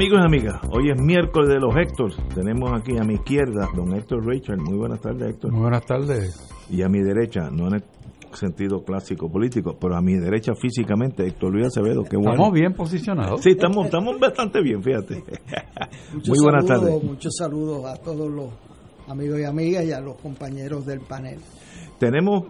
Amigos 0.00 0.20
y 0.22 0.24
amigas, 0.24 0.60
hoy 0.70 0.90
es 0.90 0.98
miércoles 0.98 1.50
de 1.50 1.60
los 1.60 1.76
Héctor. 1.76 2.12
Tenemos 2.34 2.72
aquí 2.72 2.96
a 2.96 3.04
mi 3.04 3.16
izquierda 3.16 3.68
don 3.76 3.94
Héctor 3.94 4.26
Rachel. 4.26 4.56
Muy 4.56 4.78
buenas 4.78 4.98
tardes, 4.98 5.28
Héctor. 5.28 5.52
Muy 5.52 5.60
buenas 5.60 5.84
tardes. 5.84 6.50
Y 6.70 6.80
a 6.80 6.88
mi 6.88 7.02
derecha, 7.02 7.50
no 7.50 7.66
en 7.66 7.74
el 7.74 7.84
sentido 8.32 8.82
clásico 8.82 9.30
político, 9.30 9.76
pero 9.78 9.94
a 9.94 10.00
mi 10.00 10.14
derecha 10.14 10.54
físicamente, 10.54 11.26
Héctor 11.26 11.52
Luis 11.52 11.66
Acevedo. 11.66 12.04
Qué 12.04 12.16
bueno. 12.16 12.32
Estamos 12.32 12.52
bien 12.54 12.72
posicionados. 12.72 13.42
Sí, 13.42 13.50
estamos, 13.50 13.84
estamos 13.84 14.18
bastante 14.18 14.62
bien, 14.62 14.82
fíjate. 14.82 15.16
Muy 16.14 16.38
buenas 16.42 16.64
tardes. 16.64 17.04
Muchos 17.04 17.34
saludos 17.36 17.84
a 17.84 17.96
todos 17.96 18.30
los 18.30 18.48
amigos 19.06 19.38
y 19.38 19.44
amigas 19.44 19.84
y 19.84 19.92
a 19.92 20.00
los 20.00 20.16
compañeros 20.16 20.86
del 20.86 21.00
panel. 21.00 21.40
Tenemos 21.98 22.44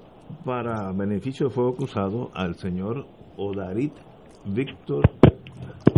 para 0.45 0.93
beneficio 0.93 1.49
de 1.49 1.53
Fuego 1.53 1.75
Cruzado 1.75 2.31
al 2.33 2.55
señor 2.55 3.07
Odarit 3.37 3.95
Víctor 4.45 5.03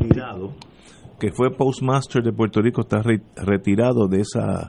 Tirado, 0.01 0.52
que 1.23 1.30
fue 1.32 1.52
postmaster 1.56 2.20
de 2.24 2.32
Puerto 2.32 2.60
Rico, 2.60 2.80
está 2.80 3.01
re- 3.01 3.23
retirado 3.37 4.09
de 4.09 4.23
esa, 4.23 4.68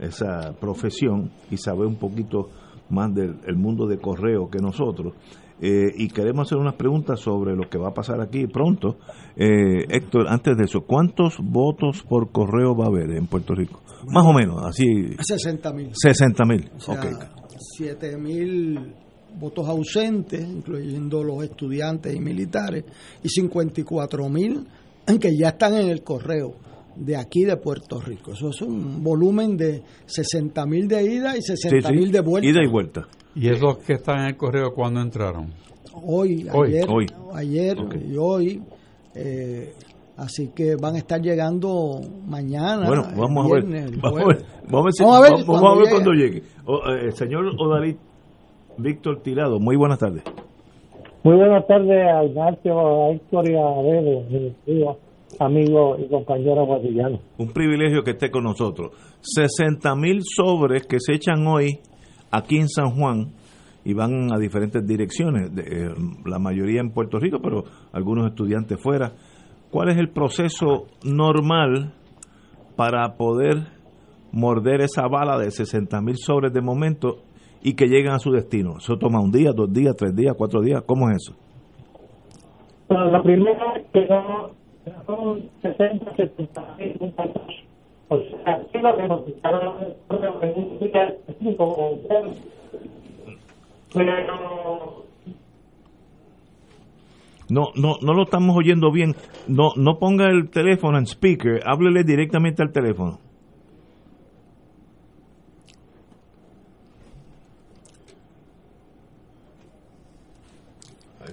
esa 0.00 0.54
profesión 0.58 1.30
y 1.50 1.58
sabe 1.58 1.84
un 1.86 1.96
poquito 1.96 2.48
más 2.88 3.14
del 3.14 3.36
el 3.46 3.56
mundo 3.56 3.86
de 3.86 3.98
correo 3.98 4.48
que 4.48 4.60
nosotros. 4.60 5.12
Eh, 5.60 5.92
y 5.94 6.08
queremos 6.08 6.48
hacer 6.48 6.56
unas 6.56 6.74
preguntas 6.76 7.20
sobre 7.20 7.54
lo 7.54 7.68
que 7.68 7.76
va 7.76 7.88
a 7.88 7.92
pasar 7.92 8.18
aquí 8.22 8.46
pronto. 8.46 8.96
Eh, 9.36 9.84
Héctor, 9.90 10.26
antes 10.28 10.56
de 10.56 10.64
eso, 10.64 10.80
¿cuántos 10.86 11.36
votos 11.38 12.02
por 12.08 12.32
correo 12.32 12.74
va 12.74 12.86
a 12.86 12.88
haber 12.88 13.10
en 13.10 13.26
Puerto 13.26 13.54
Rico? 13.54 13.82
Más 14.06 14.24
o 14.24 14.32
menos, 14.32 14.64
así, 14.64 14.86
60 15.20 15.70
mil. 15.74 15.90
60 15.92 16.44
mil. 16.46 16.70
O 16.76 16.80
sea, 16.80 16.94
Ok. 16.94 17.06
7 17.76 18.16
mil 18.16 18.94
votos 19.38 19.68
ausentes, 19.68 20.40
incluyendo 20.48 21.22
los 21.22 21.44
estudiantes 21.44 22.14
y 22.16 22.20
militares, 22.20 22.84
y 23.22 23.28
54 23.28 24.28
mil 24.30 24.66
que 25.18 25.36
ya 25.36 25.48
están 25.50 25.74
en 25.74 25.88
el 25.88 26.02
correo 26.02 26.54
de 26.96 27.16
aquí 27.16 27.44
de 27.44 27.56
Puerto 27.56 28.00
Rico. 28.00 28.32
Eso 28.32 28.50
es 28.50 28.60
un 28.62 29.02
volumen 29.02 29.56
de 29.56 29.82
60 30.06 30.66
mil 30.66 30.86
de 30.88 31.02
ida 31.02 31.36
y 31.36 31.40
Sí, 31.42 31.56
60 31.56 31.88
sí, 31.88 31.94
mil 31.94 32.12
de 32.12 32.20
vuelta. 32.20 32.48
Ida 32.48 32.62
y 32.62 32.66
vuelta. 32.68 33.06
¿Y 33.34 33.48
esos 33.48 33.78
que 33.78 33.94
están 33.94 34.20
en 34.20 34.26
el 34.26 34.36
correo 34.36 34.74
cuándo 34.74 35.00
entraron? 35.00 35.52
Hoy, 35.92 36.46
Hoy, 36.52 36.68
ayer, 36.76 36.86
hoy. 36.88 37.06
ayer 37.34 37.76
y 38.10 38.16
hoy. 38.16 38.62
eh, 39.14 39.72
así 40.16 40.50
que 40.54 40.76
van 40.76 40.94
a 40.96 40.98
estar 40.98 41.20
llegando 41.20 42.00
mañana. 42.26 42.86
Bueno, 42.86 43.08
vamos 43.16 43.46
a 43.50 43.54
ver. 43.54 43.64
viernes, 43.66 44.00
Vamos 44.00 44.20
a 44.22 44.26
ver, 44.26 44.44
vamos 44.68 44.80
a 44.80 44.84
ver, 44.84 44.92
si- 44.92 45.02
Vamos 45.02 45.16
a 45.16 45.20
ver 45.22 45.30
vamos- 45.32 45.46
vamos 45.46 45.60
cuando 45.60 45.70
a 45.70 45.74
ver 45.74 45.84
llegue. 45.84 45.90
cuando 45.90 46.12
llegue. 46.12 46.42
O, 46.66 47.08
eh, 47.08 47.12
señor 47.12 47.44
Odalit 47.58 47.98
Víctor 48.78 49.22
Tirado, 49.22 49.58
muy 49.58 49.76
buenas 49.76 49.98
tardes. 49.98 50.22
Muy 51.22 51.36
buenas 51.36 51.66
tardes 51.66 52.06
a 52.06 52.24
Ignacio, 52.24 52.78
a 52.78 53.10
Héctor 53.10 53.50
y 53.50 53.54
a 53.54 53.82
Bebe, 53.82 54.56
amigos 55.38 56.00
y 56.00 56.08
compañeros 56.08 56.66
guadillanos. 56.66 57.20
Un 57.36 57.48
privilegio 57.48 58.02
que 58.02 58.12
esté 58.12 58.30
con 58.30 58.44
nosotros. 58.44 58.92
60 59.20 59.94
mil 59.96 60.22
sobres 60.24 60.86
que 60.86 60.96
se 60.98 61.12
echan 61.12 61.46
hoy 61.46 61.78
aquí 62.30 62.56
en 62.56 62.70
San 62.70 62.92
Juan 62.92 63.32
y 63.84 63.92
van 63.92 64.32
a 64.32 64.38
diferentes 64.38 64.86
direcciones, 64.86 65.54
de, 65.54 65.62
eh, 65.62 65.94
la 66.24 66.38
mayoría 66.38 66.80
en 66.80 66.90
Puerto 66.90 67.18
Rico, 67.18 67.38
pero 67.42 67.64
algunos 67.92 68.30
estudiantes 68.30 68.80
fuera. 68.82 69.12
¿Cuál 69.70 69.90
es 69.90 69.98
el 69.98 70.08
proceso 70.08 70.86
normal 71.04 71.92
para 72.76 73.16
poder 73.18 73.66
morder 74.32 74.80
esa 74.80 75.06
bala 75.06 75.38
de 75.38 75.50
60 75.50 76.00
mil 76.00 76.16
sobres 76.16 76.50
de 76.54 76.62
momento 76.62 77.18
y 77.62 77.74
que 77.74 77.86
lleguen 77.86 78.12
a 78.12 78.18
su 78.18 78.30
destino? 78.30 78.78
¿Eso 78.78 78.96
toma 78.96 79.20
un 79.20 79.30
día, 79.30 79.52
dos 79.52 79.72
días, 79.72 79.96
tres 79.96 80.14
días, 80.14 80.34
cuatro 80.36 80.60
días? 80.60 80.82
¿Cómo 80.86 81.10
es 81.10 81.16
eso? 81.16 81.36
Bueno, 82.88 83.10
la 83.10 83.22
primera 83.22 83.76
es 83.76 83.86
que 83.92 84.06
no 84.06 84.50
son 85.06 85.48
60, 85.62 86.16
70 86.16 86.76
mil. 86.78 87.14
O 88.08 88.18
sea, 88.18 88.54
aquí 88.54 88.78
lo 88.78 88.96
que 88.96 89.06
nos 89.06 89.24
quitaron 89.24 89.74
en 90.10 90.54
un 90.56 90.78
día 90.80 91.04
específico, 91.04 91.64
o 91.64 91.98
sea, 92.08 92.22
pero 93.92 95.04
No, 97.50 97.72
no, 97.74 97.96
no 98.00 98.14
lo 98.14 98.22
estamos 98.22 98.56
oyendo 98.56 98.92
bien. 98.92 99.14
No, 99.48 99.70
no 99.76 99.98
ponga 99.98 100.30
el 100.30 100.50
teléfono 100.50 100.98
en 100.98 101.06
speaker, 101.06 101.60
háblele 101.66 102.04
directamente 102.04 102.62
al 102.62 102.72
teléfono. 102.72 103.18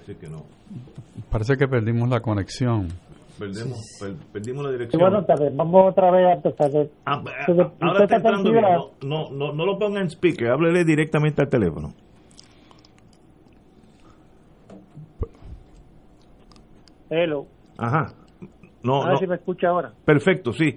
Parece 0.07 0.19
que 0.25 0.29
no. 0.31 0.43
Parece 1.29 1.57
que 1.57 1.67
perdimos 1.67 2.07
la 2.07 2.21
conexión. 2.21 2.87
Perdemos, 3.37 3.77
per- 3.99 4.15
perdimos 4.31 4.63
la 4.63 4.69
y 4.69 4.73
dirección. 4.73 5.25
tardes, 5.25 5.53
vamos 5.55 5.91
otra 5.91 6.11
vez 6.11 6.25
a 6.27 6.33
empezar. 6.33 6.71
Ah, 7.05 7.21
ah, 7.25 7.45
Usted- 7.51 7.59
ah, 7.61 7.71
ahora 7.81 8.03
está 8.05 8.15
entrando 8.15 8.51
bien. 8.51 8.63
No, 8.63 8.91
no, 9.03 9.29
no, 9.31 9.53
no 9.53 9.65
lo 9.65 9.77
ponga 9.77 9.99
en 9.99 10.09
speaker, 10.09 10.47
háblele 10.49 10.85
directamente 10.85 11.41
al 11.41 11.49
teléfono. 11.49 11.93
Hello, 17.09 17.45
Ajá. 17.77 18.13
No, 18.83 19.01
a 19.01 19.05
ver 19.05 19.13
no. 19.13 19.19
si 19.19 19.27
me 19.27 19.35
escucha 19.35 19.67
ahora. 19.69 19.93
Perfecto, 20.05 20.51
sí. 20.53 20.75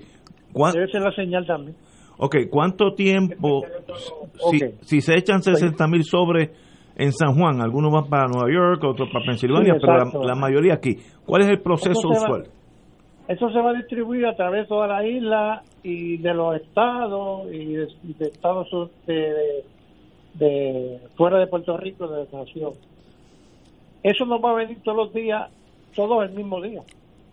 ¿Cuán- 0.52 0.72
Debe 0.74 0.88
ser 0.91 1.02
la 1.02 1.12
señal 1.12 1.47
también. 1.47 1.76
Ok, 2.18 2.36
¿cuánto 2.50 2.94
tiempo, 2.94 3.62
si, 4.50 4.64
Ok. 4.64 4.74
si 4.82 5.00
se 5.00 5.16
echan 5.16 5.42
60 5.42 5.86
mil 5.88 6.04
sobres 6.04 6.50
en 7.03 7.12
San 7.12 7.34
Juan, 7.34 7.61
algunos 7.61 7.93
van 7.93 8.09
para 8.09 8.27
Nueva 8.28 8.49
York, 8.53 8.84
otros 8.84 9.09
para 9.12 9.25
Pensilvania, 9.25 9.75
Sí, 9.75 9.81
pero 9.81 10.22
la, 10.25 10.34
mayoría 10.34 10.75
aquí, 10.75 10.97
¿cuál 11.27 11.43
es 11.43 11.49
el 11.49 11.61
proceso 11.61 11.93
Eso 11.93 12.09
va- 12.11 12.16
usual? 12.16 12.44
Eso 13.28 13.49
se 13.50 13.61
va 13.61 13.71
a 13.71 13.75
distribuir 13.75 14.27
a 14.27 14.34
través 14.34 14.62
de 14.62 14.66
toda 14.69 14.87
la 14.88 15.06
isla 15.06 15.62
y 15.84 16.16
de 16.19 16.34
los 16.34 16.56
estados 16.56 17.47
y 17.53 17.75
de, 17.75 17.87
Estados 18.21 18.69
de, 19.06 19.15
de- 19.15 19.65
de 20.34 20.99
fuera 21.16 21.39
de 21.39 21.47
Puerto 21.47 21.77
Rico, 21.77 22.06
de 22.09 22.27
la 22.31 22.39
nación. 22.41 22.72
Eso 24.03 24.25
no 24.27 24.41
va 24.41 24.50
a 24.50 24.55
venir 24.55 24.78
todos 24.83 24.97
los 24.97 25.12
días, 25.15 25.49
todos 25.94 26.25
el 26.25 26.34
mismo 26.34 26.60
día, 26.60 26.83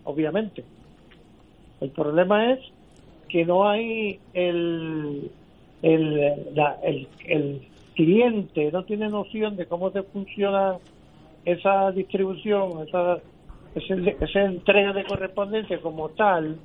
obviamente. 0.04 0.64
El 1.80 1.90
problema 1.90 2.52
es 2.52 2.60
que 3.28 3.44
no 3.44 3.68
hay 3.68 4.18
el 4.34 5.30
el, 5.82 6.54
la- 6.54 6.76
el, 6.82 7.06
el 7.26 7.60
cliente 7.98 8.70
no 8.70 8.84
tiene 8.84 9.08
noción 9.08 9.56
de 9.56 9.66
cómo 9.66 9.90
se 9.90 10.04
funciona 10.04 10.76
esa 11.44 11.90
distribución, 11.90 12.86
esa, 12.86 13.18
esa 13.74 14.44
entrega 14.44 14.92
de 14.92 15.02
correspondencia 15.02 15.80
como 15.80 16.08
tal, 16.10 16.58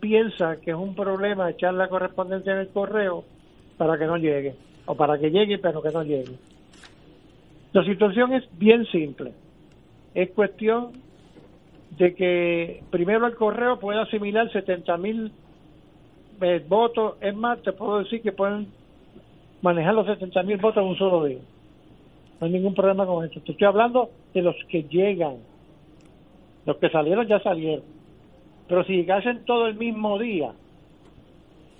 piensa 0.00 0.56
que 0.62 0.70
es 0.70 0.76
un 0.76 0.94
problema 0.94 1.50
echar 1.50 1.74
la 1.74 1.88
correspondencia 1.88 2.54
en 2.54 2.60
el 2.60 2.68
correo 2.68 3.24
para 3.76 3.98
que 3.98 4.06
no 4.06 4.16
llegue, 4.16 4.54
o 4.86 4.94
para 4.94 5.18
que 5.18 5.30
llegue 5.30 5.58
pero 5.58 5.82
que 5.82 5.90
no 5.90 6.02
llegue. 6.02 6.32
La 7.74 7.84
situación 7.84 8.32
es 8.32 8.44
bien 8.58 8.86
simple. 8.86 9.34
Es 10.14 10.30
cuestión 10.30 10.92
de 11.98 12.14
que 12.14 12.82
primero 12.90 13.26
el 13.26 13.34
correo 13.34 13.78
puede 13.78 14.00
asimilar 14.00 14.50
70 14.50 14.96
mil 14.96 15.30
eh, 16.40 16.64
votos. 16.66 17.16
Es 17.20 17.34
más, 17.34 17.60
te 17.60 17.72
puedo 17.72 17.98
decir 17.98 18.22
que 18.22 18.32
pueden 18.32 18.68
manejar 19.64 19.94
los 19.94 20.06
70 20.06 20.42
mil 20.42 20.58
votos 20.58 20.82
en 20.82 20.90
un 20.90 20.98
solo 20.98 21.24
día. 21.24 21.38
No 22.38 22.46
hay 22.46 22.52
ningún 22.52 22.74
problema 22.74 23.06
con 23.06 23.24
eso. 23.24 23.40
Te 23.40 23.52
estoy 23.52 23.66
hablando 23.66 24.10
de 24.34 24.42
los 24.42 24.54
que 24.68 24.82
llegan. 24.82 25.36
Los 26.66 26.76
que 26.76 26.90
salieron 26.90 27.26
ya 27.26 27.40
salieron. 27.40 27.84
Pero 28.68 28.84
si 28.84 28.92
llegasen 28.92 29.44
todo 29.46 29.66
el 29.66 29.76
mismo 29.76 30.18
día, 30.18 30.52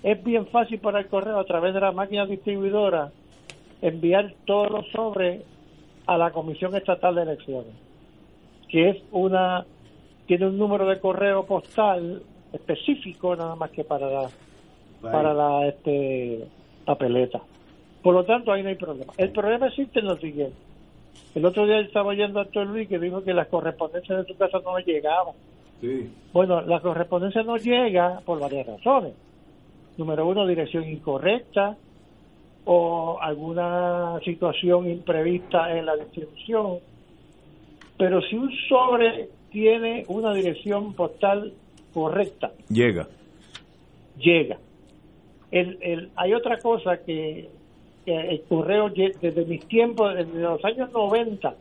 es 0.01 0.23
bien 0.23 0.47
fácil 0.47 0.79
para 0.79 0.99
el 0.99 1.07
correo 1.07 1.37
a 1.39 1.45
través 1.45 1.75
de 1.75 1.79
la 1.79 1.91
máquina 1.91 2.25
distribuidora 2.25 3.11
enviar 3.83 4.33
todos 4.45 4.71
los 4.71 4.87
sobres 4.91 5.43
a 6.07 6.17
la 6.17 6.31
Comisión 6.31 6.75
Estatal 6.75 7.13
de 7.13 7.21
Elecciones, 7.21 7.73
que 8.67 8.89
es 8.89 8.97
una 9.11 9.63
tiene 10.25 10.47
un 10.47 10.57
número 10.57 10.87
de 10.87 10.99
correo 10.99 11.45
postal 11.45 12.23
específico 12.51 13.35
nada 13.35 13.55
más 13.55 13.69
que 13.69 13.83
para 13.83 14.09
la 14.09 14.29
para 15.01 15.33
la 15.35 15.67
este 15.67 16.47
papeleta. 16.83 17.41
Por 18.05 18.13
lo 18.13 18.23
tanto, 18.23 18.51
ahí 18.51 18.61
no 18.61 18.69
hay 18.69 18.75
problema. 18.75 19.13
El 19.17 19.31
problema 19.31 19.65
existe 19.65 19.97
en 19.97 20.05
lo 20.05 20.15
siguiente. 20.17 20.55
El 21.33 21.43
otro 21.43 21.65
día 21.65 21.79
estaba 21.79 22.09
oyendo 22.09 22.39
a 22.39 22.43
Héctor 22.43 22.67
Luis 22.67 22.87
que 22.87 22.99
dijo 22.99 23.23
que 23.23 23.33
las 23.33 23.47
correspondencias 23.47 24.19
de 24.19 24.25
tu 24.25 24.37
casa 24.37 24.59
no 24.63 24.77
llegaban. 24.77 25.33
Bueno, 26.31 26.61
la 26.61 26.79
correspondencia 26.81 27.41
no 27.41 27.57
llega 27.57 28.21
por 28.23 28.39
varias 28.39 28.67
razones. 28.67 29.13
Número 29.97 30.27
uno, 30.27 30.45
dirección 30.45 30.87
incorrecta 30.87 31.77
o 32.65 33.17
alguna 33.19 34.19
situación 34.23 34.87
imprevista 34.87 35.75
en 35.75 35.87
la 35.87 35.95
distribución. 35.95 36.77
Pero 37.97 38.21
si 38.21 38.35
un 38.35 38.51
sobre 38.69 39.29
tiene 39.49 40.03
una 40.09 40.31
dirección 40.31 40.93
postal 40.93 41.53
correcta, 41.91 42.51
llega. 42.69 43.07
Llega. 44.19 44.59
El, 45.49 45.79
el, 45.81 46.11
hay 46.15 46.35
otra 46.35 46.59
cosa 46.59 46.97
que, 47.03 47.49
el 48.05 48.41
correo 48.43 48.89
desde 48.89 49.45
mis 49.45 49.65
tiempos, 49.67 50.13
desde 50.15 50.39
los 50.39 50.63
años 50.63 50.91
90, 50.91 51.55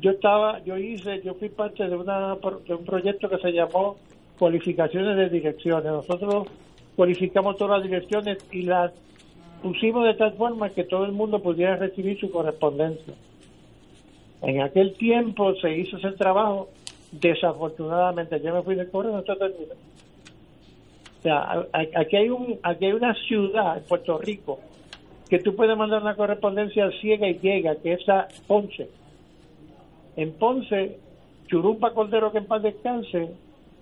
yo 0.00 0.10
estaba, 0.12 0.62
yo 0.64 0.76
hice, 0.76 1.22
yo 1.22 1.34
fui 1.34 1.48
parte 1.48 1.88
de, 1.88 1.96
una, 1.96 2.36
de 2.36 2.74
un 2.74 2.84
proyecto 2.84 3.28
que 3.28 3.38
se 3.38 3.52
llamó 3.52 3.96
cualificaciones 4.38 5.16
de 5.16 5.28
direcciones. 5.28 5.84
Nosotros 5.84 6.48
cualificamos 6.96 7.56
todas 7.56 7.80
las 7.80 7.90
direcciones 7.90 8.38
y 8.52 8.62
las 8.62 8.92
pusimos 9.62 10.04
de 10.04 10.14
tal 10.14 10.34
forma 10.34 10.70
que 10.70 10.84
todo 10.84 11.04
el 11.04 11.12
mundo 11.12 11.40
pudiera 11.40 11.76
recibir 11.76 12.18
su 12.18 12.30
correspondencia. 12.30 13.14
En 14.42 14.60
aquel 14.62 14.94
tiempo 14.94 15.54
se 15.56 15.76
hizo 15.76 15.96
ese 15.96 16.12
trabajo, 16.12 16.68
desafortunadamente, 17.10 18.40
yo 18.40 18.54
me 18.54 18.62
fui 18.62 18.76
de 18.76 18.88
correo, 18.88 19.12
no 19.12 19.18
está 19.18 19.34
terminado. 19.34 19.80
O 21.18 21.22
sea, 21.22 21.66
aquí 21.72 22.16
hay, 22.16 22.28
un, 22.28 22.56
aquí 22.62 22.84
hay 22.84 22.92
una 22.92 23.12
ciudad 23.14 23.78
en 23.78 23.84
Puerto 23.84 24.18
Rico 24.18 24.60
que 25.28 25.38
tú 25.38 25.54
puedes 25.54 25.76
mandar 25.76 26.02
una 26.02 26.16
correspondencia 26.16 26.90
ciega 27.00 27.28
y 27.28 27.38
llega, 27.38 27.76
que 27.76 27.92
es 27.92 28.08
a 28.08 28.28
Ponce 28.46 28.88
en 30.18 30.32
Ponce, 30.32 30.98
Churumpa 31.46 31.92
Cordero, 31.92 32.32
que 32.32 32.38
en 32.38 32.46
paz 32.46 32.60
descanse, 32.60 33.30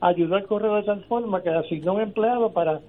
ayudó 0.03 0.37
al 0.37 0.45
correo 0.45 0.77
de 0.77 0.83
tal 0.83 1.03
forma 1.05 1.43
que 1.43 1.49
asignó 1.49 1.95
un 1.95 2.03
empleado 2.03 2.53
para, 2.53 2.81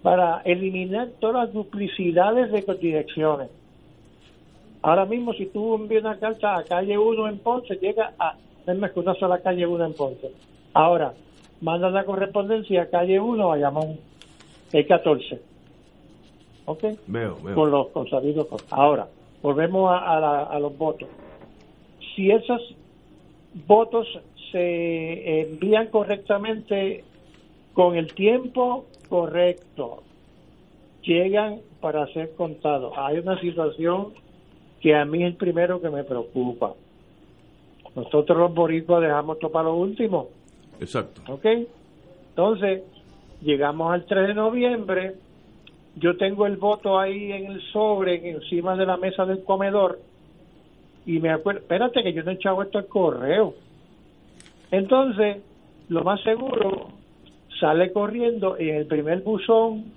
para 0.00 0.40
eliminar 0.46 1.08
todas 1.20 1.44
las 1.44 1.52
duplicidades 1.52 2.50
de 2.50 2.74
direcciones. 2.80 3.50
Ahora 4.80 5.04
mismo, 5.04 5.34
si 5.34 5.44
tú 5.44 5.74
envías 5.74 6.04
una 6.04 6.18
carta 6.18 6.56
a 6.56 6.64
calle 6.64 6.96
1 6.96 7.28
en 7.28 7.38
Ponce, 7.40 7.74
llega 7.76 8.14
a, 8.18 8.34
que 8.64 9.00
una 9.00 9.14
sola 9.16 9.38
calle 9.42 9.66
1 9.66 9.84
en 9.84 9.92
Ponce. 9.92 10.32
Ahora, 10.72 11.12
manda 11.60 11.90
la 11.90 12.04
correspondencia 12.04 12.84
a 12.84 12.86
calle 12.86 13.20
1 13.20 13.52
a 13.52 13.58
Yamón, 13.58 13.98
el 14.72 14.86
14. 14.86 15.51
¿Ok? 16.66 16.84
Veo, 17.06 17.36
veo. 17.42 17.54
Con 17.54 17.70
los 17.70 17.88
consabidos. 17.88 18.46
Ahora, 18.70 19.08
volvemos 19.42 19.90
a, 19.90 20.44
a 20.44 20.58
los 20.58 20.76
votos 20.76 21.08
si 22.14 22.30
esos 22.30 22.60
votos 23.66 24.06
se 24.50 25.40
envían 25.42 25.88
correctamente 25.88 27.04
con 27.72 27.96
el 27.96 28.12
tiempo 28.14 28.86
correcto, 29.08 30.02
llegan 31.02 31.60
para 31.80 32.06
ser 32.08 32.34
contados. 32.34 32.92
Hay 32.96 33.18
una 33.18 33.40
situación 33.40 34.12
que 34.80 34.94
a 34.94 35.04
mí 35.04 35.22
es 35.22 35.30
el 35.30 35.36
primero 35.36 35.80
que 35.80 35.90
me 35.90 36.04
preocupa. 36.04 36.74
Nosotros 37.94 38.38
los 38.38 38.54
boricuas 38.54 39.02
dejamos 39.02 39.38
todo 39.38 39.52
para 39.52 39.64
lo 39.64 39.74
último. 39.74 40.28
Exacto. 40.80 41.20
¿Ok? 41.32 41.46
Entonces, 42.30 42.82
llegamos 43.42 43.92
al 43.92 44.06
3 44.06 44.28
de 44.28 44.34
noviembre, 44.34 45.14
yo 45.96 46.16
tengo 46.16 46.46
el 46.46 46.56
voto 46.56 46.98
ahí 46.98 47.32
en 47.32 47.52
el 47.52 47.62
sobre, 47.72 48.30
encima 48.30 48.76
de 48.76 48.86
la 48.86 48.96
mesa 48.96 49.26
del 49.26 49.44
comedor, 49.44 50.00
y 51.04 51.18
me 51.18 51.30
acuerdo, 51.30 51.60
espérate 51.60 52.02
que 52.02 52.12
yo 52.12 52.22
no 52.22 52.30
he 52.30 52.34
echado 52.34 52.62
esto 52.62 52.78
al 52.78 52.86
correo. 52.86 53.54
Entonces, 54.70 55.38
lo 55.88 56.04
más 56.04 56.22
seguro, 56.22 56.88
sale 57.60 57.92
corriendo 57.92 58.56
y 58.58 58.70
en 58.70 58.76
el 58.76 58.86
primer 58.86 59.20
buzón 59.20 59.92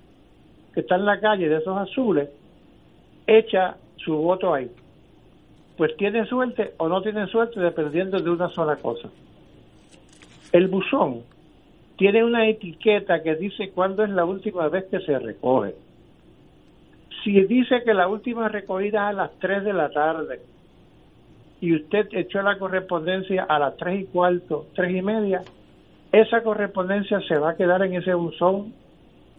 que 0.74 0.82
está 0.82 0.96
en 0.96 1.06
la 1.06 1.20
calle 1.20 1.48
de 1.48 1.58
esos 1.58 1.78
azules, 1.78 2.30
echa 3.26 3.78
su 3.98 4.14
voto 4.16 4.54
ahí. 4.54 4.70
Pues 5.78 5.96
tiene 5.98 6.26
suerte 6.26 6.74
o 6.78 6.90
no 6.90 7.02
tiene 7.02 7.28
suerte 7.28 7.60
dependiendo 7.60 8.20
de 8.20 8.30
una 8.30 8.50
sola 8.50 8.76
cosa. 8.76 9.10
El 10.52 10.68
buzón 10.68 11.22
tiene 11.98 12.24
una 12.24 12.48
etiqueta 12.48 13.24
que 13.24 13.36
dice 13.36 13.72
cuándo 13.72 14.04
es 14.04 14.10
la 14.10 14.26
última 14.26 14.68
vez 14.68 14.86
que 14.86 15.00
se 15.00 15.18
recoge. 15.18 15.76
Si 17.26 17.32
dice 17.46 17.84
que 17.84 17.94
la 17.94 18.08
última 18.08 18.48
recogida 18.48 19.10
es 19.10 19.10
a 19.10 19.14
las 19.14 19.32
3 19.40 19.66
de 19.66 19.74
la 19.74 19.90
tarde, 19.90 20.40
y 21.60 21.74
usted 21.74 22.08
echó 22.12 22.44
la 22.44 22.60
correspondencia 22.60 23.44
a 23.44 23.58
las 23.58 23.76
tres 23.78 24.02
y 24.02 24.06
cuarto, 24.06 24.68
tres 24.76 24.96
y 24.96 25.02
media, 25.02 25.42
esa 26.12 26.44
correspondencia 26.44 27.20
se 27.22 27.40
va 27.40 27.52
a 27.52 27.56
quedar 27.56 27.82
en 27.82 27.96
ese 27.96 28.14
buzón 28.14 28.72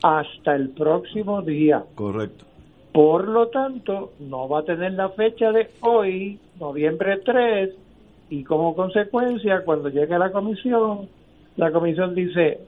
hasta 0.02 0.56
el 0.56 0.70
próximo 0.70 1.42
día. 1.42 1.84
Correcto. 1.94 2.44
Por 2.90 3.28
lo 3.28 3.48
tanto, 3.48 4.12
no 4.18 4.48
va 4.48 4.60
a 4.60 4.64
tener 4.64 4.94
la 4.94 5.10
fecha 5.10 5.52
de 5.52 5.70
hoy, 5.80 6.40
noviembre 6.58 7.18
3, 7.24 7.70
y 8.30 8.42
como 8.42 8.74
consecuencia, 8.74 9.62
cuando 9.64 9.88
llegue 9.88 10.18
la 10.18 10.32
comisión, 10.32 11.08
la 11.56 11.70
comisión 11.70 12.14
dice, 12.14 12.58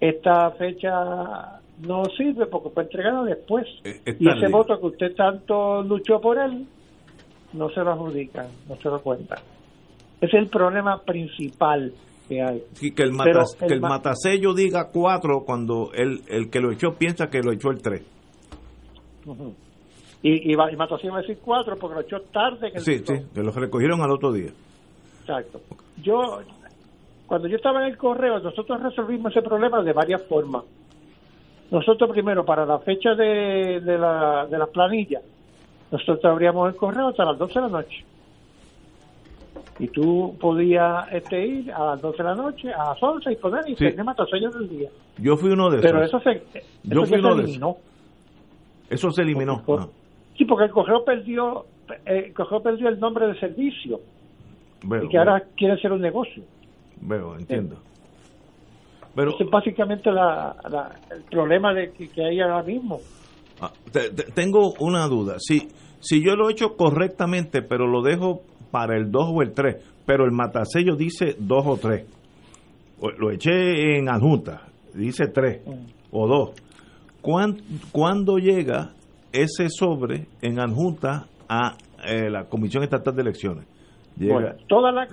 esta 0.00 0.50
fecha 0.52 1.55
no 1.80 2.04
sirve 2.16 2.46
porque 2.46 2.70
fue 2.70 2.84
entregada 2.84 3.24
después. 3.24 3.66
Eh, 3.84 4.16
y 4.18 4.28
ese 4.28 4.48
voto 4.48 4.78
que 4.80 4.86
usted 4.86 5.14
tanto 5.14 5.82
luchó 5.82 6.20
por 6.20 6.38
él, 6.38 6.66
no 7.52 7.68
se 7.70 7.80
lo 7.80 7.92
adjudican, 7.92 8.46
no 8.68 8.76
se 8.76 8.88
lo 8.88 9.00
cuentan. 9.00 9.38
es 10.20 10.32
el 10.34 10.48
problema 10.48 11.02
principal 11.02 11.92
que 12.28 12.42
hay. 12.42 12.62
que 12.80 13.02
el, 13.02 13.12
que 13.66 13.74
el 13.74 13.80
matasello 13.80 14.54
diga 14.54 14.90
cuatro 14.92 15.42
cuando 15.44 15.92
el, 15.94 16.22
el 16.28 16.50
que 16.50 16.60
lo 16.60 16.72
echó 16.72 16.94
piensa 16.94 17.28
que 17.28 17.40
lo 17.42 17.52
echó 17.52 17.70
el 17.70 17.82
tres. 17.82 18.02
Y, 20.22 20.50
y, 20.50 20.52
y 20.52 20.76
Matasello 20.76 21.12
va 21.12 21.18
a 21.18 21.20
decir 21.22 21.38
cuatro 21.44 21.76
porque 21.76 21.94
lo 21.94 22.00
echó 22.00 22.20
tarde. 22.32 22.72
Que 22.72 22.80
sí, 22.80 22.98
sí, 22.98 23.14
que 23.34 23.42
lo 23.42 23.52
recogieron 23.52 24.00
al 24.00 24.10
otro 24.10 24.32
día. 24.32 24.50
Exacto. 25.20 25.60
Yo, 26.02 26.40
cuando 27.26 27.48
yo 27.48 27.56
estaba 27.56 27.84
en 27.84 27.92
el 27.92 27.98
correo, 27.98 28.38
nosotros 28.40 28.82
resolvimos 28.82 29.32
ese 29.32 29.42
problema 29.42 29.82
de 29.82 29.92
varias 29.92 30.24
formas. 30.24 30.64
Nosotros 31.70 32.10
primero, 32.10 32.44
para 32.44 32.64
la 32.64 32.78
fecha 32.78 33.14
de, 33.14 33.80
de, 33.80 33.98
la, 33.98 34.46
de 34.46 34.58
las 34.58 34.68
planillas, 34.68 35.22
nosotros 35.90 36.24
abríamos 36.24 36.68
el 36.68 36.76
correo 36.76 37.08
hasta 37.08 37.24
las 37.24 37.38
12 37.38 37.54
de 37.54 37.60
la 37.60 37.68
noche. 37.68 38.04
Y 39.78 39.88
tú 39.88 40.36
podías 40.40 41.12
este, 41.12 41.46
ir 41.46 41.72
a 41.72 41.84
las 41.84 42.00
12 42.00 42.18
de 42.18 42.24
la 42.24 42.34
noche, 42.34 42.72
a 42.72 42.90
las 42.90 43.02
11 43.02 43.32
y 43.32 43.36
poner 43.36 43.68
y 43.68 43.74
tener 43.74 44.04
matasellos 44.04 44.54
del 44.54 44.68
día. 44.68 44.88
Yo 45.18 45.36
fui 45.36 45.50
uno 45.50 45.70
de 45.70 45.78
esos. 45.78 45.90
Pero 45.90 46.04
eso 46.04 46.20
se, 46.20 46.42
Yo 46.84 47.04
fui 47.04 47.18
uno 47.18 47.34
se 47.34 47.42
eliminó. 47.42 47.76
Eso 48.88 49.10
se 49.10 49.22
eliminó. 49.22 49.62
Sí, 50.36 50.44
porque 50.44 50.64
el 50.64 50.70
correo 50.70 51.04
perdió, 51.04 51.66
eh, 52.06 52.26
el 52.26 52.32
correo 52.32 52.62
perdió 52.62 52.88
el 52.88 52.98
nombre 52.98 53.26
de 53.26 53.38
servicio. 53.38 54.00
y 55.02 55.08
que 55.08 55.18
ahora 55.18 55.42
quiere 55.56 55.78
ser 55.80 55.92
un 55.92 56.00
negocio. 56.00 56.42
Veo, 57.00 57.36
entiendo. 57.36 57.76
Pero, 59.16 59.30
Ese 59.30 59.44
es 59.44 59.50
básicamente 59.50 60.12
la, 60.12 60.54
el 61.10 61.22
problema 61.22 61.72
de 61.72 61.90
que, 61.90 62.08
que 62.08 62.22
hay 62.22 62.38
ahora 62.38 62.62
mismo. 62.62 63.00
Ah, 63.60 63.72
tengo 64.34 64.74
una 64.78 65.08
duda. 65.08 65.36
Si, 65.38 65.68
si 66.00 66.22
yo 66.22 66.36
lo 66.36 66.48
he 66.48 66.52
hecho 66.52 66.76
correctamente, 66.76 67.62
pero 67.62 67.86
lo 67.86 68.02
dejo 68.02 68.42
para 68.70 68.94
el 68.98 69.10
2 69.10 69.30
o 69.34 69.42
el 69.42 69.52
3, 69.52 69.76
pero 70.04 70.26
el 70.26 70.32
matasello 70.32 70.96
dice 70.96 71.34
2 71.38 71.66
o 71.66 71.76
3, 71.78 72.06
lo 73.18 73.30
eché 73.30 73.96
en 73.96 74.10
adjunta, 74.10 74.68
dice 74.92 75.28
3 75.28 75.62
o 76.10 76.28
2. 76.28 76.50
¿Cuándo, 77.92 78.36
llega 78.36 78.92
ese 79.32 79.68
sobre 79.70 80.26
en 80.42 80.60
adjunta 80.60 81.26
a 81.48 81.76
eh, 82.06 82.30
la 82.30 82.44
Comisión 82.44 82.84
Estatal 82.84 83.16
de 83.16 83.22
Elecciones? 83.22 83.66
Llega. 84.18 84.56
toda 84.68 84.92
la 84.92 85.08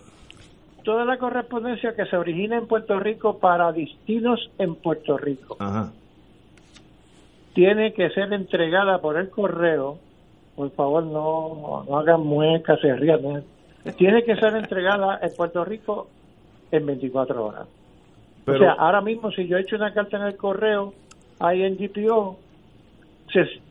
toda 0.84 1.06
la 1.06 1.18
correspondencia 1.18 1.96
que 1.96 2.06
se 2.06 2.18
origina 2.18 2.58
en 2.58 2.68
Puerto 2.68 3.00
Rico 3.00 3.40
para 3.40 3.72
destinos 3.72 4.52
en 4.58 4.76
Puerto 4.76 5.18
Rico. 5.18 5.58
Ajá 5.60 5.92
tiene 7.54 7.94
que 7.94 8.10
ser 8.10 8.34
entregada 8.34 9.00
por 9.00 9.18
el 9.18 9.30
correo. 9.30 9.98
Por 10.56 10.72
favor, 10.72 11.04
no, 11.04 11.84
no 11.88 11.98
hagan 11.98 12.22
muecas, 12.22 12.80
se 12.82 12.96
rían. 12.96 13.44
Tiene 13.98 14.24
que 14.24 14.36
ser 14.36 14.56
entregada 14.56 15.20
en 15.22 15.34
Puerto 15.36 15.64
Rico 15.64 16.08
en 16.72 16.86
24 16.86 17.46
horas. 17.46 17.68
o 18.46 18.58
sea, 18.58 18.74
ahora 18.74 19.02
mismo 19.02 19.32
si 19.32 19.48
yo 19.48 19.58
he 19.58 19.62
hecho 19.62 19.76
una 19.76 19.94
carta 19.94 20.18
en 20.18 20.24
el 20.24 20.38
correo, 20.38 20.94
ahí 21.40 21.64
en 21.64 21.78
GPO, 21.78 22.38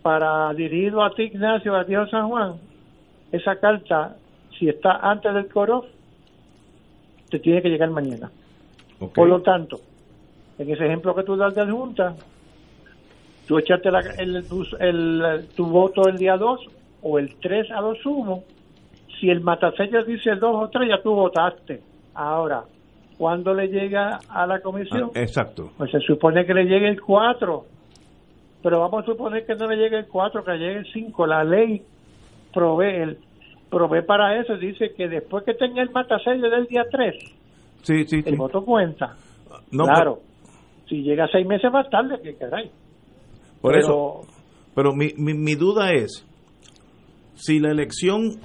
para 0.03 0.53
dirigido 0.55 1.05
a 1.05 1.15
ti, 1.15 1.25
Ignacio, 1.25 1.77
a 1.77 1.85
ti, 1.85 1.95
San 2.11 2.29
Juan, 2.29 2.55
esa 3.31 3.57
carta, 3.57 4.17
si 4.59 4.69
está 4.69 4.97
antes 4.97 5.33
del 5.35 5.49
coro, 5.49 5.87
te 7.33 7.39
tiene 7.39 7.63
que 7.63 7.71
llegar 7.71 7.91
mañana. 7.91 8.31
Por 9.15 9.27
lo 9.27 9.41
tanto, 9.41 9.81
en 10.59 10.71
ese 10.71 10.85
ejemplo 10.85 11.15
que 11.15 11.25
tú 11.25 11.35
das 11.35 11.55
de 11.55 11.63
adjunta, 11.63 12.15
tú 13.49 13.59
echaste 13.59 13.89
el, 14.19 15.49
tu 15.57 15.67
voto 15.67 16.09
el 16.09 16.19
día 16.19 16.37
2 16.37 16.61
o 17.03 17.19
el 17.19 17.35
3 17.41 17.71
a 17.71 17.81
lo 17.81 17.95
sumo, 17.97 18.45
si 19.19 19.31
el 19.31 19.41
matasello 19.41 20.05
dice 20.05 20.31
el 20.31 20.41
2 20.41 20.55
o 20.55 20.69
3, 20.69 20.89
ya 20.91 21.03
tú 21.03 21.15
votaste. 21.15 21.81
Ahora, 22.15 22.65
cuando 23.17 23.55
le 23.55 23.69
llega 23.69 24.19
a 24.29 24.47
la 24.47 24.61
comisión? 24.61 25.11
Ah, 25.15 25.21
exacto. 25.21 25.71
Pues 25.79 25.91
se 25.91 26.01
supone 26.01 26.45
que 26.45 26.53
le 26.53 26.65
llegue 26.65 26.89
el 26.89 27.01
4. 27.01 27.65
Pero 28.63 28.81
vamos 28.81 29.03
a 29.03 29.07
suponer 29.07 29.47
que 29.47 29.55
no 29.55 29.67
le 29.69 29.77
llegue 29.77 29.99
el 30.01 30.07
4, 30.07 30.45
que 30.45 30.53
le 30.53 30.59
llegue 30.59 30.79
el 30.81 30.93
5. 30.93 31.27
La 31.27 31.45
ley 31.45 31.83
provee, 32.53 33.03
el, 33.03 33.19
provee 33.73 34.03
para 34.03 34.39
eso. 34.39 34.57
Dice 34.57 34.93
que 34.95 35.09
después 35.09 35.45
que 35.45 35.55
tenga 35.55 35.83
el 35.83 35.91
matasello 35.91 36.51
del 36.51 36.67
día 36.67 36.85
3, 36.91 37.15
sí, 37.83 38.05
sí, 38.07 38.23
el 38.25 38.37
voto 38.37 38.63
cuenta. 38.65 39.17
No, 39.71 39.85
claro. 39.85 40.21
si 40.89 41.03
llega 41.03 41.27
seis 41.33 41.47
meses 41.47 41.73
más 41.73 41.89
tarde, 41.89 42.21
que 42.23 42.35
caray. 42.35 42.71
Por 43.61 43.77
eso. 43.77 44.21
Pero 44.75 44.95
mi, 44.95 45.09
mi, 45.17 45.35
mi 45.35 45.55
duda 45.55 45.91
es, 45.91 46.27
si 47.35 47.59
la 47.59 47.71
elección 47.71 48.39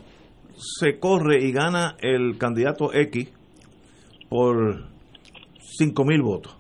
se 0.55 0.99
corre 0.99 1.43
y 1.43 1.51
gana 1.51 1.95
el 1.99 2.37
candidato 2.37 2.93
X 2.93 3.31
por 4.29 4.85
5 5.77 6.05
mil 6.05 6.21
votos. 6.21 6.55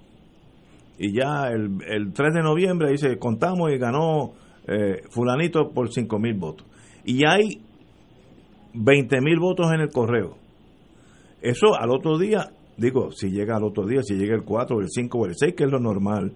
Y 0.99 1.13
ya 1.13 1.49
el, 1.49 1.77
el 1.87 2.13
3 2.13 2.33
de 2.33 2.41
noviembre 2.41 2.91
dice, 2.91 3.17
contamos 3.17 3.71
y 3.71 3.77
ganó 3.77 4.33
eh, 4.67 5.01
fulanito 5.09 5.69
por 5.69 5.91
5 5.91 6.19
mil 6.19 6.33
votos. 6.35 6.65
Y 7.05 7.25
hay 7.25 7.61
20 8.77 9.21
mil 9.21 9.39
votos 9.39 9.71
en 9.73 9.81
el 9.81 9.89
correo. 9.89 10.35
Eso 11.41 11.75
al 11.79 11.91
otro 11.91 12.17
día, 12.17 12.49
digo, 12.77 13.11
si 13.11 13.29
llega 13.29 13.57
al 13.57 13.63
otro 13.63 13.85
día, 13.85 14.01
si 14.01 14.15
llega 14.15 14.35
el 14.35 14.43
4, 14.43 14.79
el 14.79 14.87
5 14.89 15.17
o 15.17 15.25
el 15.25 15.35
6, 15.35 15.53
que 15.55 15.63
es 15.65 15.71
lo 15.71 15.79
normal, 15.79 16.33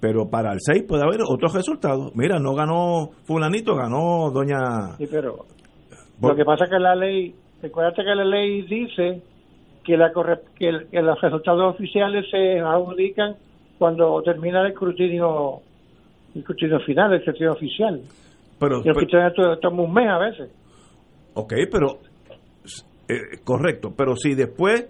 pero 0.00 0.28
para 0.28 0.52
el 0.52 0.58
6 0.60 0.84
puede 0.88 1.02
haber 1.02 1.20
otros 1.22 1.54
resultados. 1.54 2.14
Mira, 2.14 2.38
no 2.38 2.54
ganó 2.54 3.10
fulanito, 3.24 3.74
ganó 3.74 4.30
doña... 4.30 4.96
Sí, 4.98 5.06
pero 5.10 5.46
lo 6.20 6.36
que 6.36 6.44
pasa 6.44 6.64
es 6.64 6.70
que 6.70 6.78
la 6.78 6.94
ley, 6.94 7.34
recuérdate 7.62 8.04
que 8.04 8.14
la 8.14 8.24
ley 8.24 8.62
dice 8.62 9.22
que, 9.84 9.96
la 9.96 10.12
que, 10.56 10.72
los 11.02 11.20
resultados 11.20 11.74
oficiales 11.74 12.26
se 12.30 12.60
adjudican 12.60 13.34
cuando 13.78 14.22
termina 14.22 14.60
el 14.62 14.72
escrutinio, 14.72 15.60
el 16.34 16.40
escrutinio 16.40 16.80
final, 16.80 17.12
el 17.12 17.18
escrutinio 17.18 17.52
oficial. 17.52 18.00
Pero, 18.58 18.78
y 18.78 18.88
el 18.88 18.90
escrutinio 18.90 19.58
toma 19.58 19.82
un 19.82 19.92
mes 19.92 20.08
a 20.08 20.18
veces. 20.18 20.50
Ok, 21.34 21.52
pero 21.70 21.98
eh, 23.08 23.38
correcto, 23.44 23.92
pero 23.96 24.16
si 24.16 24.34
después 24.34 24.86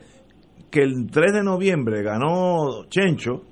que 0.70 0.82
el 0.82 1.10
3 1.10 1.32
de 1.32 1.42
noviembre 1.42 2.02
ganó 2.02 2.84
Chencho 2.88 3.42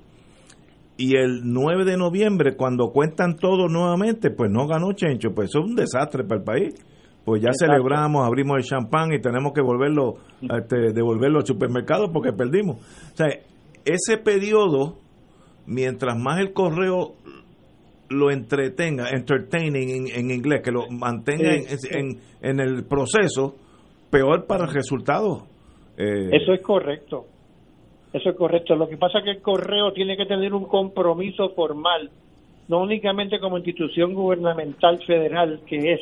y 0.97 1.17
el 1.17 1.41
9 1.43 1.85
de 1.85 1.97
noviembre 1.97 2.55
cuando 2.55 2.91
cuentan 2.91 3.37
todo 3.37 3.67
nuevamente, 3.67 4.29
pues 4.29 4.51
no 4.51 4.67
ganó 4.67 4.93
Chencho, 4.93 5.33
pues 5.33 5.49
eso 5.49 5.59
es 5.59 5.65
un 5.65 5.75
desastre 5.75 6.23
para 6.23 6.39
el 6.39 6.43
país 6.43 6.75
pues 7.25 7.41
ya 7.41 7.51
celebramos, 7.57 8.25
abrimos 8.25 8.57
el 8.57 8.63
champán 8.63 9.13
y 9.13 9.21
tenemos 9.21 9.53
que 9.53 9.61
volverlo, 9.61 10.15
este, 10.41 10.91
devolverlo 10.93 11.39
al 11.39 11.45
supermercado 11.45 12.11
porque 12.11 12.33
perdimos. 12.33 12.77
O 13.13 13.15
sea, 13.15 13.27
ese 13.85 14.17
periodo, 14.17 14.97
mientras 15.65 16.17
más 16.17 16.39
el 16.39 16.51
correo 16.51 17.15
lo 18.09 18.31
entretenga, 18.31 19.09
entertaining 19.09 20.07
en, 20.13 20.31
inglés, 20.31 20.61
que 20.63 20.71
lo 20.71 20.89
mantenga 20.89 21.53
en, 21.55 22.19
en, 22.41 22.59
el 22.59 22.85
proceso, 22.85 23.55
peor 24.09 24.45
para 24.45 24.65
el 24.65 24.73
resultado. 24.73 25.47
Eh, 25.97 26.29
Eso 26.31 26.53
es 26.53 26.61
correcto. 26.61 27.25
Eso 28.11 28.29
es 28.29 28.35
correcto. 28.35 28.75
Lo 28.75 28.87
que 28.87 28.97
pasa 28.97 29.19
es 29.19 29.23
que 29.23 29.31
el 29.31 29.41
correo 29.41 29.91
tiene 29.93 30.15
que 30.15 30.25
tener 30.25 30.53
un 30.53 30.65
compromiso 30.65 31.49
formal, 31.49 32.11
no 32.67 32.81
únicamente 32.81 33.39
como 33.39 33.57
institución 33.57 34.13
gubernamental 34.13 35.03
federal 35.05 35.61
que 35.65 35.93
es, 35.93 36.01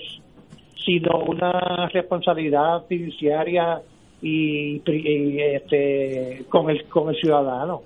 sino 0.86 1.20
una 1.26 1.88
responsabilidad 1.88 2.86
fiduciaria 2.88 3.82
y, 4.22 4.82
este, 4.86 6.46
con 6.50 6.70
el 6.70 6.84
con 6.86 7.10
el 7.10 7.16
ciudadano. 7.16 7.84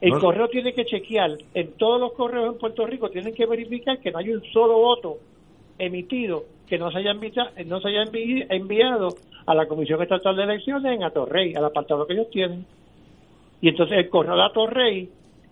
El 0.00 0.18
correo 0.18 0.48
tiene 0.48 0.72
que 0.72 0.86
chequear, 0.86 1.36
en 1.52 1.72
todos 1.72 2.00
los 2.00 2.12
correos 2.14 2.54
en 2.54 2.58
Puerto 2.58 2.86
Rico 2.86 3.10
tienen 3.10 3.34
que 3.34 3.44
verificar 3.44 3.98
que 3.98 4.10
no 4.10 4.18
hay 4.18 4.30
un 4.30 4.42
solo 4.52 4.78
voto 4.78 5.18
emitido 5.78 6.44
que 6.70 6.78
no 6.78 6.90
se 6.90 6.98
haya, 6.98 7.10
enviado, 7.10 7.50
no 7.66 7.80
se 7.80 7.88
haya 7.88 8.04
enviado 8.48 9.08
a 9.44 9.54
la 9.54 9.66
Comisión 9.66 10.00
Estatal 10.00 10.36
de 10.36 10.44
Elecciones 10.44 10.92
en 10.94 11.02
Atorrey, 11.02 11.54
al 11.54 11.64
apartado 11.64 12.06
que 12.06 12.14
ellos 12.14 12.30
tienen. 12.30 12.64
Y 13.60 13.68
entonces 13.68 13.98
el 13.98 14.08
correo 14.08 14.36
de 14.36 14.44
Atorrey, 14.44 15.08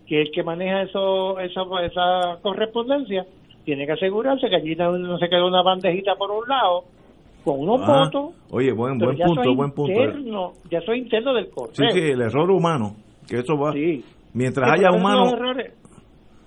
que 0.07 0.23
es 0.23 0.29
el 0.29 0.33
que 0.33 0.45
maneja 0.45 0.83
eso, 0.83 1.41
esa, 1.41 1.63
esa 1.85 2.39
correspondencia, 2.41 3.27
tiene 3.65 3.85
que 3.85 3.93
asegurarse 3.93 4.49
que 4.49 4.57
allí 4.57 4.77
no, 4.77 5.19
se 5.19 5.29
quede 5.29 5.45
una 5.45 5.63
bandejita 5.63 6.15
por 6.15 6.31
un 6.31 6.49
lado 6.49 6.85
con 7.45 7.61
unos 7.61 7.81
ah, 7.83 8.05
votos. 8.05 8.35
Oye, 8.51 8.73
buen, 8.73 8.97
buen 8.99 9.19
punto, 9.19 9.55
buen 9.55 9.73
punto. 9.73 10.53
ya 10.71 10.81
soy 10.83 11.01
interno 11.01 11.35
del 11.35 11.51
correo. 11.51 11.75
Sí, 11.75 11.85
sí, 11.93 12.11
el 12.11 12.21
error 12.23 12.51
humano, 12.51 12.95
que 13.29 13.41
eso 13.41 13.59
va. 13.59 13.73
Mientras 14.35 14.71
haya 14.71 14.91
humanos. 14.93 15.35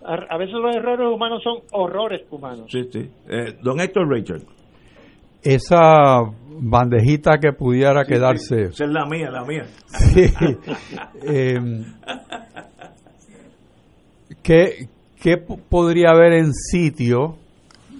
A, 0.03 0.37
veces 0.37 0.55
los 0.55 0.75
errores 0.75 1.07
humanos 1.13 1.43
son 1.43 1.59
horrores 1.73 2.21
humanos. 2.31 2.65
Sí, 2.69 2.89
sí. 2.91 3.07
Eh, 3.29 3.57
don 3.61 3.79
Héctor 3.79 4.09
Richard. 4.09 4.41
Esa 5.43 6.21
bandejita 6.59 7.37
que 7.39 7.53
pudiera 7.53 8.03
quedarse. 8.05 8.63
Esa 8.63 8.85
es 8.85 8.89
la 8.89 9.05
mía, 9.05 9.29
la 9.29 9.43
mía. 9.45 9.65
eh, 11.23 11.83
¿qué, 14.41 14.87
¿qué 15.21 15.37
podría 15.37 16.09
haber 16.11 16.33
en 16.33 16.53
sitio 16.53 17.37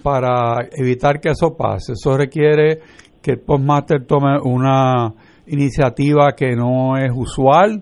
para 0.02 0.68
evitar 0.72 1.20
que 1.20 1.30
eso 1.30 1.56
pase? 1.56 1.92
Eso 1.92 2.16
requiere 2.16 2.80
que 3.22 3.32
el 3.32 3.40
postmaster 3.40 4.04
tome 4.06 4.38
una 4.42 5.12
iniciativa 5.46 6.32
que 6.36 6.54
no 6.56 6.96
es 6.96 7.10
usual 7.14 7.80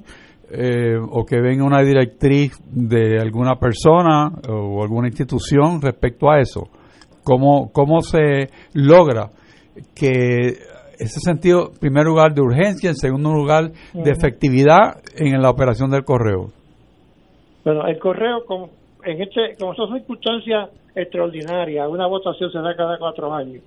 eh, 0.53 0.97
o 0.99 1.25
que 1.25 1.41
venga 1.41 1.65
una 1.65 1.83
directriz 1.83 2.53
de 2.71 3.21
alguna 3.21 3.57
persona 3.57 4.31
o 4.49 4.83
alguna 4.83 5.09
institución 5.09 5.81
respecto 5.81 6.31
a 6.31 6.41
eso. 6.41 6.69
¿Cómo, 7.23 7.71
cómo 7.73 8.01
se 8.01 8.49
logra 8.75 9.31
que 9.95 10.57
ese 10.99 11.21
sentido, 11.21 11.71
en 11.73 11.79
primer 11.79 12.05
lugar, 12.05 12.35
de 12.35 12.43
urgencia, 12.43 12.91
en 12.91 12.97
segundo 12.97 13.33
lugar, 13.33 13.71
de 13.95 14.11
efectividad 14.11 15.01
en 15.17 15.41
la 15.41 15.51
operación 15.51 15.91
del 15.91 16.05
correo? 16.05 16.49
Bueno, 17.65 17.87
el 17.87 17.99
correo, 17.99 18.45
como 18.47 18.71
en 19.05 19.23
este, 19.23 19.57
como 19.59 19.75
son 19.75 19.95
circunstancias 19.97 20.71
extraordinarias, 20.95 21.89
una 21.89 22.07
votación 22.07 22.51
se 22.51 22.59
da 22.59 22.75
cada 22.77 22.99
cuatro 22.99 23.33
años. 23.33 23.63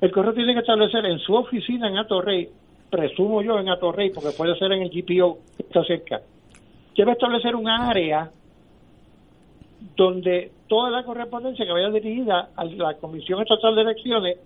El 0.00 0.10
correo 0.10 0.32
tiene 0.32 0.54
que 0.54 0.60
establecer 0.60 1.04
en 1.06 1.18
su 1.18 1.34
oficina 1.34 1.88
en 1.88 1.98
Atorrey, 1.98 2.48
presumo 2.92 3.40
yo 3.40 3.58
en 3.58 3.70
Atorrey, 3.70 4.10
porque 4.10 4.36
puede 4.36 4.54
ser 4.58 4.70
en 4.72 4.82
el 4.82 4.90
GPO 4.90 5.38
que 5.56 5.62
está 5.62 5.82
cerca, 5.82 6.20
debe 6.94 7.12
establecer 7.12 7.56
un 7.56 7.66
área 7.66 8.30
donde 9.96 10.52
toda 10.68 10.90
la 10.90 11.02
correspondencia 11.02 11.64
que 11.64 11.72
vaya 11.72 11.88
dirigida 11.88 12.50
a 12.54 12.64
la 12.66 12.94
Comisión 12.98 13.40
Estatal 13.40 13.74
de 13.74 13.80
Elecciones 13.80 14.38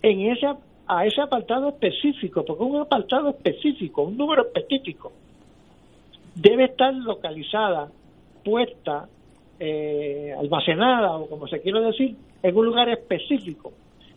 en 0.00 0.20
ese, 0.22 0.46
a 0.86 1.04
ese 1.04 1.20
apartado 1.20 1.68
específico, 1.68 2.46
porque 2.46 2.64
un 2.64 2.80
apartado 2.80 3.28
específico, 3.28 4.04
un 4.04 4.16
número 4.16 4.46
específico, 4.46 5.12
debe 6.34 6.64
estar 6.64 6.94
localizada, 6.94 7.90
puesta 8.42 9.06
eh, 9.60 10.34
almacenada 10.38 11.14
o 11.18 11.28
como 11.28 11.46
se 11.46 11.60
quiere 11.60 11.80
decir 11.82 12.16
en 12.42 12.56
un 12.56 12.64
lugar 12.64 12.88
específico. 12.88 13.70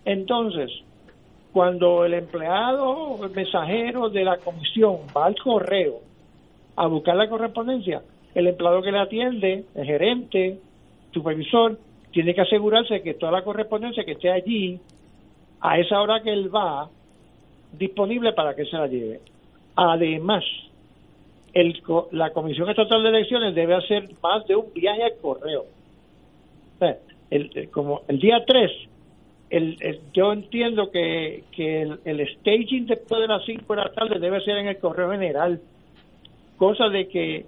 Entonces, 0.05 0.71
cuando 1.55 2.03
el 2.03 2.13
empleado 2.15 2.85
o 2.85 3.23
el 3.23 3.31
mensajero 3.31 4.09
de 4.09 4.25
la 4.25 4.35
comisión 4.39 4.97
va 5.15 5.27
al 5.27 5.37
correo 5.41 6.01
a 6.75 6.85
buscar 6.87 7.15
la 7.15 7.29
correspondencia, 7.29 8.01
el 8.33 8.47
empleado 8.47 8.81
que 8.81 8.91
le 8.91 8.99
atiende, 8.99 9.63
el 9.73 9.85
gerente, 9.85 10.59
supervisor, 11.13 11.79
tiene 12.11 12.35
que 12.35 12.41
asegurarse 12.41 13.01
que 13.01 13.13
toda 13.13 13.31
la 13.31 13.41
correspondencia 13.41 14.03
que 14.03 14.11
esté 14.11 14.29
allí, 14.29 14.81
a 15.61 15.79
esa 15.79 16.01
hora 16.01 16.21
que 16.21 16.33
él 16.33 16.53
va, 16.53 16.89
disponible 17.71 18.33
para 18.33 18.53
que 18.53 18.65
se 18.65 18.75
la 18.75 18.87
lleve. 18.87 19.21
Además, 19.77 20.43
el, 21.53 21.81
la 22.11 22.31
Comisión 22.31 22.69
Estatal 22.69 23.01
de 23.01 23.07
Elecciones 23.07 23.55
debe 23.55 23.75
hacer 23.75 24.09
más 24.21 24.45
de 24.45 24.57
un 24.57 24.73
viaje 24.73 25.03
al 25.03 25.15
correo. 25.21 25.63
el, 27.29 27.69
como 27.71 28.01
el 28.09 28.19
día 28.19 28.43
3, 28.45 28.71
el, 29.49 29.77
yo 30.13 30.33
entiendo 30.33 30.91
que, 30.91 31.43
que 31.51 31.81
el, 31.81 32.27
staging 32.39 32.87
después 32.87 33.21
de 33.21 33.27
las 33.27 33.45
5 33.45 33.75
de 33.75 33.81
la 33.81 33.91
tarde 33.91 34.19
debe 34.19 34.41
ser 34.41 34.57
en 34.57 34.67
el 34.67 34.79
correo 34.79 35.11
general, 35.11 35.61
cosa 36.57 36.89
de 36.89 37.07
que 37.07 37.45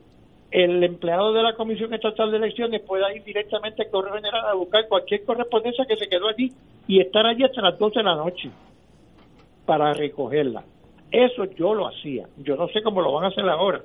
el 0.51 0.84
empleado 0.84 1.34
de 1.34 1.44
la 1.44 1.56
Comisión 1.56 1.94
Estatal 1.94 2.32
de 2.32 2.38
Elecciones 2.38 2.82
pueda 2.82 3.13
ir 3.13 3.24
directamente 3.24 3.84
al 3.84 3.89
correo 3.89 4.13
general 4.13 4.46
a 4.46 4.54
buscar 4.54 4.88
cualquier 4.88 5.25
correspondencia 5.25 5.86
que 5.86 5.98
se 5.98 6.08
quedó 6.08 6.30
allí 6.30 6.51
y 6.88 7.01
estar 7.01 7.25
allí 7.25 7.44
hasta 7.44 7.62
las 7.62 7.77
12 7.77 8.00
de 8.00 8.04
la 8.04 8.16
noche 8.16 8.50
para 9.66 9.94
recogerla. 9.94 10.63
Eso 11.12 11.46
yo 11.46 11.74
lo 11.74 11.88
hacía. 11.88 12.27
Yo 12.38 12.56
no 12.56 12.68
sé 12.70 12.82
cómo 12.82 13.01
lo 13.01 13.12
van 13.13 13.25
a 13.25 13.27
hacer 13.27 13.48
ahora 13.48 13.82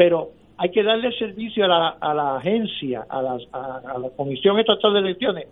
pero 0.00 0.30
hay 0.56 0.70
que 0.70 0.82
darle 0.82 1.12
servicio 1.18 1.66
a 1.66 1.68
la, 1.68 1.88
a 2.00 2.14
la 2.14 2.36
agencia, 2.36 3.06
a, 3.06 3.18
a, 3.18 3.98
la 3.98 4.08
Comisión 4.16 4.58
Estatal 4.58 4.94
de 4.94 5.00
Elecciones, 5.00 5.46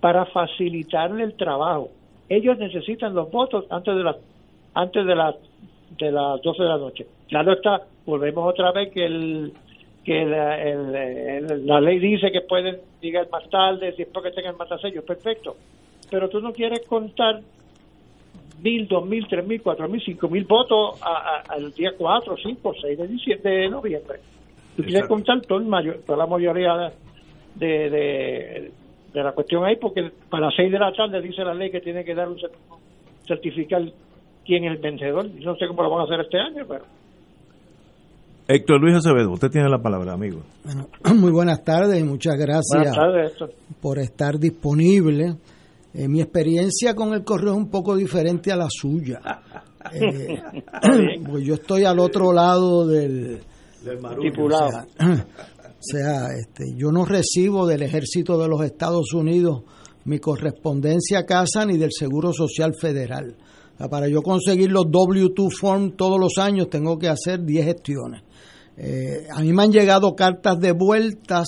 para 0.00 0.26
facilitarle 0.26 1.24
el 1.24 1.34
trabajo. 1.34 1.90
Ellos 2.28 2.58
necesitan 2.58 3.14
los 3.14 3.30
votos 3.30 3.64
antes 3.70 3.96
de 3.96 4.02
las 4.02 4.16
antes 4.74 5.06
de 5.06 5.14
las 5.14 5.34
de 5.98 6.12
las 6.12 6.40
12 6.42 6.62
de 6.62 6.68
la 6.68 6.78
noche. 6.78 7.06
Claro 7.28 7.52
está, 7.52 7.82
volvemos 8.04 8.48
otra 8.48 8.72
vez 8.72 8.92
que 8.92 9.04
el 9.04 9.52
que 10.04 10.24
la, 10.24 11.80
ley 11.80 11.98
dice 11.98 12.32
que 12.32 12.40
pueden 12.40 12.78
llegar 13.00 13.28
más 13.30 13.48
tarde 13.50 13.92
siempre 13.92 14.22
que 14.22 14.30
tengan 14.30 14.56
más 14.56 14.68
sellos, 14.80 15.04
perfecto. 15.04 15.56
Pero 16.10 16.30
tú 16.30 16.40
no 16.40 16.52
quieres 16.52 16.86
contar 16.86 17.42
mil, 18.62 18.88
dos 18.88 19.06
mil, 19.06 19.26
tres 19.28 19.46
mil, 19.46 19.60
cuatro 19.62 19.88
mil, 19.88 20.02
cinco 20.02 20.28
mil 20.28 20.44
votos 20.44 20.98
al 21.02 21.72
día 21.72 21.92
4, 21.96 22.36
5, 22.42 22.74
6 22.80 22.98
de, 22.98 23.08
diciembre, 23.08 23.50
de 23.50 23.68
noviembre. 23.68 24.18
Tú 24.76 24.82
quieres 24.82 25.06
contar 25.06 25.40
todo 25.42 25.60
mayor, 25.60 25.98
toda 26.06 26.18
la 26.18 26.26
mayoría 26.26 26.92
de, 27.54 27.90
de, 27.90 28.70
la 29.14 29.32
cuestión 29.32 29.64
ahí, 29.64 29.76
porque 29.76 30.10
para 30.30 30.46
las 30.46 30.54
6 30.56 30.70
de 30.70 30.78
la 30.78 30.92
tarde 30.92 31.20
dice 31.20 31.42
la 31.42 31.54
ley 31.54 31.70
que 31.70 31.80
tiene 31.80 32.04
que 32.04 32.14
dar 32.14 32.28
un 32.28 32.38
certificado 33.26 33.86
quién 34.48 34.64
es 34.64 34.72
el 34.72 34.78
vencedor. 34.78 35.26
no 35.26 35.54
sé 35.56 35.66
cómo 35.68 35.82
lo 35.82 35.90
van 35.90 36.00
a 36.00 36.04
hacer 36.04 36.20
este 36.20 36.38
año, 36.38 36.64
pero... 36.66 36.84
Héctor 38.48 38.80
Luis 38.80 38.96
Acevedo, 38.96 39.30
usted 39.32 39.50
tiene 39.50 39.68
la 39.68 39.78
palabra, 39.78 40.14
amigo. 40.14 40.40
Bueno, 40.64 40.88
muy 41.14 41.30
buenas 41.30 41.62
tardes 41.62 42.00
y 42.00 42.04
muchas 42.04 42.36
gracias 42.36 42.96
por 43.82 43.98
estar 43.98 44.38
disponible. 44.38 45.34
Eh, 45.92 46.08
mi 46.08 46.22
experiencia 46.22 46.94
con 46.94 47.12
el 47.12 47.24
correo 47.24 47.52
es 47.52 47.58
un 47.58 47.70
poco 47.70 47.94
diferente 47.94 48.50
a 48.50 48.56
la 48.56 48.68
suya. 48.70 49.20
Eh, 49.94 50.42
pues 51.30 51.46
yo 51.46 51.54
estoy 51.54 51.84
al 51.84 51.98
otro 52.00 52.32
lado 52.32 52.86
del, 52.86 53.38
del 53.82 54.04
O 54.04 54.50
sea, 54.50 54.86
o 55.78 55.82
sea 55.82 56.28
este, 56.38 56.74
yo 56.76 56.90
no 56.90 57.04
recibo 57.04 57.66
del 57.66 57.82
ejército 57.82 58.36
de 58.38 58.48
los 58.48 58.62
Estados 58.64 59.12
Unidos 59.14 59.62
mi 60.04 60.18
correspondencia 60.18 61.20
a 61.20 61.26
casa 61.26 61.64
ni 61.64 61.76
del 61.76 61.90
Seguro 61.92 62.32
Social 62.32 62.74
Federal 62.80 63.36
para 63.86 64.08
yo 64.08 64.22
conseguir 64.22 64.72
los 64.72 64.86
W2 64.86 65.50
form 65.52 65.92
todos 65.92 66.18
los 66.18 66.38
años 66.38 66.68
tengo 66.68 66.98
que 66.98 67.08
hacer 67.08 67.44
10 67.44 67.64
gestiones. 67.64 68.22
Eh, 68.76 69.28
a 69.32 69.40
mí 69.40 69.52
me 69.52 69.62
han 69.62 69.72
llegado 69.72 70.16
cartas 70.16 70.58
de 70.58 70.72
vueltas, 70.72 71.46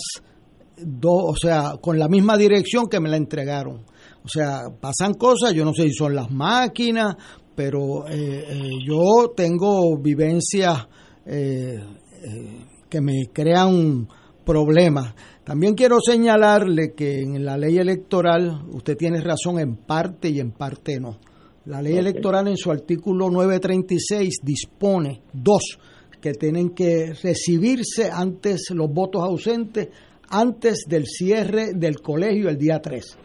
o 1.03 1.35
sea, 1.37 1.75
con 1.81 1.99
la 1.99 2.09
misma 2.09 2.37
dirección 2.37 2.89
que 2.89 3.01
me 3.01 3.09
la 3.09 3.17
entregaron. 3.17 3.85
O 4.25 4.29
sea, 4.29 4.63
pasan 4.81 5.15
cosas, 5.15 5.55
yo 5.55 5.65
no 5.65 5.75
sé 5.75 5.85
si 5.85 5.95
son 5.95 6.15
las 6.15 6.31
máquinas, 6.31 7.17
pero 7.57 8.07
eh, 8.09 8.45
eh, 8.49 8.71
yo 8.87 9.33
tengo 9.35 9.97
vivencias 9.99 10.87
que 11.25 13.01
me 13.01 13.29
crean 13.33 14.09
problemas. 14.45 15.15
También 15.45 15.75
quiero 15.75 15.99
señalarle 16.01 16.93
que 16.93 17.21
en 17.21 17.45
la 17.45 17.57
ley 17.57 17.79
electoral 17.79 18.65
usted 18.71 18.97
tiene 18.97 19.21
razón 19.21 19.59
en 19.59 19.77
parte 19.77 20.29
y 20.29 20.41
en 20.41 20.53
parte 20.53 21.01
no. 21.01 21.19
La 21.67 21.83
ley 21.83 21.97
electoral 21.97 22.49
en 22.49 22.57
su 22.57 22.71
artículo 22.71 23.31
936 23.31 24.41
dispone 24.43 25.23
dos 25.33 25.79
que 26.21 26.33
tienen 26.33 26.71
que 26.71 27.15
recibirse 27.23 28.11
antes 28.11 28.71
los 28.71 28.93
votos 28.93 29.23
ausentes 29.23 29.89
antes 30.31 30.85
del 30.87 31.07
cierre 31.07 31.73
del 31.75 32.01
colegio 32.01 32.49
el 32.49 32.57
día 32.57 32.81
3. 32.81 33.17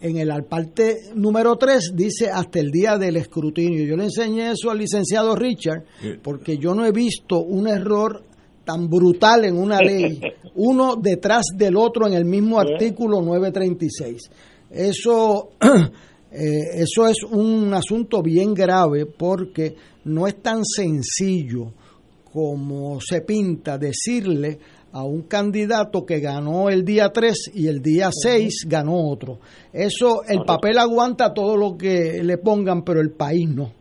En 0.00 0.18
el 0.18 0.44
parte 0.44 1.10
número 1.14 1.56
3 1.56 1.92
dice 1.94 2.30
hasta 2.30 2.58
el 2.58 2.70
día 2.70 2.98
del 2.98 3.16
escrutinio. 3.16 3.84
Yo 3.84 3.96
le 3.96 4.04
enseñé 4.04 4.50
eso 4.50 4.70
al 4.70 4.78
licenciado 4.78 5.34
Richard 5.34 5.84
porque 6.22 6.58
yo 6.58 6.74
no 6.74 6.84
he 6.84 6.92
visto 6.92 7.40
un 7.40 7.66
error 7.68 8.22
tan 8.66 8.90
brutal 8.90 9.46
en 9.46 9.56
una 9.56 9.78
ley, 9.78 10.20
uno 10.56 10.96
detrás 10.96 11.46
del 11.54 11.76
otro 11.76 12.06
en 12.06 12.12
el 12.12 12.26
mismo 12.26 12.60
artículo 12.60 13.22
936. 13.22 14.30
Eso 14.70 15.52
Eh, 16.38 16.82
eso 16.82 17.06
es 17.08 17.22
un 17.22 17.72
asunto 17.72 18.20
bien 18.20 18.52
grave 18.52 19.06
porque 19.06 19.74
no 20.04 20.26
es 20.26 20.42
tan 20.42 20.66
sencillo 20.66 21.72
como 22.30 23.00
se 23.00 23.22
pinta 23.22 23.78
decirle 23.78 24.58
a 24.92 25.02
un 25.02 25.22
candidato 25.22 26.04
que 26.04 26.20
ganó 26.20 26.68
el 26.68 26.84
día 26.84 27.10
3 27.10 27.52
y 27.54 27.68
el 27.68 27.80
día 27.80 28.10
6 28.12 28.66
ganó 28.68 29.08
otro. 29.08 29.38
Eso, 29.72 30.24
el 30.28 30.42
papel 30.44 30.76
aguanta 30.76 31.32
todo 31.32 31.56
lo 31.56 31.74
que 31.74 32.22
le 32.22 32.36
pongan, 32.36 32.82
pero 32.82 33.00
el 33.00 33.12
país 33.12 33.48
no. 33.48 33.72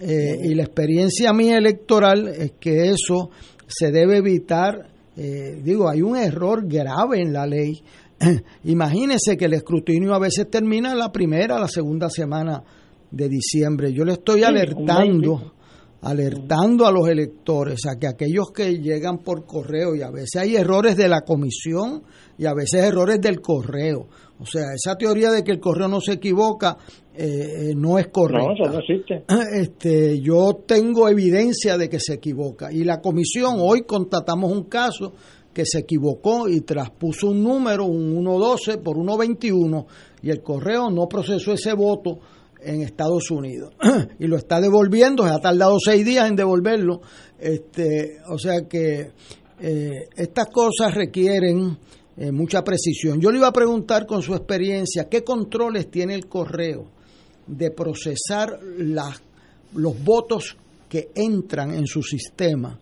Eh, 0.00 0.38
y 0.42 0.54
la 0.54 0.64
experiencia 0.64 1.32
mía 1.32 1.58
electoral 1.58 2.26
es 2.26 2.54
que 2.58 2.90
eso 2.90 3.30
se 3.74 3.90
debe 3.90 4.18
evitar. 4.18 4.90
Eh, 5.16 5.60
digo, 5.62 5.88
hay 5.88 6.02
un 6.02 6.16
error 6.16 6.66
grave 6.66 7.20
en 7.20 7.32
la 7.32 7.46
ley 7.46 7.82
Imagínese 8.64 9.36
que 9.36 9.46
el 9.46 9.54
escrutinio 9.54 10.14
a 10.14 10.18
veces 10.18 10.48
termina 10.50 10.94
la 10.94 11.10
primera, 11.10 11.58
la 11.58 11.68
segunda 11.68 12.08
semana 12.08 12.62
de 13.10 13.28
diciembre. 13.28 13.92
Yo 13.92 14.04
le 14.04 14.12
estoy 14.12 14.42
alertando, 14.42 15.54
alertando 16.02 16.86
a 16.86 16.92
los 16.92 17.08
electores 17.08 17.80
a 17.86 17.98
que 17.98 18.06
aquellos 18.06 18.50
que 18.52 18.78
llegan 18.78 19.18
por 19.18 19.44
correo, 19.44 19.94
y 19.94 20.02
a 20.02 20.10
veces 20.10 20.40
hay 20.40 20.56
errores 20.56 20.96
de 20.96 21.08
la 21.08 21.22
comisión 21.22 22.02
y 22.38 22.46
a 22.46 22.54
veces 22.54 22.84
errores 22.84 23.20
del 23.20 23.40
correo. 23.40 24.08
O 24.38 24.46
sea, 24.46 24.72
esa 24.74 24.96
teoría 24.96 25.30
de 25.30 25.44
que 25.44 25.52
el 25.52 25.60
correo 25.60 25.88
no 25.88 26.00
se 26.00 26.14
equivoca 26.14 26.76
eh, 27.14 27.70
eh, 27.70 27.74
no 27.76 27.98
es 27.98 28.08
correcta. 28.08 28.46
No, 28.46 28.54
eso 28.54 28.72
no 28.72 28.78
existe. 28.78 29.24
Este, 29.60 30.20
yo 30.20 30.62
tengo 30.66 31.08
evidencia 31.08 31.76
de 31.76 31.88
que 31.88 32.00
se 32.00 32.14
equivoca. 32.14 32.72
Y 32.72 32.84
la 32.84 33.00
comisión, 33.00 33.56
hoy 33.58 33.82
constatamos 33.82 34.50
un 34.50 34.64
caso 34.64 35.12
que 35.52 35.66
se 35.66 35.80
equivocó 35.80 36.48
y 36.48 36.62
traspuso 36.62 37.28
un 37.28 37.42
número, 37.42 37.84
un 37.84 38.24
1.12 38.24 38.82
por 38.82 38.96
1.21, 38.96 39.84
y 40.22 40.30
el 40.30 40.42
correo 40.42 40.90
no 40.90 41.06
procesó 41.06 41.52
ese 41.52 41.74
voto 41.74 42.18
en 42.64 42.80
Estados 42.82 43.30
Unidos 43.30 43.74
y 44.20 44.26
lo 44.26 44.36
está 44.36 44.60
devolviendo, 44.60 45.24
se 45.24 45.30
ha 45.30 45.40
tardado 45.40 45.78
seis 45.84 46.06
días 46.06 46.28
en 46.28 46.36
devolverlo. 46.36 47.02
Este, 47.38 48.18
o 48.30 48.38
sea 48.38 48.66
que 48.68 49.10
eh, 49.60 50.08
estas 50.16 50.46
cosas 50.46 50.94
requieren 50.94 51.76
eh, 52.16 52.32
mucha 52.32 52.62
precisión. 52.62 53.20
Yo 53.20 53.30
le 53.30 53.38
iba 53.38 53.48
a 53.48 53.52
preguntar 53.52 54.06
con 54.06 54.22
su 54.22 54.34
experiencia, 54.34 55.08
¿qué 55.10 55.22
controles 55.22 55.90
tiene 55.90 56.14
el 56.14 56.26
correo 56.26 57.01
de 57.46 57.70
procesar 57.70 58.58
las, 58.78 59.20
los 59.74 60.02
votos 60.02 60.56
que 60.88 61.10
entran 61.14 61.74
en 61.74 61.86
su 61.86 62.02
sistema? 62.02 62.78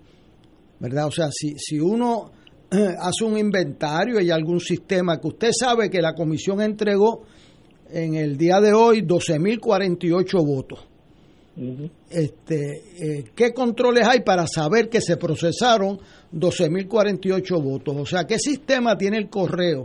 ¿Verdad? 0.79 1.07
O 1.07 1.11
sea, 1.11 1.29
si, 1.31 1.55
si 1.59 1.79
uno 1.79 2.33
hace 2.71 3.25
un 3.25 3.37
inventario 3.37 4.21
y 4.21 4.31
algún 4.31 4.61
sistema 4.61 5.21
que 5.21 5.29
usted 5.29 5.51
sabe 5.53 5.91
que 5.91 6.01
la 6.01 6.15
comisión 6.15 6.61
entregó 6.61 7.23
en 7.91 8.15
el 8.15 8.37
día 8.37 8.61
de 8.61 8.73
hoy 8.73 9.03
12.048 9.03 10.47
votos. 10.47 10.87
este, 12.09 12.83
eh, 13.01 13.25
¿Qué 13.35 13.53
controles 13.53 14.07
hay 14.07 14.21
para 14.21 14.47
saber 14.47 14.89
que 14.89 15.01
se 15.01 15.17
procesaron 15.17 15.99
12.048 16.33 17.63
votos? 17.63 17.97
O 17.97 18.07
sea, 18.07 18.25
¿qué 18.25 18.39
sistema 18.39 18.97
tiene 18.97 19.19
el 19.19 19.29
correo 19.29 19.85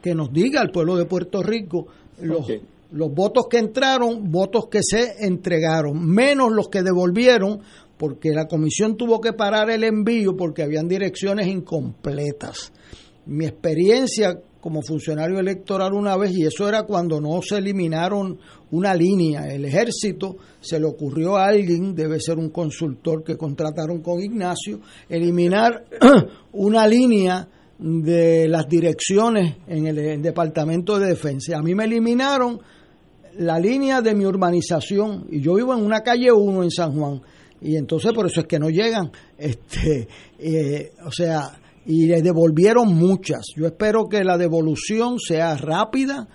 que 0.00 0.14
nos 0.14 0.32
diga 0.32 0.60
al 0.60 0.70
pueblo 0.70 0.96
de 0.96 1.04
Puerto 1.04 1.42
Rico 1.42 1.88
los, 2.22 2.46
los 2.92 3.12
votos 3.12 3.46
que 3.48 3.58
entraron, 3.58 4.30
votos 4.30 4.68
que 4.68 4.80
se 4.82 5.24
entregaron, 5.24 6.04
menos 6.04 6.52
los 6.52 6.68
que 6.68 6.82
devolvieron, 6.82 7.60
porque 7.96 8.30
la 8.30 8.46
comisión 8.46 8.96
tuvo 8.96 9.20
que 9.20 9.32
parar 9.32 9.70
el 9.70 9.84
envío 9.84 10.36
porque 10.36 10.62
habían 10.62 10.88
direcciones 10.88 11.46
incompletas. 11.46 12.72
Mi 13.26 13.46
experiencia 13.46 14.40
como 14.60 14.82
funcionario 14.82 15.38
electoral 15.38 15.94
una 15.94 16.16
vez, 16.16 16.32
y 16.32 16.44
eso 16.44 16.68
era 16.68 16.82
cuando 16.82 17.20
no 17.20 17.40
se 17.42 17.58
eliminaron 17.58 18.38
una 18.70 18.94
línea, 18.94 19.48
el 19.48 19.64
ejército, 19.64 20.36
se 20.60 20.78
le 20.78 20.86
ocurrió 20.86 21.36
a 21.36 21.46
alguien, 21.46 21.94
debe 21.94 22.20
ser 22.20 22.38
un 22.38 22.50
consultor 22.50 23.24
que 23.24 23.36
contrataron 23.36 24.02
con 24.02 24.20
Ignacio, 24.20 24.80
eliminar 25.08 25.84
una 26.52 26.86
línea 26.86 27.48
de 27.78 28.46
las 28.48 28.68
direcciones 28.68 29.56
en 29.66 29.86
el, 29.86 30.22
Departamento 30.22 30.98
de 30.98 31.08
Defensa. 31.08 31.56
A 31.56 31.62
mí 31.62 31.74
me 31.74 31.84
eliminaron 31.84 32.60
la 33.38 33.58
línea 33.58 34.00
de 34.00 34.14
mi 34.14 34.24
urbanización 34.26 35.26
y 35.30 35.40
yo 35.40 35.54
vivo 35.54 35.74
en 35.74 35.84
una 35.84 36.00
calle 36.00 36.32
1 36.32 36.62
en 36.64 36.70
San 36.70 36.92
Juan 36.92 37.22
y 37.60 37.76
entonces 37.76 38.12
por 38.12 38.26
eso 38.26 38.40
es 38.40 38.46
que 38.46 38.58
no 38.58 38.70
llegan 38.70 39.10
este 39.38 40.08
eh, 40.38 40.92
o 41.04 41.10
sea 41.10 41.58
y 41.86 42.06
le 42.06 42.22
devolvieron 42.22 42.94
muchas. 42.94 43.40
Yo 43.56 43.66
espero 43.66 44.08
que 44.08 44.22
la 44.22 44.36
devolución 44.36 45.18
sea 45.18 45.56
rápida 45.56 46.28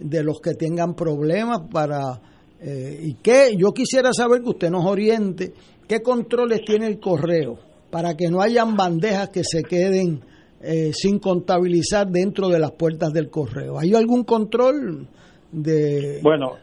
de 0.00 0.22
los 0.22 0.40
que 0.40 0.54
tengan 0.54 0.94
problemas 0.94 1.60
para 1.70 2.20
eh, 2.60 3.00
y 3.02 3.14
que 3.14 3.54
yo 3.56 3.72
quisiera 3.72 4.12
saber 4.12 4.42
que 4.42 4.50
usted 4.50 4.70
nos 4.70 4.84
oriente 4.86 5.52
qué 5.86 6.02
controles 6.02 6.62
tiene 6.64 6.86
el 6.86 6.98
correo 6.98 7.58
para 7.90 8.16
que 8.16 8.28
no 8.28 8.40
hayan 8.40 8.76
bandejas 8.76 9.28
que 9.28 9.44
se 9.44 9.62
queden 9.62 10.20
eh, 10.60 10.92
sin 10.92 11.18
contabilizar 11.18 12.08
dentro 12.08 12.48
de 12.48 12.58
las 12.58 12.72
puertas 12.72 13.12
del 13.12 13.30
correo. 13.30 13.78
Hay 13.78 13.94
algún 13.94 14.24
control 14.24 15.08
de 15.52 16.20
bueno 16.22 16.56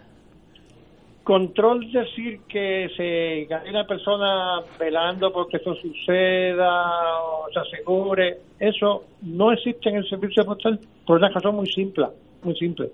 control 1.26 1.92
decir 1.92 2.42
que 2.48 2.88
se 2.96 3.46
gane 3.50 3.72
una 3.72 3.88
persona 3.88 4.62
velando 4.80 5.34
porque 5.34 5.58
eso 5.58 5.74
suceda 5.74 7.20
o 7.24 7.48
se 7.52 7.60
asegure, 7.60 8.38
eso 8.60 9.06
no 9.24 9.52
existe 9.52 9.90
en 9.90 9.96
el 9.96 10.08
servicio 10.08 10.46
postal 10.46 10.80
por 11.04 11.18
una 11.18 11.30
razón 11.30 11.56
muy 11.56 11.68
simple, 11.68 12.06
muy 12.44 12.56
simple. 12.56 12.92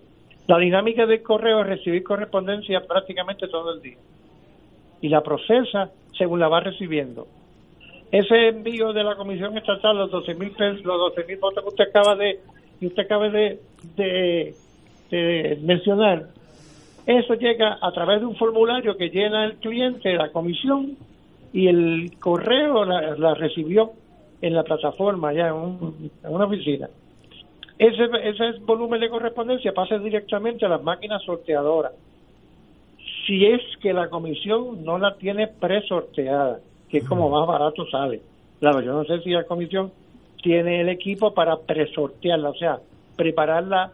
La 0.48 0.58
dinámica 0.58 1.06
del 1.06 1.22
correo 1.22 1.60
es 1.60 1.68
recibir 1.68 2.04
correspondencia 2.04 2.82
prácticamente 2.88 3.48
todo 3.50 3.74
el 3.74 3.82
día. 3.82 3.98
y 5.02 5.10
la 5.10 5.22
procesa 5.22 5.92
según 6.18 6.40
la 6.40 6.48
va 6.48 6.60
recibiendo. 6.62 7.28
Ese 8.12 8.50
envío 8.50 8.94
de 8.94 9.04
la 9.04 9.16
Comisión 9.16 9.58
Estatal, 9.58 9.98
los 9.98 10.12
12 10.12 10.36
mil 10.36 10.54
los 10.84 11.16
12 11.16 11.26
mil 11.26 11.38
votos 11.38 11.64
que 11.64 11.70
usted 11.70 11.90
acaba 11.90 12.16
de, 12.16 12.40
usted 12.82 13.04
acaba 13.04 13.30
de, 13.30 13.60
de, 13.96 14.54
mencionar, 15.62 16.28
eso 17.06 17.34
llega 17.34 17.78
a 17.82 17.92
través 17.92 18.20
de 18.20 18.26
un 18.26 18.36
formulario 18.36 18.96
que 18.96 19.10
llena 19.10 19.46
el 19.46 19.56
cliente, 19.56 20.14
la 20.14 20.32
comisión, 20.32 20.98
y 21.54 21.68
el 21.68 22.14
correo 22.20 22.86
la, 22.86 23.34
recibió 23.34 23.92
en 24.42 24.54
la 24.54 24.64
plataforma, 24.64 25.34
ya 25.34 25.50
en, 25.50 26.12
una 26.24 26.46
oficina. 26.46 26.90
Ese, 27.78 28.04
ese 28.24 28.60
volumen 28.62 29.02
de 29.02 29.10
correspondencia 29.10 29.74
pasa 29.74 29.98
directamente 29.98 30.66
a 30.66 30.70
las 30.70 30.84
máquinas 30.84 31.22
sorteadoras. 31.24 31.94
Si 33.26 33.46
es 33.46 33.62
que 33.82 33.94
la 33.94 34.10
comisión 34.10 34.84
no 34.84 34.98
la 34.98 35.16
tiene 35.16 35.48
presorteada, 35.48 36.60
que 36.90 37.00
es 37.00 37.08
como 37.08 37.30
más 37.30 37.48
barato 37.48 37.86
sale. 37.90 38.22
Claro, 38.60 38.82
yo 38.82 38.94
no 38.94 39.04
sé 39.06 39.20
si 39.22 39.32
la 39.32 39.44
comisión 39.44 39.92
tiene 40.42 40.82
el 40.82 40.90
equipo 40.90 41.34
para 41.34 41.58
presortearla, 41.58 42.50
o 42.50 42.56
sea, 42.56 42.80
prepararla 43.16 43.92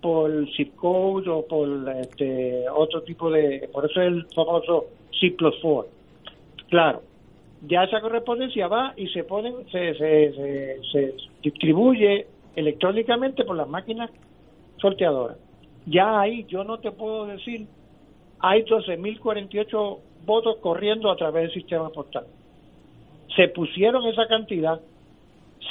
por 0.00 0.30
zip 0.56 0.74
code 0.76 1.28
o 1.28 1.46
por 1.46 1.68
este 2.00 2.64
otro 2.68 3.02
tipo 3.02 3.30
de, 3.30 3.68
por 3.72 3.84
eso 3.84 4.00
es 4.00 4.08
el 4.08 4.26
famoso 4.34 4.86
C 5.18 5.30
plus 5.32 5.54
4. 5.60 5.90
Claro, 6.68 7.02
ya 7.66 7.84
esa 7.84 8.00
correspondencia 8.00 8.68
va 8.68 8.94
y 8.96 9.08
se 9.08 9.24
pone, 9.24 9.52
se, 9.70 9.94
se, 9.94 10.80
se, 10.92 11.14
distribuye 11.42 12.26
electrónicamente 12.56 13.44
por 13.44 13.56
las 13.56 13.68
máquinas 13.68 14.10
sorteadoras. 14.78 15.36
Ya 15.86 16.20
ahí 16.20 16.44
yo 16.48 16.64
no 16.64 16.78
te 16.78 16.92
puedo 16.92 17.26
decir, 17.26 17.66
hay 18.38 18.62
12.048 18.64 19.98
votos 20.24 20.56
corriendo 20.60 21.10
a 21.10 21.16
través 21.16 21.44
del 21.44 21.54
sistema 21.54 21.90
postal. 21.90 22.26
Se 23.36 23.48
pusieron 23.48 24.06
esa 24.06 24.26
cantidad, 24.26 24.80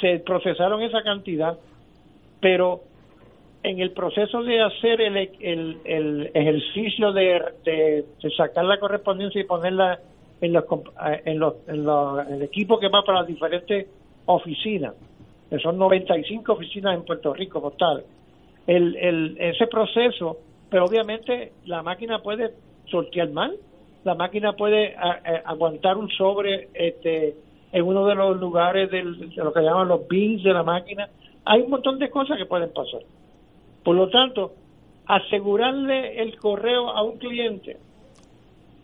se 0.00 0.18
procesaron 0.20 0.82
esa 0.82 1.02
cantidad, 1.02 1.58
pero 2.40 2.82
en 3.62 3.80
el 3.80 3.90
proceso 3.92 4.42
de 4.42 4.62
hacer 4.62 5.00
el, 5.00 5.16
el, 5.16 5.78
el 5.84 6.30
ejercicio 6.32 7.12
de, 7.12 8.04
sacar 8.36 8.64
la 8.64 8.78
correspondencia 8.78 9.40
y 9.40 9.44
ponerla 9.44 9.98
en 10.40 10.52
los, 10.54 10.64
en 11.24 11.38
los, 11.38 11.54
en 12.26 12.34
el 12.34 12.42
equipo 12.42 12.78
que 12.78 12.88
va 12.88 13.02
para 13.02 13.20
las 13.20 13.28
diferentes 13.28 13.86
oficinas, 14.26 14.94
que 15.50 15.58
son 15.58 15.76
95 15.78 16.52
oficinas 16.52 16.94
en 16.94 17.04
Puerto 17.04 17.34
Rico 17.34 17.60
postal. 17.60 18.04
El, 18.66 18.96
el, 18.96 19.36
ese 19.38 19.66
proceso, 19.66 20.38
pero 20.70 20.84
obviamente 20.84 21.52
la 21.66 21.82
máquina 21.82 22.20
puede 22.20 22.52
sortear 22.86 23.30
mal, 23.30 23.56
la 24.04 24.14
máquina 24.14 24.54
puede 24.54 24.96
aguantar 25.44 25.98
un 25.98 26.08
sobre 26.10 26.68
este, 26.72 27.34
en 27.72 27.84
uno 27.84 28.06
de 28.06 28.14
los 28.14 28.40
lugares 28.40 28.90
del, 28.90 29.34
de 29.34 29.44
lo 29.44 29.52
que 29.52 29.60
llaman 29.60 29.88
los 29.88 30.08
bins 30.08 30.42
de 30.42 30.54
la 30.54 30.62
máquina. 30.62 31.08
Hay 31.44 31.60
un 31.60 31.70
montón 31.70 31.98
de 31.98 32.08
cosas 32.08 32.38
que 32.38 32.46
pueden 32.46 32.72
pasar. 32.72 33.00
Por 33.84 33.96
lo 33.96 34.08
tanto, 34.08 34.52
asegurarle 35.06 36.22
el 36.22 36.38
correo 36.38 36.90
a 36.90 37.02
un 37.02 37.18
cliente 37.18 37.78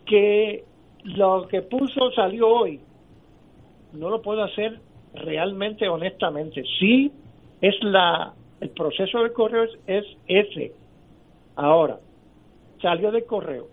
que 0.05 0.63
lo 1.03 1.47
que 1.47 1.61
puso 1.61 2.11
salió 2.11 2.47
hoy, 2.47 2.79
no 3.93 4.09
lo 4.09 4.21
puedo 4.21 4.43
hacer 4.43 4.79
realmente 5.13 5.87
honestamente. 5.87 6.63
Sí, 6.79 7.11
es 7.61 7.75
la 7.83 8.33
el 8.59 8.69
proceso 8.69 9.19
del 9.21 9.33
correo 9.33 9.65
es, 9.85 10.05
ese. 10.27 10.73
Ahora, 11.55 11.99
salió 12.81 13.11
del 13.11 13.25
correo, 13.25 13.67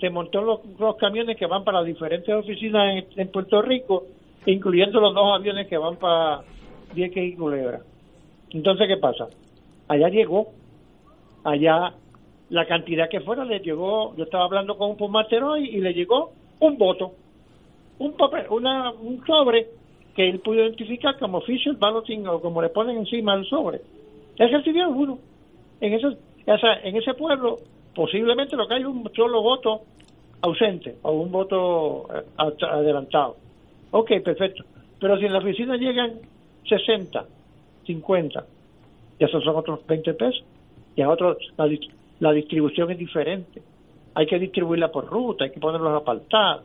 se 0.00 0.10
montó 0.10 0.42
los, 0.42 0.60
los 0.78 0.96
camiones 0.96 1.36
que 1.36 1.46
van 1.46 1.64
para 1.64 1.82
diferentes 1.82 2.34
oficinas 2.34 3.04
en, 3.16 3.28
Puerto 3.28 3.62
Rico, 3.62 4.04
incluyendo 4.46 5.00
los 5.00 5.14
dos 5.14 5.38
aviones 5.38 5.66
que 5.68 5.78
van 5.78 5.96
para 5.96 6.42
Vieques 6.94 7.32
y 7.32 7.36
Culebra. 7.36 7.80
Entonces, 8.50 8.86
¿qué 8.88 8.96
pasa? 8.96 9.28
Allá 9.88 10.08
llegó, 10.08 10.48
allá 11.44 11.94
la 12.50 12.66
cantidad 12.66 13.08
que 13.08 13.20
fuera 13.20 13.44
le 13.44 13.60
llegó, 13.60 14.14
yo 14.16 14.24
estaba 14.24 14.44
hablando 14.44 14.76
con 14.76 14.90
un 14.90 14.96
pomaster 14.96 15.42
hoy 15.42 15.68
y 15.68 15.80
le 15.80 15.92
llegó 15.92 16.32
un 16.60 16.78
voto, 16.78 17.12
un 17.98 18.12
papel, 18.12 18.46
una, 18.50 18.90
un 18.92 19.24
sobre 19.26 19.68
que 20.14 20.28
él 20.28 20.40
pudo 20.40 20.62
identificar 20.62 21.18
como 21.18 21.38
official 21.38 21.76
balloting 21.76 22.26
o 22.26 22.40
como 22.40 22.62
le 22.62 22.70
ponen 22.70 22.98
encima 22.98 23.36
del 23.36 23.46
sobre. 23.46 23.80
Él 24.38 24.50
recibió 24.50 24.88
uno. 24.88 25.18
En 25.80 25.92
ese, 25.92 26.16
en 26.46 26.96
ese 26.96 27.14
pueblo 27.14 27.58
posiblemente 27.96 28.56
lo 28.56 28.68
que 28.68 28.74
hay 28.74 28.82
es 28.82 28.86
un 28.86 29.10
solo 29.16 29.42
voto 29.42 29.82
ausente 30.42 30.96
o 31.02 31.12
un 31.12 31.32
voto 31.32 32.06
eh, 32.14 32.22
adelantado. 32.38 33.36
Ok, 33.90 34.12
perfecto. 34.22 34.64
Pero 35.00 35.18
si 35.18 35.24
en 35.24 35.32
la 35.32 35.38
oficina 35.38 35.76
llegan 35.76 36.12
60, 36.68 37.24
50, 37.86 38.44
ya 39.18 39.26
esos 39.26 39.44
son 39.44 39.56
otros 39.56 39.86
20 39.86 40.14
pesos. 40.14 40.44
Y 40.94 41.02
a 41.02 41.10
otros 41.10 41.38
la, 41.56 41.68
la 42.20 42.32
distribución 42.32 42.90
es 42.90 42.98
diferente 42.98 43.62
hay 44.16 44.24
que 44.24 44.38
distribuirla 44.38 44.90
por 44.90 45.06
ruta, 45.06 45.44
hay 45.44 45.50
que 45.50 45.60
ponerlos 45.60 45.92
apartados. 45.94 46.64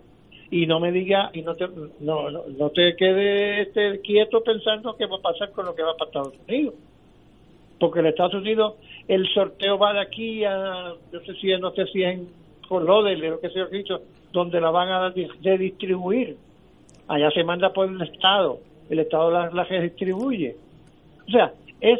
Y 0.50 0.68
no 0.68 0.80
me 0.80 0.90
diga, 0.90 1.32
y 1.34 1.42
no 1.42 1.54
te, 1.56 1.68
no, 2.00 2.32
no, 2.32 2.70
te 2.70 2.96
quede 2.96 3.64
este, 3.64 4.00
quieto 4.00 4.42
pensando 4.42 4.96
qué 4.96 5.06
va 5.06 5.18
a 5.18 5.22
pasar 5.22 5.52
con 5.52 5.66
lo 5.66 5.76
que 5.76 5.84
va 5.84 5.94
para 5.98 6.08
Estados 6.08 6.34
Unidos. 6.48 6.76
Porque 7.78 8.00
en 8.00 8.06
Estados 8.06 8.36
Unidos 8.36 8.76
el 9.06 9.28
sorteo 9.34 9.78
va 9.78 9.92
de 9.92 10.00
aquí 10.00 10.46
a, 10.46 10.94
no 11.12 11.20
sé 11.20 11.34
si, 11.42 11.50
no 11.58 11.72
sé 11.72 11.88
si 11.88 12.04
en 12.04 12.30
por 12.70 12.84
lo 12.84 13.04
que 13.42 13.50
se 13.50 13.60
ha 13.60 13.66
dicho, 13.66 14.02
donde 14.32 14.62
la 14.62 14.72
van 14.72 14.88
a 14.88 15.10
de 15.10 15.58
distribuir. 15.58 16.38
Allá 17.10 17.32
se 17.32 17.44
manda 17.44 17.74
por 17.74 17.90
el 17.90 18.02
Estado, 18.02 18.60
el 18.90 19.00
Estado 19.00 19.30
la, 19.30 19.50
la 19.50 19.66
distribuye. 19.66 20.56
O 21.28 21.32
sea, 21.32 21.52
es 21.82 22.00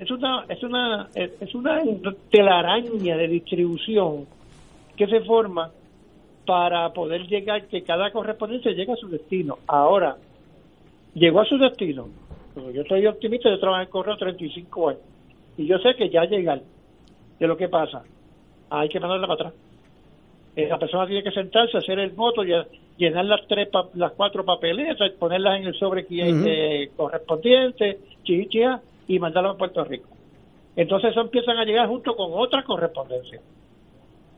es 0.00 0.10
una 0.10 0.44
es 0.48 0.62
una 0.62 1.08
es 1.14 1.54
una 1.54 1.82
telaraña 2.30 3.16
de 3.16 3.28
distribución 3.28 4.26
que 4.96 5.06
se 5.06 5.20
forma 5.20 5.70
para 6.46 6.92
poder 6.92 7.26
llegar, 7.26 7.66
que 7.66 7.82
cada 7.82 8.10
correspondencia 8.10 8.72
llegue 8.72 8.92
a 8.92 8.96
su 8.96 9.08
destino. 9.08 9.58
Ahora, 9.66 10.16
llegó 11.14 11.40
a 11.40 11.44
su 11.44 11.56
destino. 11.58 12.08
yo 12.74 12.82
soy 12.88 13.06
optimista, 13.06 13.48
yo 13.50 13.60
trabajo 13.60 13.82
en 13.82 13.88
correo 13.88 14.16
35 14.16 14.88
años. 14.88 15.00
Y 15.56 15.66
yo 15.66 15.78
sé 15.78 15.94
que 15.94 16.08
ya 16.08 16.24
llega 16.24 16.60
de 17.38 17.46
lo 17.46 17.56
que 17.56 17.68
pasa. 17.68 18.02
Hay 18.70 18.88
que 18.88 18.98
mandarla 18.98 19.26
para 19.26 19.48
atrás. 19.48 19.54
Eh, 20.56 20.66
la 20.68 20.78
persona 20.78 21.06
tiene 21.06 21.22
que 21.22 21.30
sentarse, 21.30 21.78
hacer 21.78 21.98
el 21.98 22.10
voto, 22.10 22.42
llenar 22.96 23.24
las 23.24 23.46
tres, 23.46 23.68
las 23.94 24.12
cuatro 24.12 24.44
papeletas, 24.44 25.12
ponerlas 25.12 25.60
en 25.60 25.66
el 25.66 25.74
sobre 25.74 26.04
que 26.06 26.90
uh 26.90 26.96
correspondiente, 26.96 27.98
chichia, 28.24 28.80
y 29.10 29.18
mandarlo 29.18 29.50
a 29.50 29.56
Puerto 29.56 29.82
Rico. 29.82 30.08
Entonces 30.76 31.10
eso 31.10 31.22
empiezan 31.22 31.56
a 31.56 31.64
llegar 31.64 31.88
junto 31.88 32.14
con 32.14 32.30
otras 32.32 32.64
correspondencias 32.64 33.42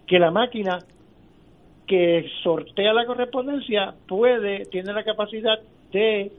que 0.06 0.18
la 0.18 0.30
máquina 0.30 0.78
que 1.86 2.26
sortea 2.42 2.94
la 2.94 3.04
correspondencia 3.04 3.94
puede, 4.08 4.64
tiene 4.66 4.94
la 4.94 5.04
capacidad 5.04 5.58
de 5.92 6.32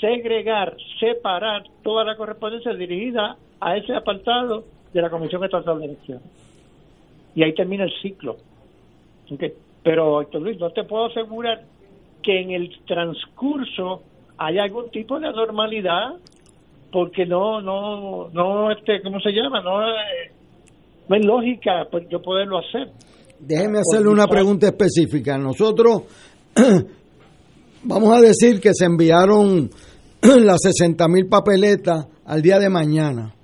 segregar, 0.00 0.74
separar 0.98 1.64
toda 1.82 2.04
la 2.04 2.16
correspondencia 2.16 2.72
dirigida 2.72 3.36
a 3.60 3.76
ese 3.76 3.94
apartado 3.94 4.64
de 4.94 5.02
la 5.02 5.10
Comisión 5.10 5.44
Estatal 5.44 5.78
de 5.78 5.84
Elecciones. 5.84 6.24
Y 7.34 7.42
ahí 7.42 7.52
termina 7.52 7.84
el 7.84 7.92
ciclo. 8.00 8.36
Pero, 9.82 10.22
Héctor 10.22 10.40
Luis, 10.40 10.58
no 10.58 10.70
te 10.70 10.84
puedo 10.84 11.06
asegurar 11.06 11.64
que 12.22 12.40
en 12.40 12.52
el 12.52 12.78
transcurso 12.86 14.02
haya 14.38 14.62
algún 14.62 14.90
tipo 14.90 15.20
de 15.20 15.28
anormalidad, 15.28 16.14
porque 16.94 17.26
no, 17.26 17.60
no, 17.60 18.28
no, 18.30 18.70
este, 18.70 19.02
¿cómo 19.02 19.18
se 19.18 19.30
llama? 19.30 19.60
No, 19.60 19.82
eh, 19.82 20.30
no 21.08 21.16
es 21.16 21.24
lógica 21.24 21.88
pues, 21.90 22.04
yo 22.08 22.22
poderlo 22.22 22.58
hacer. 22.58 22.92
Déjeme 23.40 23.80
hacerle 23.80 24.10
una 24.10 24.28
pregunta 24.28 24.68
específica. 24.68 25.36
Nosotros 25.36 26.02
vamos 27.82 28.16
a 28.16 28.20
decir 28.20 28.60
que 28.60 28.72
se 28.72 28.84
enviaron 28.84 29.68
las 30.22 30.60
60 30.62 31.08
mil 31.08 31.26
papeletas 31.26 32.06
al 32.26 32.40
día 32.40 32.60
de 32.60 32.70
mañana. 32.70 33.34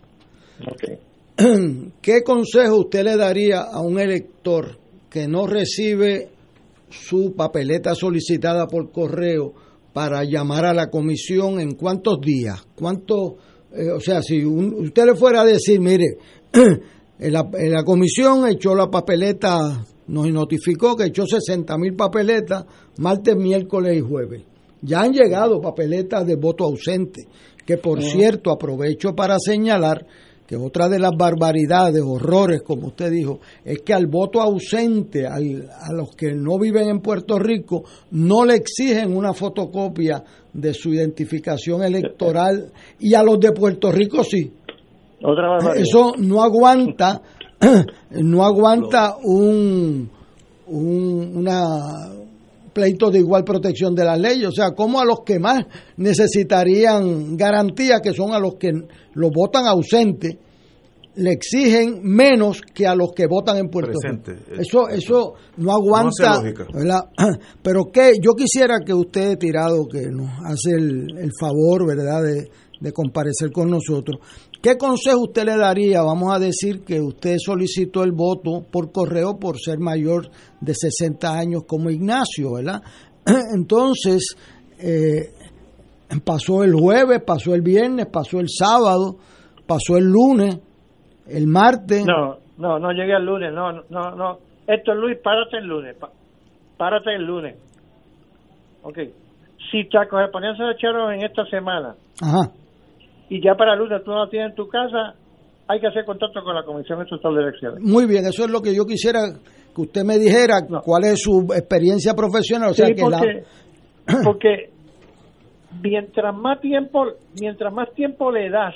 ¿Qué 2.01 2.23
consejo 2.23 2.77
usted 2.77 3.03
le 3.03 3.17
daría 3.17 3.63
a 3.63 3.81
un 3.81 3.99
elector 3.99 4.79
que 5.11 5.27
no 5.27 5.49
recibe 5.49 6.29
su 6.89 7.35
papeleta 7.35 7.97
solicitada 7.97 8.69
por 8.69 8.93
correo 8.93 9.55
para 9.93 10.25
llamar 10.25 10.65
a 10.67 10.75
la 10.75 10.91
comisión 10.91 11.61
en 11.61 11.75
cuántos 11.75 12.21
días? 12.21 12.67
¿Cuánto, 12.75 13.37
eh, 13.73 13.91
o 13.91 14.01
sea, 14.01 14.23
si 14.23 14.45
usted 14.45 15.07
le 15.07 15.15
fuera 15.15 15.43
a 15.43 15.45
decir, 15.45 15.81
mire, 15.81 16.19
En 17.21 17.35
la, 17.35 17.85
comisión 17.85 18.49
echó 18.49 18.75
la 18.75 18.91
papeleta, 18.91 19.85
nos 20.07 20.33
notificó 20.33 20.97
que 20.97 21.05
echó 21.05 21.27
60 21.27 21.77
mil 21.77 21.95
papeletas 21.95 22.65
martes, 22.97 23.37
miércoles 23.37 23.99
y 23.99 24.01
jueves. 24.01 24.43
Ya 24.81 25.03
han 25.03 25.13
llegado 25.13 25.61
papeletas 25.61 26.27
de 26.27 26.37
voto 26.37 26.65
ausente, 26.65 27.29
que 27.67 27.77
por 27.77 28.03
cierto 28.03 28.51
aprovecho 28.51 29.15
para 29.15 29.37
señalar 29.39 30.07
que 30.51 30.57
otra 30.57 30.89
de 30.89 30.99
las 30.99 31.13
barbaridades, 31.17 32.03
horrores, 32.05 32.63
como 32.63 32.89
usted 32.89 33.09
dijo, 33.13 33.39
es 33.65 33.83
que 33.83 33.95
al 33.95 34.09
voto 34.09 34.41
ausente, 34.41 35.25
a 35.25 35.39
los 35.93 36.17
que 36.17 36.33
no 36.35 36.59
viven 36.59 36.89
en 36.89 36.99
Puerto 36.99 37.39
Rico, 37.39 37.85
no 38.11 38.45
le 38.45 38.57
exigen 38.57 39.17
una 39.17 39.33
fotocopia 39.33 40.25
de 40.53 40.75
su 40.75 40.93
identificación 40.93 41.85
electoral 41.85 42.73
y 42.99 43.15
a 43.15 43.23
los 43.23 43.39
de 43.39 43.53
Puerto 43.53 43.93
Rico 43.93 44.25
sí. 44.25 44.51
Otra 45.23 45.57
Eso 45.77 46.15
no 46.19 46.43
aguanta, 46.43 47.23
no 48.11 48.45
aguanta 48.45 49.19
un, 49.23 50.11
un 50.67 51.37
una 51.37 52.11
de 52.81 53.19
igual 53.19 53.45
protección 53.45 53.95
de 53.95 54.05
la 54.05 54.17
ley, 54.17 54.45
o 54.45 54.53
sea, 54.53 54.71
como 54.73 55.01
a 55.01 55.05
los 55.05 55.21
que 55.25 55.39
más 55.39 55.65
necesitarían 55.97 57.37
garantía, 57.37 58.01
que 58.03 58.13
son 58.13 58.33
a 58.33 58.39
los 58.39 58.57
que 58.57 58.71
lo 59.15 59.31
votan 59.31 59.67
ausente, 59.67 60.39
le 61.17 61.33
exigen 61.33 62.01
menos 62.03 62.61
que 62.75 62.87
a 62.87 62.95
los 62.95 63.13
que 63.13 63.27
votan 63.27 63.59
en 63.59 63.69
Puerto 63.69 63.99
Rico. 64.01 64.33
Eso, 64.59 64.89
eso 64.89 65.35
no 65.57 65.73
aguanta, 65.73 66.43
Pero 67.63 67.87
que 67.93 68.13
yo 68.23 68.33
quisiera 68.33 68.79
que 68.85 68.95
usted, 68.95 69.37
tirado, 69.39 69.87
que 69.87 70.09
nos 70.11 70.31
hace 70.45 70.77
el, 70.77 71.31
favor, 71.39 71.87
¿verdad?, 71.87 72.23
de, 72.23 72.49
de 72.81 72.93
comparecer 72.93 73.51
con 73.53 73.71
nosotros, 73.71 74.19
¿Qué 74.63 74.77
consejo 74.77 75.23
usted 75.23 75.45
le 75.45 75.57
daría? 75.57 76.03
Vamos 76.03 76.35
a 76.35 76.39
decir 76.39 76.85
que 76.85 77.01
usted 77.01 77.37
solicitó 77.39 78.05
el 78.05 78.13
voto 78.13 78.63
por 78.71 78.93
correo 78.93 79.39
por 79.41 79.59
ser 79.59 79.79
mayor 79.79 80.27
de 80.61 80.75
60 80.75 81.33
años 81.33 81.63
como 81.67 81.89
Ignacio, 81.89 82.53
¿verdad? 82.53 82.83
Entonces, 83.57 84.37
eh, 84.79 85.33
pasó 86.23 86.63
el 86.63 86.75
jueves, 86.75 87.23
pasó 87.27 87.55
el 87.55 87.63
viernes, 87.63 88.07
pasó 88.13 88.39
el 88.39 88.49
sábado, 88.51 89.17
pasó 89.67 89.97
el 89.97 90.05
lunes, 90.05 90.61
el 91.27 91.47
martes. 91.47 92.05
No, 92.05 92.37
no, 92.59 92.79
no 92.79 92.93
llegué 92.93 93.17
el 93.17 93.25
lunes, 93.25 93.55
no, 93.55 93.73
no, 93.89 94.15
no. 94.15 94.39
Esto 94.67 94.95
Luis, 94.95 95.17
párate 95.25 95.57
el 95.57 95.69
lunes, 95.69 95.97
párate 96.77 97.15
el 97.15 97.25
lunes. 97.25 97.57
Ok. 98.83 98.99
Si 99.71 99.85
te 99.89 100.09
correspondencia 100.09 100.67
de 100.67 100.73
echaron 100.73 101.15
en 101.15 101.25
esta 101.25 101.47
semana, 101.47 101.95
Ajá 102.21 102.60
y 103.31 103.41
ya 103.41 103.55
para 103.55 103.73
el 103.75 103.79
lunes 103.79 104.03
tú 104.05 104.11
no 104.11 104.29
tienes 104.29 104.51
en 104.51 104.57
tu 104.57 104.69
casa, 104.69 105.15
hay 105.69 105.81
que 105.81 105.87
hacer 105.87 106.05
contacto 106.05 106.43
con 106.43 106.55
la 106.55 106.65
Comisión 106.65 107.01
Estatal 107.01 107.35
de 107.37 107.43
Elecciones. 107.43 107.81
Muy 107.81 108.07
bien, 108.07 108.27
eso 108.27 108.45
es 108.45 108.51
lo 108.51 108.61
que 108.61 108.75
yo 108.75 108.85
quisiera 108.85 109.21
que 109.75 109.83
usted 109.83 110.03
me 110.05 110.19
dijera, 110.19 110.67
cuál 110.85 111.05
es 111.05 111.23
su 111.23 111.47
experiencia 111.55 112.13
profesional. 112.15 112.71
O 112.71 112.75
sea, 112.75 112.89
que 112.89 113.01
porque, 113.01 113.45
porque 114.25 114.71
mientras 115.81 116.35
más 116.37 116.61
tiempo, 116.61 117.05
mientras 117.41 117.73
más 117.73 117.89
tiempo 117.95 118.33
le 118.33 118.51
das 118.51 118.75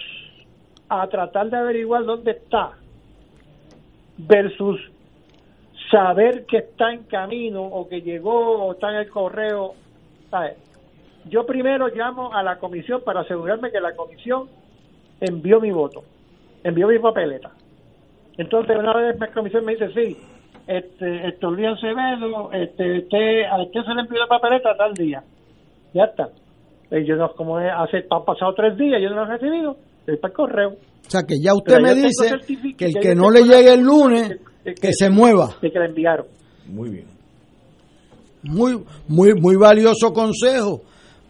a 0.88 1.04
tratar 1.08 1.50
de 1.50 1.56
averiguar 1.56 2.04
dónde 2.04 2.30
está, 2.30 2.70
versus 4.16 4.80
saber 5.90 6.44
que 6.46 6.58
está 6.58 6.92
en 6.92 7.02
camino 7.04 7.64
o 7.64 7.88
que 7.88 8.02
llegó 8.02 8.66
o 8.66 8.72
está 8.72 8.90
en 8.90 8.96
el 8.98 9.10
correo, 9.10 9.72
¿sabes? 10.30 10.63
Yo 11.28 11.46
primero 11.46 11.88
llamo 11.88 12.34
a 12.34 12.42
la 12.42 12.58
comisión 12.58 13.02
para 13.04 13.20
asegurarme 13.20 13.70
que 13.70 13.80
la 13.80 13.94
comisión 13.94 14.48
envió 15.20 15.60
mi 15.60 15.70
voto, 15.70 16.02
envió 16.62 16.88
mi 16.88 16.98
papeleta. 16.98 17.50
Entonces 18.36 18.76
una 18.76 18.94
vez 18.94 19.18
la 19.18 19.32
comisión 19.32 19.64
me 19.64 19.72
dice, 19.72 19.88
sí, 19.94 20.16
este, 20.66 21.28
este 21.28 21.46
Luis 21.46 21.68
Acevedo, 21.68 22.52
este, 22.52 22.98
este, 22.98 23.46
a 23.46 23.62
usted 23.62 23.80
se 23.82 23.94
le 23.94 24.00
envió 24.02 24.20
la 24.20 24.26
papeleta 24.26 24.76
tal 24.76 24.92
día. 24.94 25.22
Ya 25.94 26.04
está. 26.04 26.28
Y 26.90 27.06
yo 27.06 27.16
no, 27.16 27.32
como 27.32 27.56
hace, 27.58 28.04
han 28.10 28.24
pasado 28.24 28.52
tres 28.54 28.76
días, 28.76 29.00
yo 29.00 29.08
no 29.10 29.16
lo 29.16 29.24
he 29.24 29.38
recibido, 29.38 29.76
es 30.06 30.18
para 30.18 30.30
el 30.30 30.36
correo. 30.36 30.70
O 31.06 31.10
sea 31.10 31.22
que 31.26 31.40
ya 31.40 31.54
usted 31.54 31.80
me 31.80 31.94
dice 31.94 32.36
que 32.76 32.86
el 32.86 32.94
que 32.94 33.14
no 33.14 33.30
le 33.30 33.42
llegue 33.42 33.74
el 33.74 33.80
lunes, 33.80 34.38
que, 34.64 34.92
se 34.92 35.10
mueva. 35.10 35.56
Que, 35.60 35.70
que 35.70 35.78
le 35.78 35.86
enviaron. 35.86 36.26
Muy 36.66 36.90
bien. 36.90 37.06
Muy, 38.42 38.82
muy, 39.08 39.34
muy 39.34 39.56
valioso 39.56 40.12
consejo 40.12 40.82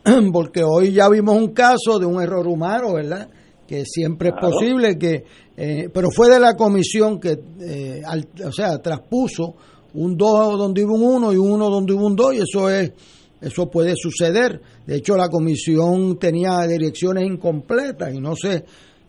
porque 0.33 0.63
hoy 0.63 0.93
ya 0.93 1.09
vimos 1.09 1.37
un 1.37 1.53
caso 1.53 1.99
de 1.99 2.07
un 2.07 2.23
error 2.23 2.47
humano, 2.47 2.95
¿verdad? 2.95 3.29
Que 3.67 3.85
siempre 3.87 4.31
es 4.31 4.35
posible 4.39 4.99
que, 4.99 5.25
eh, 5.57 5.89
pero 5.93 6.11
fue 6.11 6.29
de 6.29 6.39
la 6.39 6.55
comisión 6.55 7.19
que, 7.19 7.39
eh, 7.61 8.03
o 8.45 8.53
sea, 8.53 8.79
traspuso 8.79 9.55
un 9.95 10.17
2 10.17 10.59
donde 10.59 10.85
hubo 10.85 10.95
un 10.95 11.25
1 11.25 11.33
y 11.33 11.37
un 11.37 11.53
1 11.53 11.71
donde 11.71 11.95
hubo 11.95 12.07
un 12.07 12.17
2 12.17 12.35
y 12.35 12.39
eso 12.39 12.69
es, 12.69 12.93
eso 13.41 13.71
puede 13.71 13.95
suceder. 13.97 14.61
De 14.87 14.97
hecho, 14.97 15.17
la 15.17 15.29
comisión 15.29 16.19
tenía 16.19 16.61
direcciones 16.67 17.25
incompletas 17.25 18.13
y 18.15 18.21
no 18.21 18.37
sé 18.37 18.65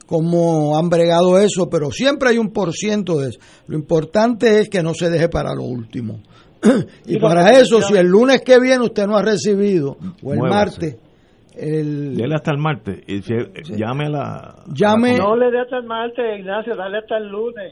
cómo 0.06 0.78
han 0.78 0.90
bregado 0.90 1.40
eso, 1.40 1.70
pero 1.70 1.92
siempre 1.92 2.30
hay 2.30 2.38
un 2.38 2.52
por 2.52 2.74
ciento 2.74 3.20
de 3.20 3.30
eso. 3.30 3.40
Lo 3.68 3.78
importante 3.78 4.60
es 4.60 4.70
que 4.70 4.84
no 4.84 4.94
se 4.94 5.10
deje 5.10 5.28
para 5.28 5.54
lo 5.54 5.64
último. 5.64 6.22
Y 7.06 7.20
para 7.20 7.52
eso, 7.60 7.82
si 7.82 7.96
el 7.96 8.08
lunes 8.08 8.42
que 8.42 8.60
viene 8.60 8.84
usted 8.84 9.06
no 9.08 9.18
ha 9.18 9.22
recibido, 9.22 9.98
o 10.24 10.34
el 10.34 10.40
martes, 10.40 10.98
el... 11.58 12.18
Dele 12.18 12.36
hasta 12.36 12.52
el 12.52 12.58
martes. 12.58 13.04
Y 13.08 13.22
llame 13.78 14.06
a 14.06 14.10
la. 14.10 14.56
Llame. 14.74 15.18
No 15.18 15.36
le 15.36 15.52
dé 15.52 15.62
hasta 15.62 15.78
el 15.78 15.86
martes, 15.86 16.40
Ignacio, 16.40 16.76
dale 16.76 16.98
hasta 16.98 17.18
el 17.18 17.28
lunes. 17.30 17.72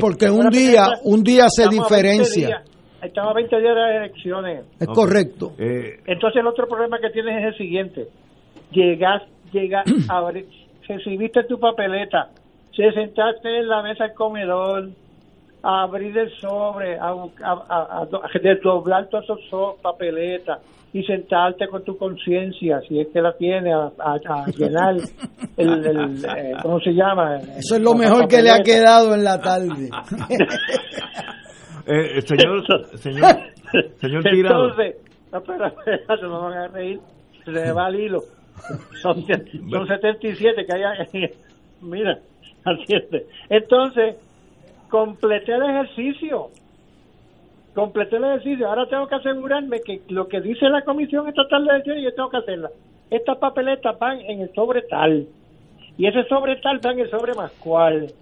porque 0.00 0.30
un 0.30 0.50
día, 0.50 0.86
un 1.04 1.22
día 1.22 1.46
se 1.48 1.68
diferencia. 1.68 2.62
Estamos 3.02 3.30
a 3.30 3.34
20 3.34 3.60
días 3.60 3.74
de 3.74 3.96
elecciones. 3.96 4.64
Es 4.78 4.86
correcto. 4.88 5.52
Eh, 5.58 6.00
Entonces, 6.06 6.40
el 6.40 6.46
otro 6.46 6.68
problema 6.68 6.98
que 7.00 7.08
tienes 7.08 7.38
es 7.38 7.52
el 7.52 7.56
siguiente: 7.56 8.08
llegas, 8.72 9.22
llegas, 9.52 9.86
a 10.10 10.20
recibiste 10.86 11.44
tu 11.44 11.58
papeleta, 11.58 12.30
se 12.76 12.92
sentaste 12.92 13.60
en 13.60 13.68
la 13.68 13.82
mesa 13.82 14.04
del 14.04 14.14
comedor 14.14 14.90
a 15.62 15.82
abrir 15.82 16.16
el 16.16 16.30
sobre, 16.40 16.98
a, 16.98 17.10
a, 17.44 18.02
a, 18.02 18.08
desdoblar 18.42 19.08
todas 19.08 19.24
esas 19.24 19.38
papeletas 19.82 20.60
y 20.92 21.02
sentarte 21.04 21.68
con 21.68 21.84
tu 21.84 21.96
conciencia, 21.96 22.80
si 22.88 22.98
es 23.00 23.08
que 23.12 23.20
la 23.20 23.32
tiene, 23.36 23.72
a, 23.72 24.16
llenar 24.56 24.96
el, 25.56 25.86
el, 25.86 26.24
eh, 26.24 26.52
¿cómo 26.62 26.80
se 26.80 26.92
llama? 26.92 27.36
Eso 27.36 27.76
es 27.76 27.82
lo 27.82 27.94
mejor 27.94 28.26
que 28.26 28.42
le 28.42 28.50
ha 28.50 28.58
quedado 28.58 29.14
en 29.14 29.22
la 29.22 29.38
tarde. 29.38 29.68
eh, 31.86 32.20
señor, 32.22 32.64
señor, 32.96 33.36
señor 34.00 34.22
Tirado. 34.24 34.70
Entonces, 34.70 34.96
no, 35.30 35.38
espera, 35.38 35.72
se 35.84 36.26
me 36.26 36.28
van 36.28 36.52
a 36.54 36.68
reír, 36.68 36.98
se 37.44 37.50
me 37.52 37.72
va 37.72 37.88
el 37.88 38.00
hilo. 38.00 38.18
Son, 39.00 39.24
son 39.70 39.86
77 39.86 40.66
que 40.66 40.74
hay, 40.74 41.30
mira, 41.82 42.18
atiende. 42.64 43.26
Entonces, 43.48 44.16
completé 44.90 45.52
el 45.52 45.62
ejercicio. 45.62 46.48
Completé 47.74 48.16
el 48.16 48.24
ejercicio. 48.24 48.68
Ahora 48.68 48.86
tengo 48.88 49.06
que 49.06 49.14
asegurarme 49.14 49.80
que 49.80 50.02
lo 50.08 50.28
que 50.28 50.40
dice 50.40 50.68
la 50.68 50.82
Comisión 50.82 51.28
Estatal 51.28 51.64
de 51.64 51.70
Elecciones 51.70 52.04
yo 52.04 52.14
tengo 52.14 52.30
que 52.30 52.36
hacerla. 52.38 52.70
Estas 53.10 53.38
papeletas 53.38 53.98
van 53.98 54.20
en 54.20 54.42
el 54.42 54.54
sobre 54.54 54.82
tal. 54.82 55.26
Y 55.96 56.06
ese 56.06 56.24
sobre 56.24 56.56
tal 56.56 56.84
va 56.84 56.92
en 56.92 57.00
el 57.00 57.10
sobre 57.10 57.34
más 57.34 57.52
cual. 57.52 58.12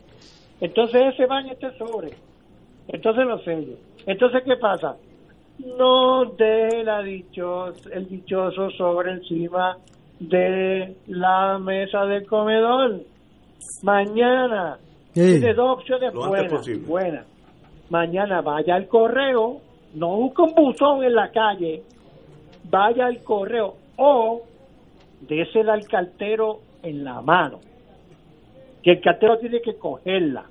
Entonces 0.60 1.14
ese 1.14 1.26
va 1.26 1.40
en 1.40 1.48
este 1.48 1.76
sobre. 1.78 2.10
Entonces 2.88 3.26
lo 3.26 3.38
sello. 3.40 3.76
Entonces, 4.06 4.42
¿qué 4.44 4.56
pasa? 4.56 4.96
No 5.76 6.24
deje 6.24 6.82
la 6.84 7.02
dichos, 7.02 7.86
el 7.92 8.08
dichoso 8.08 8.70
sobre 8.70 9.12
encima 9.12 9.76
de 10.18 10.96
la 11.06 11.58
mesa 11.58 12.06
del 12.06 12.26
comedor. 12.26 13.02
Mañana 13.82 14.78
tiene 15.18 15.54
dos 15.54 15.78
opciones 15.78 16.12
buenas. 16.86 17.26
Mañana 17.90 18.40
vaya 18.42 18.74
al 18.74 18.86
correo, 18.86 19.60
no 19.94 20.16
busque 20.16 20.42
un 20.42 20.54
buzón 20.54 21.04
en 21.04 21.14
la 21.14 21.30
calle, 21.30 21.82
vaya 22.70 23.06
al 23.06 23.22
correo 23.22 23.76
o 23.96 24.42
désela 25.20 25.72
al 25.74 25.86
cartero 25.86 26.60
en 26.82 27.04
la 27.04 27.20
mano. 27.20 27.60
Que 28.82 28.92
el 28.92 29.00
cartero 29.00 29.38
tiene 29.38 29.60
que 29.60 29.74
cogerla. 29.74 30.44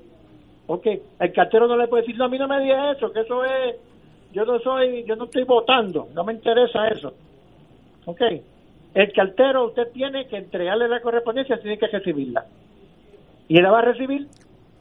Ok, 0.68 0.86
el 1.20 1.32
cartero 1.32 1.68
no 1.68 1.78
le 1.78 1.88
puede 1.88 2.04
decir, 2.04 2.18
no, 2.18 2.26
a 2.26 2.30
mí 2.30 2.38
no 2.38 2.48
me 2.48 2.60
diga 2.62 2.92
eso, 2.92 3.12
que 3.12 3.22
eso 3.22 3.46
es, 3.46 3.76
yo 4.34 4.44
no 4.44 4.60
soy, 4.60 5.06
yo 5.06 5.16
no 5.16 5.26
estoy 5.26 5.44
votando, 5.44 6.10
no 6.14 6.24
me 6.26 6.34
interesa 6.34 6.88
eso. 6.90 7.14
Ok, 8.06 8.22
el 8.94 9.14
cartero 9.14 9.68
usted 9.68 9.92
tiene 9.94 10.28
que 10.28 10.38
entregarle 10.38 10.90
la 10.90 11.00
correspondencia, 11.02 11.58
tiene 11.62 11.78
que 11.78 11.88
recibirla. 11.88 12.46
Y 13.48 13.58
él 13.58 13.64
la 13.64 13.72
va 13.72 13.80
a 13.80 13.84
recibir 13.84 14.28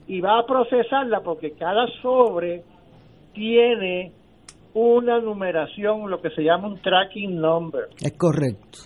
y 0.07 0.21
va 0.21 0.39
a 0.39 0.47
procesarla 0.47 1.21
porque 1.21 1.53
cada 1.53 1.87
sobre 2.03 2.63
tiene 3.33 4.13
una 4.75 5.21
numeración, 5.21 6.11
lo 6.11 6.21
que 6.21 6.31
se 6.31 6.43
llama 6.43 6.69
un 6.69 6.79
tracking 6.79 7.41
number. 7.41 7.89
Es 8.01 8.13
correcto. 8.13 8.79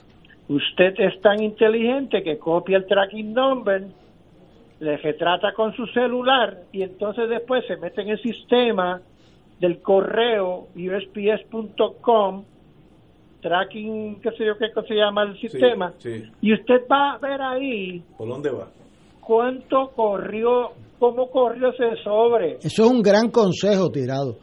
Usted 0.48 0.94
es 0.98 1.20
tan 1.20 1.42
inteligente 1.42 2.22
que 2.22 2.38
copia 2.38 2.76
el 2.76 2.87
tracking 2.87 3.33
number, 3.33 3.87
le 4.80 4.96
retrata 4.96 5.52
con 5.52 5.74
su 5.74 5.87
celular 5.88 6.62
y 6.72 6.83
entonces 6.83 7.28
después 7.28 7.64
se 7.66 7.76
mete 7.76 8.02
en 8.02 8.09
el 8.11 8.22
sistema 8.22 9.00
del 9.61 9.80
correo 9.83 10.68
usps.com 10.74 12.44
tracking, 13.40 14.20
qué 14.20 14.30
sé 14.33 14.44
yo 14.44 14.56
qué 14.59 14.68
se 14.87 14.94
llama 14.94 15.22
el 15.22 15.38
sistema, 15.40 15.94
y 16.40 16.52
usted 16.52 16.83
va 16.90 17.12
a 17.12 17.18
ver 17.18 17.40
ahí 17.40 18.02
¿Por 18.16 18.28
dónde 18.28 18.50
va? 18.50 18.68
cuánto 19.20 19.90
corrió, 19.94 20.72
cómo 21.00 21.28
corrió 21.30 21.70
ese 21.70 22.00
sobre. 22.04 22.58
Eso 22.62 22.84
es 22.84 22.90
un 22.90 23.02
gran 23.02 23.30
consejo 23.30 23.90
tirado. 23.90 24.36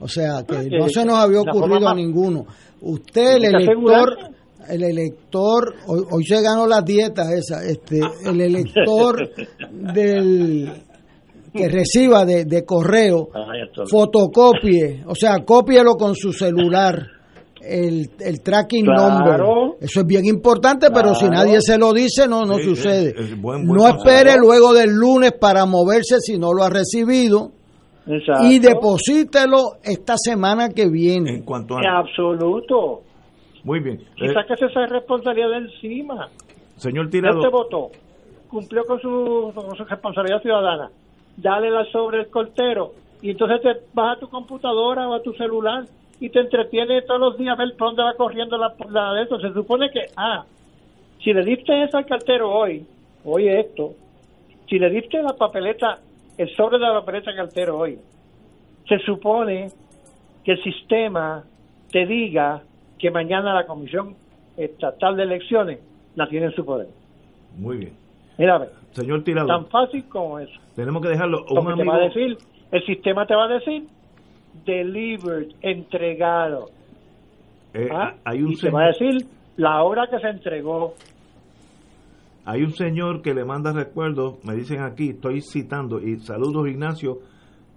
O 0.00 0.08
sea, 0.08 0.44
que 0.46 0.54
Porque 0.54 0.78
no 0.78 0.88
se 0.88 1.04
nos 1.04 1.16
había 1.16 1.42
la 1.44 1.52
ocurrido 1.52 1.88
a 1.88 1.94
ninguno. 1.94 2.46
Usted, 2.80 3.36
el 3.36 3.44
elector, 3.44 4.16
el 4.68 4.82
elector, 4.82 5.74
hoy, 5.86 6.02
hoy 6.10 6.24
se 6.24 6.40
ganó 6.40 6.66
las 6.66 6.84
dietas 6.84 7.30
esa, 7.32 7.64
este, 7.64 8.00
el 8.24 8.40
elector 8.40 9.28
del 9.70 10.70
que 11.52 11.68
reciba 11.68 12.24
de, 12.24 12.44
de 12.44 12.64
correo, 12.64 13.28
fotocopie, 13.88 15.04
o 15.06 15.14
sea, 15.14 15.44
cópielo 15.44 15.94
con 15.94 16.14
su 16.16 16.32
celular. 16.32 17.13
El, 17.66 18.10
el 18.20 18.40
tracking 18.42 18.84
Claro. 18.84 19.08
number. 19.18 19.76
Eso 19.80 20.00
es 20.00 20.06
bien 20.06 20.26
importante, 20.26 20.88
pero 20.92 21.14
si 21.14 21.28
nadie 21.28 21.60
se 21.60 21.78
lo 21.78 21.92
dice, 21.92 22.28
no, 22.28 22.44
no 22.44 22.56
Sí, 22.58 22.64
sucede. 22.64 23.10
es- 23.16 23.30
es 23.32 23.40
buen- 23.40 23.66
buen 23.66 23.78
no 23.78 23.84
consejo. 23.90 24.08
espere 24.08 24.36
luego 24.38 24.72
del 24.74 24.90
lunes 24.90 25.32
para 25.40 25.64
moverse 25.66 26.20
si 26.20 26.38
no 26.38 26.52
lo 26.52 26.62
ha 26.62 26.70
recibido 26.70 27.52
Exacto. 28.06 28.46
y 28.46 28.58
deposítelo 28.58 29.56
esta 29.82 30.14
semana 30.18 30.68
que 30.68 30.88
viene. 30.88 31.30
En 31.36 31.42
cuanto 31.42 31.78
En 31.78 31.86
a... 31.86 31.98
absoluto. 32.00 33.00
Muy 33.64 33.80
bien. 33.80 33.98
Y 34.16 34.26
Eh, 34.26 34.32
sáquese 34.34 34.66
esa 34.66 34.86
responsabilidad 34.86 35.48
de 35.50 35.56
encima. 35.56 36.28
señor 36.76 37.06
Él 37.06 37.10
Tirado, 37.10 37.40
te 37.40 37.48
votó, 37.48 37.88
cumplió 38.48 38.84
con 38.84 39.00
su, 39.00 39.52
con 39.54 39.74
su 39.76 39.84
responsabilidad 39.84 40.42
ciudadana. 40.42 40.90
Dale 41.36 41.70
la 41.70 41.84
sobre 41.90 42.20
el 42.20 42.28
cortero 42.28 42.92
y 43.22 43.30
entonces 43.30 43.60
te 43.62 43.68
vas 43.94 44.16
a 44.16 44.20
tu 44.20 44.28
computadora 44.28 45.08
o 45.08 45.14
a 45.14 45.22
tu 45.22 45.32
celular 45.32 45.84
y 46.20 46.28
te 46.30 46.40
entretiene 46.40 47.02
todos 47.02 47.20
los 47.20 47.38
días 47.38 47.58
a 47.58 47.62
ver 47.62 47.74
por 47.76 47.88
dónde 47.88 48.02
va 48.02 48.14
corriendo 48.14 48.56
la, 48.56 48.74
la 48.90 49.12
de 49.14 49.22
eso. 49.24 49.38
Se 49.40 49.52
supone 49.52 49.90
que, 49.90 50.06
ah, 50.16 50.44
si 51.22 51.32
le 51.32 51.44
diste 51.44 51.82
eso 51.84 51.98
al 51.98 52.06
cartero 52.06 52.50
hoy, 52.52 52.86
oye 53.24 53.60
esto, 53.60 53.92
si 54.68 54.78
le 54.78 54.90
diste 54.90 55.22
la 55.22 55.34
papeleta, 55.34 55.98
el 56.38 56.48
sobre 56.54 56.78
de 56.78 56.84
la 56.84 56.94
papeleta 56.94 57.30
al 57.30 57.36
cartero 57.36 57.78
hoy, 57.78 57.98
se 58.88 58.98
supone 59.00 59.70
que 60.44 60.52
el 60.52 60.62
sistema 60.62 61.42
te 61.90 62.06
diga 62.06 62.62
que 62.98 63.10
mañana 63.10 63.54
la 63.54 63.66
Comisión 63.66 64.14
Estatal 64.56 65.16
de 65.16 65.22
Elecciones 65.24 65.78
la 66.14 66.28
tiene 66.28 66.46
en 66.46 66.52
su 66.54 66.64
poder. 66.64 66.88
muy 67.56 67.78
bien. 67.78 67.92
Mira, 68.38 68.56
a 68.56 68.58
ver, 68.58 68.70
Señor 68.92 69.22
Tirado, 69.24 69.46
tan 69.46 69.66
fácil 69.66 70.08
como 70.08 70.38
eso. 70.40 70.52
tenemos 70.74 71.00
que 71.02 71.08
dejarlo. 71.08 71.44
Un 71.50 71.66
te 71.66 71.72
amigo, 71.72 71.90
va 71.90 71.96
a 71.96 72.00
decir, 72.00 72.36
el 72.72 72.84
sistema 72.86 73.26
te 73.26 73.34
va 73.34 73.44
a 73.44 73.48
decir, 73.48 73.84
delivered, 74.64 75.54
entregado. 75.62 76.70
eh, 77.74 77.88
¿ah? 77.90 78.14
hay, 78.24 78.42
un 78.42 78.52
y 78.52 78.56
te 78.56 78.70
va 78.70 78.84
a 78.84 78.86
decir 78.88 79.26
la 79.56 79.82
hora 79.82 80.06
que 80.10 80.18
se 80.18 80.28
entregó. 80.28 80.94
hay 82.44 82.62
un 82.62 82.72
señor 82.72 83.22
que 83.22 83.34
le 83.34 83.44
manda 83.44 83.72
recuerdos, 83.72 84.44
me 84.44 84.54
dicen 84.54 84.82
aquí, 84.82 85.10
estoy 85.10 85.40
citando, 85.40 86.00
y 86.00 86.18
saludos 86.20 86.68
Ignacio, 86.68 87.18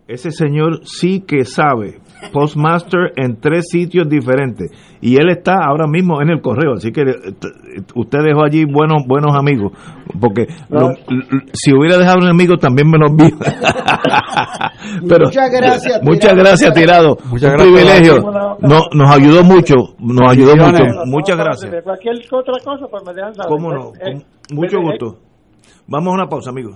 ese 0.08 0.32
señor 0.32 0.82
sí 0.86 1.22
que 1.22 1.44
sabe, 1.46 2.00
postmaster 2.34 3.12
en 3.16 3.40
tres 3.40 3.66
sitios 3.70 4.08
diferentes, 4.10 4.72
y 5.02 5.16
él 5.18 5.30
está 5.30 5.56
ahora 5.68 5.86
mismo 5.88 6.22
en 6.22 6.30
el 6.30 6.42
correo, 6.42 6.74
así 6.74 6.92
que 6.92 7.02
eh, 7.02 7.16
usted 7.96 8.20
dejó 8.24 8.44
allí 8.46 8.66
buenos 8.66 9.04
buenos 9.08 9.36
amigos, 9.36 9.74
porque 10.20 10.48
lo- 10.70 10.90
l- 10.92 11.44
si 11.54 11.74
hubiera 11.76 11.98
dejado 11.98 12.20
un 12.20 12.28
amigo 12.30 12.58
también 12.58 12.90
me 12.90 12.98
lo 12.98 13.08
envío. 13.08 13.38
Pero, 15.08 15.26
Muchas 15.26 15.52
gracias, 15.52 16.02
Muchas 16.04 16.32
Tirado. 16.32 16.38
gracias, 16.44 16.74
Tirado. 16.74 17.18
Muchas 17.30 17.52
un 17.52 17.58
gracias. 17.58 17.68
privilegio. 17.68 18.58
No, 18.62 18.80
nos 18.94 19.16
ayudó 19.16 19.44
mucho, 19.44 19.76
nos 20.00 20.32
ayudó 20.32 20.56
mucho. 20.56 20.84
Muchas 21.06 21.38
gracias. 21.38 21.72
De 21.72 21.82
cualquier 21.84 22.16
otra 22.32 22.54
cosa, 22.64 22.86
pues 22.90 23.04
me 23.06 23.14
dejan 23.14 23.34
saber. 23.36 23.50
¿Cómo 23.50 23.74
no? 23.74 23.92
Eh, 24.00 24.22
Con 24.50 24.56
mucho 24.58 24.78
eh, 24.78 24.82
gusto. 24.84 25.20
Vamos 25.88 26.12
a 26.12 26.16
una 26.16 26.28
pausa, 26.28 26.50
amigos. 26.50 26.76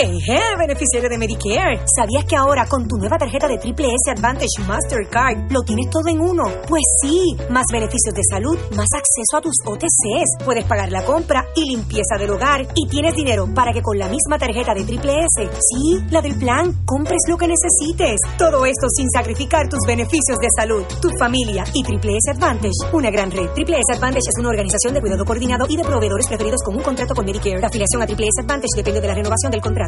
Eje, 0.00 0.38
beneficiario 0.56 1.10
de 1.10 1.18
Medicare. 1.18 1.82
¿Sabías 1.90 2.24
que 2.24 2.36
ahora 2.36 2.66
con 2.68 2.86
tu 2.86 2.96
nueva 2.98 3.18
tarjeta 3.18 3.48
de 3.48 3.58
Triple 3.58 3.88
S 3.88 4.12
Advantage 4.12 4.62
Mastercard 4.64 5.50
lo 5.50 5.62
tienes 5.62 5.90
todo 5.90 6.06
en 6.06 6.20
uno? 6.20 6.44
Pues 6.68 6.84
sí, 7.02 7.34
más 7.50 7.64
beneficios 7.72 8.14
de 8.14 8.22
salud, 8.30 8.56
más 8.76 8.86
acceso 8.94 9.36
a 9.36 9.40
tus 9.40 9.56
OTCs, 9.66 10.44
puedes 10.44 10.66
pagar 10.66 10.92
la 10.92 11.04
compra 11.04 11.48
y 11.56 11.68
limpieza 11.74 12.14
del 12.16 12.30
hogar 12.30 12.64
y 12.76 12.86
tienes 12.86 13.12
dinero 13.16 13.48
para 13.52 13.72
que 13.72 13.82
con 13.82 13.98
la 13.98 14.06
misma 14.06 14.38
tarjeta 14.38 14.72
de 14.72 14.84
Triple 14.84 15.16
S, 15.18 15.50
sí, 15.58 15.98
la 16.10 16.22
del 16.22 16.38
plan, 16.38 16.72
compres 16.86 17.22
lo 17.28 17.36
que 17.36 17.48
necesites. 17.48 18.20
Todo 18.38 18.66
esto 18.66 18.86
sin 18.94 19.10
sacrificar 19.10 19.68
tus 19.68 19.80
beneficios 19.84 20.38
de 20.38 20.48
salud, 20.56 20.84
tu 21.02 21.10
familia 21.18 21.64
y 21.74 21.82
Triple 21.82 22.16
S 22.18 22.30
Advantage, 22.30 22.94
una 22.94 23.10
gran 23.10 23.32
red. 23.32 23.50
Triple 23.50 23.78
S 23.78 23.96
Advantage 23.96 24.30
es 24.30 24.38
una 24.38 24.50
organización 24.50 24.94
de 24.94 25.00
cuidado 25.00 25.24
coordinado 25.24 25.66
y 25.68 25.76
de 25.76 25.82
proveedores 25.82 26.28
preferidos 26.28 26.62
con 26.64 26.76
un 26.76 26.82
contrato 26.84 27.16
con 27.16 27.26
Medicare. 27.26 27.58
La 27.58 27.66
afiliación 27.66 28.00
a 28.00 28.06
Triple 28.06 28.28
S 28.28 28.40
Advantage 28.42 28.76
depende 28.76 29.00
de 29.00 29.08
la 29.08 29.14
renovación 29.14 29.50
del 29.50 29.60
contrato. 29.60 29.87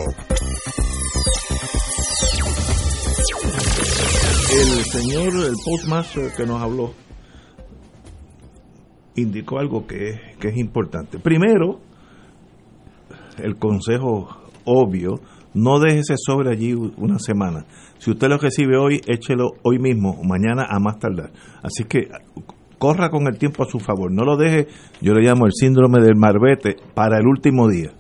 El 4.55 4.85
señor, 4.85 5.47
el 5.47 5.55
postmaster 5.65 6.31
que 6.37 6.45
nos 6.45 6.61
habló, 6.61 6.93
indicó 9.17 9.59
algo 9.59 9.87
que, 9.87 10.21
que 10.39 10.49
es 10.49 10.59
importante. 10.59 11.19
Primero, 11.19 11.81
el 13.39 13.57
consejo 13.57 14.29
obvio, 14.65 15.21
no 15.55 15.81
deje 15.81 16.01
ese 16.01 16.15
sobre 16.19 16.51
allí 16.51 16.75
una 16.75 17.19
semana. 17.19 17.65
Si 17.99 18.11
usted 18.11 18.29
lo 18.29 18.37
recibe 18.37 18.77
hoy, 18.77 19.01
échelo 19.07 19.53
hoy 19.63 19.79
mismo, 19.79 20.23
mañana 20.23 20.67
a 20.69 20.79
más 20.79 20.99
tardar. 20.99 21.31
Así 21.63 21.85
que 21.85 22.09
corra 22.79 23.11
con 23.11 23.27
el 23.29 23.39
tiempo 23.39 23.63
a 23.63 23.71
su 23.71 23.79
favor. 23.79 24.11
No 24.13 24.25
lo 24.25 24.37
deje, 24.37 24.67
yo 25.01 25.15
le 25.15 25.23
llamo 25.23 25.47
el 25.47 25.53
síndrome 25.53 26.01
del 26.03 26.17
marbete, 26.17 26.77
para 26.95 27.19
el 27.19 27.27
último 27.27 27.69
día. 27.69 27.93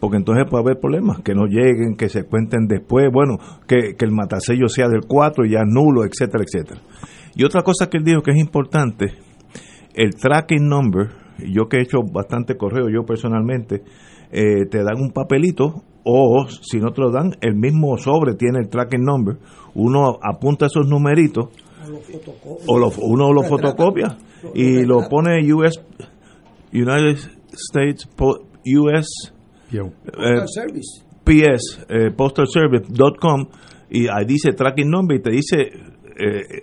Porque 0.00 0.16
entonces 0.16 0.46
puede 0.48 0.64
haber 0.64 0.80
problemas, 0.80 1.20
que 1.20 1.34
no 1.34 1.46
lleguen, 1.46 1.96
que 1.96 2.08
se 2.08 2.24
cuenten 2.24 2.66
después, 2.66 3.10
bueno, 3.12 3.36
que, 3.68 3.94
que 3.96 4.04
el 4.04 4.12
matasello 4.12 4.68
sea 4.68 4.88
del 4.88 5.02
4 5.06 5.44
y 5.44 5.52
ya 5.52 5.60
nulo, 5.66 6.04
etcétera, 6.04 6.42
etcétera. 6.44 6.80
Y 7.34 7.44
otra 7.44 7.62
cosa 7.62 7.88
que 7.88 7.98
él 7.98 8.04
dijo 8.04 8.22
que 8.22 8.32
es 8.32 8.38
importante, 8.38 9.12
el 9.94 10.14
tracking 10.14 10.66
number, 10.66 11.10
yo 11.38 11.68
que 11.68 11.78
he 11.78 11.82
hecho 11.82 11.98
bastante 12.02 12.56
correo 12.56 12.88
yo 12.88 13.04
personalmente, 13.04 13.82
eh, 14.32 14.66
te 14.70 14.78
dan 14.78 15.00
un 15.00 15.10
papelito 15.10 15.82
o 16.04 16.46
si 16.48 16.78
no 16.78 16.92
te 16.92 17.02
lo 17.02 17.10
dan, 17.10 17.32
el 17.40 17.54
mismo 17.54 17.96
sobre 17.98 18.34
tiene 18.34 18.60
el 18.60 18.68
tracking 18.68 19.02
number, 19.02 19.36
uno 19.74 20.18
apunta 20.22 20.66
esos 20.66 20.88
numeritos 20.88 21.48
o 22.66 22.78
lo, 22.78 22.90
uno 23.02 23.32
lo 23.32 23.42
fotocopia 23.42 24.16
y 24.54 24.84
lo 24.84 25.08
pone 25.08 25.40
US 25.52 25.80
United 26.72 27.16
States 27.52 28.08
US 28.18 29.32
Yo. 29.70 29.86
eh, 30.06 30.42
Service. 30.46 31.04
PS, 31.24 31.84
eh, 31.88 32.10
postalservice.com, 32.16 33.46
y 33.90 34.08
ahí 34.08 34.24
dice 34.26 34.52
tracking 34.52 34.88
number 34.90 35.18
y 35.18 35.22
te 35.22 35.30
dice, 35.30 35.58
eh, 36.18 36.62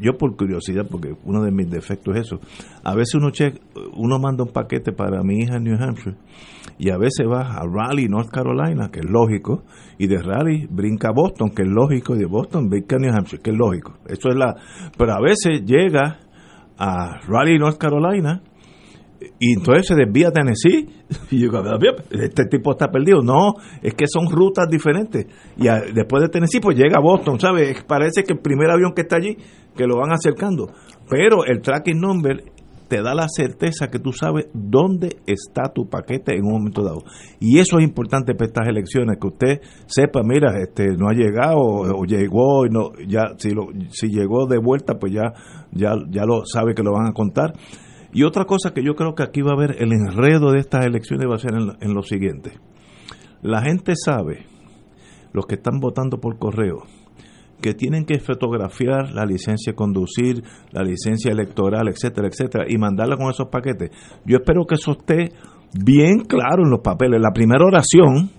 yo 0.00 0.12
por 0.18 0.36
curiosidad, 0.36 0.86
porque 0.90 1.14
uno 1.24 1.42
de 1.42 1.50
mis 1.50 1.70
defectos 1.70 2.14
es 2.16 2.26
eso, 2.26 2.38
a 2.84 2.94
veces 2.94 3.14
uno, 3.14 3.30
che- 3.30 3.54
uno 3.96 4.18
manda 4.18 4.44
un 4.44 4.50
paquete 4.52 4.92
para 4.92 5.22
mi 5.22 5.38
hija 5.38 5.56
en 5.56 5.64
New 5.64 5.76
Hampshire 5.82 6.16
y 6.78 6.90
a 6.90 6.98
veces 6.98 7.26
va 7.26 7.54
a 7.56 7.62
Raleigh, 7.64 8.08
North 8.08 8.28
Carolina, 8.30 8.90
que 8.92 9.00
es 9.00 9.06
lógico, 9.08 9.62
y 9.98 10.06
de 10.08 10.18
Raleigh 10.22 10.66
brinca 10.70 11.08
a 11.08 11.12
Boston, 11.12 11.48
que 11.50 11.62
es 11.62 11.68
lógico, 11.68 12.14
y 12.14 12.18
de 12.18 12.26
Boston 12.26 12.68
brinca 12.68 12.96
a 12.96 12.98
New 12.98 13.10
Hampshire, 13.16 13.42
que 13.42 13.50
es 13.50 13.56
lógico. 13.56 13.94
Eso 14.06 14.28
es 14.28 14.36
la... 14.36 14.54
Pero 14.98 15.12
a 15.14 15.20
veces 15.22 15.64
llega 15.64 16.18
a 16.76 17.18
Raleigh, 17.26 17.58
North 17.58 17.78
Carolina, 17.78 18.42
y 19.38 19.54
entonces 19.54 19.86
se 19.88 19.94
desvía 19.94 20.28
a 20.28 20.32
Tennessee. 20.32 20.88
Y 21.30 21.38
yo 21.40 21.50
digo, 21.50 21.62
este 22.10 22.44
tipo 22.46 22.72
está 22.72 22.88
perdido. 22.88 23.22
No, 23.22 23.54
es 23.82 23.94
que 23.94 24.06
son 24.08 24.28
rutas 24.30 24.68
diferentes. 24.68 25.26
Y 25.56 25.68
a- 25.68 25.80
después 25.94 26.22
de 26.22 26.28
Tennessee, 26.28 26.60
pues 26.60 26.76
llega 26.76 26.98
a 26.98 27.02
Boston, 27.02 27.38
¿sabes? 27.40 27.82
Parece 27.84 28.22
que 28.24 28.32
el 28.34 28.40
primer 28.40 28.70
avión 28.70 28.92
que 28.94 29.02
está 29.02 29.16
allí, 29.16 29.36
que 29.76 29.86
lo 29.86 29.96
van 29.98 30.12
acercando. 30.12 30.68
Pero 31.08 31.44
el 31.44 31.60
tracking 31.60 32.00
number 32.00 32.42
te 32.88 33.02
da 33.02 33.14
la 33.14 33.26
certeza 33.28 33.88
que 33.88 33.98
tú 33.98 34.12
sabes 34.12 34.46
dónde 34.54 35.16
está 35.26 35.72
tu 35.74 35.88
paquete 35.88 36.34
en 36.36 36.44
un 36.44 36.52
momento 36.52 36.84
dado. 36.84 37.02
Y 37.40 37.58
eso 37.58 37.78
es 37.78 37.84
importante 37.84 38.34
para 38.34 38.46
estas 38.46 38.68
elecciones, 38.68 39.18
que 39.20 39.26
usted 39.26 39.60
sepa, 39.86 40.22
mira, 40.24 40.60
este 40.60 40.96
no 40.96 41.08
ha 41.08 41.12
llegado 41.12 41.58
o, 41.58 42.04
llegó 42.04 42.64
y 42.64 42.70
no 42.70 42.90
ya 43.08 43.34
si 43.38 43.50
lo 43.50 43.68
si 43.90 44.06
llegó 44.08 44.46
de 44.46 44.58
vuelta, 44.58 44.94
pues 45.00 45.12
ya 45.12 45.32
ya 45.72 45.94
ya 46.10 46.24
lo 46.26 46.42
sabe 46.46 46.74
que 46.74 46.82
lo 46.84 46.92
van 46.92 47.08
a 47.08 47.12
contar. 47.12 47.54
Y 48.12 48.22
otra 48.24 48.44
cosa 48.44 48.72
que 48.72 48.82
yo 48.82 48.94
creo 48.94 49.14
que 49.14 49.22
aquí 49.22 49.42
va 49.42 49.50
a 49.50 49.54
haber 49.54 49.82
el 49.82 49.92
enredo 49.92 50.52
de 50.52 50.60
estas 50.60 50.84
elecciones 50.86 51.26
va 51.30 51.34
a 51.36 51.38
ser 51.38 51.54
en, 51.54 51.66
lo- 51.66 51.74
en 51.80 51.94
lo 51.94 52.02
siguiente. 52.02 52.52
La 53.42 53.62
gente 53.62 53.92
sabe, 53.96 54.46
los 55.32 55.46
que 55.46 55.56
están 55.56 55.78
votando 55.80 56.18
por 56.18 56.38
correo, 56.38 56.84
que 57.60 57.74
tienen 57.74 58.04
que 58.04 58.18
fotografiar 58.20 59.12
la 59.12 59.24
licencia 59.24 59.72
de 59.72 59.76
conducir, 59.76 60.42
la 60.72 60.82
licencia 60.82 61.32
electoral, 61.32 61.88
etcétera, 61.88 62.28
etcétera, 62.28 62.64
y 62.68 62.76
mandarla 62.78 63.16
con 63.16 63.30
esos 63.30 63.48
paquetes. 63.48 63.90
Yo 64.24 64.36
espero 64.38 64.64
que 64.66 64.74
eso 64.76 64.92
esté 64.92 65.32
bien 65.72 66.20
claro 66.20 66.64
en 66.64 66.70
los 66.70 66.80
papeles. 66.80 67.20
La 67.20 67.32
primera 67.32 67.64
oración, 67.64 68.30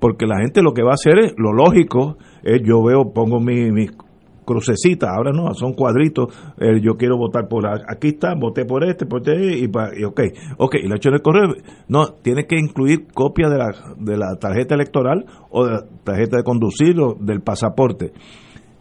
porque 0.00 0.26
la 0.26 0.38
gente 0.40 0.62
lo 0.62 0.72
que 0.72 0.82
va 0.82 0.90
a 0.90 0.94
hacer 0.94 1.18
es, 1.18 1.34
lo 1.36 1.52
lógico, 1.52 2.16
es 2.42 2.60
yo 2.64 2.82
veo, 2.82 3.12
pongo 3.12 3.40
mi, 3.40 3.70
mi 3.72 3.86
crucecita, 4.44 5.08
ahora 5.16 5.32
no, 5.32 5.52
son 5.54 5.72
cuadritos, 5.74 6.28
eh, 6.58 6.80
yo 6.82 6.96
quiero 6.96 7.16
votar 7.16 7.48
por, 7.48 7.64
aquí 7.66 8.08
está, 8.08 8.34
voté 8.34 8.64
por 8.64 8.84
este, 8.84 9.06
por 9.06 9.20
este, 9.20 9.58
y, 9.58 9.64
y 10.00 10.04
ok, 10.04 10.20
ok, 10.58 10.74
y 10.82 10.88
la 10.88 10.96
hecho 10.96 11.08
en 11.08 11.14
el 11.16 11.22
correo, 11.22 11.48
no, 11.88 12.06
tiene 12.22 12.46
que 12.46 12.56
incluir 12.58 13.06
copia 13.12 13.48
de 13.48 13.58
la, 13.58 13.70
de 13.98 14.16
la 14.16 14.36
tarjeta 14.38 14.74
electoral 14.74 15.24
o 15.50 15.64
de 15.64 15.72
la 15.72 15.84
tarjeta 16.04 16.36
de 16.36 16.42
conducir 16.44 16.98
o 17.00 17.14
del 17.18 17.40
pasaporte. 17.40 18.12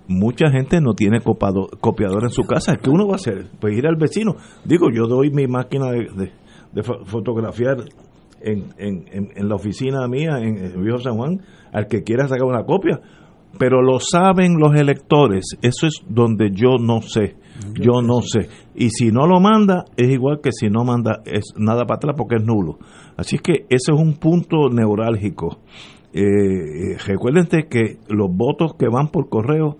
Mucha 0.07 0.49
gente 0.51 0.82
no 0.82 0.93
tiene 0.95 1.22
copado- 1.22 1.70
copiador 1.80 2.24
en 2.24 2.30
su 2.30 2.43
casa. 2.43 2.76
¿Qué 2.76 2.89
uno 2.89 3.07
va 3.07 3.14
a 3.14 3.16
hacer? 3.16 3.45
Pues 3.61 3.78
ir 3.78 3.88
al 3.88 3.95
vecino. 3.95 4.36
Digo, 4.66 4.89
yo 4.93 5.07
doy 5.07 5.32
mi 5.32 5.47
máquina 5.47 5.91
de, 5.91 5.99
de- 6.14 6.32
de 6.74 6.82
fo- 6.84 7.05
fotografiar 7.05 7.78
en, 8.41 8.66
en, 8.78 9.05
en- 9.14 9.30
en 9.34 9.47
la 9.47 9.55
oficina 9.55 10.05
mía 10.09 10.39
en, 10.39 10.57
en 10.57 10.82
Viejo 10.84 10.97
San 10.99 11.16
Juan 11.16 11.39
al 11.72 11.88
que 11.88 12.03
quiera 12.03 12.28
sacar 12.28 12.43
una 12.45 12.66
copia. 12.66 12.99
Pero 13.58 13.82
lo 13.82 13.99
saben 13.99 14.58
los 14.60 14.76
electores. 14.76 15.58
Eso 15.62 15.88
es 15.88 16.01
donde 16.08 16.51
yo 16.51 16.78
no 16.80 17.01
sé. 17.01 17.36
Yo 17.80 18.01
no 18.01 18.22
sé. 18.22 18.49
Y 18.76 18.89
si 18.89 19.12
no 19.12 19.28
lo 19.28 19.39
manda, 19.39 19.86
es 19.95 20.10
igual 20.10 20.39
que 20.41 20.51
si 20.51 20.70
no 20.70 20.84
manda, 20.84 21.22
es 21.26 21.54
nada 21.58 21.86
para 21.86 21.97
atrás 21.97 22.16
porque 22.18 22.38
es 22.38 22.43
nulo. 22.43 22.80
Así 23.16 23.38
que 23.38 23.66
ese 23.70 23.93
es 23.93 23.99
un 23.99 24.16
punto 24.16 24.70
neurálgico. 24.70 25.60
Eh, 26.14 26.22
eh, 26.22 26.97
recuerden 27.06 27.47
que 27.47 27.97
los 28.10 28.30
votos 28.32 28.74
que 28.78 28.88
van 28.88 29.10
por 29.10 29.30
correo 29.30 29.78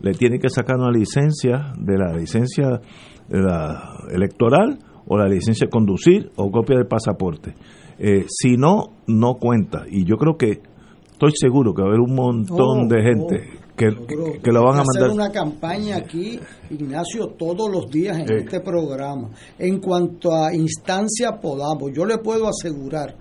le 0.00 0.12
tienen 0.12 0.38
que 0.38 0.48
sacar 0.48 0.76
una 0.76 0.90
licencia 0.90 1.72
de 1.78 1.98
la 1.98 2.12
licencia 2.12 2.80
de 3.28 3.40
la 3.40 4.04
electoral 4.10 4.78
o 5.06 5.16
la 5.16 5.26
licencia 5.26 5.66
de 5.66 5.70
conducir 5.70 6.30
o 6.36 6.50
copia 6.50 6.76
del 6.76 6.86
pasaporte. 6.86 7.54
Eh, 7.98 8.24
si 8.28 8.56
no, 8.56 8.90
no 9.06 9.34
cuenta. 9.34 9.84
Y 9.88 10.04
yo 10.04 10.16
creo 10.16 10.36
que 10.36 10.60
estoy 11.26 11.48
seguro 11.48 11.72
que 11.74 11.82
va 11.82 11.88
a 11.88 11.90
haber 11.90 12.00
un 12.00 12.14
montón 12.14 12.86
Oh, 12.86 12.88
de 12.88 13.02
gente 13.02 13.36
oh. 13.36 13.76
que, 13.76 13.86
que, 14.06 14.40
que 14.42 14.52
lo 14.52 14.62
van 14.64 14.74
a 14.78 14.82
que 14.82 14.88
hacer 14.88 15.08
mandar. 15.08 15.10
una 15.10 15.30
campaña 15.32 15.96
aquí, 15.96 16.38
Ignacio, 16.70 17.28
todos 17.38 17.70
los 17.70 17.90
días 17.90 18.18
en 18.18 18.30
Eh. 18.32 18.38
este 18.44 18.60
programa. 18.60 19.30
En 19.58 19.80
cuanto 19.80 20.32
a 20.34 20.54
instancia 20.54 21.32
podamos, 21.40 21.90
yo 21.94 22.04
le 22.04 22.18
puedo 22.18 22.48
asegurar 22.48 23.16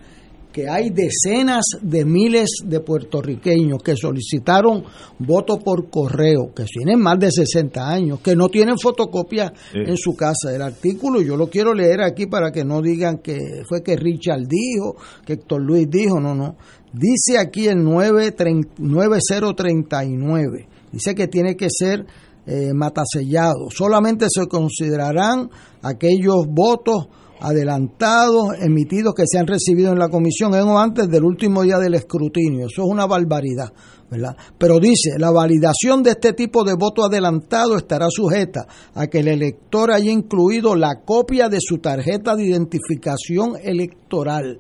que 0.52 0.70
hay 0.70 0.92
decenas 0.92 1.66
de 1.82 2.06
miles 2.06 2.48
de 2.64 2.80
puertorriqueños 2.80 3.82
que 3.82 3.96
solicitaron 3.96 4.84
voto 5.18 5.58
por 5.58 5.90
correo, 5.90 6.54
que 6.56 6.66
tienen 6.66 7.00
más 7.02 7.18
de 7.18 7.32
60 7.32 7.90
años, 7.90 8.20
que 8.20 8.36
no 8.36 8.50
tienen 8.50 8.78
fotocopia 8.78 9.52
Sí. 9.72 9.80
en 9.80 9.98
su 9.98 10.16
casa. 10.16 10.54
El 10.54 10.62
artículo 10.62 11.22
yo 11.24 11.38
lo 11.38 11.48
quiero 11.50 11.74
leer 11.74 12.02
aquí 12.02 12.28
para 12.28 12.52
que 12.52 12.64
no 12.64 12.84
digan 12.84 13.18
que 13.18 13.64
fue 13.68 13.82
que 13.82 13.96
Richard 13.96 14.42
dijo, 14.48 14.96
que 15.26 15.34
Héctor 15.34 15.60
Luis 15.64 15.90
dijo, 15.90 16.20
no, 16.20 16.36
no. 16.36 16.56
Dice 16.94 17.40
aquí 17.40 17.68
el 17.68 17.84
930 17.84 18.76
9039, 18.78 20.68
dice 20.92 21.16
que 21.16 21.28
tiene 21.28 21.56
que 21.56 21.68
ser 21.70 22.06
eh, 22.46 22.72
matasellado. 22.74 23.70
Solamente 23.70 24.28
se 24.30 24.46
considerarán 24.48 25.50
aquellos 25.82 26.46
votos 26.48 27.08
adelantados, 27.40 28.50
emitidos 28.62 29.14
que 29.16 29.24
se 29.26 29.40
han 29.40 29.48
recibido 29.48 29.92
en 29.92 30.00
la 30.00 30.10
comisión 30.10 30.54
en 30.54 30.62
o 30.68 30.80
antes 30.80 31.10
del 31.10 31.24
último 31.26 31.64
día 31.64 31.78
del 31.78 31.96
escrutinio. 31.96 32.68
Eso 32.68 32.84
es 32.84 32.88
una 32.88 33.06
barbaridad, 33.06 33.74
¿verdad? 34.10 34.38
Pero 34.58 34.80
dice, 34.80 35.18
la 35.18 35.32
validación 35.32 36.04
de 36.04 36.12
este 36.12 36.34
tipo 36.34 36.64
de 36.64 36.76
voto 36.76 37.04
adelantado 37.04 37.76
estará 37.76 38.08
sujeta 38.10 38.68
a 38.94 39.08
que 39.08 39.20
el 39.20 39.28
elector 39.28 39.92
haya 39.92 40.12
incluido 40.12 40.76
la 40.76 41.02
copia 41.04 41.50
de 41.50 41.58
su 41.60 41.80
tarjeta 41.80 42.36
de 42.36 42.46
identificación 42.46 43.56
electoral 43.62 44.60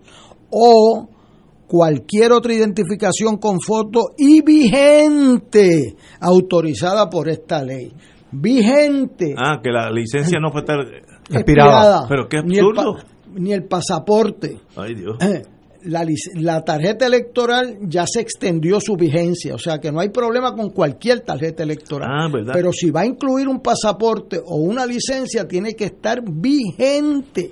o 0.50 1.08
cualquier 1.74 2.32
otra 2.34 2.54
identificación 2.54 3.38
con 3.38 3.60
foto 3.60 4.12
y 4.16 4.42
vigente 4.44 5.96
autorizada 6.20 7.10
por 7.10 7.28
esta 7.30 7.64
ley. 7.64 7.92
Vigente. 8.32 9.34
Ah, 9.36 9.60
que 9.64 9.72
la 9.72 9.90
licencia 9.90 10.40
no 10.40 10.52
puede 10.52 10.66
estar. 10.66 10.80
Expirada. 11.32 12.06
Pero 12.08 12.28
qué 12.30 12.44
Ni 12.44 12.60
el, 12.60 12.66
absurdo. 12.66 12.94
pa- 12.96 13.06
ni 13.40 13.54
el 13.54 13.64
pasaporte. 13.64 14.60
Ay, 14.76 14.94
Dios. 14.94 15.18
La, 15.86 16.04
lic- 16.06 16.40
la 16.40 16.64
tarjeta 16.64 17.08
electoral 17.08 17.80
ya 17.88 18.06
se 18.06 18.22
extendió 18.22 18.80
su 18.80 18.96
vigencia, 18.96 19.56
o 19.56 19.58
sea 19.58 19.80
que 19.80 19.92
no 19.92 20.00
hay 20.00 20.10
problema 20.10 20.54
con 20.56 20.70
cualquier 20.70 21.22
tarjeta 21.22 21.64
electoral. 21.64 22.08
Ah, 22.10 22.28
¿verdad? 22.32 22.54
Pero 22.54 22.72
si 22.72 22.92
va 22.92 23.02
a 23.02 23.06
incluir 23.08 23.48
un 23.48 23.62
pasaporte 23.62 24.40
o 24.46 24.58
una 24.58 24.86
licencia, 24.86 25.48
tiene 25.48 25.74
que 25.74 25.86
estar 25.86 26.22
vigente. 26.24 27.52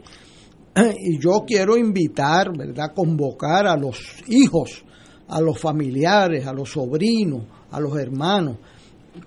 Y 0.99 1.19
yo 1.19 1.43
quiero 1.45 1.78
invitar, 1.78 2.55
¿verdad? 2.55 2.93
Convocar 2.95 3.67
a 3.67 3.76
los 3.76 3.99
hijos, 4.28 4.84
a 5.28 5.41
los 5.41 5.59
familiares, 5.59 6.45
a 6.45 6.53
los 6.53 6.69
sobrinos, 6.69 7.43
a 7.72 7.80
los 7.80 7.97
hermanos, 7.97 8.57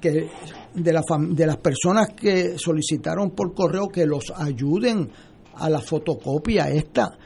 que 0.01 0.29
de, 0.75 0.93
la 0.93 1.03
de 1.29 1.47
las 1.47 1.57
personas 1.59 2.09
que 2.15 2.59
solicitaron 2.59 3.31
por 3.31 3.55
correo 3.55 3.89
que 3.89 4.07
los 4.07 4.33
ayuden 4.37 5.11
a 5.57 5.69
la 5.69 5.81
fotocopia 5.81 6.69
esta. 6.71 7.17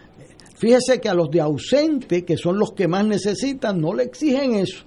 Fíjese 0.57 1.01
que 1.01 1.09
a 1.09 1.15
los 1.15 1.31
de 1.31 1.41
ausente, 1.41 2.25
que 2.25 2.37
son 2.37 2.59
los 2.59 2.73
que 2.73 2.89
más 2.89 3.07
necesitan, 3.07 3.81
no 3.81 3.95
le 3.95 4.05
exigen 4.05 4.57
eso. 4.57 4.85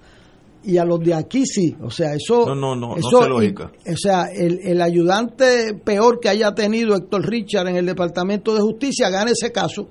Y 0.64 0.78
a 0.78 0.86
los 0.86 1.00
de 1.00 1.14
aquí 1.14 1.44
sí. 1.46 1.76
O 1.82 1.90
sea, 1.90 2.14
eso. 2.14 2.46
No, 2.46 2.56
no, 2.56 2.76
no, 2.76 2.96
eso, 2.98 3.24
se 3.24 3.30
lógica. 3.30 3.72
y- 3.86 3.94
o 3.94 3.98
sea, 3.98 4.26
el, 4.34 4.60
el 4.64 4.82
ayudante 4.82 5.74
peor 5.84 6.20
que 6.20 6.30
haya 6.30 6.54
tenido 6.54 6.96
Héctor 6.96 7.28
Richard 7.28 7.68
en 7.70 7.78
el 7.78 7.86
Departamento 7.86 8.54
de 8.54 8.62
Justicia 8.62 9.10
gana 9.10 9.32
ese 9.32 9.52
caso, 9.52 9.88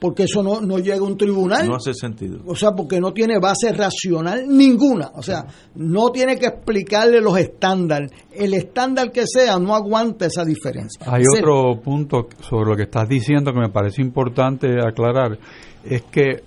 porque 0.00 0.24
eso 0.24 0.42
no, 0.42 0.60
no 0.60 0.78
llega 0.78 0.98
a 0.98 1.02
un 1.02 1.16
tribunal. 1.16 1.68
No 1.68 1.76
hace 1.76 1.94
sentido. 1.94 2.38
O 2.46 2.54
sea, 2.56 2.72
porque 2.72 3.00
no 3.00 3.12
tiene 3.12 3.38
base 3.38 3.72
racional 3.72 4.46
ninguna. 4.48 5.10
O 5.14 5.22
sea, 5.22 5.44
no 5.76 6.10
tiene 6.10 6.36
que 6.36 6.46
explicarle 6.46 7.20
los 7.20 7.36
estándares. 7.38 8.10
El 8.32 8.54
estándar 8.54 9.10
que 9.12 9.24
sea 9.26 9.58
no 9.58 9.74
aguanta 9.74 10.26
esa 10.26 10.44
diferencia. 10.44 11.00
Hay 11.06 11.22
otro 11.36 11.80
punto 11.80 12.28
sobre 12.40 12.70
lo 12.70 12.76
que 12.76 12.84
estás 12.84 13.08
diciendo 13.08 13.52
que 13.52 13.60
me 13.60 13.70
parece 13.70 14.02
importante 14.02 14.68
aclarar, 14.84 15.38
es 15.84 16.02
que 16.02 16.42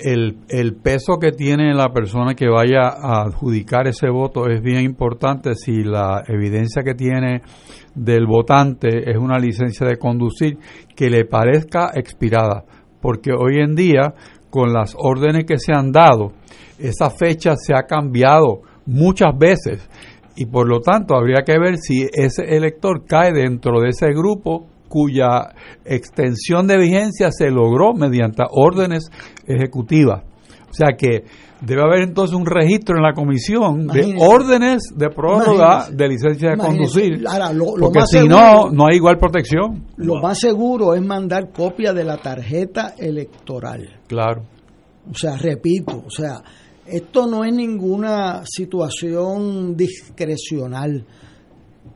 el, 0.00 0.76
peso 0.82 1.18
que 1.18 1.32
tiene 1.32 1.74
la 1.74 1.92
persona 1.92 2.34
que 2.34 2.48
vaya 2.48 2.88
a 2.88 3.22
adjudicar 3.22 3.86
ese 3.86 4.08
voto 4.08 4.48
es 4.48 4.62
bien 4.62 4.82
importante. 4.82 5.54
Si 5.54 5.82
la 5.82 6.22
evidencia 6.26 6.82
que 6.82 6.94
tiene 6.94 7.42
del 7.94 8.26
votante 8.26 9.10
es 9.10 9.16
una 9.16 9.38
licencia 9.38 9.86
de 9.86 9.96
conducir 9.96 10.58
que 10.94 11.10
le 11.10 11.24
parezca 11.24 11.90
expirada, 11.94 12.64
porque 13.00 13.32
hoy 13.32 13.60
en 13.60 13.74
día 13.74 14.14
con 14.50 14.72
las 14.72 14.94
órdenes 14.98 15.44
que 15.44 15.58
se 15.58 15.72
han 15.72 15.92
dado, 15.92 16.32
esa 16.78 17.10
fecha 17.10 17.54
se 17.56 17.74
ha 17.74 17.82
cambiado 17.82 18.62
muchas 18.86 19.36
veces. 19.36 19.88
Y 20.36 20.46
por 20.46 20.68
lo 20.68 20.80
tanto 20.80 21.16
habría 21.16 21.42
que 21.44 21.58
ver 21.58 21.78
si 21.78 22.06
ese 22.12 22.56
elector 22.56 23.04
cae 23.06 23.32
dentro 23.32 23.80
de 23.80 23.88
ese 23.88 24.12
grupo 24.12 24.68
cuya 24.88 25.50
extensión 25.84 26.66
de 26.66 26.78
vigencia 26.78 27.30
se 27.30 27.50
logró 27.50 27.92
mediante 27.94 28.42
órdenes 28.50 29.10
ejecutivas. 29.46 30.22
O 30.70 30.74
sea 30.74 30.88
que 30.98 31.24
debe 31.60 31.82
haber 31.82 32.02
entonces 32.02 32.36
un 32.36 32.44
registro 32.46 32.96
en 32.98 33.02
la 33.02 33.14
comisión 33.14 33.86
de 33.88 34.14
órdenes 34.20 34.82
de 34.94 35.08
prórroga 35.08 35.88
de 35.90 36.08
licencia 36.08 36.50
de 36.50 36.54
Imagínese. 36.54 36.92
conducir. 37.00 37.24
Ahora, 37.26 37.52
lo- 37.52 37.76
lo 37.76 37.86
porque 37.86 38.02
si 38.06 38.28
no, 38.28 38.70
no 38.70 38.86
hay 38.86 38.96
igual 38.96 39.16
protección. 39.18 39.84
Lo 39.96 40.20
más 40.20 40.38
seguro 40.38 40.94
es 40.94 41.02
mandar 41.02 41.50
copia 41.52 41.92
de 41.92 42.04
la 42.04 42.18
tarjeta 42.18 42.94
electoral. 42.98 43.88
Claro. 44.06 44.42
O 45.10 45.14
sea, 45.14 45.36
repito, 45.38 46.02
o 46.06 46.10
sea, 46.10 46.42
esto 46.86 47.26
no 47.26 47.44
es 47.44 47.52
ninguna 47.52 48.42
situación 48.44 49.74
discrecional. 49.76 51.04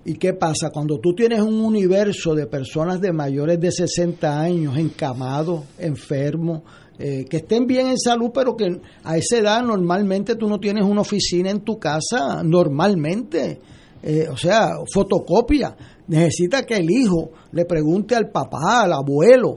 ¿Y 0.04 0.14
qué 0.14 0.32
pasa? 0.32 0.70
Cuando 0.70 0.98
tú 0.98 1.14
tienes 1.14 1.40
un 1.40 1.60
universo 1.60 2.34
de 2.34 2.46
personas 2.46 3.00
de 3.00 3.12
mayores 3.12 3.60
de 3.60 3.70
60 3.70 4.40
años, 4.40 4.76
encamados, 4.76 5.62
enfermos, 5.78 6.62
eh, 6.98 7.24
que 7.28 7.38
estén 7.38 7.66
bien 7.66 7.88
en 7.88 7.98
salud, 7.98 8.30
pero 8.34 8.56
que 8.56 8.80
a 9.04 9.16
esa 9.16 9.38
edad 9.38 9.62
normalmente 9.62 10.34
tú 10.34 10.48
no 10.48 10.58
tienes 10.58 10.84
una 10.84 11.02
oficina 11.02 11.50
en 11.50 11.60
tu 11.60 11.78
casa, 11.78 12.42
normalmente. 12.42 13.60
Eh, 14.02 14.26
o 14.28 14.36
sea, 14.36 14.72
fotocopia. 14.92 15.76
Necesita 16.08 16.64
que 16.64 16.74
el 16.74 16.90
hijo 16.90 17.30
le 17.52 17.64
pregunte 17.64 18.16
al 18.16 18.30
papá, 18.30 18.82
al 18.82 18.92
abuelo, 18.92 19.54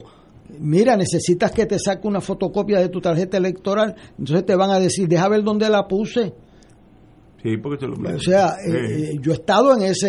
mira, 0.60 0.96
necesitas 0.96 1.50
que 1.50 1.66
te 1.66 1.78
saque 1.78 2.06
una 2.06 2.20
fotocopia 2.20 2.78
de 2.78 2.88
tu 2.88 3.00
tarjeta 3.00 3.36
electoral. 3.36 3.96
Entonces 4.18 4.46
te 4.46 4.54
van 4.54 4.70
a 4.70 4.78
decir, 4.78 5.08
deja 5.08 5.28
ver 5.28 5.42
dónde 5.42 5.68
la 5.68 5.88
puse. 5.88 6.32
Sí, 7.46 7.56
porque 7.58 7.78
te 7.78 7.86
lo 7.86 7.94
O 7.94 8.18
sea, 8.18 8.56
Sí. 8.64 8.70
eh, 8.72 9.10
eh, 9.12 9.18
yo 9.20 9.32
he 9.32 9.34
estado 9.34 9.72
en 9.76 9.82
esa 9.84 10.08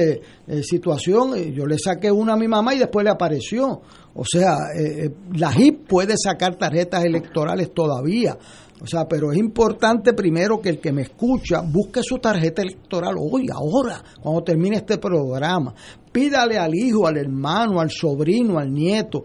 situación, 0.64 1.36
eh, 1.36 1.52
yo 1.54 1.66
le 1.66 1.78
saqué 1.78 2.12
una 2.12 2.34
a 2.34 2.38
mi 2.38 2.48
mamá 2.48 2.74
y 2.74 2.80
después 2.80 3.04
le 3.04 3.12
apareció. 3.12 3.82
O 4.16 4.24
sea, 4.26 4.56
eh, 4.76 5.12
la 5.36 5.52
JIP 5.52 5.88
puede 5.88 6.16
sacar 6.18 6.56
tarjetas 6.56 7.04
electorales 7.06 7.72
todavía. 7.74 8.38
O 8.82 8.86
sea, 8.86 9.08
pero 9.08 9.32
es 9.32 9.38
importante 9.40 10.14
primero 10.14 10.60
que 10.62 10.70
el 10.70 10.80
que 10.80 10.92
me 10.92 11.02
escucha 11.04 11.62
busque 11.62 12.02
su 12.04 12.18
tarjeta 12.20 12.62
electoral 12.62 13.16
hoy, 13.20 13.48
ahora, 13.52 14.04
cuando 14.22 14.44
termine 14.44 14.78
este 14.78 14.98
programa. 14.98 15.74
Pídale 16.12 16.58
al 16.58 16.74
hijo, 16.76 17.08
al 17.08 17.18
hermano, 17.18 17.80
al 17.80 17.90
sobrino, 17.92 18.60
al 18.60 18.72
nieto. 18.72 19.24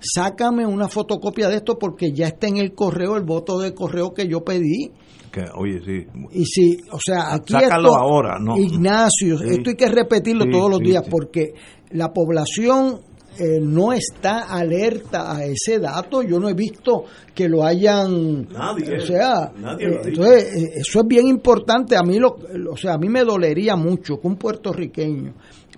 Sácame 0.00 0.66
una 0.66 0.88
fotocopia 0.88 1.48
de 1.48 1.56
esto 1.56 1.78
porque 1.78 2.12
ya 2.12 2.26
está 2.26 2.48
en 2.48 2.56
el 2.58 2.74
correo, 2.74 3.16
el 3.16 3.24
voto 3.24 3.58
de 3.58 3.72
correo 3.72 4.12
que 4.12 4.26
yo 4.26 4.40
pedí. 4.42 4.90
Que, 5.32 5.44
oye, 5.56 5.80
sí. 5.84 6.06
Y 6.32 6.44
si, 6.44 6.76
o 6.90 6.98
sea, 7.02 7.34
aquí 7.34 7.54
Sácalo 7.54 7.88
esto- 7.88 7.98
ahora, 8.00 8.38
¿no? 8.38 8.56
Ignacio, 8.58 9.38
Sí. 9.38 9.44
esto 9.48 9.70
hay 9.70 9.76
que 9.76 9.88
repetirlo 9.88 10.44
Sí, 10.44 10.50
todos 10.50 10.70
los 10.70 10.78
sí, 10.80 10.84
días 10.84 11.04
sí. 11.04 11.10
porque 11.10 11.54
la 11.90 12.12
población 12.12 13.00
eh, 13.38 13.58
no 13.62 13.94
está 13.94 14.40
alerta 14.42 15.34
a 15.34 15.42
ese 15.46 15.78
dato. 15.78 16.22
Yo 16.22 16.38
no 16.38 16.50
he 16.50 16.52
visto 16.54 17.04
que 17.34 17.48
lo 17.48 17.64
hayan, 17.64 18.46
Nadie, 18.46 18.98
o 18.98 19.00
sea, 19.06 19.50
nadie 19.58 19.88
lo 19.88 19.94
eh, 19.94 20.00
entonces 20.04 20.44
eh, 20.54 20.70
eso 20.76 21.00
es 21.00 21.06
bien 21.06 21.26
importante. 21.26 21.96
A 21.96 22.02
mí 22.02 22.18
lo, 22.18 22.36
o 22.70 22.76
sea, 22.76 22.92
a 22.92 22.98
mí 22.98 23.08
me 23.08 23.24
dolería 23.24 23.74
mucho 23.74 24.20
que 24.20 24.26
un 24.28 24.36
puertorriqueño 24.36 25.32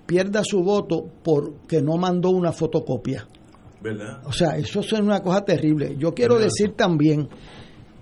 pierda 0.05 0.41
su 0.43 0.63
voto 0.63 1.05
porque 1.23 1.81
no 1.81 1.95
mandó 1.95 2.31
una 2.31 2.51
fotocopia. 2.51 3.25
¿Verdad? 3.81 4.19
O 4.25 4.33
sea, 4.33 4.57
eso 4.57 4.81
es 4.81 4.91
una 4.91 5.21
cosa 5.21 5.45
terrible. 5.45 5.95
Yo 5.97 6.13
quiero 6.13 6.33
Verdad. 6.35 6.47
decir 6.47 6.73
también 6.75 7.29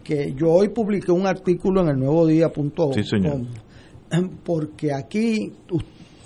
que 0.03 0.33
yo 0.35 0.51
hoy 0.51 0.69
publiqué 0.69 1.11
un 1.11 1.25
artículo 1.25 1.81
en 1.81 1.87
el 1.89 1.97
nuevo 1.97 2.27
día.com 2.27 2.93
Sí, 2.93 3.01
porque 4.43 4.93
aquí 4.93 5.51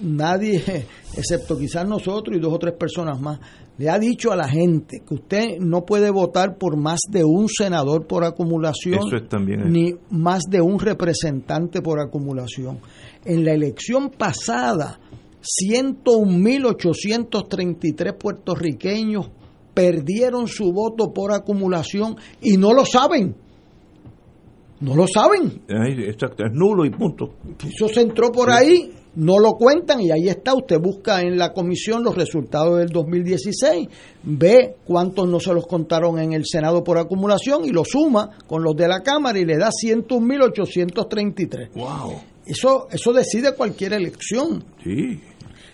nadie, 0.01 0.86
excepto 1.15 1.57
quizás 1.57 1.88
nosotros 1.88 2.36
y 2.38 2.39
dos 2.39 2.53
o 2.53 2.59
tres 2.59 2.73
personas 2.73 3.19
más, 3.19 3.39
le 3.78 3.89
ha 3.89 3.99
dicho 3.99 4.32
a 4.32 4.36
la 4.36 4.47
gente 4.49 5.03
que 5.07 5.13
usted 5.13 5.59
no 5.59 5.86
puede 5.86 6.09
votar 6.09 6.57
por 6.57 6.78
más 6.78 6.99
de 7.11 7.23
un 7.23 7.47
senador 7.47 8.07
por 8.07 8.23
acumulación 8.23 8.95
Eso 8.95 9.17
es 9.17 9.30
también. 9.30 9.71
ni 9.71 9.93
más 10.09 10.41
de 10.49 10.61
un 10.61 10.80
representante 10.80 11.84
por 11.84 11.99
acumulación. 11.99 12.80
En 13.23 13.45
la 13.45 13.53
elección 13.53 14.09
pasada, 14.09 14.99
101.833 15.41 18.17
puertorriqueños 18.17 19.30
perdieron 19.75 20.47
su 20.47 20.73
voto 20.73 21.13
por 21.13 21.32
acumulación 21.32 22.15
y 22.41 22.57
no 22.57 22.73
lo 22.73 22.84
saben. 22.84 23.36
No 24.80 24.95
lo 24.95 25.05
saben. 25.07 25.61
Exacto, 25.67 26.43
es 26.45 26.51
nulo 26.53 26.86
y 26.86 26.91
punto. 26.91 27.34
Eso 27.67 27.88
se 27.88 28.01
entró 28.01 28.32
por 28.32 28.51
ahí, 28.51 28.91
no 29.15 29.39
lo 29.39 29.53
cuentan 29.53 29.99
y 30.01 30.11
ahí 30.11 30.30
está. 30.30 30.53
Usted 30.53 30.80
busca 30.80 31.21
en 31.21 31.36
la 31.38 31.51
comisión 31.51 32.03
los 32.03 32.15
resultados 32.15 32.78
del 32.78 32.89
2016, 32.89 33.88
ve 34.23 34.75
cuántos 34.86 35.28
no 35.28 35.39
se 35.39 35.51
los 35.53 35.65
contaron 35.65 36.19
en 36.19 36.34
el 36.34 36.43
Senado 36.45 36.84
por 36.84 36.99
acumulación 36.99 37.65
y 37.65 37.69
lo 37.71 37.84
suma 37.86 38.38
con 38.45 38.61
los 38.63 38.75
de 38.75 38.88
la 38.88 39.01
Cámara 39.01 39.39
y 39.39 39.45
le 39.45 39.57
da 39.57 39.69
101.833. 39.71 41.69
Wow. 41.73 42.13
Eso, 42.45 42.88
eso 42.91 43.13
decide 43.13 43.53
cualquier 43.55 43.93
elección 43.93 44.63
Sí. 44.84 45.19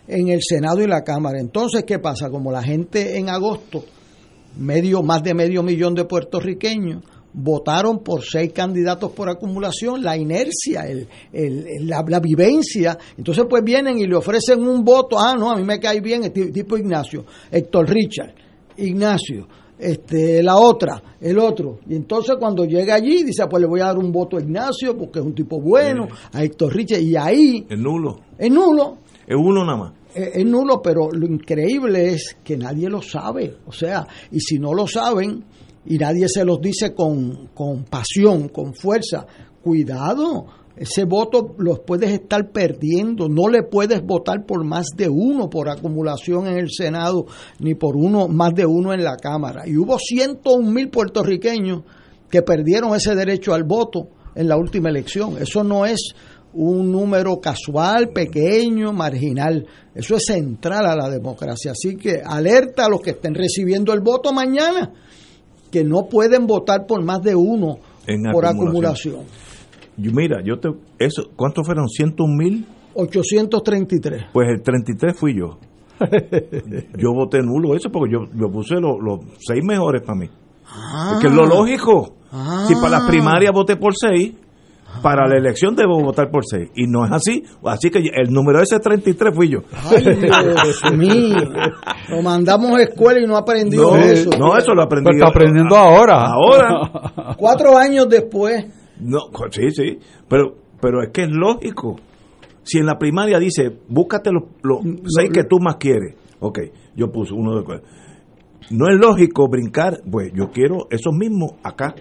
en 0.07 0.27
el 0.29 0.39
Senado 0.41 0.81
y 0.81 0.87
la 0.87 1.03
Cámara. 1.03 1.39
Entonces, 1.39 1.83
¿qué 1.85 1.99
pasa? 1.99 2.29
Como 2.29 2.51
la 2.51 2.63
gente 2.63 3.17
en 3.17 3.29
agosto, 3.29 3.83
medio, 4.57 5.03
más 5.03 5.21
de 5.23 5.33
medio 5.33 5.61
millón 5.61 5.93
de 5.93 6.05
puertorriqueños, 6.05 7.03
votaron 7.33 7.99
por 7.99 8.23
seis 8.23 8.51
candidatos 8.53 9.11
por 9.11 9.29
acumulación, 9.29 10.03
la 10.03 10.15
inercia, 10.15 10.81
el, 10.87 11.07
el- 11.31 11.87
la, 11.87 12.03
la 12.07 12.19
vivencia, 12.19 12.97
entonces 13.17 13.45
pues 13.49 13.63
vienen 13.63 13.97
y 13.97 14.05
le 14.07 14.15
ofrecen 14.15 14.61
un 14.67 14.83
voto, 14.83 15.17
ah, 15.19 15.35
no, 15.37 15.49
a 15.51 15.55
mí 15.55 15.63
me 15.63 15.79
cae 15.79 15.99
bien 16.01 16.23
el 16.25 16.31
ti- 16.31 16.51
tipo 16.51 16.77
Ignacio, 16.77 17.25
Héctor 17.51 17.89
Richard, 17.89 18.33
Ignacio, 18.77 19.47
este, 19.79 20.43
la 20.43 20.57
otra, 20.57 21.01
el 21.19 21.39
otro, 21.39 21.79
y 21.89 21.95
entonces 21.95 22.35
cuando 22.39 22.65
llega 22.65 22.95
allí 22.95 23.23
dice, 23.23 23.41
"Ah, 23.43 23.49
pues 23.49 23.61
le 23.61 23.67
voy 23.67 23.81
a 23.81 23.85
dar 23.85 23.97
un 23.97 24.11
voto 24.11 24.37
a 24.37 24.41
Ignacio 24.41 24.95
porque 24.97 25.19
es 25.19 25.25
un 25.25 25.33
tipo 25.33 25.59
bueno, 25.59 26.07
a 26.31 26.43
Héctor 26.43 26.73
Richard, 26.75 27.01
y 27.01 27.15
ahí 27.15 27.65
Es 27.69 27.79
nulo. 27.79 28.19
es 28.37 28.51
nulo, 28.51 28.97
Es 29.27 29.35
uno 29.35 29.65
nada 29.65 29.77
más. 29.77 29.93
es 30.15 30.45
nulo, 30.45 30.81
pero 30.81 31.09
lo 31.11 31.25
increíble 31.25 32.09
es 32.13 32.37
que 32.43 32.55
nadie 32.57 32.87
lo 32.89 33.01
sabe. 33.01 33.55
O 33.65 33.71
sea, 33.71 34.05
y 34.31 34.39
si 34.39 34.59
no 34.59 34.73
lo 34.73 34.85
saben 34.85 35.43
y 35.85 35.97
nadie 35.97 36.27
se 36.27 36.45
los 36.45 36.61
dice 36.61 36.93
con, 36.93 37.49
con 37.53 37.83
pasión, 37.85 38.49
con 38.49 38.73
fuerza, 38.73 39.25
cuidado, 39.61 40.45
ese 40.75 41.03
voto 41.03 41.53
los 41.59 41.79
puedes 41.81 42.11
estar 42.11 42.51
perdiendo. 42.51 43.29
No 43.29 43.47
le 43.47 43.63
puedes 43.63 44.03
votar 44.03 44.45
por 44.45 44.63
más 44.63 44.87
de 44.95 45.07
uno 45.07 45.49
por 45.49 45.69
acumulación 45.69 46.47
en 46.47 46.57
el 46.57 46.69
Senado, 46.71 47.25
ni 47.59 47.75
por 47.75 47.95
uno 47.95 48.27
más 48.27 48.53
de 48.55 48.65
uno 48.65 48.91
en 48.93 49.03
la 49.03 49.15
Cámara. 49.17 49.67
Y 49.67 49.77
hubo 49.77 49.99
101 49.99 50.71
mil 50.71 50.89
puertorriqueños 50.89 51.83
que 52.29 52.41
perdieron 52.41 52.95
ese 52.95 53.13
derecho 53.13 53.53
al 53.53 53.63
voto 53.63 54.07
en 54.35 54.47
la 54.47 54.57
última 54.57 54.89
elección. 54.89 55.37
Eso 55.39 55.63
no 55.63 55.85
es 55.85 56.15
un 56.53 56.91
número 56.91 57.39
casual, 57.39 58.09
pequeño, 58.09 58.93
marginal. 58.93 59.67
Eso 59.93 60.15
es 60.15 60.25
central 60.25 60.87
a 60.87 60.95
la 60.95 61.09
democracia. 61.09 61.71
Así 61.71 61.95
que 61.95 62.21
alerta 62.25 62.85
a 62.85 62.89
los 62.89 63.01
que 63.01 63.11
estén 63.11 63.35
recibiendo 63.35 63.93
el 63.93 64.01
voto 64.01 64.33
mañana, 64.33 64.91
que 65.73 65.83
no 65.83 66.05
pueden 66.05 66.45
votar 66.45 66.85
por 66.85 67.03
más 67.03 67.23
de 67.23 67.33
uno 67.35 67.79
En 68.05 68.21
por 68.31 68.45
acumulación. 68.45 69.15
acumulación. 69.15 69.25
Yo, 69.97 70.11
mira, 70.13 70.37
yo 70.45 70.59
te. 70.59 70.69
Eso, 70.99 71.31
¿Cuántos 71.35 71.65
fueron? 71.65 71.87
¿101 71.87 72.37
mil? 72.37 72.65
833. 72.93 74.25
Pues 74.31 74.49
el 74.49 74.61
33 74.61 75.19
fui 75.19 75.35
yo. 75.35 75.57
yo 76.97 77.13
voté 77.13 77.39
nulo 77.41 77.75
eso 77.75 77.89
porque 77.91 78.13
yo, 78.13 78.19
yo 78.39 78.51
puse 78.51 78.75
los, 78.75 78.97
los 79.01 79.21
seis 79.39 79.63
mejores 79.63 80.03
para 80.03 80.19
mí. 80.19 80.29
Ah. 80.67 81.17
que 81.19 81.27
es 81.27 81.33
lo 81.33 81.47
lógico. 81.47 82.13
Ah. 82.31 82.65
Si 82.67 82.75
para 82.75 82.89
las 82.89 83.07
primarias 83.07 83.51
voté 83.51 83.75
por 83.75 83.93
6, 83.95 84.33
para 85.01 85.27
la 85.27 85.37
elección 85.37 85.75
debo 85.75 85.99
votar 86.01 86.29
por 86.29 86.43
6. 86.45 86.71
Y 86.75 86.87
no 86.87 87.05
es 87.05 87.11
así. 87.11 87.43
Así 87.65 87.89
que 87.89 87.99
el 87.99 88.31
número 88.31 88.61
ese 88.61 88.79
33 88.79 89.35
fui 89.35 89.49
yo. 89.49 89.59
Ay, 89.71 90.03
Dios 90.03 90.93
mío. 90.93 91.37
Lo 92.09 92.21
mandamos 92.21 92.77
a 92.77 92.83
escuela 92.83 93.19
y 93.21 93.25
no 93.25 93.35
aprendió 93.35 93.81
No, 93.81 93.95
eso. 93.97 94.29
no, 94.37 94.57
eso 94.57 94.73
lo 94.73 94.83
aprendí. 94.83 95.09
Pero 95.11 95.17
está 95.17 95.29
aprendiendo 95.29 95.75
ahora. 95.75 96.25
Ahora. 96.25 97.35
Cuatro 97.37 97.77
años 97.77 98.07
después. 98.09 98.65
No, 98.99 99.19
sí, 99.51 99.71
sí. 99.71 99.99
Pero, 100.29 100.55
pero 100.79 101.03
es 101.03 101.09
que 101.11 101.23
es 101.23 101.29
lógico. 101.31 101.97
Si 102.63 102.77
en 102.77 102.85
la 102.85 102.97
primaria 102.97 103.39
dice, 103.39 103.71
búscate 103.89 104.31
los, 104.31 104.43
los 104.61 104.79
seis 105.07 105.29
que 105.33 105.43
tú 105.43 105.59
más 105.59 105.75
quieres. 105.75 106.15
Ok, 106.39 106.59
yo 106.95 107.11
puse 107.11 107.33
uno 107.33 107.55
de 107.55 107.81
No 108.69 108.87
es 108.89 108.99
lógico 108.99 109.47
brincar, 109.49 109.99
pues 110.09 110.31
yo 110.33 110.49
quiero 110.51 110.87
esos 110.89 111.13
mismos 111.13 111.53
acá. 111.63 111.93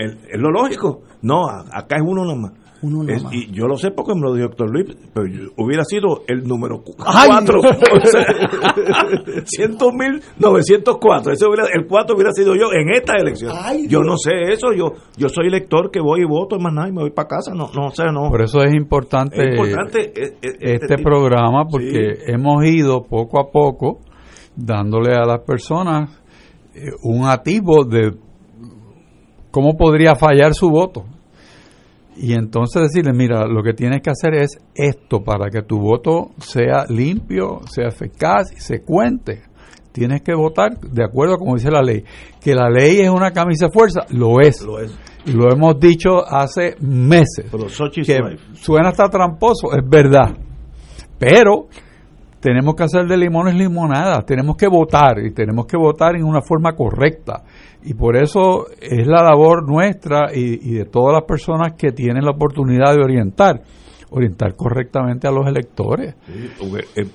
Es, 0.00 0.16
es 0.32 0.40
lo 0.40 0.50
lógico. 0.50 1.02
No, 1.22 1.48
acá 1.48 1.96
es 1.96 2.02
uno 2.04 2.24
nomás. 2.24 2.52
Uno 2.82 3.02
Es- 3.12 3.22
nomás. 3.22 3.34
y 3.34 3.52
yo 3.52 3.66
lo 3.66 3.76
sé 3.76 3.90
porque 3.90 4.14
me 4.14 4.22
lo 4.22 4.32
dijo 4.34 4.48
doctor 4.48 4.70
Luis, 4.70 4.96
pero 5.12 5.26
yo- 5.26 5.50
hubiera 5.58 5.84
sido 5.84 6.22
el 6.26 6.44
número 6.48 6.82
Ay, 7.04 7.28
4. 7.28 7.60
Dios. 7.60 7.76
100.904. 9.44 11.32
Ese 11.32 11.46
hubiera, 11.46 11.64
el 11.74 11.86
4 11.86 12.14
hubiera 12.14 12.32
sido 12.32 12.54
yo 12.56 12.72
en 12.72 12.90
esta 12.94 13.16
elección. 13.16 13.52
Ay, 13.54 13.82
yo 13.88 14.00
Dios. 14.00 14.06
no 14.06 14.16
sé 14.16 14.30
eso. 14.52 14.68
Yo 14.76 14.92
yo 15.16 15.28
soy 15.28 15.48
elector 15.48 15.90
que 15.90 16.00
voy 16.00 16.22
y 16.22 16.24
voto, 16.24 16.58
más 16.58 16.72
nada, 16.72 16.88
y 16.88 16.92
me 16.92 17.02
voy 17.02 17.10
para 17.10 17.28
casa. 17.28 17.52
No, 17.54 17.68
no 17.74 17.90
sé, 17.90 18.04
no. 18.12 18.30
Por 18.30 18.42
eso 18.42 18.62
es 18.62 18.72
importante, 18.74 19.36
es 19.36 19.50
importante 19.58 20.12
eh, 20.14 20.34
eh, 20.42 20.56
este 20.60 20.96
tipo- 20.96 21.10
programa 21.10 21.66
porque 21.70 21.90
Sí. 21.90 22.22
hemos 22.32 22.64
ido 22.64 23.02
poco 23.02 23.40
a 23.40 23.50
poco 23.50 23.98
dándole 24.56 25.14
a 25.14 25.24
las 25.26 25.40
personas 25.40 26.10
eh, 26.74 26.90
un 27.02 27.26
atisbo 27.26 27.84
de 27.84 28.12
cómo 29.50 29.76
podría 29.76 30.14
fallar 30.16 30.54
su 30.54 30.70
voto. 30.70 31.04
Y 32.16 32.34
entonces 32.34 32.82
decirle, 32.82 33.12
mira, 33.12 33.46
lo 33.46 33.62
que 33.62 33.72
tienes 33.72 34.02
que 34.02 34.10
hacer 34.10 34.34
es 34.34 34.58
esto 34.74 35.22
para 35.22 35.48
que 35.48 35.62
tu 35.62 35.78
voto 35.78 36.32
sea 36.38 36.84
limpio, 36.88 37.60
sea 37.70 37.88
eficaz 37.88 38.52
y 38.52 38.60
se 38.60 38.82
cuente. 38.82 39.42
Tienes 39.92 40.22
que 40.22 40.34
votar 40.34 40.78
de 40.78 41.04
acuerdo 41.04 41.34
a 41.34 41.38
como 41.38 41.54
dice 41.54 41.70
la 41.70 41.82
ley. 41.82 42.04
Que 42.40 42.54
la 42.54 42.68
ley 42.68 43.00
es 43.00 43.10
una 43.10 43.32
camisa 43.32 43.66
de 43.66 43.72
fuerza, 43.72 44.00
lo 44.10 44.40
es. 44.40 44.62
Lo 44.62 44.78
es. 44.78 44.96
Y 45.26 45.32
lo 45.32 45.50
hemos 45.50 45.78
dicho 45.80 46.24
hace 46.26 46.76
meses. 46.80 47.46
Pero 47.50 47.68
Xochitl 47.68 48.06
que 48.06 48.20
suena 48.54 48.90
hasta 48.90 49.08
tramposo, 49.08 49.72
es 49.72 49.88
verdad. 49.88 50.36
Pero 51.18 51.68
tenemos 52.40 52.74
que 52.74 52.84
hacer 52.84 53.06
de 53.06 53.16
limones 53.16 53.54
limonada, 53.54 54.22
tenemos 54.22 54.56
que 54.56 54.66
votar 54.66 55.18
y 55.24 55.32
tenemos 55.32 55.66
que 55.66 55.76
votar 55.76 56.16
en 56.16 56.24
una 56.24 56.40
forma 56.40 56.74
correcta. 56.74 57.42
Y 57.82 57.94
por 57.94 58.16
eso 58.16 58.66
es 58.80 59.06
la 59.06 59.22
labor 59.22 59.66
nuestra 59.68 60.34
y, 60.34 60.70
y 60.70 60.74
de 60.74 60.84
todas 60.84 61.14
las 61.14 61.24
personas 61.24 61.72
que 61.78 61.92
tienen 61.92 62.24
la 62.24 62.32
oportunidad 62.32 62.94
de 62.94 63.02
orientar, 63.02 63.62
orientar 64.10 64.54
correctamente 64.54 65.26
a 65.26 65.30
los 65.30 65.46
electores. 65.46 66.14
Sí, 66.26 66.50
porque, 66.58 66.84
eh, 67.00 67.06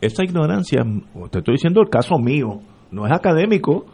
esa 0.00 0.24
ignorancia, 0.24 0.82
te 1.30 1.38
estoy 1.38 1.54
diciendo 1.54 1.80
el 1.82 1.88
caso 1.90 2.16
mío, 2.18 2.60
no 2.90 3.06
es 3.06 3.12
académico. 3.12 3.84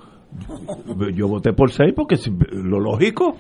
Yo 1.15 1.27
voté 1.29 1.53
por 1.53 1.71
6 1.71 1.93
porque 1.97 2.17
si- 2.17 2.31
lo 2.53 2.79
lógico, 2.81 3.35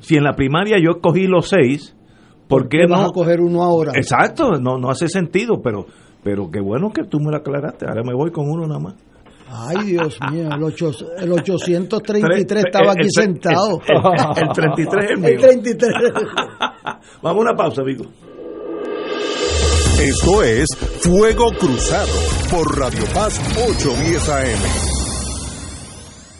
si 0.00 0.16
en 0.16 0.24
la 0.24 0.34
primaria 0.34 0.76
yo 0.78 0.92
escogí 0.96 1.26
los 1.26 1.48
6, 1.48 1.96
¿por 2.48 2.68
qué 2.68 2.86
vas 2.88 3.00
no? 3.02 3.06
a 3.06 3.12
coger 3.12 3.40
uno 3.40 3.62
ahora? 3.62 3.92
Exacto, 3.94 4.52
no, 4.60 4.76
no 4.78 4.90
hace 4.90 5.08
sentido, 5.08 5.60
pero 5.62 5.86
pero 6.22 6.50
qué 6.50 6.60
bueno 6.60 6.90
que 6.90 7.04
tú 7.04 7.18
me 7.18 7.30
lo 7.30 7.38
aclaraste. 7.38 7.86
Ahora 7.88 8.02
me 8.04 8.12
voy 8.14 8.30
con 8.30 8.44
uno 8.48 8.66
nada 8.66 8.80
más. 8.80 8.94
Ay, 9.52 9.84
Dios 9.86 10.16
mío, 10.30 10.48
el, 10.54 10.62
ocho- 10.62 10.92
el 11.18 11.32
833 11.32 12.46
Tre- 12.46 12.66
estaba 12.66 12.84
el- 12.84 12.90
aquí 12.90 13.06
el- 13.06 13.10
sentado. 13.10 13.80
el- 13.86 14.42
el 14.42 14.48
33 14.54 15.04
es 15.04 15.10
el 15.10 15.18
mío. 15.18 15.28
El 15.30 15.38
33. 15.40 15.92
Vamos 17.20 17.38
a 17.46 17.50
una 17.50 17.56
pausa, 17.56 17.82
amigo. 17.82 18.04
Esto 20.00 20.42
es 20.42 20.66
Fuego 21.00 21.50
Cruzado 21.58 22.08
por 22.50 22.78
Radio 22.78 23.04
Paz 23.12 23.38
810 23.68 24.28
AM. 24.28 24.89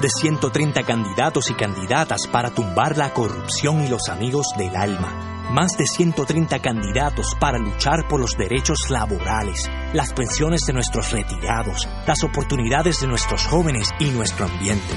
de 0.00 0.08
130 0.08 0.82
candidatos 0.84 1.50
y 1.50 1.54
candidatas 1.54 2.26
para 2.26 2.50
tumbar 2.50 2.96
la 2.96 3.12
corrupción 3.12 3.82
y 3.82 3.88
los 3.88 4.08
amigos 4.08 4.46
del 4.56 4.74
alma. 4.76 5.48
Más 5.50 5.76
de 5.76 5.86
130 5.86 6.60
candidatos 6.60 7.36
para 7.38 7.58
luchar 7.58 8.08
por 8.08 8.20
los 8.20 8.36
derechos 8.36 8.90
laborales, 8.90 9.70
las 9.92 10.12
pensiones 10.12 10.62
de 10.66 10.72
nuestros 10.72 11.10
retirados, 11.10 11.86
las 12.06 12.22
oportunidades 12.24 13.00
de 13.00 13.08
nuestros 13.08 13.46
jóvenes 13.46 13.90
y 13.98 14.06
nuestro 14.06 14.46
ambiente. 14.46 14.94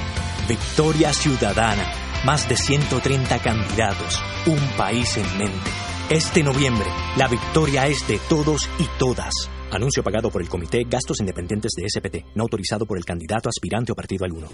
Victoria 0.47 1.11
Ciudadana. 1.13 1.83
Más 2.23 2.47
de 2.47 2.55
130 2.55 3.39
candidatos. 3.39 4.23
Un 4.47 4.59
país 4.77 5.17
en 5.17 5.37
mente. 5.37 5.71
Este 6.09 6.43
noviembre, 6.43 6.87
la 7.17 7.27
victoria 7.27 7.87
es 7.87 8.07
de 8.07 8.19
todos 8.29 8.69
y 8.79 8.87
todas. 8.97 9.49
Anuncio 9.71 10.03
pagado 10.03 10.29
por 10.29 10.41
el 10.41 10.49
Comité 10.49 10.83
Gastos 10.87 11.19
Independientes 11.19 11.71
de 11.75 11.89
SPT, 11.89 12.35
no 12.35 12.43
autorizado 12.43 12.85
por 12.85 12.97
el 12.97 13.05
candidato 13.05 13.49
aspirante 13.49 13.91
o 13.91 13.95
partido 13.95 14.25
alguno. 14.25 14.47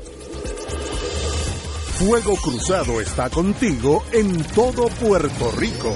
Fuego 2.00 2.36
Cruzado 2.38 3.00
está 3.00 3.30
contigo 3.30 4.04
en 4.12 4.44
todo 4.56 4.88
Puerto 4.88 5.52
Rico. 5.52 5.96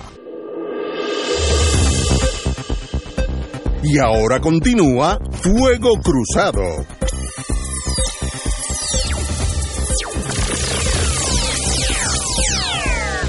Y 3.84 3.98
ahora 3.98 4.40
continúa 4.40 5.18
Fuego 5.32 5.94
Cruzado. 6.04 6.62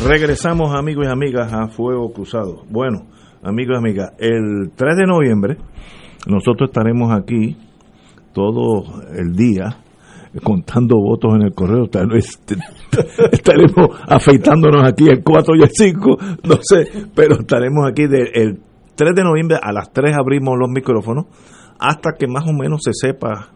Regresamos 0.07 0.75
amigos 0.75 1.07
y 1.07 1.11
amigas 1.11 1.53
a 1.53 1.69
Fuego 1.69 2.13
Cruzado. 2.13 2.65
Bueno, 2.69 3.07
amigos 3.43 3.77
y 3.77 3.79
amigas, 3.79 4.13
el 4.19 4.73
3 4.75 4.97
de 4.97 5.07
noviembre 5.07 5.57
nosotros 6.27 6.71
estaremos 6.71 7.13
aquí 7.13 7.57
todo 8.33 8.85
el 9.17 9.37
día 9.37 9.79
contando 10.43 10.97
votos 10.97 11.35
en 11.37 11.43
el 11.43 11.55
correo. 11.55 11.85
Este, 12.17 12.57
estaremos 13.33 14.01
afeitándonos 14.09 14.83
aquí 14.85 15.07
el 15.09 15.23
4 15.23 15.55
y 15.57 15.63
el 15.63 15.71
5, 15.71 16.19
no 16.49 16.57
sé, 16.63 17.07
pero 17.15 17.37
estaremos 17.39 17.89
aquí 17.89 18.09
del 18.09 18.29
el 18.35 18.61
3 18.97 19.15
de 19.15 19.23
noviembre 19.23 19.59
a 19.63 19.73
las 19.73 19.93
3 19.93 20.17
abrimos 20.17 20.59
los 20.59 20.69
micrófonos 20.69 21.27
hasta 21.79 22.15
que 22.19 22.27
más 22.27 22.45
o 22.49 22.53
menos 22.53 22.81
se 22.83 22.93
sepa 22.93 23.51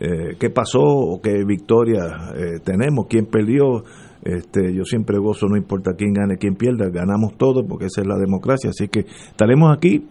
eh, 0.00 0.36
qué 0.38 0.50
pasó 0.50 0.80
o 0.80 1.20
qué 1.20 1.44
victoria 1.44 2.32
eh, 2.36 2.60
tenemos, 2.62 3.06
quién 3.08 3.26
perdió. 3.26 3.84
Este, 4.22 4.74
yo 4.74 4.84
siempre 4.84 5.18
gozo, 5.18 5.46
no 5.46 5.56
importa 5.56 5.92
quién 5.96 6.12
gane, 6.12 6.36
quién 6.38 6.54
pierda, 6.54 6.90
ganamos 6.90 7.36
todo 7.36 7.64
porque 7.66 7.86
esa 7.86 8.00
es 8.00 8.06
la 8.06 8.16
democracia. 8.16 8.70
Así 8.70 8.88
que 8.88 9.00
estaremos 9.00 9.74
aquí 9.74 10.04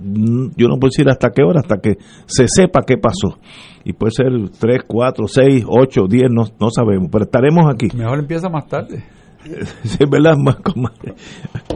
Mm, 0.00 0.48
yo 0.56 0.66
no 0.68 0.76
puedo 0.78 0.90
decir 0.90 1.08
hasta 1.08 1.30
qué 1.30 1.42
hora, 1.42 1.60
hasta 1.60 1.76
que 1.76 1.98
se 2.26 2.46
sepa 2.48 2.82
qué 2.86 2.96
pasó. 2.96 3.38
Y 3.84 3.92
puede 3.92 4.12
ser 4.12 4.26
3, 4.58 4.82
4, 4.86 5.28
6, 5.28 5.64
8, 5.68 6.06
10, 6.08 6.22
no, 6.30 6.42
no 6.58 6.70
sabemos, 6.70 7.08
pero 7.10 7.24
estaremos 7.24 7.66
aquí. 7.72 7.88
Mejor 7.96 8.18
empieza 8.18 8.48
más 8.48 8.66
tarde. 8.66 9.04
sí, 9.84 9.98
¿verdad? 10.10 10.34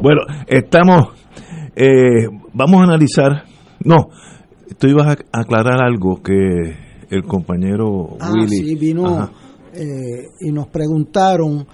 Bueno, 0.02 0.22
estamos, 0.46 1.08
eh, 1.76 2.26
vamos 2.52 2.80
a 2.80 2.84
analizar, 2.84 3.44
no, 3.84 4.08
tú 4.78 4.88
ibas 4.88 5.06
a 5.06 5.40
aclarar 5.40 5.82
algo 5.82 6.22
que 6.22 6.34
el 7.10 7.22
compañero 7.24 8.16
ah, 8.20 8.32
Willy... 8.32 8.56
Sí, 8.56 8.74
vino 8.74 9.30
eh, 9.74 10.28
y 10.40 10.52
nos 10.52 10.68
preguntaron 10.68 11.66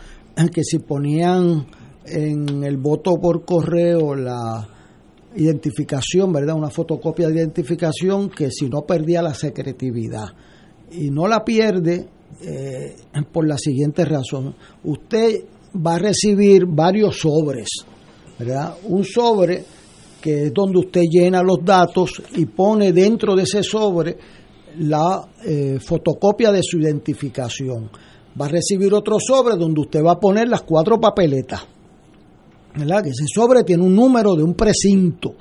que 0.52 0.64
si 0.64 0.78
ponían 0.80 1.66
en 2.06 2.64
el 2.64 2.76
voto 2.76 3.16
por 3.16 3.44
correo 3.44 4.14
la 4.14 4.68
identificación, 5.36 6.32
¿verdad? 6.32 6.56
Una 6.56 6.70
fotocopia 6.70 7.28
de 7.28 7.36
identificación 7.36 8.30
que 8.30 8.50
si 8.50 8.68
no 8.68 8.82
perdía 8.82 9.22
la 9.22 9.34
secretividad. 9.34 10.26
Y 10.92 11.10
no 11.10 11.26
la 11.26 11.44
pierde 11.44 12.06
eh, 12.40 12.96
por 13.32 13.46
la 13.46 13.58
siguiente 13.58 14.04
razón. 14.04 14.54
Usted 14.84 15.44
va 15.74 15.96
a 15.96 15.98
recibir 15.98 16.66
varios 16.66 17.18
sobres, 17.18 17.68
¿verdad? 18.38 18.76
Un 18.84 19.04
sobre 19.04 19.64
que 20.20 20.46
es 20.46 20.54
donde 20.54 20.78
usted 20.78 21.02
llena 21.10 21.42
los 21.42 21.58
datos 21.62 22.22
y 22.34 22.46
pone 22.46 22.92
dentro 22.92 23.34
de 23.34 23.42
ese 23.42 23.62
sobre 23.62 24.16
la 24.78 25.26
eh, 25.44 25.78
fotocopia 25.80 26.50
de 26.52 26.60
su 26.62 26.78
identificación. 26.78 27.90
Va 28.40 28.46
a 28.46 28.48
recibir 28.48 28.92
otro 28.92 29.18
sobre 29.20 29.56
donde 29.56 29.80
usted 29.80 30.02
va 30.02 30.12
a 30.12 30.20
poner 30.20 30.48
las 30.48 30.62
cuatro 30.62 31.00
papeletas 31.00 31.66
¿verdad? 32.76 33.02
Que 33.02 33.10
ese 33.10 33.24
sobre 33.32 33.64
tiene 33.64 33.82
un 33.82 33.94
número 33.94 34.34
de 34.34 34.42
un 34.42 34.54
precinto, 34.54 35.34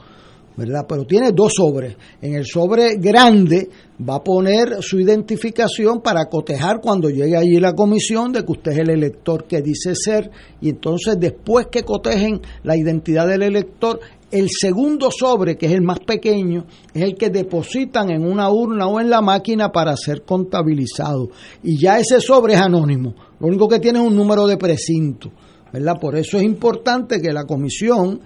¿verdad? 0.55 0.85
Pero 0.87 1.05
tiene 1.05 1.31
dos 1.31 1.53
sobres. 1.55 1.95
En 2.21 2.35
el 2.35 2.45
sobre 2.45 2.95
grande 2.97 3.69
va 4.07 4.15
a 4.15 4.23
poner 4.23 4.81
su 4.81 4.99
identificación 4.99 6.01
para 6.01 6.25
cotejar 6.25 6.79
cuando 6.81 7.09
llegue 7.09 7.37
allí 7.37 7.59
la 7.59 7.73
comisión 7.73 8.31
de 8.31 8.43
que 8.43 8.51
usted 8.51 8.71
es 8.71 8.79
el 8.79 8.89
elector 8.89 9.45
que 9.45 9.61
dice 9.61 9.95
ser 9.95 10.29
y 10.61 10.69
entonces 10.69 11.15
después 11.19 11.67
que 11.67 11.83
cotejen 11.83 12.41
la 12.63 12.77
identidad 12.77 13.27
del 13.27 13.43
elector, 13.43 13.99
el 14.31 14.49
segundo 14.49 15.09
sobre, 15.11 15.57
que 15.57 15.67
es 15.67 15.73
el 15.73 15.83
más 15.83 15.99
pequeño, 15.99 16.65
es 16.93 17.03
el 17.03 17.15
que 17.15 17.29
depositan 17.29 18.09
en 18.09 18.25
una 18.25 18.49
urna 18.49 18.87
o 18.87 18.99
en 18.99 19.09
la 19.09 19.21
máquina 19.21 19.71
para 19.71 19.95
ser 19.95 20.23
contabilizado. 20.23 21.29
Y 21.61 21.79
ya 21.79 21.99
ese 21.99 22.19
sobre 22.19 22.53
es 22.53 22.61
anónimo. 22.61 23.13
Lo 23.39 23.47
único 23.47 23.67
que 23.67 23.79
tiene 23.79 23.99
es 23.99 24.05
un 24.05 24.15
número 24.15 24.47
de 24.47 24.57
precinto. 24.57 25.31
¿verdad? 25.73 25.99
Por 25.99 26.15
eso 26.15 26.37
es 26.37 26.43
importante 26.43 27.19
que 27.19 27.33
la 27.33 27.45
comisión, 27.45 28.21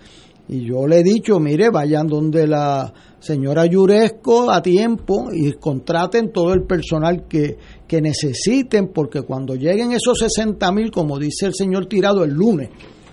y 0.50 0.66
yo 0.66 0.88
le 0.88 1.00
he 1.00 1.04
dicho, 1.04 1.40
mire, 1.40 1.70
vayan 1.70 2.08
donde 2.08 2.48
la 2.48 2.94
señora 3.20 3.66
Yuresco 3.66 4.50
a 4.50 4.62
tiempo 4.62 5.30
y 5.34 5.52
contraten 5.54 6.32
todo 6.32 6.54
el 6.54 6.64
personal 6.64 7.28
que, 7.28 7.58
que 7.86 8.02
necesiten, 8.02 8.90
porque 8.94 9.24
cuando 9.24 9.56
lleguen 9.56 9.92
esos 9.92 10.20
60 10.20 10.72
mil, 10.72 10.92
como 10.92 11.20
dice 11.20 11.48
el 11.48 11.54
señor 11.54 11.88
Tirado 11.88 12.24
el 12.24 12.32
lunes, 12.32 12.70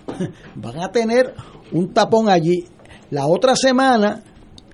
van 0.55 0.79
a 0.79 0.91
tener 0.91 1.33
un 1.73 1.93
tapón 1.93 2.29
allí. 2.29 2.63
La 3.11 3.27
otra 3.27 3.55
semana, 3.55 4.23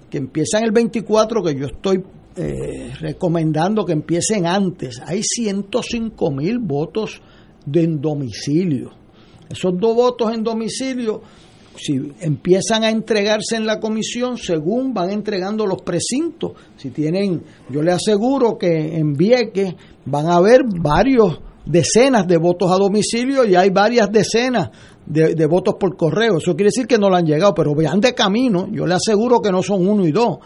que 0.09 0.20
empiezan 0.20 0.64
el 0.64 0.72
24, 0.72 1.43
que 1.43 1.55
yo 1.55 1.66
estoy 1.66 2.03
eh, 2.36 2.93
recomendando 2.99 3.84
que 3.86 3.93
empiecen 3.93 4.45
antes, 4.45 5.01
hay 5.05 5.22
105 5.24 6.32
mil 6.32 6.59
votos 6.59 7.22
de 7.66 7.88
domicilio. 7.88 8.91
Esos 9.49 9.74
dos 9.78 9.95
votos 9.95 10.34
en 10.34 10.43
domicilio, 10.43 11.22
si 11.76 12.11
empiezan 12.19 12.84
a 12.84 12.89
entregarse 12.89 13.55
en 13.55 13.65
la 13.65 13.80
comisión, 13.80 14.38
según 14.38 14.93
van 14.93 15.11
entregando 15.11 15.65
los 15.65 15.82
precintos, 15.82 16.53
si 16.78 16.89
tienen, 16.89 17.43
yo 17.69 17.82
le 17.82 17.91
aseguro 17.91 18.57
que 18.57 18.97
en 18.97 19.13
Vieques 19.13 19.74
van 20.05 20.28
a 20.28 20.36
haber 20.36 20.61
varios 20.65 21.39
decenas 21.65 22.28
de 22.28 22.38
votos 22.38 22.72
a 22.72 22.76
domicilio 22.76 23.45
y 23.45 23.55
hay 23.55 23.69
varias 23.69 24.11
decenas 24.11 24.69
de, 25.05 25.45
votos 25.45 25.76
por 25.80 25.95
correo. 25.95 26.38
Eso 26.38 26.55
quiere 26.55 26.69
decir 26.69 26.88
que 26.88 26.97
no 26.97 27.09
le 27.09 27.17
han 27.17 27.26
llegado, 27.26 27.53
pero 27.53 27.76
vean 27.76 27.99
de 27.99 28.13
camino. 28.13 28.67
Yo 28.72 28.86
le 28.86 28.95
aseguro 28.95 29.39
que 29.39 29.51
no 29.51 29.61
son 29.61 29.88
uno 29.88 30.05
y 30.05 30.11
dos, 30.11 30.39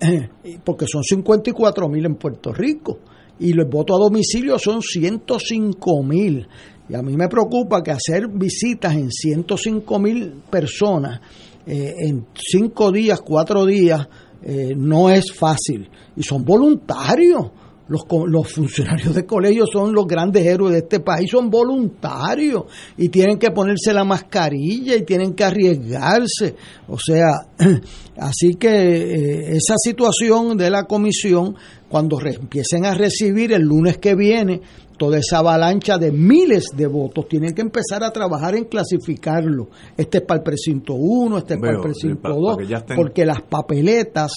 porque 0.64 0.86
son 0.86 1.02
54 1.02 1.88
mil 1.88 2.04
en 2.06 2.16
Puerto 2.16 2.52
Rico 2.52 2.98
y 3.38 3.52
los 3.52 3.68
votos 3.68 3.96
a 3.96 4.04
domicilio 4.04 4.58
son 4.58 4.80
105 4.80 6.02
mil. 6.02 6.46
Y 6.88 6.94
a 6.94 7.02
mí 7.02 7.16
me 7.16 7.28
preocupa 7.28 7.82
que 7.82 7.90
hacer 7.90 8.28
visitas 8.28 8.94
en 8.94 9.10
105 9.10 9.98
mil 9.98 10.42
personas 10.50 11.20
eh, 11.66 11.94
en 11.98 12.26
cinco 12.34 12.92
días, 12.92 13.20
cuatro 13.22 13.64
días, 13.64 14.06
eh, 14.42 14.74
no 14.76 15.08
es 15.08 15.32
fácil. 15.32 15.88
Y 16.16 16.22
son 16.22 16.44
voluntarios. 16.44 17.50
Los, 17.86 18.06
los 18.28 18.50
funcionarios 18.50 19.14
de 19.14 19.26
colegio 19.26 19.66
son 19.70 19.92
los 19.92 20.06
grandes 20.06 20.46
héroes 20.46 20.72
de 20.72 20.78
este 20.78 21.00
país, 21.00 21.30
son 21.30 21.50
voluntarios 21.50 22.64
y 22.96 23.10
tienen 23.10 23.38
que 23.38 23.50
ponerse 23.50 23.92
la 23.92 24.04
mascarilla 24.04 24.96
y 24.96 25.02
tienen 25.02 25.34
que 25.34 25.44
arriesgarse. 25.44 26.54
O 26.88 26.98
sea, 26.98 27.26
así 28.16 28.54
que 28.54 28.70
eh, 28.70 29.56
esa 29.56 29.74
situación 29.76 30.56
de 30.56 30.70
la 30.70 30.84
comisión, 30.84 31.56
cuando 31.90 32.18
empiecen 32.20 32.86
a 32.86 32.94
recibir 32.94 33.52
el 33.52 33.62
lunes 33.62 33.98
que 33.98 34.14
viene 34.14 34.62
toda 34.96 35.18
esa 35.18 35.38
avalancha 35.38 35.98
de 35.98 36.12
miles 36.12 36.66
de 36.76 36.86
votos, 36.86 37.28
tienen 37.28 37.54
que 37.54 37.62
empezar 37.62 38.04
a 38.04 38.12
trabajar 38.12 38.54
en 38.54 38.64
clasificarlo. 38.64 39.68
Este 39.96 40.18
es 40.18 40.24
para 40.24 40.38
el 40.38 40.44
precinto 40.44 40.94
1, 40.94 41.38
este 41.38 41.54
es 41.54 41.60
para 41.60 41.72
el 41.72 41.80
precinto 41.80 42.28
2, 42.28 42.56
porque 42.96 43.26
las 43.26 43.42
papeletas 43.42 44.32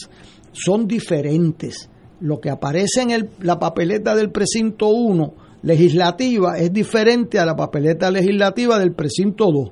son 0.52 0.88
diferentes. 0.88 1.90
Lo 2.20 2.40
que 2.40 2.50
aparece 2.50 3.02
en 3.04 3.12
el, 3.12 3.30
la 3.42 3.60
papeleta 3.60 4.16
del 4.16 4.32
precinto 4.32 4.88
1 4.88 5.34
legislativa 5.64 6.58
es 6.58 6.72
diferente 6.72 7.40
a 7.40 7.46
la 7.46 7.56
papeleta 7.56 8.10
legislativa 8.10 8.80
del 8.80 8.94
precinto 8.94 9.52
2, 9.52 9.70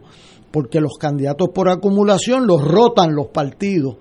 porque 0.52 0.80
los 0.80 0.94
candidatos 1.00 1.50
por 1.54 1.70
acumulación 1.70 2.46
los 2.46 2.64
rotan 2.64 3.16
los 3.16 3.28
partidos 3.28 3.96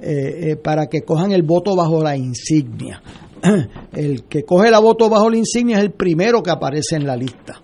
eh, 0.00 0.50
eh, 0.50 0.56
para 0.56 0.86
que 0.86 1.02
cojan 1.02 1.32
el 1.32 1.42
voto 1.42 1.74
bajo 1.74 2.02
la 2.02 2.16
insignia. 2.16 3.00
el 3.92 4.24
que 4.24 4.44
coge 4.44 4.70
la 4.70 4.78
voto 4.78 5.08
bajo 5.08 5.30
la 5.30 5.36
insignia 5.36 5.78
es 5.78 5.84
el 5.84 5.92
primero 5.92 6.42
que 6.42 6.50
aparece 6.50 6.96
en 6.96 7.06
la 7.06 7.16
lista. 7.16 7.60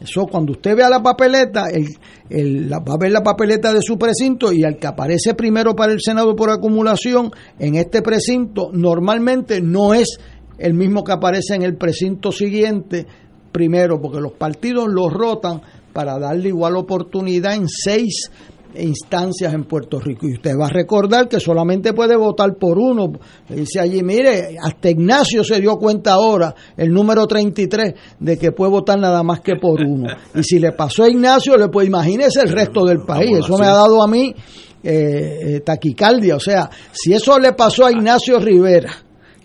Eso 0.00 0.26
cuando 0.26 0.52
usted 0.52 0.76
vea 0.76 0.88
la 0.88 1.00
papeleta, 1.00 1.68
el, 1.70 2.72
va 2.72 2.94
a 2.94 2.98
ver 2.98 3.12
la 3.12 3.22
papeleta 3.22 3.72
de 3.72 3.82
su 3.82 3.96
precinto 3.96 4.52
y 4.52 4.64
al 4.64 4.78
que 4.78 4.88
aparece 4.88 5.34
primero 5.34 5.76
para 5.76 5.92
el 5.92 6.00
Senado 6.00 6.34
por 6.34 6.50
acumulación 6.50 7.30
en 7.58 7.76
este 7.76 8.02
precinto 8.02 8.70
normalmente 8.72 9.60
no 9.60 9.94
es 9.94 10.18
el 10.58 10.74
mismo 10.74 11.04
que 11.04 11.12
aparece 11.12 11.54
en 11.54 11.62
el 11.62 11.76
precinto 11.76 12.32
siguiente 12.32 13.06
primero, 13.52 14.00
porque 14.00 14.20
los 14.20 14.32
partidos 14.32 14.88
los 14.88 15.12
rotan 15.12 15.60
para 15.92 16.18
darle 16.18 16.48
igual 16.48 16.76
oportunidad 16.76 17.54
en 17.54 17.68
seis 17.68 18.30
instancias 18.78 19.52
en 19.52 19.64
Puerto 19.64 19.98
Rico. 20.00 20.26
Y 20.26 20.34
usted 20.34 20.52
va 20.58 20.66
a 20.66 20.70
recordar 20.70 21.28
que 21.28 21.40
solamente 21.40 21.92
puede 21.92 22.16
votar 22.16 22.56
por 22.56 22.78
uno. 22.78 23.12
Dice 23.48 23.80
allí, 23.80 24.02
mire, 24.02 24.56
hasta 24.62 24.90
Ignacio 24.90 25.44
se 25.44 25.60
dio 25.60 25.76
cuenta 25.76 26.12
ahora, 26.12 26.54
el 26.76 26.90
número 26.90 27.26
33, 27.26 27.94
de 28.18 28.38
que 28.38 28.52
puede 28.52 28.70
votar 28.70 28.98
nada 28.98 29.22
más 29.22 29.40
que 29.40 29.56
por 29.56 29.80
uno. 29.80 30.08
Y 30.34 30.42
si 30.42 30.58
le 30.58 30.72
pasó 30.72 31.04
a 31.04 31.08
Ignacio, 31.08 31.56
le 31.56 31.68
puede 31.68 31.88
imagínese 31.88 32.40
el 32.40 32.48
resto 32.50 32.84
del 32.84 33.02
país. 33.02 33.38
Eso 33.38 33.58
me 33.58 33.66
ha 33.66 33.72
dado 33.72 34.02
a 34.02 34.08
mí 34.08 34.34
eh, 34.82 35.56
eh, 35.56 35.60
taquicardia. 35.60 36.36
O 36.36 36.40
sea, 36.40 36.68
si 36.92 37.12
eso 37.12 37.38
le 37.38 37.52
pasó 37.52 37.86
a 37.86 37.92
Ignacio 37.92 38.38
Rivera, 38.38 38.92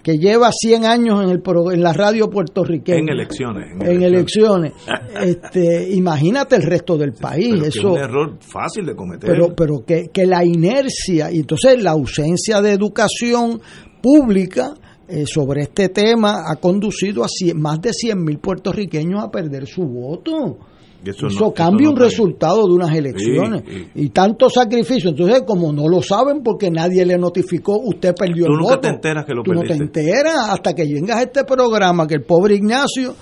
que 0.07 0.17
lleva 0.17 0.49
100 0.53 0.85
años 0.85 1.21
en, 1.21 1.31
el, 1.31 1.43
en 1.73 1.83
la 1.83 1.91
radio 1.91 2.29
puertorriqueña. 2.29 2.97
En 2.97 3.09
elecciones. 3.09 3.73
En, 3.81 4.01
elecciones. 4.01 4.71
este, 5.21 5.89
imagínate 5.95 6.55
el 6.55 6.61
resto 6.61 6.97
del 6.97 7.11
país. 7.11 7.49
Pero 7.55 7.65
eso, 7.65 7.79
es 7.79 7.83
un 7.83 7.97
error 7.97 8.37
fácil 8.39 8.85
de 8.85 8.95
cometer. 8.95 9.29
Pero, 9.29 9.53
pero 9.53 9.83
que, 9.85 10.07
que 10.13 10.25
la 10.25 10.45
inercia, 10.45 11.29
y 11.29 11.39
entonces 11.39 11.83
la 11.83 11.91
ausencia 11.91 12.61
de 12.61 12.71
educación 12.71 13.59
pública 14.01 14.75
eh, 15.09 15.25
sobre 15.25 15.63
este 15.63 15.89
tema 15.89 16.43
ha 16.49 16.55
conducido 16.55 17.25
a 17.25 17.27
más 17.55 17.81
de 17.81 17.91
100 17.91 18.23
mil 18.23 18.39
puertorriqueños 18.39 19.21
a 19.21 19.29
perder 19.29 19.67
su 19.67 19.81
voto. 19.81 20.57
Eso, 21.11 21.27
no, 21.39 21.51
cambia 21.53 21.89
un 21.89 21.95
resultado 21.95 22.65
de 22.67 22.73
unas 22.73 22.95
elecciones 22.95 23.63
sí, 23.67 23.73
sí. 23.77 23.87
y 23.95 24.09
tanto 24.09 24.49
sacrificio. 24.49 25.09
Entonces, 25.11 25.43
como 25.45 25.71
no 25.71 25.87
lo 25.87 26.01
saben 26.01 26.41
porque 26.43 26.69
nadie 26.71 27.05
le 27.05 27.17
notificó, 27.17 27.77
usted 27.79 28.13
perdió 28.15 28.45
Tú 28.45 28.51
el 28.53 28.57
nunca 28.57 28.75
voto. 28.75 28.81
te 28.81 28.87
enteras 28.89 29.25
que 29.25 29.33
lo 29.33 29.43
Tú 29.43 29.51
perdiste. 29.51 29.77
no 29.79 29.89
te 29.91 29.99
enteras 30.01 30.35
hasta 30.49 30.73
que 30.73 30.85
llegas 30.85 31.17
a 31.17 31.21
este 31.23 31.43
programa 31.43 32.07
que 32.07 32.15
el 32.15 32.23
pobre 32.23 32.55
Ignacio 32.55 33.13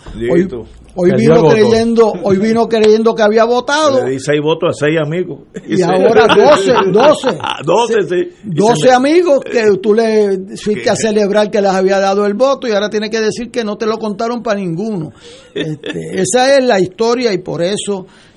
hoy, 0.98 1.12
vino 1.18 1.42
voto. 1.42 1.50
creyendo, 1.54 2.14
hoy 2.24 2.38
vino 2.38 2.68
creyendo 2.70 3.14
que 3.14 3.22
había 3.22 3.44
votado 3.44 4.06
Le 4.06 4.12
di 4.12 4.20
seis 4.20 4.40
votos 4.42 4.70
a 4.70 4.86
seis 4.86 4.98
amigos. 5.04 5.42
y 5.68 5.82
ahora 5.82 6.26
12, 6.36 6.72
12. 6.92 7.38
Ah, 7.42 7.58
12, 7.66 8.02
sí. 8.04 8.16
Y 8.46 8.56
12 8.56 8.76
se 8.82 8.88
me- 8.88 8.94
amigos 8.94 9.40
que 9.42 9.64
tú 9.82 9.94
le 9.94 10.40
fuiste 10.64 10.90
a 10.90 10.96
celebrar 10.96 11.52
que 11.52 11.62
les 11.62 11.72
había 11.72 12.00
dado 12.00 12.26
el 12.26 12.34
voto 12.36 12.68
y 12.68 12.72
ahora 12.72 12.90
tiene 12.90 13.10
que 13.10 13.20
decir 13.20 13.52
que 13.52 13.64
no 13.66 13.76
te 13.76 13.86
lo 13.86 13.98
contaron 13.98 14.42
para 14.42 14.60
ninguno. 14.60 15.12
Este, 15.56 16.22
esa 16.22 16.58
es 16.58 16.66
la 16.66 16.82
historia 16.82 17.32
y 17.32 17.38
por 17.38 17.62
eso 17.64 17.75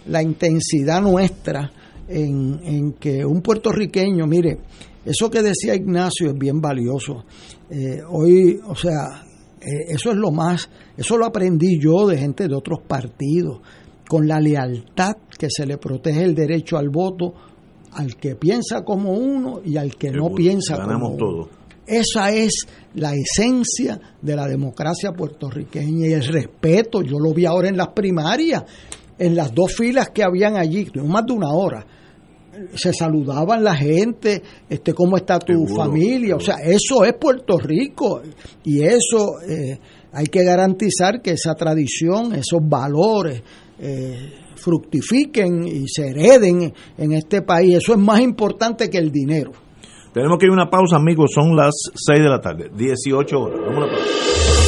la 0.06 0.22
intensidad 0.22 1.00
nuestra 1.02 1.70
en, 2.08 2.60
en 2.64 2.92
que 2.94 3.24
un 3.24 3.42
puertorriqueño, 3.42 4.26
mire, 4.26 4.58
eso 5.04 5.30
que 5.30 5.42
decía 5.42 5.74
Ignacio 5.74 6.28
es 6.30 6.38
bien 6.38 6.60
valioso. 6.60 7.24
Eh, 7.70 8.00
hoy, 8.08 8.58
o 8.66 8.74
sea, 8.74 9.24
eh, 9.60 9.86
eso 9.88 10.10
es 10.10 10.16
lo 10.16 10.30
más, 10.30 10.68
eso 10.96 11.16
lo 11.16 11.26
aprendí 11.26 11.78
yo 11.80 12.06
de 12.06 12.18
gente 12.18 12.48
de 12.48 12.54
otros 12.54 12.80
partidos, 12.86 13.60
con 14.08 14.26
la 14.26 14.40
lealtad 14.40 15.16
que 15.38 15.48
se 15.50 15.66
le 15.66 15.78
protege 15.78 16.22
el 16.22 16.34
derecho 16.34 16.78
al 16.78 16.88
voto 16.88 17.34
al 17.92 18.16
que 18.16 18.36
piensa 18.36 18.84
como 18.84 19.12
uno 19.12 19.60
y 19.64 19.76
al 19.76 19.96
que 19.96 20.10
no 20.10 20.30
piensa 20.34 20.76
ganamos 20.76 21.12
como 21.12 21.14
uno. 21.14 21.46
todo. 21.46 21.48
Esa 21.86 22.30
es 22.30 22.66
la 22.94 23.12
esencia 23.14 23.98
de 24.20 24.36
la 24.36 24.46
democracia 24.46 25.12
puertorriqueña 25.12 26.06
y 26.06 26.12
el 26.12 26.24
respeto. 26.26 27.00
Yo 27.00 27.18
lo 27.18 27.32
vi 27.32 27.46
ahora 27.46 27.68
en 27.68 27.78
las 27.78 27.88
primarias, 27.88 28.62
en 29.18 29.34
las 29.34 29.54
dos 29.54 29.74
filas 29.76 30.10
que 30.10 30.22
habían 30.22 30.56
allí, 30.56 30.88
más 31.04 31.26
de 31.26 31.32
una 31.32 31.52
hora. 31.52 31.84
Se 32.74 32.92
saludaban 32.92 33.62
la 33.62 33.76
gente, 33.76 34.42
este, 34.68 34.92
cómo 34.92 35.16
está 35.16 35.38
tu 35.38 35.52
Seguro, 35.52 35.74
familia, 35.76 36.34
o 36.36 36.40
sea, 36.40 36.56
eso 36.56 37.04
es 37.04 37.14
Puerto 37.14 37.56
Rico 37.56 38.20
y 38.64 38.82
eso 38.82 39.40
eh, 39.48 39.78
hay 40.12 40.26
que 40.26 40.42
garantizar 40.42 41.22
que 41.22 41.32
esa 41.32 41.54
tradición, 41.54 42.34
esos 42.34 42.60
valores 42.62 43.42
eh, 43.78 44.32
fructifiquen 44.56 45.66
y 45.66 45.86
se 45.88 46.08
hereden 46.08 46.72
en 46.96 47.12
este 47.12 47.42
país. 47.42 47.76
Eso 47.76 47.92
es 47.92 47.98
más 47.98 48.20
importante 48.20 48.90
que 48.90 48.98
el 48.98 49.12
dinero. 49.12 49.52
Tenemos 50.12 50.38
que 50.38 50.46
ir 50.46 50.50
a 50.50 50.54
una 50.54 50.70
pausa, 50.70 50.96
amigos. 50.96 51.30
Son 51.32 51.54
las 51.54 51.74
6 51.94 52.20
de 52.20 52.28
la 52.28 52.40
tarde, 52.40 52.70
18 52.74 53.38
horas. 53.38 53.60
Vamos 53.60 53.74
a 53.74 53.78
una 53.78 53.88
pausa. 53.88 54.67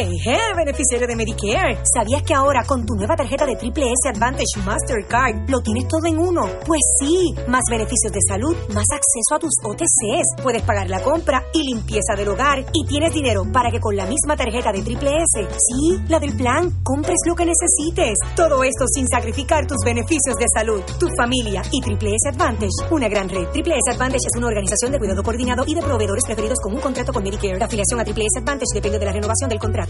Eje, 0.00 0.38
beneficiario 0.56 1.06
de 1.06 1.14
Medicare. 1.14 1.76
¿Sabías 1.84 2.22
que 2.22 2.32
ahora 2.32 2.64
con 2.64 2.86
tu 2.86 2.94
nueva 2.94 3.16
tarjeta 3.16 3.44
de 3.44 3.54
Triple 3.56 3.84
S 3.84 4.08
Advantage 4.08 4.56
Mastercard 4.64 5.50
lo 5.50 5.60
tienes 5.60 5.88
todo 5.88 6.06
en 6.06 6.18
uno? 6.18 6.40
Pues 6.64 6.80
sí, 6.98 7.34
más 7.48 7.60
beneficios 7.68 8.10
de 8.10 8.20
salud, 8.26 8.56
más 8.72 8.86
acceso 8.88 9.34
a 9.34 9.38
tus 9.38 9.52
OTCs. 9.62 10.42
Puedes 10.42 10.62
pagar 10.62 10.88
la 10.88 11.02
compra 11.02 11.44
y 11.52 11.64
limpieza 11.64 12.16
del 12.16 12.28
hogar 12.28 12.64
y 12.72 12.86
tienes 12.86 13.12
dinero 13.12 13.42
para 13.52 13.70
que 13.70 13.78
con 13.78 13.94
la 13.94 14.06
misma 14.06 14.38
tarjeta 14.38 14.72
de 14.72 14.80
Triple 14.80 15.10
S, 15.20 15.46
sí, 15.68 16.00
la 16.08 16.18
del 16.18 16.34
plan, 16.34 16.80
compres 16.82 17.18
lo 17.26 17.34
que 17.34 17.44
necesites. 17.44 18.16
Todo 18.34 18.64
esto 18.64 18.86
sin 18.86 19.06
sacrificar 19.06 19.66
tus 19.66 19.84
beneficios 19.84 20.36
de 20.36 20.46
salud, 20.54 20.80
tu 20.98 21.08
familia 21.14 21.60
y 21.72 21.82
Triple 21.82 22.14
S 22.16 22.30
Advantage, 22.30 22.88
una 22.90 23.08
gran 23.10 23.28
red. 23.28 23.48
Triple 23.52 23.74
S 23.74 23.92
Advantage 23.92 24.28
es 24.32 24.38
una 24.38 24.46
organización 24.46 24.92
de 24.92 24.98
cuidado 24.98 25.22
coordinado 25.22 25.64
y 25.66 25.74
de 25.74 25.82
proveedores 25.82 26.24
preferidos 26.24 26.58
con 26.62 26.72
un 26.72 26.80
contrato 26.80 27.12
con 27.12 27.22
Medicare. 27.22 27.58
La 27.58 27.66
afiliación 27.66 28.00
a 28.00 28.04
Triple 28.04 28.24
S 28.24 28.40
Advantage 28.40 28.72
depende 28.72 28.98
de 28.98 29.04
la 29.04 29.12
renovación 29.12 29.50
del 29.50 29.58
contrato. 29.58 29.89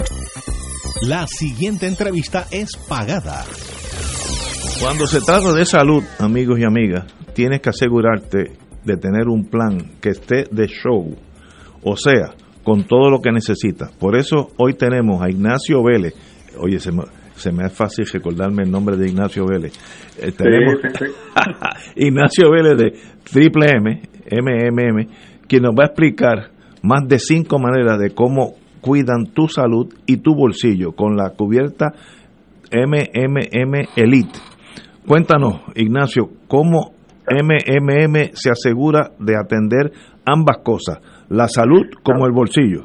La 1.07 1.25
siguiente 1.25 1.87
entrevista 1.87 2.45
es 2.51 2.77
pagada. 2.77 3.43
Cuando 4.79 5.07
se 5.07 5.19
trata 5.19 5.51
de 5.51 5.65
salud, 5.65 6.03
amigos 6.19 6.59
y 6.59 6.63
amigas, 6.63 7.11
tienes 7.33 7.59
que 7.59 7.69
asegurarte 7.69 8.51
de 8.85 8.97
tener 8.97 9.27
un 9.27 9.45
plan 9.49 9.93
que 9.99 10.09
esté 10.09 10.45
de 10.51 10.67
show, 10.67 11.15
o 11.81 11.95
sea, 11.95 12.35
con 12.63 12.83
todo 12.83 13.09
lo 13.09 13.19
que 13.19 13.31
necesitas. 13.31 13.91
Por 13.93 14.15
eso 14.15 14.51
hoy 14.57 14.75
tenemos 14.75 15.23
a 15.23 15.29
Ignacio 15.31 15.83
Vélez. 15.83 16.13
Oye, 16.59 16.79
se 16.79 16.91
me, 16.91 17.01
se 17.35 17.51
me 17.51 17.65
es 17.65 17.73
fácil 17.73 18.05
recordarme 18.05 18.61
el 18.61 18.69
nombre 18.69 18.95
de 18.95 19.09
Ignacio 19.09 19.45
Vélez. 19.47 19.73
Eh, 20.19 20.31
tenemos 20.33 20.75
Ignacio 21.95 22.51
Vélez 22.51 22.77
de 22.77 22.99
Triple 23.23 23.71
M, 23.71 24.01
MMM, 24.29 25.07
quien 25.47 25.63
nos 25.63 25.73
va 25.73 25.85
a 25.85 25.87
explicar 25.87 26.51
más 26.83 27.07
de 27.07 27.17
cinco 27.17 27.57
maneras 27.57 27.97
de 27.97 28.11
cómo 28.11 28.60
cuidan 28.81 29.27
tu 29.33 29.47
salud 29.47 29.93
y 30.05 30.17
tu 30.17 30.35
bolsillo 30.35 30.91
con 30.93 31.15
la 31.15 31.31
cubierta 31.31 31.93
MMM 32.71 33.87
Elite. 33.95 34.39
Cuéntanos, 35.07 35.61
Ignacio, 35.75 36.29
cómo 36.47 36.93
MMM 37.29 38.31
se 38.33 38.49
asegura 38.49 39.11
de 39.19 39.35
atender 39.37 39.91
ambas 40.25 40.57
cosas, 40.63 40.99
la 41.29 41.47
salud 41.47 41.85
como 42.03 42.25
el 42.25 42.31
bolsillo. 42.31 42.83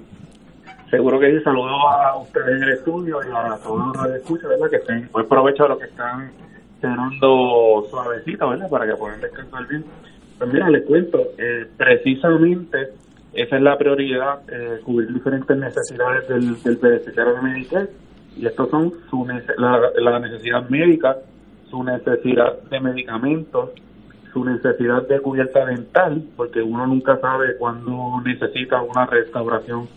Seguro 0.91 1.19
que 1.19 1.31
sí, 1.33 1.43
saludos 1.43 1.73
a 1.99 2.17
ustedes 2.19 2.57
en 2.57 2.63
el 2.63 2.73
estudio 2.75 3.19
y 3.23 3.29
a 3.35 3.57
todos 3.63 3.97
los 3.97 4.07
que 4.07 4.17
escuchan, 4.19 4.51
¿verdad? 4.51 4.71
Que 4.71 4.77
estén, 4.77 5.09
buen 5.13 5.29
provecho 5.29 5.65
a 5.65 5.69
los 5.69 5.79
que 5.79 5.87
están 5.87 6.31
cenando 6.81 7.85
suavecito, 7.91 8.49
¿verdad? 8.49 8.71
Para 8.71 8.87
que 8.87 8.97
puedan 8.97 9.21
descansar 9.21 9.67
bien. 9.69 9.85
Pues 10.39 10.53
mira, 10.53 10.71
les 10.71 10.87
cuento, 10.87 11.19
eh, 11.39 11.67
precisamente 11.77 12.79
esa 13.37 13.57
es 13.57 13.63
la 13.63 13.77
prioridad, 13.79 14.41
eh, 14.51 14.81
cubrir 14.85 15.13
diferentes 15.13 15.57
necesidades 15.57 16.29
del, 16.29 16.63
del 16.63 16.77
beneficiario 16.77 17.35
de 17.35 17.43
Medicare 17.43 17.89
y 18.37 18.47
estos 18.47 18.69
son 18.71 18.93
su 19.11 19.25
nece- 19.25 19.55
la, 19.57 19.91
la 19.97 20.19
necesidad 20.19 20.69
médica, 20.69 21.17
su 21.71 21.83
necesidad 21.83 22.59
de 22.71 22.81
medicamentos, 22.81 23.71
su 24.33 24.45
necesidad 24.45 25.07
de 25.09 25.21
cubierta 25.21 25.65
dental, 25.65 26.23
porque 26.37 26.61
uno 26.63 26.87
nunca 26.87 27.19
sabe 27.19 27.57
cuándo 27.57 28.21
necesita 28.25 28.83
una 28.83 29.07
restauración 29.07 29.89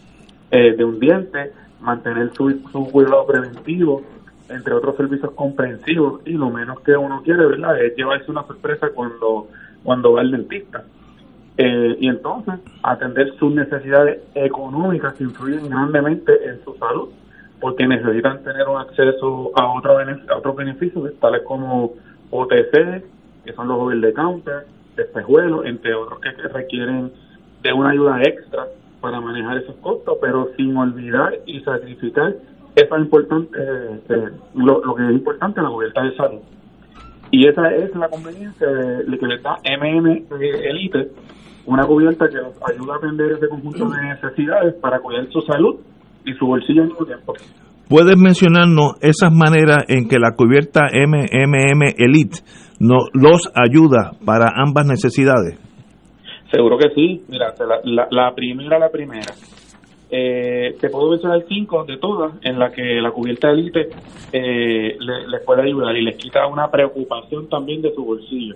eh, 0.52 0.76
de 0.76 0.86
un 0.86 1.00
diente, 1.00 1.52
mantener 1.82 2.32
su, 2.34 2.50
su 2.72 2.86
cuidado 2.92 3.26
preventivo, 3.28 4.02
entre 4.50 4.74
otros 4.74 4.96
servicios 4.96 5.32
comprensivos, 5.34 6.22
y 6.26 6.32
lo 6.32 6.50
menos 6.50 6.80
que 6.82 6.96
uno 6.96 7.22
quiere, 7.24 7.46
¿verdad?, 7.46 7.80
es 7.84 7.96
llevarse 7.96 8.32
una 8.32 8.44
sorpresa 8.44 8.90
cuando, 8.96 9.48
cuando 9.84 10.14
va 10.14 10.22
al 10.22 10.32
dentista. 10.32 10.84
Eh, 11.62 11.97
y 11.99 12.07
entonces 12.07 12.55
atender 12.84 13.34
sus 13.38 13.53
necesidades 13.53 14.22
económicas 14.34 15.14
que 15.16 15.26
influyen 15.26 15.70
grandemente 15.70 16.32
en 16.47 16.64
su 16.64 16.74
salud, 16.76 17.10
porque 17.60 17.86
necesitan 17.86 18.41
tener 18.43 18.66
un 18.70 18.80
acceso 18.80 19.51
a, 19.55 19.68
otro 19.74 19.97
otros 20.38 20.55
beneficios, 20.55 21.12
tales 21.20 21.41
como 21.41 21.95
OTC, 22.32 23.03
que 23.43 23.53
son 23.53 23.68
los 23.68 23.78
over 23.78 23.99
the 23.99 24.14
counter, 24.14 24.68
espejuelos, 24.95 25.66
entre 25.66 25.93
otros 25.95 26.22
que 26.22 26.32
requieren 26.47 27.12
de 27.62 27.74
una 27.74 27.89
ayuda 27.89 28.22
extra 28.24 28.66
para 29.01 29.20
manejar 29.20 29.57
esos 29.57 29.76
costos, 29.82 30.18
pero 30.22 30.51
sin 30.55 30.78
olvidar 30.78 31.39
y 31.45 31.60
sacrificar 31.60 32.36
eso 32.76 32.95
es 32.95 33.01
importante, 33.01 33.57
eh, 33.60 33.99
eh, 34.07 34.30
lo, 34.55 34.82
lo 34.86 34.95
que 34.95 35.03
es 35.03 35.12
importante, 35.12 35.62
la 35.62 35.68
cubierta 35.68 36.03
de 36.03 36.16
salud. 36.16 36.39
Y 37.32 37.47
esa 37.47 37.69
es 37.75 37.95
la 37.95 38.09
conveniencia 38.09 38.67
de, 38.67 39.17
que 39.17 39.25
le 39.27 39.39
da 39.41 39.55
MM 39.63 40.25
Elite, 40.32 41.11
una 41.65 41.86
cubierta 41.86 42.27
que 42.27 42.38
nos 42.38 42.55
ayuda 42.67 42.95
a 42.95 42.97
atender 42.97 43.32
ese 43.34 43.47
conjunto 43.47 43.89
de 43.89 44.01
necesidades 44.01 44.75
para 44.82 44.99
cuidar 44.99 45.27
su 45.32 45.41
salud 45.41 45.75
y 46.25 46.34
su 46.34 46.45
bolsillo 46.45 46.82
al 46.82 46.88
mismo 46.89 47.05
tiempo. 47.05 47.34
¿Puedes 47.88 48.17
mencionarnos 48.17 48.97
esas 49.01 49.32
maneras 49.32 49.86
en 49.88 50.07
que 50.07 50.17
la 50.19 50.36
cubierta 50.36 50.82
MMM 50.93 51.93
Elite 51.97 52.39
no, 52.80 52.97
los 53.13 53.51
ayuda 53.55 54.11
para 54.25 54.51
ambas 54.55 54.86
necesidades? 54.88 55.59
Seguro 56.51 56.77
que 56.77 56.89
sí. 56.95 57.23
Mira, 57.30 57.53
la, 57.59 57.80
la, 57.84 58.07
la 58.09 58.36
primera, 58.36 58.80
la 58.80 58.89
primera. 58.89 59.34
Eh, 60.12 60.76
te 60.82 60.89
puedo 60.89 61.12
mencionar 61.12 61.45
cinco 61.47 61.84
de 61.84 61.97
todas 61.97 62.34
en 62.43 62.57
la 62.57 62.72
que 62.72 62.99
la 62.99 63.12
cubierta 63.12 63.51
elite 63.51 63.89
eh, 64.34 64.97
le- 64.99 65.28
les 65.28 65.41
puede 65.41 65.62
ayudar 65.62 65.95
y 65.95 66.01
les 66.01 66.16
quita 66.16 66.47
una 66.47 66.72
preocupación 66.72 67.47
también 67.47 67.82
de 67.84 67.93
su 67.93 68.03
bolsillo. 68.03 68.55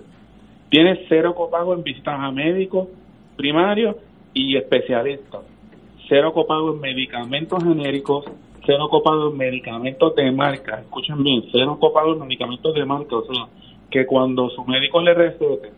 Tiene 0.68 1.04
cero 1.08 1.34
copago 1.34 1.74
en 1.74 1.84
visitas 1.84 2.18
a 2.18 2.30
médicos 2.32 2.88
primarios 3.36 3.96
y 4.32 4.56
especialistas. 4.56 5.42
Cero 6.08 6.32
copago 6.32 6.72
en 6.74 6.80
medicamentos 6.80 7.62
genéricos, 7.62 8.24
cero 8.66 8.88
copago 8.90 9.30
en 9.30 9.36
medicamentos 9.36 10.14
de 10.16 10.32
marca. 10.32 10.80
Escuchen 10.80 11.22
bien, 11.22 11.44
cero 11.52 11.76
copago 11.80 12.14
en 12.14 12.20
medicamentos 12.20 12.74
de 12.74 12.84
marca. 12.84 13.16
O 13.16 13.24
sea, 13.32 13.46
que 13.90 14.06
cuando 14.06 14.50
su 14.50 14.64
médico 14.64 15.00
le 15.00 15.14
recete 15.14 15.70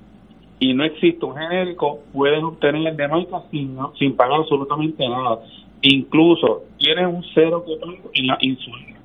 y 0.58 0.72
no 0.72 0.84
existe 0.84 1.24
un 1.26 1.36
genérico, 1.36 1.98
pueden 2.14 2.44
obtener 2.44 2.86
el 2.86 2.96
de 2.96 3.08
marca 3.08 3.42
sin, 3.50 3.76
sin 3.98 4.16
pagar 4.16 4.40
absolutamente 4.40 5.06
nada. 5.06 5.40
Incluso 5.82 6.64
tienen 6.78 7.06
un 7.06 7.24
cero 7.34 7.64
copago 7.64 8.10
en 8.14 8.26
la 8.26 8.38
insulina. 8.40 8.98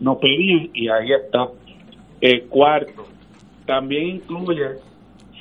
No 0.00 0.18
pedían 0.18 0.70
y 0.74 0.88
ahí 0.88 1.12
está. 1.12 1.48
El 2.20 2.42
cuarto, 2.44 3.06
también 3.66 4.16
incluye 4.16 4.76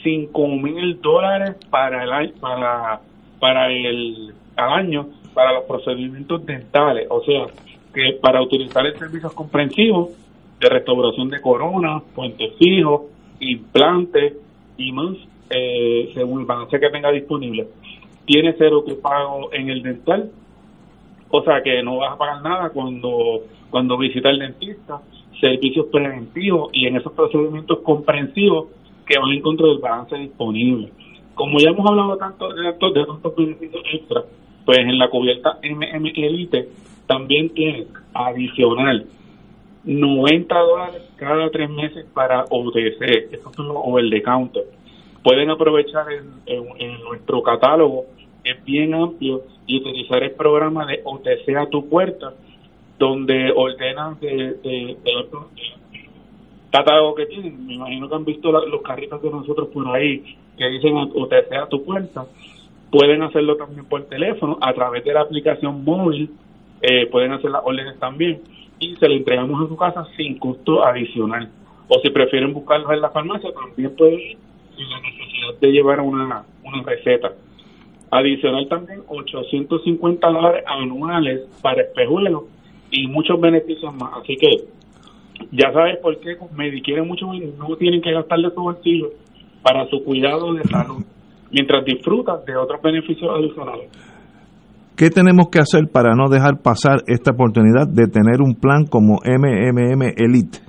5 0.04 0.48
mil 0.48 1.02
dólares 1.02 1.56
para 1.70 2.04
el 2.04 2.32
para, 2.34 3.02
para 3.40 3.72
el 3.72 4.34
al 4.56 4.74
año 4.74 5.08
para 5.34 5.54
los 5.54 5.64
procedimientos 5.66 6.46
dentales, 6.46 7.08
o 7.10 7.24
sea, 7.24 7.48
que 7.94 8.18
para 8.22 8.42
utilizar 8.42 8.86
el 8.86 8.98
servicio 8.98 9.30
comprensivo 9.34 10.12
de 10.60 10.70
restauración 10.70 11.30
de 11.30 11.40
corona, 11.40 12.02
puentes 12.14 12.54
fijos, 12.58 13.04
implantes 13.40 14.34
y 14.78 14.92
más, 14.92 15.16
eh, 15.50 16.12
según 16.14 16.42
el 16.42 16.46
balance 16.46 16.80
que 16.80 16.90
tenga 16.90 17.12
disponible. 17.12 17.68
Tiene 18.30 18.54
cero 18.60 18.84
que 18.86 18.94
pago 18.94 19.52
en 19.52 19.70
el 19.72 19.82
dental, 19.82 20.30
o 21.32 21.42
sea 21.42 21.64
que 21.64 21.82
no 21.82 21.98
vas 21.98 22.14
a 22.14 22.18
pagar 22.20 22.44
nada 22.44 22.70
cuando, 22.70 23.42
cuando 23.72 23.98
visita 23.98 24.30
el 24.30 24.38
dentista, 24.38 25.02
servicios 25.42 25.88
preventivos 25.92 26.70
y 26.72 26.86
en 26.86 26.98
esos 26.98 27.12
procedimientos 27.14 27.80
comprensivos 27.80 28.68
que 29.08 29.18
van 29.18 29.32
en 29.32 29.42
contra 29.42 29.66
del 29.66 29.80
balance 29.80 30.16
disponible. 30.16 30.92
Como 31.34 31.58
ya 31.58 31.72
hemos 31.72 31.90
hablado 31.90 32.18
tanto 32.18 32.54
de, 32.54 32.66
tantos- 32.74 32.94
de 32.94 33.06
tantos 33.06 33.36
beneficios 33.36 33.82
extra, 33.92 34.22
pues 34.64 34.78
en 34.78 35.00
la 35.00 35.10
cubierta 35.10 35.58
MM 35.64 36.06
Elite 36.16 36.70
también 37.08 37.50
tiene 37.50 37.88
adicional 38.14 39.08
90 39.86 40.56
dólares 40.60 41.02
cada 41.16 41.50
tres 41.50 41.68
meses 41.72 42.06
para 42.14 42.44
OTC, 42.44 43.42
son 43.56 43.68
los 43.70 43.78
over 43.84 44.08
the 44.08 44.22
counter. 44.22 44.66
Pueden 45.24 45.50
aprovechar 45.50 46.06
en, 46.12 47.00
nuestro 47.04 47.42
catálogo, 47.44 48.06
es 48.44 48.64
bien 48.64 48.94
amplio, 48.94 49.44
y 49.68 49.78
utilizar 49.78 50.24
el 50.24 50.32
programa 50.32 50.86
de 50.86 51.02
OTC 51.04 51.56
a 51.58 51.68
tu 51.70 51.88
puerta, 51.90 52.34
donde 52.98 53.52
ordenan 53.56 54.20
de, 54.20 54.28
de, 54.64 54.98
de 55.04 55.16
otro 55.18 55.50
catálogo 56.72 57.16
que 57.16 57.26
tienen. 57.26 57.66
Me 57.66 57.74
imagino 57.76 58.08
que 58.10 58.16
han 58.16 58.26
visto 58.26 58.52
la- 58.52 58.66
los 58.66 58.82
carritos 58.82 59.22
de 59.22 59.30
nosotros 59.30 59.70
por 59.70 59.88
ahí 59.96 60.24
que 60.58 60.68
dicen 60.70 60.96
OTC 60.98 61.54
a 61.62 61.68
tu 61.68 61.84
puerta. 61.84 62.26
Pueden 62.92 63.22
hacerlo 63.22 63.56
también 63.58 63.86
por 63.86 64.04
teléfono, 64.06 64.58
a 64.62 64.74
través 64.74 65.04
de 65.04 65.14
la 65.14 65.22
aplicación 65.22 65.84
móvil, 65.84 66.32
eh, 66.82 67.06
pueden 67.08 67.32
hacer 67.34 67.52
las 67.52 67.62
órdenes 67.64 68.00
también 68.00 68.42
y 68.80 68.96
se 68.96 69.08
lo 69.08 69.14
entregamos 69.16 69.64
a 69.64 69.68
su 69.68 69.78
casa 69.78 70.06
sin 70.18 70.38
costo 70.40 70.84
adicional. 70.84 71.50
O 71.88 72.00
si 72.00 72.10
prefieren 72.10 72.54
buscarlos 72.54 72.92
en 72.92 73.02
la 73.02 73.10
farmacia, 73.10 73.52
también 73.54 73.96
pueden 73.96 74.20
ir 74.20 74.38
sin 74.76 74.90
la 74.90 75.00
necesidad 75.02 75.60
de 75.60 75.72
llevar 75.72 76.02
una, 76.02 76.44
una 76.64 76.84
receta. 76.84 77.32
Adicional 78.12 78.68
también 78.68 79.02
850 79.08 80.28
dólares 80.28 80.64
anuales 80.68 81.42
para 81.62 81.84
espejuelos 81.84 82.44
y 82.92 83.08
muchos 83.08 83.40
beneficios 83.40 83.94
más. 83.96 84.14
Así 84.22 84.36
que 84.36 84.48
ya 85.52 85.72
sabes 85.72 85.98
por 86.02 86.20
qué 86.20 86.38
con 86.38 86.50
Medicare 86.56 87.02
muchos 87.04 87.30
no 87.58 87.76
tienen 87.78 88.02
que 88.02 88.12
gastar 88.12 88.40
de 88.40 88.50
su 88.50 88.62
bolsillo 88.62 89.10
para 89.62 89.88
su 89.88 90.04
cuidado 90.04 90.54
de 90.54 90.64
salud, 90.64 91.04
mientras 91.52 91.86
disfrutas 91.86 92.46
de 92.46 92.56
otros 92.56 92.82
beneficios 92.82 93.30
adicionales. 93.30 93.90
¿Qué 94.96 95.10
tenemos 95.10 95.50
que 95.50 95.60
hacer 95.60 95.88
para 95.92 96.14
no 96.14 96.28
dejar 96.30 96.62
pasar 96.62 97.00
esta 97.08 97.32
oportunidad 97.32 97.88
de 97.88 98.08
tener 98.08 98.42
un 98.42 98.56
plan 98.56 98.86
como 98.86 99.20
MMM 99.24 100.02
Elite? 100.18 100.60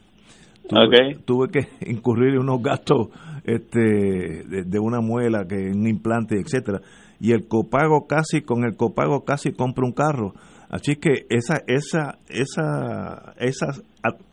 tuve, 0.68 1.16
tuve 1.26 1.48
que 1.50 1.68
incurrir 1.92 2.34
en 2.36 2.40
unos 2.40 2.62
gastos 2.62 3.10
este, 3.44 3.80
de, 3.80 4.64
de 4.64 4.80
una 4.80 5.02
muela, 5.02 5.46
que 5.48 5.56
un 5.56 5.88
implante, 5.88 6.40
etcétera 6.40 6.82
y 7.20 7.34
el 7.34 7.48
copago 7.48 8.08
casi 8.08 8.42
con 8.42 8.64
el 8.64 8.76
copago 8.76 9.26
casi 9.26 9.52
compra 9.52 9.86
un 9.86 9.92
carro 9.92 10.34
así 10.70 10.96
que 10.96 11.26
esa 11.30 11.62
esa 11.68 12.18
esa 12.30 13.34
esa 13.38 13.68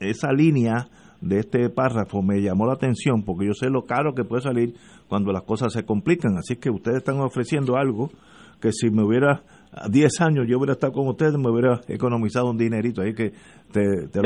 esa 0.00 0.32
línea 0.32 0.88
de 1.20 1.40
este 1.40 1.68
párrafo 1.70 2.22
me 2.22 2.40
llamó 2.40 2.66
la 2.66 2.74
atención 2.74 3.22
porque 3.24 3.46
yo 3.46 3.54
sé 3.54 3.70
lo 3.70 3.82
caro 3.82 4.14
que 4.14 4.24
puede 4.24 4.42
salir 4.42 4.74
cuando 5.08 5.32
las 5.32 5.42
cosas 5.42 5.72
se 5.72 5.84
complican. 5.84 6.36
Así 6.36 6.56
que 6.56 6.70
ustedes 6.70 6.98
están 6.98 7.20
ofreciendo 7.20 7.76
algo 7.76 8.10
que 8.60 8.72
si 8.72 8.90
me 8.90 9.02
hubiera 9.02 9.42
a 9.72 9.88
10 9.88 10.20
años 10.22 10.46
yo 10.48 10.58
hubiera 10.58 10.72
estado 10.72 10.92
con 10.94 11.08
ustedes 11.08 11.36
me 11.36 11.50
hubiera 11.50 11.80
economizado 11.88 12.50
un 12.50 12.56
dinerito. 12.56 13.02
Ahí 13.02 13.14
que 13.14 13.30
te, 13.72 14.08
te 14.08 14.20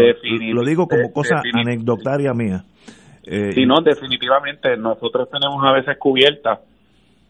lo, 0.52 0.64
digo 0.64 0.86
como 0.86 1.12
cosa 1.12 1.42
anecdotaria 1.54 2.32
mía. 2.32 2.64
Eh, 3.24 3.52
Si 3.52 3.66
no, 3.66 3.76
definitivamente 3.84 4.76
nosotros 4.76 5.28
tenemos 5.30 5.62
a 5.64 5.72
veces 5.72 5.96
cubiertas 5.98 6.60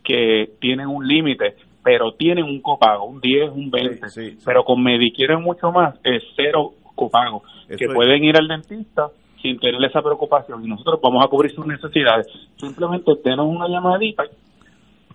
que 0.05 0.51
tienen 0.61 0.87
un 0.87 1.07
límite, 1.07 1.55
pero 1.83 2.13
tienen 2.13 2.45
un 2.45 2.61
copago, 2.61 3.05
un 3.07 3.21
10, 3.21 3.51
un 3.53 3.71
20, 3.71 4.01
pero 4.45 4.65
con 4.65 4.83
Medicare 4.83 5.37
mucho 5.39 5.71
más, 5.73 5.95
es 6.05 6.23
cero 6.37 6.73
copago, 6.95 7.43
Eso 7.69 7.79
que 7.79 7.85
es. 7.87 7.95
pueden 7.95 8.25
ir 8.25 8.37
al 8.37 8.49
dentista 8.49 9.09
sin 9.43 9.59
tener 9.59 9.83
esa 9.85 10.01
preocupación 10.03 10.65
y 10.65 10.69
nosotros 10.69 11.01
vamos 11.03 11.25
a 11.25 11.29
cubrir 11.29 11.53
sus 11.53 11.67
necesidades. 11.67 12.27
Simplemente 12.57 13.13
denos 13.25 13.47
una 13.47 13.69
llamadita 13.69 14.25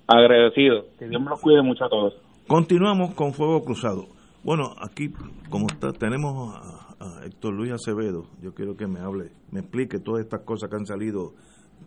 Agradecido. 0.08 0.86
Que 1.00 1.08
Dios 1.08 1.22
me 1.22 1.30
los 1.30 1.40
cuide 1.40 1.62
mucho 1.62 1.86
a 1.86 1.90
todos. 1.90 2.14
Continuamos 2.48 3.14
con 3.14 3.34
Fuego 3.34 3.64
Cruzado. 3.64 4.08
Bueno, 4.44 4.74
aquí, 4.82 5.10
como 5.50 5.68
está, 5.68 5.94
tenemos 5.94 6.54
a, 6.56 6.96
a 7.00 7.26
Héctor 7.26 7.54
Luis 7.54 7.72
Acevedo. 7.72 8.26
Yo 8.42 8.54
quiero 8.54 8.76
que 8.76 8.86
me 8.86 9.00
hable, 9.00 9.32
me 9.52 9.62
explique 9.62 10.00
todas 10.00 10.26
estas 10.26 10.42
cosas 10.42 10.70
que 10.70 10.76
han 10.76 10.86
salido 10.86 11.32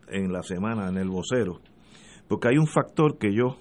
en 0.09 0.33
la 0.33 0.43
semana 0.43 0.89
en 0.89 0.97
el 0.97 1.09
vocero. 1.09 1.61
Porque 2.29 2.49
hay 2.49 2.59
un 2.59 2.67
factor 2.67 3.19
que 3.19 3.33
yo, 3.35 3.57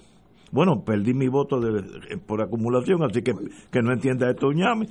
bueno, 0.52 0.82
perdí 0.84 1.14
mi 1.14 1.28
voto 1.28 1.60
de- 1.60 2.18
por 2.18 2.42
acumulación, 2.42 3.02
así 3.02 3.22
que 3.22 3.32
que 3.70 3.82
no 3.82 3.92
entienda 3.92 4.30
esto, 4.30 4.50
ñame. 4.52 4.88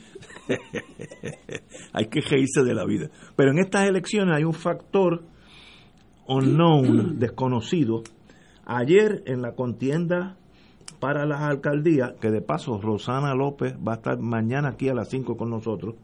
hay 1.94 2.06
que 2.08 2.22
reírse 2.22 2.64
de 2.64 2.74
la 2.74 2.86
vida. 2.86 3.10
Pero 3.36 3.52
en 3.52 3.60
estas 3.60 3.88
elecciones 3.88 4.36
hay 4.36 4.44
un 4.44 4.54
factor 4.54 5.24
unknown, 6.28 7.20
desconocido. 7.20 8.04
Ayer 8.66 9.24
en 9.28 9.42
la 9.42 9.54
contienda 9.54 10.38
para 11.00 11.26
las 11.26 11.42
alcaldías, 11.42 12.14
que 12.20 12.32
de 12.32 12.42
paso 12.42 12.80
Rosana 12.82 13.36
López 13.36 13.76
va 13.86 13.94
a 13.94 13.96
estar 13.96 14.18
mañana 14.20 14.70
aquí 14.70 14.90
a 14.90 14.94
las 14.94 15.10
5 15.10 15.38
con 15.38 15.50
nosotros, 15.50 15.96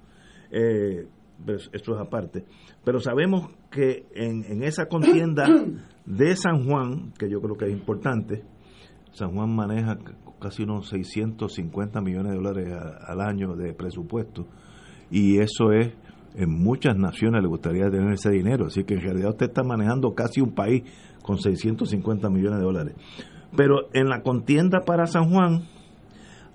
eh, 0.51 1.07
pues, 1.45 1.69
eso 1.73 1.95
es 1.95 1.99
aparte, 1.99 2.45
pero 2.83 2.99
sabemos 2.99 3.49
que 3.69 4.05
en, 4.13 4.43
en 4.45 4.63
esa 4.63 4.87
contienda 4.87 5.45
de 6.05 6.35
San 6.35 6.65
Juan, 6.65 7.13
que 7.17 7.29
yo 7.29 7.41
creo 7.41 7.55
que 7.55 7.65
es 7.65 7.71
importante, 7.71 8.43
San 9.11 9.33
Juan 9.33 9.53
maneja 9.53 9.97
casi 10.39 10.63
unos 10.63 10.89
650 10.89 12.01
millones 12.01 12.31
de 12.31 12.37
dólares 12.37 12.73
al 13.07 13.21
año 13.21 13.55
de 13.55 13.73
presupuesto, 13.73 14.47
y 15.09 15.39
eso 15.39 15.71
es, 15.71 15.93
en 16.35 16.49
muchas 16.49 16.95
naciones 16.95 17.41
le 17.41 17.47
gustaría 17.47 17.89
tener 17.89 18.13
ese 18.13 18.31
dinero, 18.31 18.67
así 18.67 18.83
que 18.83 18.93
en 18.93 19.01
realidad 19.01 19.31
usted 19.31 19.47
está 19.47 19.63
manejando 19.63 20.13
casi 20.13 20.41
un 20.41 20.53
país 20.53 20.83
con 21.21 21.37
650 21.37 22.29
millones 22.29 22.59
de 22.59 22.65
dólares. 22.65 22.95
Pero 23.55 23.89
en 23.93 24.07
la 24.07 24.21
contienda 24.21 24.79
para 24.85 25.05
San 25.07 25.29
Juan 25.29 25.63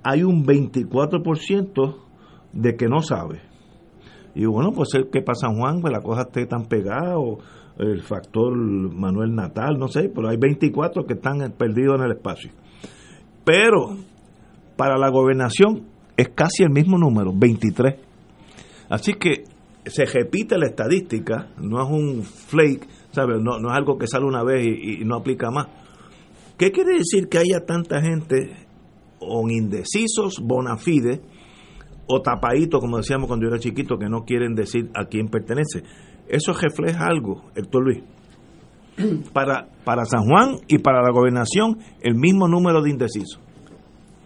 hay 0.02 0.22
un 0.22 0.44
24% 0.44 1.96
de 2.52 2.76
que 2.76 2.86
no 2.86 3.00
sabe. 3.00 3.42
Y 4.36 4.44
bueno, 4.44 4.70
pues 4.70 4.90
el 4.92 5.08
que 5.08 5.22
para 5.22 5.34
San 5.34 5.56
Juan, 5.56 5.80
pues 5.80 5.90
la 5.90 6.02
cosa 6.02 6.22
esté 6.22 6.44
tan 6.44 6.66
pegada, 6.66 7.18
o 7.18 7.38
el 7.78 8.02
factor 8.02 8.54
Manuel 8.54 9.34
Natal, 9.34 9.78
no 9.78 9.88
sé, 9.88 10.10
pero 10.14 10.28
hay 10.28 10.36
24 10.36 11.06
que 11.06 11.14
están 11.14 11.38
perdidos 11.56 11.98
en 11.98 12.04
el 12.04 12.12
espacio. 12.12 12.50
Pero 13.46 13.96
para 14.76 14.98
la 14.98 15.08
gobernación 15.08 15.86
es 16.18 16.28
casi 16.34 16.64
el 16.64 16.70
mismo 16.70 16.98
número, 16.98 17.32
23. 17.34 17.94
Así 18.90 19.14
que 19.14 19.44
se 19.86 20.04
repite 20.04 20.58
la 20.58 20.66
estadística, 20.66 21.48
no 21.58 21.82
es 21.82 21.90
un 21.90 22.22
flake, 22.22 22.86
¿sabes? 23.12 23.40
No, 23.40 23.58
no 23.58 23.70
es 23.70 23.74
algo 23.74 23.96
que 23.96 24.06
sale 24.06 24.26
una 24.26 24.44
vez 24.44 24.66
y, 24.66 25.00
y 25.00 25.04
no 25.06 25.16
aplica 25.16 25.50
más. 25.50 25.68
¿Qué 26.58 26.72
quiere 26.72 26.98
decir 26.98 27.28
que 27.30 27.38
haya 27.38 27.64
tanta 27.64 28.02
gente 28.02 28.54
o 29.18 29.48
indecisos, 29.48 30.40
bona 30.42 30.76
fide, 30.76 31.22
o 32.08 32.20
tapaditos, 32.20 32.80
como 32.80 32.98
decíamos 32.98 33.26
cuando 33.26 33.46
yo 33.46 33.50
era 33.50 33.60
chiquito, 33.60 33.98
que 33.98 34.08
no 34.08 34.24
quieren 34.24 34.54
decir 34.54 34.90
a 34.94 35.06
quién 35.06 35.28
pertenece? 35.28 35.82
Eso 36.28 36.52
refleja 36.52 37.06
algo, 37.06 37.44
Héctor 37.54 37.84
Luis. 37.84 38.02
Para, 39.32 39.68
para 39.84 40.06
San 40.06 40.24
Juan 40.24 40.58
y 40.68 40.78
para 40.78 41.02
la 41.02 41.10
gobernación, 41.12 41.78
el 42.00 42.14
mismo 42.14 42.48
número 42.48 42.80
de 42.80 42.88
indecisos. 42.90 43.38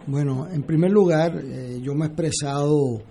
Bueno, 0.07 0.47
en 0.47 0.63
primer 0.63 0.91
lugar, 0.91 1.37
eh, 1.43 1.79
yo 1.83 1.93
me 1.93 2.05
he 2.05 2.07
expresado 2.07 3.01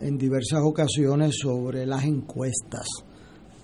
en 0.00 0.18
diversas 0.18 0.60
ocasiones 0.62 1.36
sobre 1.40 1.86
las 1.86 2.04
encuestas. 2.04 2.86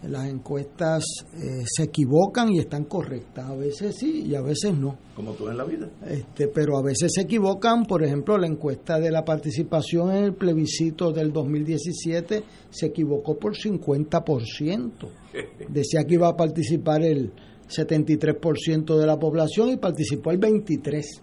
Las 0.09 0.28
encuestas 0.28 1.05
eh, 1.35 1.64
se 1.64 1.85
equivocan 1.85 2.52
y 2.52 2.59
están 2.59 2.85
correctas, 2.85 3.48
a 3.48 3.55
veces 3.55 3.97
sí 3.97 4.24
y 4.26 4.35
a 4.35 4.43
veces 4.43 4.76
no. 4.76 4.98
Como 5.14 5.32
todo 5.32 5.51
en 5.51 5.56
la 5.56 5.64
vida. 5.64 5.89
Este, 6.06 6.48
pero 6.48 6.76
a 6.76 6.82
veces 6.82 7.12
se 7.14 7.22
equivocan, 7.22 7.86
por 7.86 8.02
ejemplo, 8.05 8.36
la 8.36 8.47
encuesta 8.47 8.98
de 8.98 9.10
la 9.10 9.24
participación 9.24 10.10
en 10.10 10.24
el 10.24 10.35
plebiscito 10.35 11.12
del 11.12 11.32
2017 11.32 12.43
se 12.70 12.86
equivocó 12.86 13.39
por 13.39 13.56
50%. 13.56 14.90
Decía 15.68 16.05
que 16.05 16.14
iba 16.14 16.28
a 16.28 16.36
participar 16.36 17.02
el 17.02 17.32
73% 17.68 18.98
de 18.98 19.06
la 19.06 19.18
población 19.18 19.70
y 19.70 19.76
participó 19.76 20.31
el 20.31 20.40
23%. 20.40 21.20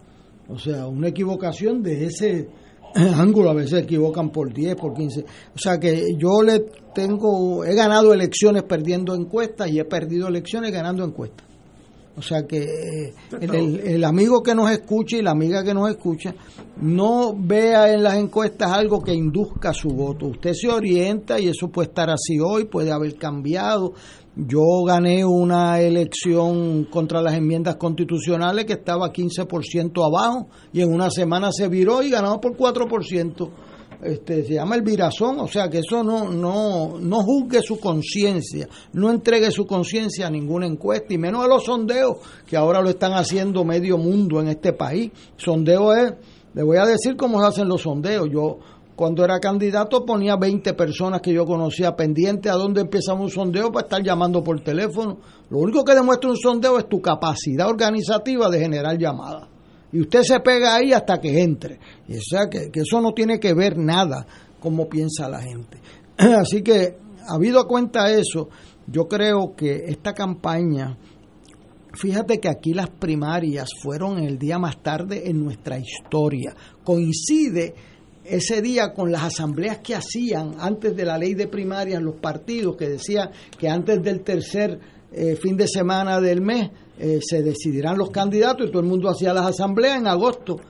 O 0.49 0.60
sea, 0.60 0.88
una 0.88 1.08
equivocación 1.08 1.82
de 1.82 2.06
ese 2.06 2.49
ángulo, 3.16 3.50
a 3.50 3.54
veces 3.54 3.84
equivocan 3.84 4.30
por 4.30 4.54
10, 4.54 4.76
por 4.76 4.94
15. 4.94 5.26
O 5.56 5.58
sea 5.58 5.80
que 5.80 6.16
yo 6.18 6.42
le 6.44 6.66
tengo, 6.94 7.64
he 7.64 7.76
ganado 7.76 8.14
elecciones 8.14 8.64
perdiendo 8.64 9.16
encuestas 9.16 9.70
y 9.70 9.80
he 9.80 9.86
perdido 9.86 10.28
elecciones 10.28 10.72
ganando 10.72 11.04
encuestas. 11.04 11.52
O 12.18 12.22
sea 12.22 12.46
que 12.46 12.60
eh, 12.60 13.14
el 13.40 14.04
amigo 14.04 14.44
que 14.44 14.54
nos 14.54 14.70
escucha 14.70 15.18
y 15.18 15.22
la 15.22 15.32
amiga 15.32 15.64
que 15.64 15.74
nos 15.74 15.90
escucha 15.90 16.36
no 16.82 17.34
vea 17.34 17.94
en 17.94 18.04
las 18.04 18.16
encuestas 18.16 18.70
algo 18.72 19.02
que 19.02 19.14
induzca 19.14 19.74
su 19.74 19.90
voto. 19.90 20.28
Usted 20.28 20.52
se 20.54 20.68
orienta 20.68 21.40
y 21.40 21.48
eso 21.48 21.70
puede 21.70 21.88
estar 21.88 22.10
así 22.10 22.38
hoy, 22.40 22.66
puede 22.66 22.92
haber 22.92 23.16
cambiado. 23.16 23.94
Yo 24.36 24.84
gané 24.86 25.26
una 25.26 25.82
elección 25.82 26.86
contra 26.86 27.22
las 27.22 27.34
enmiendas 27.34 27.76
constitucionales 27.76 28.64
que 28.64 28.74
estaba 28.74 29.12
15% 29.12 30.06
abajo 30.06 30.48
y 30.72 30.82
en 30.82 30.94
una 30.94 31.10
semana 31.10 31.49
se 31.52 31.68
viró 31.68 32.02
y 32.02 32.10
ganamos 32.10 32.40
por 32.40 32.56
4%. 32.56 33.49
Este, 34.02 34.44
se 34.44 34.53
llama 34.53 34.76
el 34.76 34.82
virazón, 34.82 35.40
o 35.40 35.48
sea 35.48 35.70
que 35.70 35.80
eso 35.80 36.03
no, 36.03 36.32
no, 36.32 36.98
no 36.99 37.18
juzgue 37.22 37.62
su 37.62 37.80
conciencia, 37.80 38.68
no 38.94 39.12
entregue 39.12 39.52
su 39.52 39.68
conciencia 39.68 40.26
a 40.26 40.32
ninguna 40.32 40.66
encuesta 40.66 41.14
y 41.14 41.20
menos 41.20 41.45
a 41.45 41.48
los 41.48 41.66
sondeos 41.66 42.18
que 42.48 42.58
ahora 42.58 42.82
lo 42.82 42.90
están 42.90 43.14
haciendo 43.14 43.64
medio 43.64 43.99
mundo 43.99 44.40
en 44.40 44.48
este 44.48 44.74
país. 44.74 45.12
Sondeo 45.38 45.94
es, 45.94 46.14
le 46.53 46.64
voy 46.64 46.78
a 46.78 46.86
decir 46.86 47.16
cómo 47.16 47.41
se 47.41 47.48
hacen 47.48 47.68
los 47.68 47.84
sondeos. 47.84 48.28
Yo 48.32 48.58
cuando 48.96 49.24
era 49.24 49.40
candidato 49.40 50.06
ponía 50.06 50.36
20 50.36 50.74
personas 50.74 51.22
que 51.22 51.34
yo 51.34 51.46
conocía 51.46 51.96
pendientes 51.96 52.52
a 52.52 52.56
dónde 52.56 52.82
empezamos 52.82 53.24
un 53.24 53.30
sondeo 53.30 53.72
para 53.72 53.86
estar 53.86 54.04
llamando 54.04 54.44
por 54.44 54.62
teléfono. 54.62 55.18
Lo 55.50 55.60
único 55.60 55.84
que 55.84 55.96
demuestra 55.96 56.30
un 56.30 56.38
sondeo 56.38 56.78
es 56.78 56.88
tu 56.88 57.02
capacidad 57.02 57.68
organizativa 57.68 58.50
de 58.50 58.60
generar 58.60 58.98
llamadas 58.98 59.50
y 59.92 60.02
usted 60.02 60.24
se 60.24 60.40
pega 60.40 60.76
ahí 60.76 60.94
hasta 60.94 61.20
que 61.20 61.42
entre. 61.42 61.80
Y 62.08 62.18
o 62.18 62.22
sea 62.22 62.50
que, 62.50 62.72
que 62.72 62.82
eso 62.82 63.02
no 63.02 63.14
tiene 63.14 63.40
que 63.40 63.54
ver 63.54 63.78
nada 63.78 64.26
como 64.60 64.88
piensa 64.88 65.28
la 65.28 65.42
gente. 65.42 65.80
Así 66.18 66.62
que, 66.62 66.98
habido 67.28 67.68
cuenta 67.68 68.12
eso, 68.12 68.50
yo 68.88 69.08
creo 69.08 69.54
que 69.56 69.86
esta 69.88 70.14
campaña, 70.14 70.98
fíjate 71.94 72.40
que 72.40 72.50
aquí 72.50 72.74
las 72.74 72.90
primarias 72.90 73.70
fueron 73.82 74.20
el 74.20 74.38
día 74.38 74.58
más 74.58 74.82
tarde 74.82 75.30
en 75.30 75.44
nuestra 75.44 75.78
historia. 75.78 76.56
Coincide 76.84 77.74
ese 78.32 78.62
día 78.62 78.94
con 78.94 79.12
las 79.12 79.24
asambleas 79.24 79.80
que 79.80 79.94
hacían 79.94 80.56
antes 80.58 80.95
de 80.95 81.03
la 81.03 81.18
ley 81.18 81.34
de 81.34 81.48
primarias 81.48 82.02
los 82.02 82.16
partidos, 82.16 82.78
que 82.78 82.88
decía 82.88 83.30
que 83.58 83.68
antes 83.68 84.02
del 84.02 84.22
tercer 84.22 84.80
eh, 85.12 85.36
fin 85.36 85.58
de 85.58 85.68
semana 85.68 86.22
del 86.22 86.40
mes 86.41 86.72
eh, 86.98 87.20
se 87.22 87.44
decidirán 87.44 87.98
los 87.98 88.10
candidatos 88.10 88.68
y 88.68 88.72
todo 88.72 88.82
el 88.82 88.88
mundo 88.88 89.10
hacía 89.10 89.34
las 89.34 89.48
asambleas 89.48 89.98
en 89.98 90.08
agosto. 90.08 90.62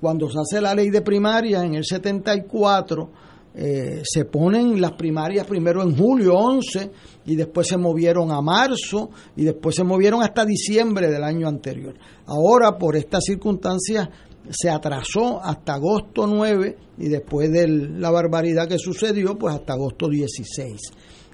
Cuando 0.00 0.30
se 0.30 0.38
hace 0.38 0.60
la 0.60 0.72
ley 0.72 0.90
de 0.90 1.02
primarias 1.02 1.64
en 1.64 1.74
el 1.74 1.84
74, 1.84 3.10
eh, 3.52 4.02
se 4.04 4.24
ponen 4.26 4.80
las 4.80 4.92
primarias 4.92 5.44
primero 5.44 5.82
en 5.82 5.96
julio 5.96 6.34
11 6.34 6.90
y 7.26 7.34
después 7.34 7.66
se 7.66 7.76
movieron 7.76 8.30
a 8.30 8.40
marzo 8.40 9.10
y 9.34 9.42
después 9.42 9.74
se 9.74 9.82
movieron 9.82 10.22
hasta 10.22 10.44
diciembre 10.44 11.10
del 11.10 11.24
año 11.24 11.48
anterior. 11.48 11.94
Ahora, 12.26 12.78
por 12.78 12.94
estas 12.94 13.24
circunstancias, 13.24 14.08
se 14.48 14.70
atrasó 14.70 15.42
hasta 15.42 15.74
agosto 15.74 16.26
9 16.26 16.76
y 16.98 17.08
después 17.08 17.50
de 17.52 17.68
la 17.68 18.10
barbaridad 18.10 18.68
que 18.68 18.78
sucedió, 18.78 19.36
pues 19.38 19.54
hasta 19.54 19.74
agosto 19.74 20.08
16. 20.08 20.80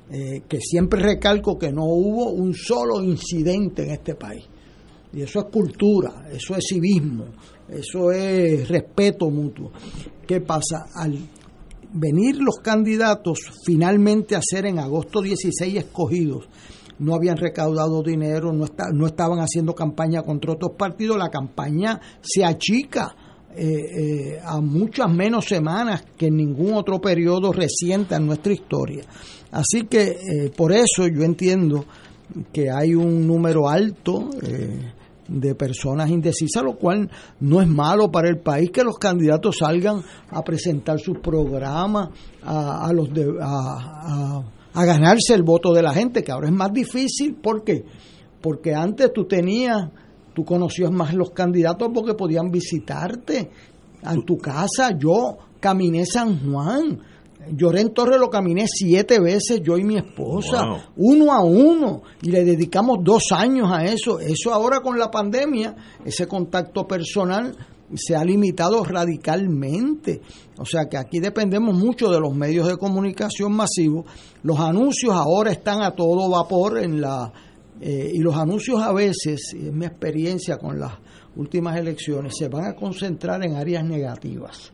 Eh, 0.08 0.42
que 0.48 0.60
siempre 0.60 1.00
recalco 1.00 1.58
que 1.58 1.72
no 1.72 1.84
hubo 1.84 2.30
un 2.30 2.54
solo 2.54 3.02
incidente 3.02 3.82
en 3.82 3.90
este 3.90 4.14
país. 4.14 4.44
Y 5.12 5.22
eso 5.22 5.40
es 5.40 5.46
cultura, 5.46 6.28
eso 6.30 6.54
es 6.54 6.64
civismo, 6.68 7.24
eso 7.68 8.12
es 8.12 8.68
respeto 8.68 9.30
mutuo. 9.30 9.72
¿Qué 10.26 10.40
pasa? 10.40 10.86
Al 10.94 11.18
venir 11.92 12.36
los 12.36 12.56
candidatos 12.56 13.38
finalmente 13.64 14.36
a 14.36 14.40
ser 14.42 14.66
en 14.66 14.78
agosto 14.78 15.22
16 15.22 15.76
escogidos, 15.76 16.48
no 16.98 17.14
habían 17.14 17.36
recaudado 17.36 18.02
dinero, 18.02 18.52
no, 18.52 18.64
está- 18.64 18.90
no 18.92 19.06
estaban 19.06 19.38
haciendo 19.40 19.74
campaña 19.74 20.22
contra 20.22 20.52
otros 20.52 20.72
partidos, 20.78 21.16
la 21.18 21.28
campaña 21.30 22.00
se 22.20 22.44
achica 22.44 23.14
eh, 23.58 23.64
eh, 23.64 24.40
a 24.44 24.60
muchas 24.60 25.10
menos 25.10 25.46
semanas 25.46 26.04
que 26.16 26.26
en 26.26 26.36
ningún 26.36 26.74
otro 26.74 27.00
periodo 27.00 27.52
reciente 27.52 28.14
en 28.14 28.26
nuestra 28.26 28.52
historia. 28.52 29.04
Así 29.50 29.84
que 29.86 30.02
eh, 30.08 30.50
por 30.54 30.72
eso 30.72 31.06
yo 31.06 31.22
entiendo 31.22 31.84
que 32.52 32.70
hay 32.70 32.94
un 32.94 33.26
número 33.26 33.66
alto 33.68 34.28
de 35.28 35.54
personas 35.54 36.10
indecisas, 36.10 36.62
lo 36.62 36.76
cual 36.76 37.10
no 37.40 37.60
es 37.62 37.66
malo 37.68 38.10
para 38.10 38.28
el 38.28 38.38
país 38.40 38.70
que 38.70 38.84
los 38.84 38.98
candidatos 38.98 39.56
salgan 39.58 40.02
a 40.30 40.42
presentar 40.42 40.98
sus 41.00 41.18
programas, 41.18 42.10
a, 42.42 42.86
a 42.86 42.92
los 42.92 43.12
de- 43.12 43.34
a 44.76 44.84
ganarse 44.84 45.32
el 45.34 45.42
voto 45.42 45.72
de 45.72 45.82
la 45.82 45.92
gente, 45.92 46.22
que 46.22 46.30
ahora 46.32 46.48
es 46.48 46.54
más 46.54 46.72
difícil. 46.72 47.34
¿Por 47.34 47.64
qué? 47.64 47.82
Porque 48.42 48.74
antes 48.74 49.12
tú 49.12 49.24
tenías, 49.24 49.88
tú 50.34 50.44
conocías 50.44 50.90
más 50.90 51.14
los 51.14 51.30
candidatos 51.30 51.88
porque 51.94 52.12
podían 52.14 52.50
visitarte 52.50 53.50
a 54.02 54.14
tu 54.16 54.36
casa. 54.36 54.90
Yo 54.96 55.38
caminé 55.60 56.04
San 56.04 56.38
Juan. 56.40 57.00
Llorén 57.52 57.94
Torres 57.94 58.18
lo 58.18 58.28
caminé 58.28 58.66
siete 58.66 59.20
veces, 59.20 59.62
yo 59.62 59.78
y 59.78 59.84
mi 59.84 59.96
esposa, 59.96 60.66
Wow. 60.66 60.78
uno 60.96 61.32
a 61.32 61.44
uno, 61.44 62.02
y 62.20 62.30
le 62.32 62.44
dedicamos 62.44 62.98
dos 63.02 63.30
años 63.30 63.70
a 63.70 63.84
eso. 63.84 64.18
Eso 64.18 64.52
ahora 64.52 64.80
con 64.80 64.98
la 64.98 65.10
pandemia, 65.12 65.74
ese 66.04 66.26
contacto 66.26 66.86
personal 66.88 67.56
se 67.94 68.16
ha 68.16 68.24
limitado 68.24 68.82
radicalmente. 68.84 70.20
O 70.58 70.64
sea 70.64 70.86
que 70.86 70.96
aquí 70.96 71.20
dependemos 71.20 71.76
mucho 71.76 72.10
de 72.10 72.18
los 72.20 72.34
medios 72.34 72.66
de 72.66 72.76
comunicación 72.76 73.52
masivos. 73.52 74.06
Los 74.42 74.58
anuncios 74.58 75.12
ahora 75.12 75.50
están 75.50 75.82
a 75.82 75.90
todo 75.92 76.30
vapor 76.30 76.78
en 76.78 77.00
la 77.00 77.32
eh, 77.80 78.10
y 78.14 78.20
los 78.20 78.34
anuncios 78.34 78.80
a 78.80 78.92
veces, 78.92 79.54
es 79.54 79.72
mi 79.72 79.84
experiencia 79.84 80.56
con 80.56 80.78
las 80.80 80.94
últimas 81.36 81.76
elecciones, 81.76 82.34
se 82.38 82.48
van 82.48 82.64
a 82.64 82.74
concentrar 82.74 83.44
en 83.44 83.54
áreas 83.54 83.84
negativas 83.84 84.72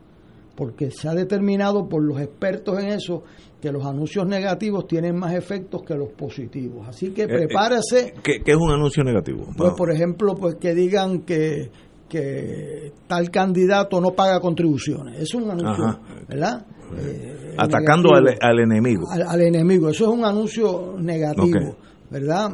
porque 0.55 0.91
se 0.91 1.09
ha 1.09 1.15
determinado 1.15 1.89
por 1.89 2.05
los 2.05 2.21
expertos 2.21 2.79
en 2.79 2.91
eso 2.91 3.23
que 3.61 3.73
los 3.73 3.85
anuncios 3.85 4.27
negativos 4.27 4.87
tienen 4.87 5.17
más 5.17 5.35
efectos 5.35 5.83
que 5.83 5.95
los 5.95 6.11
positivos. 6.11 6.87
Así 6.89 7.11
que 7.11 7.23
Eh, 7.23 7.25
eh, 7.25 7.29
prepárese, 7.29 8.15
¿Qué, 8.23 8.43
qué 8.45 8.53
es 8.53 8.57
un 8.57 8.71
anuncio 8.71 9.03
negativo? 9.03 9.47
pues 9.57 9.73
por 9.73 9.91
ejemplo, 9.91 10.35
pues 10.35 10.57
que 10.57 10.75
digan 10.75 11.23
que, 11.23 11.71
que 12.13 12.93
tal 13.07 13.31
candidato 13.31 13.99
no 14.01 14.11
paga 14.13 14.39
contribuciones. 14.39 15.19
Es 15.19 15.35
un 15.35 15.51
anuncio, 15.51 15.85
Ajá. 15.87 16.01
¿verdad? 16.29 16.67
Eh, 16.99 17.55
Atacando 17.57 18.15
al, 18.15 18.25
negativo 18.25 18.47
al 18.51 18.59
enemigo. 18.61 19.11
al, 19.11 19.23
al 19.23 19.41
enemigo. 19.41 19.89
Eso 19.89 20.05
es 20.05 20.11
un 20.19 20.25
anuncio 20.27 20.95
negativo. 20.99 21.77
¿verdad? 22.11 22.51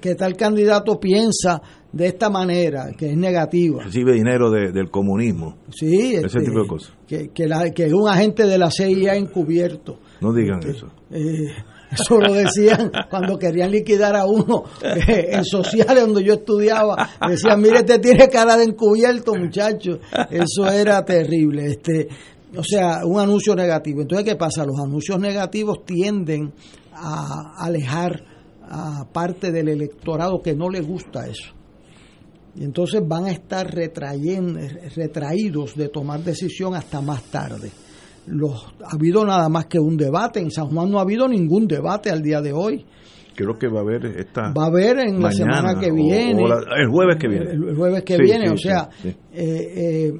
Que 0.00 0.16
tal 0.16 0.36
candidato 0.36 0.98
piensa 0.98 1.62
de 1.92 2.08
esta 2.08 2.28
manera, 2.28 2.88
que 2.98 3.10
es 3.12 3.16
negativa. 3.16 3.84
Recibe 3.84 4.12
dinero 4.14 4.50
de- 4.50 4.72
del 4.72 4.90
comunismo. 4.90 5.58
Sí, 5.70 6.14
Ese 6.16 6.26
este, 6.26 6.40
tipo 6.40 6.60
de 6.62 6.66
cosas. 6.68 6.92
Que, 7.06 7.28
que, 7.28 7.46
la- 7.46 7.70
que 7.70 7.84
un 7.94 8.08
agente 8.08 8.44
de 8.46 8.58
la 8.58 8.70
CIA 8.70 9.14
encubierto. 9.14 10.00
No 10.20 10.32
digan 10.32 10.58
eso. 10.68 10.88
Eh, 11.12 11.46
eso 11.98 12.18
lo 12.18 12.34
decían 12.34 12.90
cuando 13.10 13.38
querían 13.38 13.70
liquidar 13.70 14.16
a 14.16 14.26
uno 14.26 14.64
eh, 14.82 15.28
en 15.32 15.44
sociales 15.44 16.04
donde 16.04 16.24
yo 16.24 16.34
estudiaba. 16.34 17.10
Decían, 17.28 17.60
mire, 17.60 17.78
este 17.78 17.98
tiene 17.98 18.28
cara 18.28 18.56
de 18.56 18.64
encubierto, 18.64 19.34
muchacho. 19.34 19.98
Eso 20.30 20.66
era 20.70 21.04
terrible. 21.04 21.66
Este, 21.66 22.08
o 22.56 22.62
sea, 22.62 23.00
un 23.04 23.20
anuncio 23.20 23.54
negativo. 23.54 24.02
Entonces, 24.02 24.24
¿qué 24.24 24.36
pasa? 24.36 24.64
Los 24.64 24.78
anuncios 24.78 25.18
negativos 25.18 25.84
tienden 25.84 26.52
a 26.92 27.54
alejar 27.58 28.22
a 28.62 29.06
parte 29.12 29.52
del 29.52 29.68
electorado 29.68 30.40
que 30.42 30.54
no 30.54 30.68
le 30.70 30.80
gusta 30.80 31.26
eso. 31.26 31.52
Y 32.54 32.64
entonces 32.64 33.02
van 33.06 33.26
a 33.26 33.30
estar 33.30 33.66
retrayendo, 33.72 34.58
retraídos 34.94 35.76
de 35.76 35.88
tomar 35.88 36.20
decisión 36.20 36.74
hasta 36.74 37.00
más 37.00 37.22
tarde. 37.24 37.70
Los, 38.26 38.66
ha 38.84 38.94
habido 38.94 39.24
nada 39.24 39.48
más 39.48 39.66
que 39.66 39.78
un 39.78 39.96
debate. 39.96 40.40
En 40.40 40.50
San 40.50 40.66
Juan 40.68 40.90
no 40.90 40.98
ha 40.98 41.02
habido 41.02 41.28
ningún 41.28 41.66
debate 41.68 42.10
al 42.10 42.22
día 42.22 42.40
de 42.40 42.52
hoy. 42.52 42.84
Creo 43.34 43.58
que 43.58 43.68
va 43.68 43.80
a 43.80 43.82
haber 43.82 44.06
esta. 44.06 44.52
Va 44.52 44.64
a 44.64 44.66
haber 44.66 44.98
en 44.98 45.20
la 45.22 45.30
semana 45.30 45.78
que 45.78 45.92
viene. 45.92 46.42
o 46.42 46.48
la- 46.48 46.64
el 46.80 46.88
jueves 46.88 47.16
que 47.20 47.28
viene. 47.28 47.50
El, 47.52 47.68
el 47.68 47.76
jueves 47.76 48.02
que 48.02 48.16
Sí, 48.16 48.22
viene. 48.22 48.46
sí, 48.48 48.52
o 48.54 48.56
sea, 48.58 48.88
sí. 49.02 49.08
eh, 49.08 49.14
eh, 49.34 50.12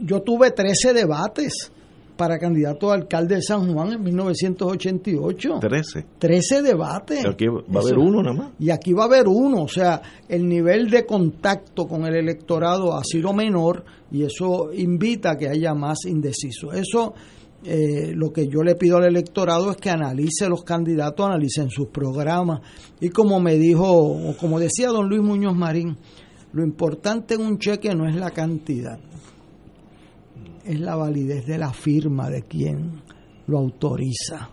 yo 0.00 0.22
tuve 0.22 0.50
13 0.52 0.92
debates 0.94 1.72
para 2.16 2.38
candidato 2.38 2.90
a 2.90 2.94
alcalde 2.94 3.36
de 3.36 3.42
San 3.42 3.72
Juan 3.72 3.92
en 3.92 4.02
1988. 4.02 5.58
13. 5.60 6.06
13 6.18 6.62
debates. 6.62 7.26
Aquí 7.26 7.46
va 7.46 7.80
a 7.80 7.82
haber 7.82 7.98
uno 7.98 8.22
nada 8.22 8.36
más. 8.36 8.52
Y 8.58 8.70
aquí 8.70 8.92
va 8.92 9.04
a 9.04 9.06
haber 9.06 9.26
uno, 9.26 9.62
o 9.62 9.68
sea, 9.68 10.00
el 10.28 10.48
nivel 10.48 10.90
de 10.90 11.04
contacto 11.04 11.86
con 11.86 12.04
el 12.06 12.14
electorado 12.14 12.96
ha 12.96 13.02
sido 13.04 13.32
menor 13.32 13.84
y 14.10 14.22
eso 14.22 14.72
invita 14.72 15.32
a 15.32 15.36
que 15.36 15.48
haya 15.48 15.74
más 15.74 16.04
indecisos. 16.06 16.74
Eso, 16.74 17.14
eh, 17.64 18.12
lo 18.14 18.32
que 18.32 18.46
yo 18.46 18.62
le 18.62 18.76
pido 18.76 18.98
al 18.98 19.06
electorado 19.06 19.70
es 19.70 19.76
que 19.76 19.90
analice 19.90 20.48
los 20.48 20.62
candidatos, 20.64 21.26
analicen 21.26 21.70
sus 21.70 21.88
programas 21.88 22.60
y 23.00 23.08
como 23.08 23.40
me 23.40 23.56
dijo, 23.56 23.90
o 23.90 24.36
como 24.36 24.60
decía 24.60 24.88
don 24.88 25.08
Luis 25.08 25.22
Muñoz 25.22 25.56
Marín, 25.56 25.96
lo 26.52 26.62
importante 26.62 27.34
en 27.34 27.40
un 27.40 27.58
cheque 27.58 27.94
no 27.94 28.08
es 28.08 28.14
la 28.14 28.30
cantidad, 28.30 29.00
es 30.64 30.80
la 30.80 30.96
validez 30.96 31.46
de 31.46 31.58
la 31.58 31.72
firma 31.72 32.30
de 32.30 32.42
quien 32.42 33.02
lo 33.46 33.58
autoriza. 33.58 34.50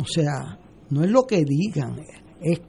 O 0.00 0.04
sea, 0.04 0.58
no 0.90 1.04
es 1.04 1.10
lo 1.10 1.24
que 1.24 1.44
digan, 1.44 2.00
es 2.40 2.60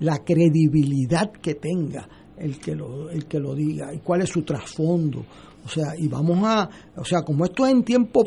la 0.00 0.18
credibilidad 0.24 1.32
que 1.32 1.54
tenga 1.54 2.08
el 2.36 2.58
que 2.58 2.74
lo, 2.74 3.08
el 3.10 3.26
que 3.26 3.40
lo 3.40 3.54
diga 3.54 3.94
y 3.94 3.98
cuál 3.98 4.22
es 4.22 4.30
su 4.30 4.42
trasfondo. 4.42 5.24
O 5.64 5.68
sea, 5.68 5.94
y 5.98 6.06
vamos 6.06 6.38
a, 6.42 6.68
o 6.96 7.04
sea, 7.04 7.22
como 7.22 7.44
esto 7.44 7.66
es 7.66 7.72
en 7.72 7.82
tiempo 7.82 8.24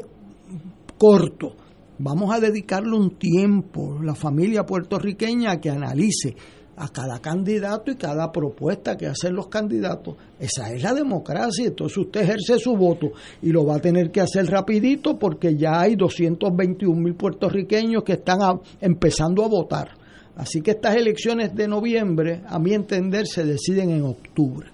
corto, 0.98 1.56
vamos 2.00 2.34
a 2.34 2.40
dedicarle 2.40 2.96
un 2.98 3.18
tiempo, 3.18 4.00
la 4.02 4.16
familia 4.16 4.66
puertorriqueña, 4.66 5.52
a 5.52 5.62
que 5.62 5.70
analice 5.70 6.36
a 6.80 6.88
cada 6.88 7.20
candidato 7.20 7.92
y 7.92 7.96
cada 7.96 8.32
propuesta 8.32 8.96
que 8.96 9.06
hacen 9.06 9.36
los 9.36 9.48
candidatos. 9.48 10.16
Esa 10.40 10.72
es 10.72 10.82
la 10.82 10.94
democracia, 10.94 11.68
entonces 11.68 11.98
usted 11.98 12.22
ejerce 12.22 12.58
su 12.58 12.76
voto 12.78 13.12
y 13.42 13.52
lo 13.52 13.66
va 13.66 13.76
a 13.76 13.80
tener 13.80 14.12
que 14.12 14.22
hacer 14.22 14.46
rapidito 14.48 15.20
porque 15.20 15.58
ya 15.58 15.82
hay 15.82 15.96
221 15.98 16.98
mil 16.98 17.16
puertorriqueños 17.16 18.04
que 18.04 18.14
están 18.14 18.40
empezando 18.80 19.44
a 19.44 19.50
votar. 19.50 19.90
Así 20.38 20.62
que 20.62 20.72
estas 20.72 20.96
elecciones 20.96 21.54
de 21.54 21.68
noviembre, 21.68 22.44
a 22.48 22.58
mi 22.60 22.74
entender, 22.74 23.28
se 23.28 23.44
deciden 23.44 23.90
en 23.90 24.04
octubre. 24.04 24.70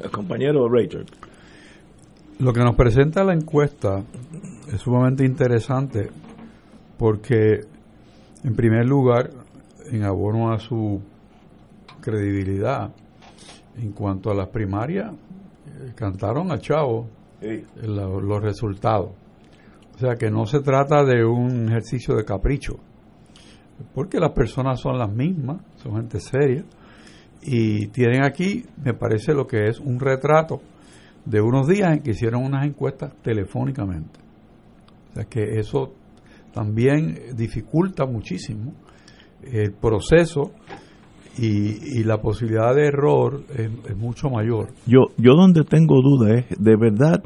El 0.00 0.10
compañero 0.10 0.68
Richard. 0.68 1.06
Lo 2.40 2.52
que 2.52 2.60
nos 2.60 2.74
presenta 2.74 3.22
la 3.22 3.34
encuesta 3.34 4.02
es 4.72 4.80
sumamente 4.80 5.24
interesante 5.24 6.10
porque, 6.98 7.60
en 8.42 8.56
primer 8.56 8.84
lugar, 8.84 9.30
en 9.92 10.02
abono 10.02 10.52
a 10.52 10.58
su 10.58 11.00
credibilidad, 12.06 12.94
en 13.76 13.90
cuanto 13.90 14.30
a 14.30 14.34
las 14.34 14.48
primarias, 14.48 15.12
eh, 15.12 15.92
cantaron 15.96 16.52
a 16.52 16.58
Chavo 16.58 17.08
los 17.82 18.42
resultados. 18.42 19.10
O 19.96 19.98
sea 19.98 20.14
que 20.14 20.30
no 20.30 20.46
se 20.46 20.60
trata 20.60 21.04
de 21.04 21.24
un 21.24 21.68
ejercicio 21.68 22.14
de 22.14 22.24
capricho, 22.24 22.76
porque 23.92 24.20
las 24.20 24.30
personas 24.30 24.78
son 24.78 24.98
las 24.98 25.12
mismas, 25.12 25.60
son 25.82 25.96
gente 25.96 26.20
seria, 26.20 26.64
y 27.42 27.88
tienen 27.88 28.24
aquí, 28.24 28.64
me 28.84 28.94
parece, 28.94 29.34
lo 29.34 29.46
que 29.46 29.66
es 29.66 29.80
un 29.80 29.98
retrato 29.98 30.60
de 31.24 31.40
unos 31.40 31.66
días 31.66 31.92
en 31.92 32.02
que 32.02 32.12
hicieron 32.12 32.44
unas 32.44 32.66
encuestas 32.66 33.12
telefónicamente. 33.20 34.20
O 35.10 35.14
sea 35.14 35.24
que 35.24 35.58
eso 35.58 35.92
también 36.52 37.34
dificulta 37.34 38.06
muchísimo 38.06 38.72
el 39.42 39.72
proceso 39.72 40.52
y, 41.38 42.04
la 42.04 42.18
posibilidad 42.18 42.74
de 42.74 42.86
error 42.86 43.42
es, 43.54 43.96
mucho 43.96 44.30
mayor. 44.30 44.68
Yo, 44.86 45.08
yo 45.18 45.34
donde 45.34 45.64
tengo 45.64 46.00
duda 46.02 46.34
es, 46.34 46.46
de 46.58 46.76
verdad, 46.76 47.22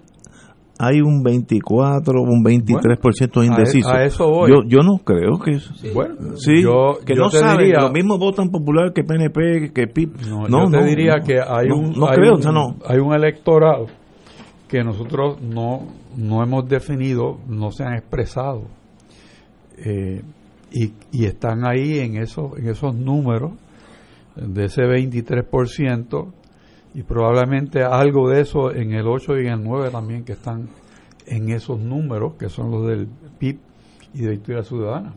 hay 0.79 1.01
un 1.01 1.23
24, 1.23 2.21
un 2.23 2.43
23% 2.43 3.45
indeciso. 3.45 3.91
A, 3.91 4.05
eso 4.05 4.29
voy. 4.29 4.51
Yo, 4.51 4.63
yo 4.67 4.79
no 4.79 4.99
creo 5.05 5.39
que 5.39 5.53
eso. 5.53 5.75
Bueno, 5.95 6.37
sí, 6.37 6.65
que 7.05 7.15
no 7.15 7.29
saben, 7.31 7.73
lo 7.73 7.91
mismo 7.91 8.19
votan 8.19 8.51
popular 8.51 8.93
que 8.93 9.05
PNP, 9.05 9.73
que 9.73 9.87
PIP. 9.87 10.23
No, 10.23 10.49
yo 10.49 10.71
te 10.71 10.85
diría 10.85 11.21
que 11.25 11.39
hay 11.39 11.71
un, 11.71 11.93
no 11.93 12.07
creo, 12.07 12.35
un, 12.35 12.77
hay 12.87 12.99
un 12.99 13.15
electorado 13.15 13.87
que 14.69 14.83
nosotros 14.83 15.41
no, 15.43 15.87
no 16.17 16.43
hemos 16.43 16.69
definido, 16.69 17.39
no 17.49 17.71
se 17.71 17.85
han 17.85 17.95
expresado. 17.95 18.63
Eh, 19.77 20.23
y, 20.73 20.93
y, 21.11 21.25
están 21.25 21.67
ahí 21.67 21.99
en 21.99 22.17
esos, 22.17 22.57
en 22.57 22.69
esos 22.69 22.95
números 22.95 23.53
de 24.41 24.65
ese 24.65 24.83
23% 24.83 26.33
y 26.95 27.03
probablemente 27.03 27.83
algo 27.83 28.29
de 28.29 28.41
eso 28.41 28.75
en 28.75 28.93
el 28.93 29.07
8 29.07 29.39
y 29.39 29.47
en 29.47 29.53
el 29.53 29.63
9 29.63 29.91
también 29.91 30.25
que 30.25 30.33
están 30.33 30.69
en 31.27 31.51
esos 31.51 31.79
números 31.79 32.35
que 32.35 32.49
son 32.49 32.71
los 32.71 32.87
del 32.87 33.09
PIB 33.39 33.59
y 34.15 34.23
de 34.23 34.31
Victoria 34.31 34.63
Ciudadana. 34.63 35.15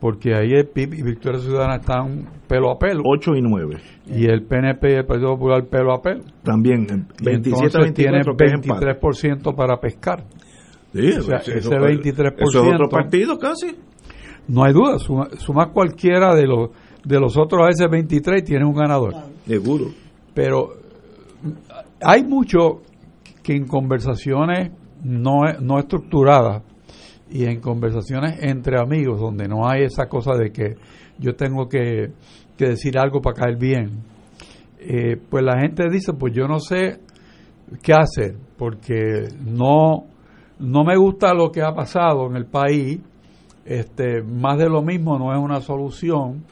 Porque 0.00 0.34
ahí 0.34 0.52
el 0.52 0.68
PIB 0.68 0.94
y 0.94 1.02
Victoria 1.02 1.40
Ciudadana 1.40 1.76
están 1.76 2.28
pelo 2.46 2.70
a 2.70 2.78
pelo. 2.78 3.02
8 3.04 3.32
y 3.34 3.42
9. 3.42 3.76
Y 4.06 4.26
el 4.26 4.44
PNP 4.44 4.90
y 4.90 4.94
el 4.94 5.06
Partido 5.06 5.30
Popular 5.30 5.64
pelo 5.66 5.92
a 5.92 6.00
pelo. 6.00 6.22
También, 6.44 6.86
27 7.20 7.66
entonces 7.66 7.94
tiene 7.94 8.20
23% 8.20 9.56
para 9.56 9.80
pescar. 9.80 10.24
Sí, 10.92 11.10
o 11.18 11.22
sea, 11.22 11.38
ese 11.38 11.68
23%. 11.68 12.34
Eso 12.38 12.62
es 12.62 12.74
otro 12.74 12.88
partido 12.88 13.38
casi. 13.38 13.76
No 14.46 14.64
hay 14.64 14.72
duda, 14.72 14.98
suma, 14.98 15.28
suma 15.36 15.72
cualquiera 15.72 16.34
de 16.34 16.46
los 16.46 16.70
de 17.08 17.18
los 17.18 17.38
otros 17.38 17.66
a 17.66 17.70
ese 17.70 17.88
23 17.88 18.44
tiene 18.44 18.66
un 18.66 18.74
ganador. 18.74 19.14
Seguro. 19.46 19.86
Pero 20.34 20.74
hay 22.02 22.22
mucho 22.22 22.82
que 23.42 23.54
en 23.54 23.66
conversaciones 23.66 24.72
no, 25.02 25.40
no 25.60 25.78
estructuradas 25.78 26.62
y 27.30 27.46
en 27.46 27.60
conversaciones 27.60 28.38
entre 28.42 28.78
amigos 28.78 29.20
donde 29.20 29.48
no 29.48 29.66
hay 29.66 29.84
esa 29.84 30.06
cosa 30.06 30.34
de 30.34 30.50
que 30.50 30.76
yo 31.18 31.34
tengo 31.34 31.66
que, 31.66 32.12
decir 32.58 32.98
algo 32.98 33.22
para 33.22 33.36
caer 33.36 33.56
bien, 33.56 34.02
eh, 34.78 35.16
pues 35.16 35.42
la 35.44 35.60
gente 35.60 35.88
dice, 35.90 36.12
pues 36.12 36.34
yo 36.34 36.46
no 36.46 36.58
sé 36.58 37.00
qué 37.82 37.92
hacer, 37.94 38.36
porque 38.56 39.28
no, 39.46 40.04
no 40.58 40.84
me 40.84 40.96
gusta 40.96 41.32
lo 41.32 41.50
que 41.50 41.62
ha 41.62 41.72
pasado 41.72 42.26
en 42.26 42.36
el 42.36 42.46
país, 42.46 43.00
este, 43.64 44.22
más 44.22 44.58
de 44.58 44.68
lo 44.68 44.82
mismo 44.82 45.18
no 45.18 45.32
es 45.32 45.38
una 45.38 45.60
solución, 45.60 46.44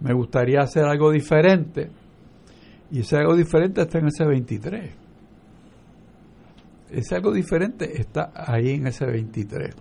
me 0.00 0.12
gustaría 0.12 0.60
hacer 0.60 0.84
algo 0.84 1.10
diferente. 1.10 1.90
Y 2.90 3.00
ese 3.00 3.16
algo 3.16 3.34
diferente 3.34 3.82
está 3.82 3.98
en 3.98 4.06
ese 4.06 4.24
23. 4.24 4.94
Ese 6.90 7.14
algo 7.16 7.32
diferente 7.32 8.00
está 8.00 8.32
ahí 8.34 8.70
en 8.70 8.86
ese 8.86 9.06
23. 9.06 9.74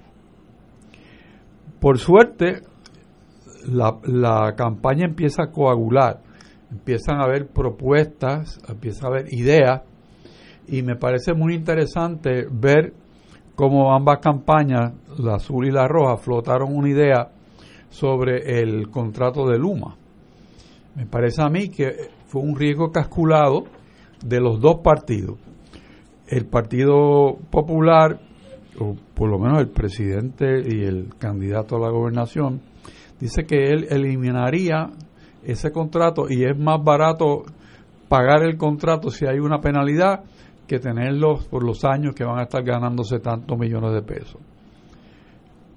Por 1.80 2.00
suerte, 2.00 2.62
la, 3.68 4.00
la 4.06 4.56
campaña 4.56 5.06
empieza 5.06 5.44
a 5.44 5.52
coagular, 5.52 6.22
empiezan 6.72 7.20
a 7.20 7.26
haber 7.26 7.48
propuestas, 7.48 8.60
empieza 8.68 9.06
a 9.06 9.10
haber 9.10 9.34
ideas, 9.34 9.84
y 10.68 10.82
me 10.82 10.96
parece 10.96 11.34
muy 11.34 11.54
interesante 11.54 12.48
ver 12.50 12.94
cómo 13.56 13.94
ambas 13.94 14.20
campañas, 14.20 14.94
la 15.20 15.36
azul 15.36 15.68
y 15.68 15.72
la 15.72 15.88
roja, 15.88 16.18
flotaron 16.18 16.76
una 16.76 16.90
idea 16.90 17.30
sobre 17.90 18.62
el 18.62 18.90
contrato 18.90 19.48
de 19.48 19.58
Luma. 19.58 19.96
Me 20.96 21.06
parece 21.06 21.42
a 21.42 21.50
mí 21.50 21.70
que 21.70 22.10
fue 22.26 22.42
un 22.42 22.56
riesgo 22.56 22.90
casculado 22.92 23.66
de 24.26 24.40
los 24.40 24.62
dos 24.62 24.78
partidos. 24.82 25.38
El 26.28 26.46
Partido 26.46 27.38
Popular, 27.52 28.20
o 28.80 28.96
por 29.14 29.30
lo 29.30 29.38
menos 29.38 29.60
el 29.60 29.70
presidente 29.70 30.62
y 30.66 30.84
el 30.84 31.10
candidato 31.18 31.76
a 31.76 31.80
la 31.80 31.90
gobernación, 31.90 32.62
dice 33.20 33.46
que 33.46 33.72
él 33.72 33.88
eliminaría 33.90 34.90
ese 35.44 35.72
contrato 35.72 36.28
y 36.30 36.46
es 36.46 36.58
más 36.58 36.82
barato 36.82 37.44
pagar 38.08 38.44
el 38.44 38.58
contrato 38.58 39.10
si 39.10 39.26
hay 39.28 39.40
una 39.40 39.60
penalidad 39.60 40.24
que 40.66 40.80
tenerlos 40.80 41.46
por 41.46 41.64
los 41.64 41.84
años 41.84 42.16
que 42.16 42.24
van 42.24 42.40
a 42.40 42.44
estar 42.44 42.64
ganándose 42.64 43.20
tantos 43.20 43.58
millones 43.58 43.94
de 43.94 44.02
pesos. 44.02 44.42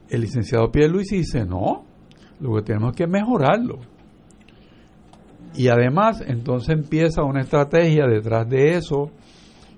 El 0.08 0.22
licenciado 0.22 0.70
Pierluisi 0.70 1.18
dice, 1.18 1.44
no, 1.44 1.84
lo 2.40 2.54
que 2.54 2.62
tenemos 2.62 2.94
que 2.94 3.06
mejorarlo 3.06 3.97
y 5.54 5.68
además, 5.68 6.22
entonces 6.26 6.70
empieza 6.70 7.22
una 7.22 7.40
estrategia 7.40 8.06
detrás 8.06 8.48
de 8.48 8.76
eso, 8.76 9.10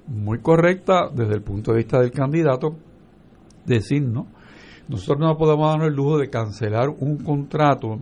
muy 0.07 0.41
correcta 0.41 1.09
desde 1.13 1.35
el 1.35 1.43
punto 1.43 1.73
de 1.73 1.79
vista 1.79 2.01
del 2.01 2.11
candidato, 2.11 2.77
decir, 3.65 4.03
¿no? 4.03 4.27
Nosotros 4.89 5.21
no 5.21 5.37
podemos 5.37 5.69
darnos 5.69 5.89
el 5.89 5.95
lujo 5.95 6.19
de 6.19 6.29
cancelar 6.29 6.89
un 6.89 7.19
contrato 7.19 8.01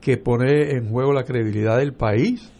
que 0.00 0.18
pone 0.18 0.72
en 0.72 0.90
juego 0.90 1.12
la 1.12 1.24
credibilidad 1.24 1.78
del 1.78 1.94
país, 1.94 2.52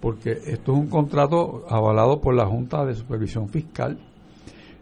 porque 0.00 0.30
esto 0.30 0.72
es 0.72 0.78
un 0.78 0.88
contrato 0.88 1.64
avalado 1.68 2.20
por 2.20 2.34
la 2.36 2.46
Junta 2.46 2.84
de 2.84 2.94
Supervisión 2.94 3.48
Fiscal. 3.48 3.98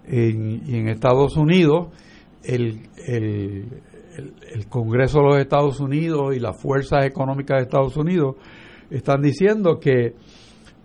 y 0.07 0.77
en 0.77 0.89
Estados 0.89 1.36
Unidos, 1.36 1.89
el, 2.44 2.82
el, 3.07 3.82
el 4.53 4.66
Congreso 4.69 5.19
de 5.20 5.24
los 5.24 5.39
Estados 5.39 5.81
Unidos 5.81 6.36
y 6.36 6.40
las 6.40 6.61
fuerzas 6.61 7.05
económicas 7.07 7.59
de 7.59 7.65
Estados 7.65 7.97
Unidos 7.97 8.36
están 8.91 9.21
diciendo 9.21 9.79
que 9.81 10.15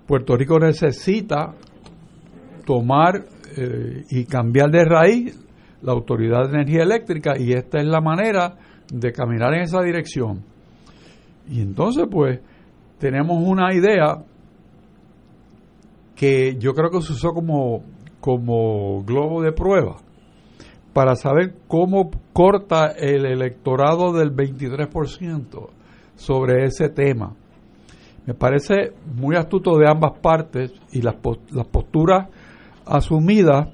Puerto 0.07 0.35
Rico 0.35 0.59
necesita 0.59 1.53
tomar 2.65 3.23
eh, 3.57 4.03
y 4.09 4.25
cambiar 4.25 4.69
de 4.71 4.85
raíz 4.85 5.37
la 5.81 5.93
Autoridad 5.93 6.43
de 6.43 6.55
Energía 6.55 6.83
Eléctrica 6.83 7.33
y 7.37 7.53
esta 7.53 7.79
es 7.79 7.85
la 7.85 8.01
manera 8.01 8.57
de 8.91 9.11
caminar 9.11 9.53
en 9.53 9.61
esa 9.61 9.81
dirección. 9.81 10.43
Y 11.49 11.61
entonces 11.61 12.05
pues 12.09 12.39
tenemos 12.99 13.41
una 13.43 13.73
idea 13.73 14.23
que 16.15 16.55
yo 16.59 16.73
creo 16.73 16.91
que 16.91 17.01
se 17.01 17.13
usó 17.13 17.31
como, 17.31 17.83
como 18.19 19.03
globo 19.03 19.41
de 19.41 19.51
prueba 19.51 19.97
para 20.93 21.15
saber 21.15 21.55
cómo 21.67 22.11
corta 22.33 22.87
el 22.87 23.25
electorado 23.25 24.13
del 24.13 24.35
23% 24.35 25.69
sobre 26.15 26.65
ese 26.65 26.89
tema. 26.89 27.35
Me 28.25 28.33
parece 28.33 28.93
muy 29.15 29.35
astuto 29.35 29.77
de 29.77 29.89
ambas 29.89 30.19
partes 30.19 30.71
y 30.91 31.01
las, 31.01 31.15
las 31.51 31.67
posturas 31.67 32.27
asumidas 32.85 33.69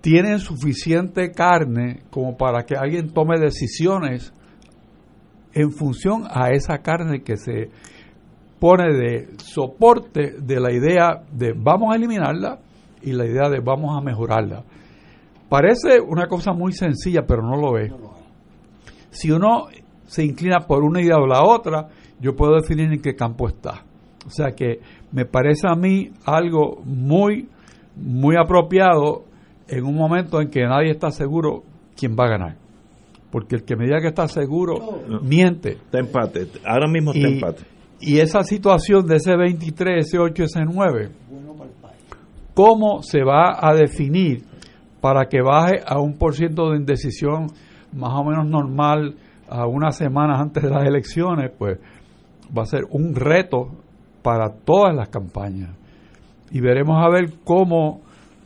tienen 0.00 0.38
suficiente 0.38 1.32
carne 1.32 2.02
como 2.10 2.36
para 2.36 2.64
que 2.64 2.76
alguien 2.76 3.12
tome 3.12 3.40
decisiones 3.40 4.32
en 5.52 5.72
función 5.72 6.24
a 6.30 6.50
esa 6.50 6.78
carne 6.78 7.22
que 7.22 7.36
se 7.36 7.70
pone 8.60 8.92
de 8.92 9.28
soporte 9.38 10.34
de 10.38 10.60
la 10.60 10.72
idea 10.72 11.22
de 11.32 11.52
vamos 11.56 11.92
a 11.92 11.96
eliminarla 11.96 12.60
y 13.02 13.12
la 13.12 13.26
idea 13.26 13.48
de 13.48 13.60
vamos 13.60 13.96
a 13.96 14.00
mejorarla. 14.00 14.64
Parece 15.48 16.00
una 16.00 16.26
cosa 16.26 16.52
muy 16.52 16.72
sencilla, 16.72 17.22
pero 17.26 17.42
no 17.42 17.56
lo 17.56 17.78
es. 17.78 17.92
Si 19.10 19.30
uno 19.30 19.66
se 20.06 20.24
inclina 20.24 20.60
por 20.60 20.82
una 20.84 21.00
idea 21.00 21.16
o 21.16 21.26
la 21.26 21.42
otra, 21.42 21.88
yo 22.20 22.34
puedo 22.34 22.56
definir 22.56 22.92
en 22.92 23.00
qué 23.00 23.14
campo 23.14 23.48
está. 23.48 23.84
O 24.26 24.30
sea 24.30 24.52
que 24.52 24.80
me 25.12 25.24
parece 25.24 25.68
a 25.68 25.74
mí 25.74 26.10
algo 26.24 26.82
muy, 26.84 27.48
muy 27.94 28.36
apropiado 28.36 29.24
en 29.68 29.84
un 29.84 29.94
momento 29.94 30.40
en 30.40 30.50
que 30.50 30.62
nadie 30.62 30.90
está 30.90 31.10
seguro 31.10 31.62
quién 31.96 32.16
va 32.18 32.24
a 32.26 32.30
ganar. 32.30 32.56
Porque 33.30 33.56
el 33.56 33.64
que 33.64 33.76
me 33.76 33.84
diga 33.84 34.00
que 34.00 34.08
está 34.08 34.28
seguro, 34.28 34.74
miente. 35.22 35.72
Está 35.72 35.98
empate. 35.98 36.48
Ahora 36.64 36.88
mismo 36.88 37.12
está 37.12 37.28
empate. 37.28 37.62
Y 38.00 38.18
esa 38.18 38.42
situación 38.42 39.06
de 39.06 39.16
ese 39.16 39.36
23, 39.36 40.06
ese 40.06 40.18
8, 40.18 40.44
ese 40.44 40.64
9, 40.64 41.10
¿cómo 42.54 43.02
se 43.02 43.22
va 43.22 43.58
a 43.58 43.74
definir 43.74 44.44
para 45.00 45.26
que 45.26 45.40
baje 45.40 45.80
a 45.86 46.00
un 46.00 46.18
por 46.18 46.34
ciento 46.34 46.70
de 46.70 46.78
indecisión 46.78 47.46
más 47.92 48.12
o 48.14 48.24
menos 48.24 48.46
normal 48.48 49.16
a 49.48 49.66
unas 49.66 49.96
semanas 49.96 50.40
antes 50.40 50.62
de 50.62 50.70
las 50.70 50.86
elecciones? 50.86 51.50
Pues 51.56 51.78
va 52.56 52.62
a 52.62 52.66
ser 52.66 52.84
un 52.90 53.14
reto 53.14 53.70
para 54.22 54.50
todas 54.50 54.94
las 54.94 55.08
campañas. 55.08 55.70
Y 56.50 56.60
veremos 56.60 56.96
a 57.04 57.08
ver 57.08 57.34
cómo 57.44 58.00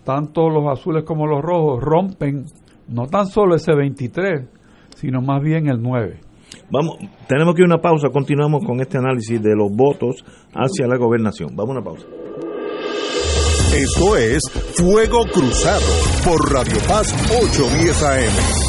tanto 0.04 0.48
los 0.48 0.66
azules 0.66 1.04
como 1.04 1.26
los 1.26 1.42
rojos 1.42 1.82
rompen 1.82 2.44
no 2.88 3.06
tan 3.06 3.26
solo 3.26 3.54
ese 3.54 3.74
23, 3.74 4.46
sino 4.96 5.22
más 5.22 5.42
bien 5.42 5.68
el 5.68 5.80
9. 5.80 6.20
Vamos, 6.70 6.98
tenemos 7.28 7.54
que 7.54 7.62
ir 7.62 7.66
a 7.70 7.74
una 7.74 7.82
pausa, 7.82 8.08
continuamos 8.12 8.64
con 8.64 8.80
este 8.80 8.98
análisis 8.98 9.40
de 9.42 9.54
los 9.54 9.70
votos 9.74 10.24
hacia 10.54 10.86
la 10.86 10.96
gobernación. 10.96 11.54
Vamos 11.54 11.76
a 11.76 11.78
una 11.78 11.84
pausa. 11.84 12.06
Esto 13.74 14.16
es 14.16 14.42
Fuego 14.74 15.22
Cruzado 15.32 15.86
por 16.24 16.52
Radio 16.52 16.76
Paz 16.88 17.12
810 17.30 18.02
AM. 18.02 18.59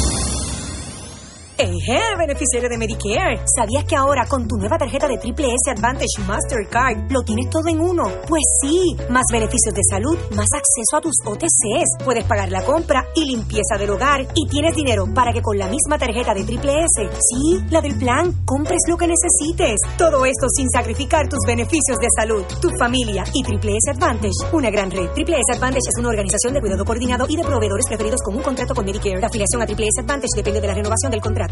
Hey, 1.58 1.76
beneficiario 2.18 2.68
de 2.68 2.78
Medicare. 2.78 3.40
¿Sabías 3.54 3.84
que 3.84 3.94
ahora 3.94 4.24
con 4.26 4.48
tu 4.48 4.56
nueva 4.56 4.78
tarjeta 4.78 5.06
de 5.06 5.18
Triple 5.18 5.48
S 5.48 5.70
Advantage 5.70 6.22
Mastercard 6.26 7.10
lo 7.10 7.22
tienes 7.22 7.50
todo 7.50 7.68
en 7.68 7.78
uno? 7.78 8.04
Pues 8.26 8.42
sí, 8.62 8.96
más 9.10 9.24
beneficios 9.30 9.74
de 9.74 9.82
salud, 9.88 10.16
más 10.34 10.48
acceso 10.54 10.96
a 10.96 11.00
tus 11.00 11.14
OTCs, 11.24 12.04
puedes 12.04 12.24
pagar 12.24 12.50
la 12.50 12.64
compra 12.64 13.06
y 13.14 13.26
limpieza 13.26 13.76
del 13.78 13.90
hogar 13.90 14.26
y 14.34 14.48
tienes 14.48 14.74
dinero 14.74 15.04
para 15.14 15.32
que 15.32 15.42
con 15.42 15.58
la 15.58 15.68
misma 15.68 15.98
tarjeta 15.98 16.32
de 16.32 16.44
Triple 16.44 16.72
S, 16.72 17.10
sí, 17.20 17.62
la 17.70 17.80
del 17.80 17.98
plan, 17.98 18.32
compres 18.46 18.80
lo 18.88 18.96
que 18.96 19.06
necesites. 19.06 19.78
Todo 19.98 20.24
esto 20.24 20.48
sin 20.48 20.68
sacrificar 20.70 21.28
tus 21.28 21.40
beneficios 21.46 21.98
de 22.00 22.08
salud, 22.16 22.44
tu 22.60 22.70
familia 22.78 23.24
y 23.34 23.42
Triple 23.42 23.76
S 23.76 23.90
Advantage, 23.90 24.52
una 24.52 24.70
gran 24.70 24.90
red. 24.90 25.10
Triple 25.10 25.36
S 25.36 25.56
Advantage 25.56 25.88
es 25.88 25.98
una 25.98 26.08
organización 26.08 26.54
de 26.54 26.60
cuidado 26.60 26.84
coordinado 26.84 27.26
y 27.28 27.36
de 27.36 27.44
proveedores 27.44 27.86
preferidos 27.88 28.22
con 28.22 28.36
un 28.36 28.42
contrato 28.42 28.74
con 28.74 28.86
Medicare. 28.86 29.20
La 29.20 29.26
afiliación 29.26 29.60
a 29.60 29.66
Triple 29.66 29.86
S 29.86 30.00
Advantage 30.00 30.36
depende 30.36 30.60
de 30.60 30.66
la 30.66 30.74
renovación 30.74 31.10
del 31.10 31.20
contrato. 31.20 31.51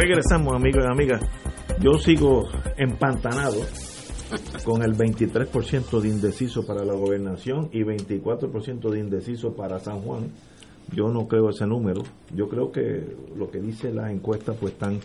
Regresamos, 0.00 0.54
amigos 0.54 0.84
y 0.84 0.92
amigas. 0.92 1.20
Yo 1.80 1.94
sigo 1.94 2.44
empantanado 2.76 3.56
con 4.64 4.82
el 4.82 4.94
23% 4.94 6.00
de 6.00 6.08
indeciso 6.08 6.64
para 6.64 6.84
la 6.84 6.92
gobernación 6.92 7.68
y 7.72 7.80
24% 7.80 8.90
de 8.90 9.00
indeciso 9.00 9.56
para 9.56 9.80
San 9.80 10.02
Juan. 10.02 10.30
Yo 10.94 11.08
no 11.08 11.26
creo 11.26 11.48
ese 11.48 11.66
número. 11.66 12.02
Yo 12.32 12.48
creo 12.48 12.70
que 12.70 13.16
lo 13.36 13.50
que 13.50 13.58
dice 13.58 13.92
la 13.92 14.12
encuesta, 14.12 14.52
pues 14.52 14.74
están, 14.74 14.94
eh, 14.94 15.00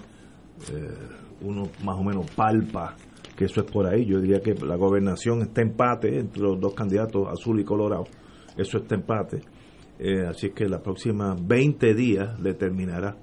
uno 1.42 1.64
más 1.84 1.98
o 1.98 2.04
menos 2.04 2.30
palpa 2.30 2.96
que 3.36 3.46
eso 3.46 3.62
es 3.62 3.72
por 3.72 3.88
ahí. 3.88 4.06
Yo 4.06 4.22
diría 4.22 4.42
que 4.42 4.54
la 4.54 4.76
gobernación 4.76 5.42
está 5.42 5.64
empate 5.64 6.20
entre 6.20 6.44
los 6.44 6.60
dos 6.60 6.76
candidatos, 6.76 7.28
azul 7.32 7.60
y 7.60 7.64
colorado. 7.64 8.04
Eso 8.56 8.78
está 8.78 8.94
empate. 8.94 9.42
Eh, 9.98 10.28
así 10.28 10.52
que 10.52 10.70
la 10.70 10.84
próxima 10.84 11.36
20 11.36 11.96
días 11.96 12.40
determinará 12.44 13.18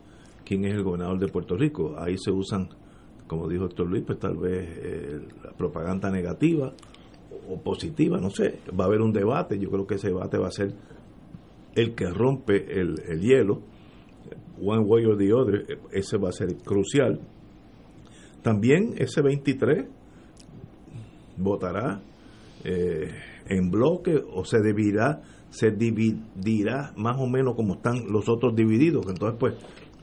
quién 0.51 0.65
es 0.65 0.75
el 0.75 0.83
gobernador 0.83 1.21
de 1.21 1.29
Puerto 1.29 1.57
Rico. 1.57 1.95
Ahí 1.97 2.17
se 2.19 2.33
usan, 2.33 2.69
como 3.29 3.49
dijo 3.49 3.67
Héctor 3.67 3.87
Luis, 3.87 4.03
pues 4.05 4.19
tal 4.19 4.37
vez 4.37 4.69
eh, 4.83 5.21
la 5.45 5.53
propaganda 5.53 6.11
negativa 6.11 6.73
o 7.49 7.61
positiva, 7.63 8.19
no 8.19 8.31
sé. 8.31 8.59
Va 8.69 8.83
a 8.83 8.87
haber 8.89 9.01
un 9.01 9.13
debate, 9.13 9.61
yo 9.61 9.71
creo 9.71 9.87
que 9.87 9.95
ese 9.95 10.09
debate 10.09 10.39
va 10.39 10.49
a 10.49 10.51
ser 10.51 10.75
el 11.77 11.95
que 11.95 12.11
rompe 12.11 12.81
el, 12.81 12.97
el 13.07 13.21
hielo, 13.21 13.61
one 14.61 14.81
way 14.81 15.05
or 15.05 15.17
the 15.17 15.33
other, 15.33 15.79
ese 15.93 16.17
va 16.17 16.31
a 16.31 16.33
ser 16.33 16.57
crucial. 16.65 17.21
También 18.43 18.95
ese 18.99 19.23
23 19.23 19.87
votará 21.37 22.03
eh, 22.65 23.09
en 23.47 23.71
bloque 23.71 24.17
o 24.17 24.45
se 24.45 24.61
dividirá 24.61 25.23
se 25.51 25.71
dividirá 25.73 26.93
más 26.97 27.19
o 27.19 27.27
menos 27.27 27.57
como 27.57 27.75
están 27.75 28.05
los 28.09 28.29
otros 28.29 28.55
divididos 28.55 29.05
entonces 29.09 29.37
pues 29.41 29.55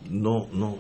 no 0.10 0.48
no 0.54 0.78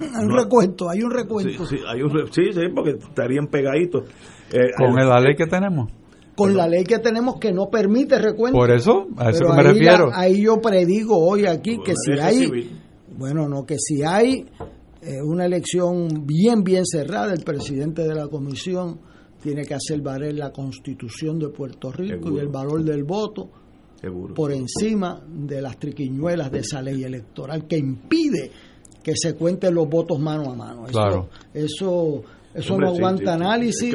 hay 0.00 0.24
un 0.24 0.36
recuento 0.36 0.88
hay 0.88 1.02
un 1.02 1.10
recuento. 1.10 1.66
Sí, 1.66 1.76
hay 1.86 2.02
un, 2.02 2.10
sí, 2.32 2.52
sí 2.52 2.60
porque 2.74 2.92
estarían 2.92 3.46
pegaditos. 3.48 4.04
Eh, 4.52 4.70
con 4.76 4.94
la 4.94 5.20
ley 5.20 5.34
que 5.36 5.46
tenemos. 5.46 5.90
Con 6.34 6.56
la 6.56 6.66
ley 6.66 6.84
que 6.84 6.98
tenemos 6.98 7.38
que 7.38 7.52
no 7.52 7.68
permite 7.68 8.18
recuento. 8.18 8.58
Por 8.58 8.70
eso, 8.70 9.08
a 9.16 9.30
eso 9.30 9.44
me 9.54 9.62
refiero. 9.62 10.10
ahí 10.12 10.42
yo 10.42 10.56
predigo 10.60 11.18
hoy 11.18 11.46
aquí 11.46 11.78
que 11.84 11.92
si 11.94 12.18
hay, 12.18 12.70
bueno, 13.16 13.48
no, 13.48 13.66
que 13.66 13.76
si 13.78 14.02
hay 14.02 14.46
eh, 15.02 15.20
una 15.22 15.44
elección 15.44 16.26
bien, 16.26 16.62
bien 16.62 16.86
cerrada, 16.86 17.32
el 17.32 17.44
presidente 17.44 18.02
de 18.02 18.14
la 18.14 18.28
comisión 18.28 19.00
tiene 19.42 19.64
que 19.64 19.74
hacer 19.74 20.00
valer 20.02 20.34
la 20.34 20.50
constitución 20.50 21.38
de 21.38 21.48
Puerto 21.48 21.90
Rico 21.92 22.30
y 22.30 22.38
el 22.38 22.48
valor 22.48 22.84
del 22.84 23.04
voto 23.04 23.50
por 24.34 24.52
encima 24.52 25.20
de 25.26 25.60
las 25.60 25.78
triquiñuelas 25.78 26.50
de 26.50 26.60
esa 26.60 26.80
ley 26.80 27.04
electoral 27.04 27.66
que 27.66 27.76
impide 27.76 28.50
que 29.02 29.12
se 29.14 29.34
cuenten 29.34 29.74
los 29.74 29.88
votos 29.88 30.18
mano 30.18 30.50
a 30.50 30.54
mano. 30.54 30.84
claro. 30.84 31.28
eso 31.52 32.22
eso 32.52 32.76
no 32.76 32.88
aguanta 32.88 33.34
análisis. 33.34 33.94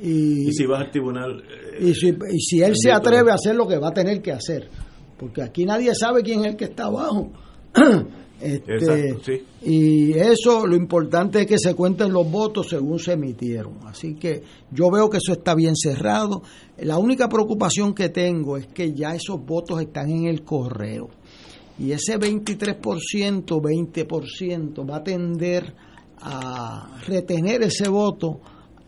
Y, 0.00 0.52
si 0.52 0.64
vas 0.66 0.82
al 0.82 0.90
tribunal. 0.90 1.42
Eh, 1.80 1.88
y, 1.88 1.94
si, 1.94 2.62
él 2.62 2.74
se 2.76 2.92
atreve 2.92 3.32
a 3.32 3.34
hacer 3.34 3.56
lo 3.56 3.66
que 3.66 3.78
va 3.78 3.88
a 3.88 3.92
tener 3.92 4.22
que 4.22 4.32
hacer. 4.32 4.68
Porque 5.18 5.42
aquí 5.42 5.64
nadie 5.64 5.92
sabe 5.94 6.22
quién 6.22 6.40
es 6.40 6.52
el 6.52 6.56
que 6.56 6.66
está 6.66 6.84
abajo. 6.84 7.32
Este, 8.40 9.44
y 9.62 10.12
eso, 10.12 10.66
lo 10.66 10.74
importante 10.74 11.42
es 11.42 11.46
que 11.46 11.58
se 11.58 11.74
cuenten 11.74 12.12
los 12.12 12.30
votos 12.30 12.68
según 12.70 12.98
se 12.98 13.12
emitieron. 13.12 13.78
Así 13.86 14.14
que 14.14 14.42
yo 14.70 14.90
veo 14.90 15.10
que 15.10 15.18
eso 15.18 15.32
está 15.32 15.54
bien 15.54 15.76
cerrado. 15.76 16.42
La 16.78 16.98
única 16.98 17.28
preocupación 17.28 17.94
que 17.94 18.08
tengo 18.08 18.56
es 18.56 18.66
que 18.68 18.94
ya 18.94 19.14
esos 19.14 19.44
votos 19.44 19.80
están 19.82 20.10
en 20.10 20.26
el 20.26 20.42
correo. 20.42 21.10
Y 21.78 21.92
ese 21.92 22.18
23%, 22.18 22.80
20% 23.44 24.90
va 24.90 24.96
a 24.96 25.04
tender 25.04 25.74
a 26.22 27.00
retener 27.06 27.62
ese 27.62 27.88
voto 27.88 28.40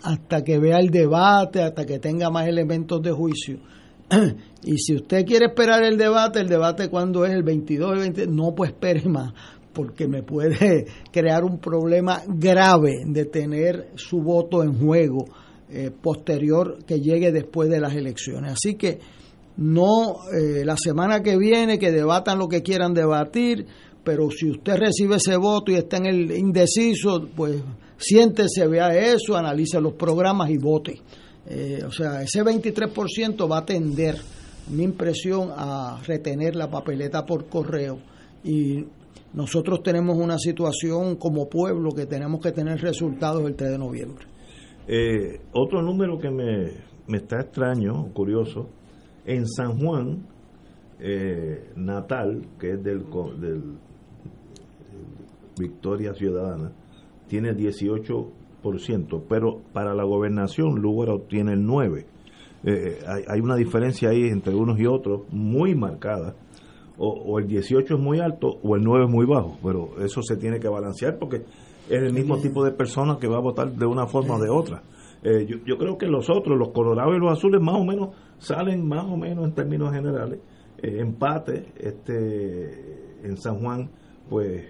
hasta 0.03 0.43
que 0.43 0.59
vea 0.59 0.79
el 0.79 0.91
debate, 0.91 1.63
hasta 1.63 1.87
que 1.87 1.99
tenga 1.99 2.31
más 2.31 2.47
elementos 2.47 3.01
de 3.03 3.13
juicio. 3.13 3.61
y 4.65 4.79
si 4.79 4.95
usted 4.97 5.25
quiere 5.25 5.47
esperar 5.47 5.83
el 5.85 5.97
debate, 5.97 6.41
el 6.41 6.49
debate 6.49 6.89
cuando 6.89 7.25
es 7.25 7.33
el 7.33 7.43
22, 7.43 7.93
el 7.93 7.99
20, 7.99 8.27
no 8.29 8.55
pues 8.55 8.71
espere 8.71 9.09
más, 9.09 9.33
porque 9.73 10.07
me 10.07 10.23
puede 10.23 10.87
crear 11.13 11.45
un 11.45 11.59
problema 11.59 12.23
grave 12.27 13.03
de 13.07 13.25
tener 13.25 13.91
su 13.95 14.21
voto 14.23 14.63
en 14.63 14.79
juego 14.79 15.27
eh, 15.71 15.91
posterior 15.91 16.79
que 16.87 17.01
llegue 17.01 17.33
después 17.33 17.71
de 17.71 17.81
las 17.81 17.95
elecciones. 17.95 18.53
Así 18.53 18.75
que 18.75 18.99
no 19.57 20.29
eh, 20.33 20.65
la 20.65 20.77
semana 20.77 21.23
que 21.23 21.37
viene 21.37 21.79
que 21.79 21.91
debatan 21.91 22.39
lo 22.39 22.49
que 22.49 22.63
quieran 22.63 22.95
debatir, 22.95 23.67
pero 24.05 24.31
si 24.31 24.51
usted 24.51 24.77
recibe 24.77 25.17
ese 25.17 25.37
voto 25.37 25.71
y 25.71 25.77
está 25.77 25.99
en 25.99 26.07
el 26.07 26.31
indeciso, 26.33 27.29
pues 27.35 27.63
siéntese, 27.97 28.67
vea 28.67 28.95
eso, 28.95 29.37
analice 29.37 29.81
los 29.81 29.95
programas 29.95 30.51
y 30.51 30.59
vote. 30.59 31.01
Eh, 31.47 31.83
o 31.87 31.91
sea, 31.91 32.23
ese 32.23 32.43
23% 32.43 33.51
va 33.51 33.59
a 33.59 33.65
tender, 33.65 34.17
mi 34.71 34.85
impresión, 34.85 35.51
a 35.55 36.01
retener 36.07 36.57
la 36.57 36.71
papeleta 36.71 37.25
por 37.25 37.47
correo. 37.47 37.99
Y 38.45 38.85
nosotros 39.35 39.83
tenemos 39.83 40.17
una 40.17 40.39
situación 40.39 41.17
como 41.17 41.49
pueblo 41.49 41.93
que 41.93 42.07
tenemos 42.07 42.41
que 42.41 42.53
tener 42.53 42.81
resultados 42.81 43.45
el 43.47 43.55
3 43.55 43.73
de 43.73 43.79
noviembre. 43.79 44.27
Eh, 44.87 45.41
otro 45.53 45.81
número 45.83 46.19
que 46.19 46.31
me, 46.31 46.73
me 47.07 47.19
está 47.19 47.41
extraño, 47.41 48.13
curioso, 48.13 48.69
en 49.25 49.47
San 49.47 49.79
Juan, 49.79 50.27
eh, 50.99 51.71
Natal, 51.77 52.47
que 52.59 52.73
es 52.73 52.83
del, 52.83 53.05
del 53.41 53.79
Victoria 55.59 56.15
Ciudadana, 56.15 56.73
tiene 57.29 57.53
18%, 57.55 58.31
pero 59.29 59.61
para 59.73 59.95
la 59.95 60.05
gobernación 60.05 60.81
Lugar 60.81 61.11
tiene 61.29 61.53
el 61.53 61.67
9%. 61.67 62.05
Eh, 62.65 63.01
hay, 63.29 63.41
una 63.41 63.57
diferencia 63.57 64.11
ahí 64.11 64.29
entre 64.29 64.55
unos 64.55 64.79
y 64.79 64.87
otros 64.87 65.23
muy 65.31 65.75
marcada. 65.75 66.35
O, 66.97 67.39
el 67.41 67.49
18 67.49 67.95
es 67.95 68.01
muy 68.01 68.21
alto 68.21 68.59
o 68.63 68.77
el 68.77 68.85
9 68.85 69.07
es 69.07 69.11
muy 69.11 69.27
bajo, 69.27 69.59
pero 69.63 70.05
eso 70.05 70.23
se 70.23 70.37
tiene 70.37 70.61
que 70.61 70.69
balancear 70.69 71.19
porque 71.19 71.39
es 71.89 72.03
el 72.03 72.13
mismo 72.13 72.39
tipo 72.39 72.65
de 72.65 72.71
persona 72.71 73.19
que 73.19 73.27
va 73.27 73.39
a 73.39 73.41
votar 73.41 73.73
de 73.73 73.87
una 73.87 74.07
forma 74.07 74.37
o 74.37 74.39
de 74.41 74.49
otra. 74.49 74.83
Eh, 75.25 75.47
yo, 75.47 75.79
creo 75.79 75.99
que 75.99 76.07
los 76.07 76.29
otros, 76.31 76.59
los 76.59 76.71
colorados 76.71 77.17
y 77.17 77.21
los 77.21 77.33
azules, 77.33 77.61
más 77.61 77.77
o 77.77 77.85
menos 77.85 78.11
salen 78.39 78.87
más 78.87 79.05
o 79.05 79.17
menos 79.17 79.45
en 79.45 79.55
términos 79.55 79.93
generales. 79.93 80.41
Eh, 80.79 80.99
empate 81.01 81.67
este 81.77 83.25
en 83.25 83.37
San 83.37 83.61
Juan, 83.61 83.89
pues 84.29 84.65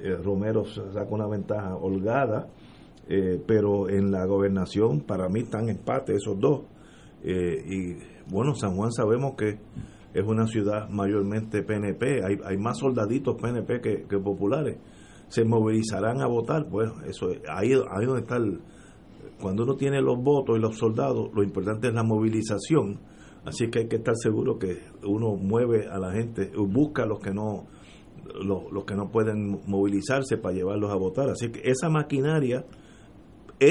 eh, 0.00 0.16
Romero 0.22 0.64
saca 0.66 1.08
una 1.08 1.26
ventaja 1.26 1.76
holgada, 1.76 2.48
eh, 3.08 3.42
pero 3.46 3.88
en 3.88 4.10
la 4.10 4.24
gobernación 4.24 5.00
para 5.00 5.28
mí 5.28 5.40
están 5.40 5.68
empate 5.68 6.14
esos 6.14 6.38
dos. 6.38 6.62
Eh, 7.22 7.64
y 7.66 8.32
bueno, 8.32 8.54
San 8.54 8.76
Juan 8.76 8.92
sabemos 8.92 9.34
que 9.36 9.58
es 10.14 10.24
una 10.24 10.46
ciudad 10.46 10.88
mayormente 10.88 11.62
PNP, 11.62 12.24
hay, 12.24 12.38
hay 12.44 12.56
más 12.56 12.78
soldaditos 12.78 13.36
PNP 13.40 13.80
que, 13.80 14.18
populares. 14.18 14.78
¿Se 15.28 15.44
movilizarán 15.44 16.20
a 16.20 16.26
votar? 16.26 16.68
Pues 16.68 16.90
eso, 17.06 17.28
ahí, 17.48 17.72
ahí 17.72 18.06
donde 18.06 18.20
está 18.20 18.36
el... 18.36 18.60
Cuando 19.40 19.64
uno 19.64 19.74
tiene 19.74 20.00
los 20.00 20.22
votos 20.22 20.56
y 20.56 20.60
los 20.60 20.78
soldados, 20.78 21.30
lo 21.34 21.42
importante 21.42 21.88
es 21.88 21.94
la 21.94 22.04
movilización. 22.04 23.00
Así 23.44 23.68
que 23.68 23.80
hay 23.80 23.88
que 23.88 23.96
estar 23.96 24.14
seguro 24.16 24.58
que 24.58 24.78
uno 25.02 25.34
mueve 25.34 25.88
a 25.88 25.98
la 25.98 26.12
gente, 26.12 26.52
busca 26.56 27.02
a 27.02 27.06
los 27.06 27.18
que 27.18 27.32
no 27.32 27.66
los, 28.42 28.84
que 28.84 28.94
no 28.94 29.10
pueden 29.10 29.60
movilizarse 29.66 30.38
para 30.38 30.54
llevarlos 30.54 30.90
a 30.90 30.96
votar. 30.96 31.28
Así 31.30 31.50
que 31.50 31.68
esa 31.70 31.88
maquinaria 31.88 32.64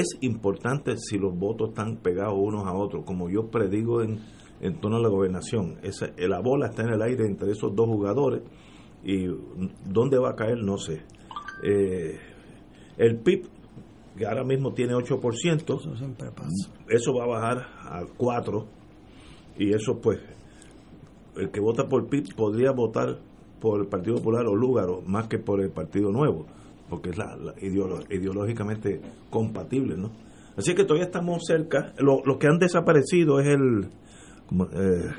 es 0.00 0.18
importante 0.20 0.96
si 0.96 1.18
los 1.18 1.36
votos 1.36 1.70
están 1.70 1.96
pegados 1.96 2.34
unos 2.36 2.66
a 2.66 2.72
otros, 2.72 3.04
como 3.04 3.28
yo 3.28 3.50
predigo 3.50 4.02
en, 4.02 4.20
en 4.60 4.80
torno 4.80 4.96
a 4.96 5.00
la 5.00 5.08
gobernación. 5.08 5.78
Esa, 5.82 6.10
la 6.16 6.40
bola 6.40 6.66
está 6.68 6.82
en 6.82 6.90
el 6.90 7.02
aire 7.02 7.26
entre 7.26 7.50
esos 7.52 7.74
dos 7.74 7.86
jugadores 7.86 8.42
y 9.02 9.26
dónde 9.84 10.18
va 10.18 10.30
a 10.30 10.36
caer 10.36 10.58
no 10.58 10.78
sé. 10.78 11.02
Eh, 11.62 12.18
el 12.96 13.18
PIB, 13.18 13.48
que 14.16 14.26
ahora 14.26 14.44
mismo 14.44 14.72
tiene 14.72 14.94
8%, 14.94 15.62
eso, 15.62 15.90
eso 16.88 17.14
va 17.14 17.24
a 17.24 17.26
bajar 17.26 17.58
a 17.80 18.02
4% 18.02 18.66
y 19.58 19.74
eso 19.74 20.00
pues, 20.00 20.20
el 21.36 21.50
que 21.50 21.60
vota 21.60 21.88
por 21.88 22.08
PIB 22.08 22.34
podría 22.34 22.72
votar 22.72 23.18
por 23.60 23.80
el 23.80 23.86
Partido 23.86 24.16
Popular 24.16 24.46
o 24.46 24.54
Lúgaro 24.54 25.02
más 25.06 25.28
que 25.28 25.38
por 25.38 25.60
el 25.60 25.70
Partido 25.70 26.10
Nuevo, 26.10 26.46
porque 26.94 27.10
es 27.10 27.18
la, 27.18 27.36
ideológicamente 27.60 29.00
compatible, 29.28 29.96
¿no? 29.96 30.12
Así 30.56 30.76
que 30.76 30.84
todavía 30.84 31.06
estamos 31.06 31.42
cerca. 31.44 31.92
Lo, 31.98 32.38
que 32.38 32.46
han 32.46 32.58
desaparecido 32.60 33.40
es 33.40 33.48
el 33.48 33.88
eh, 34.72 35.10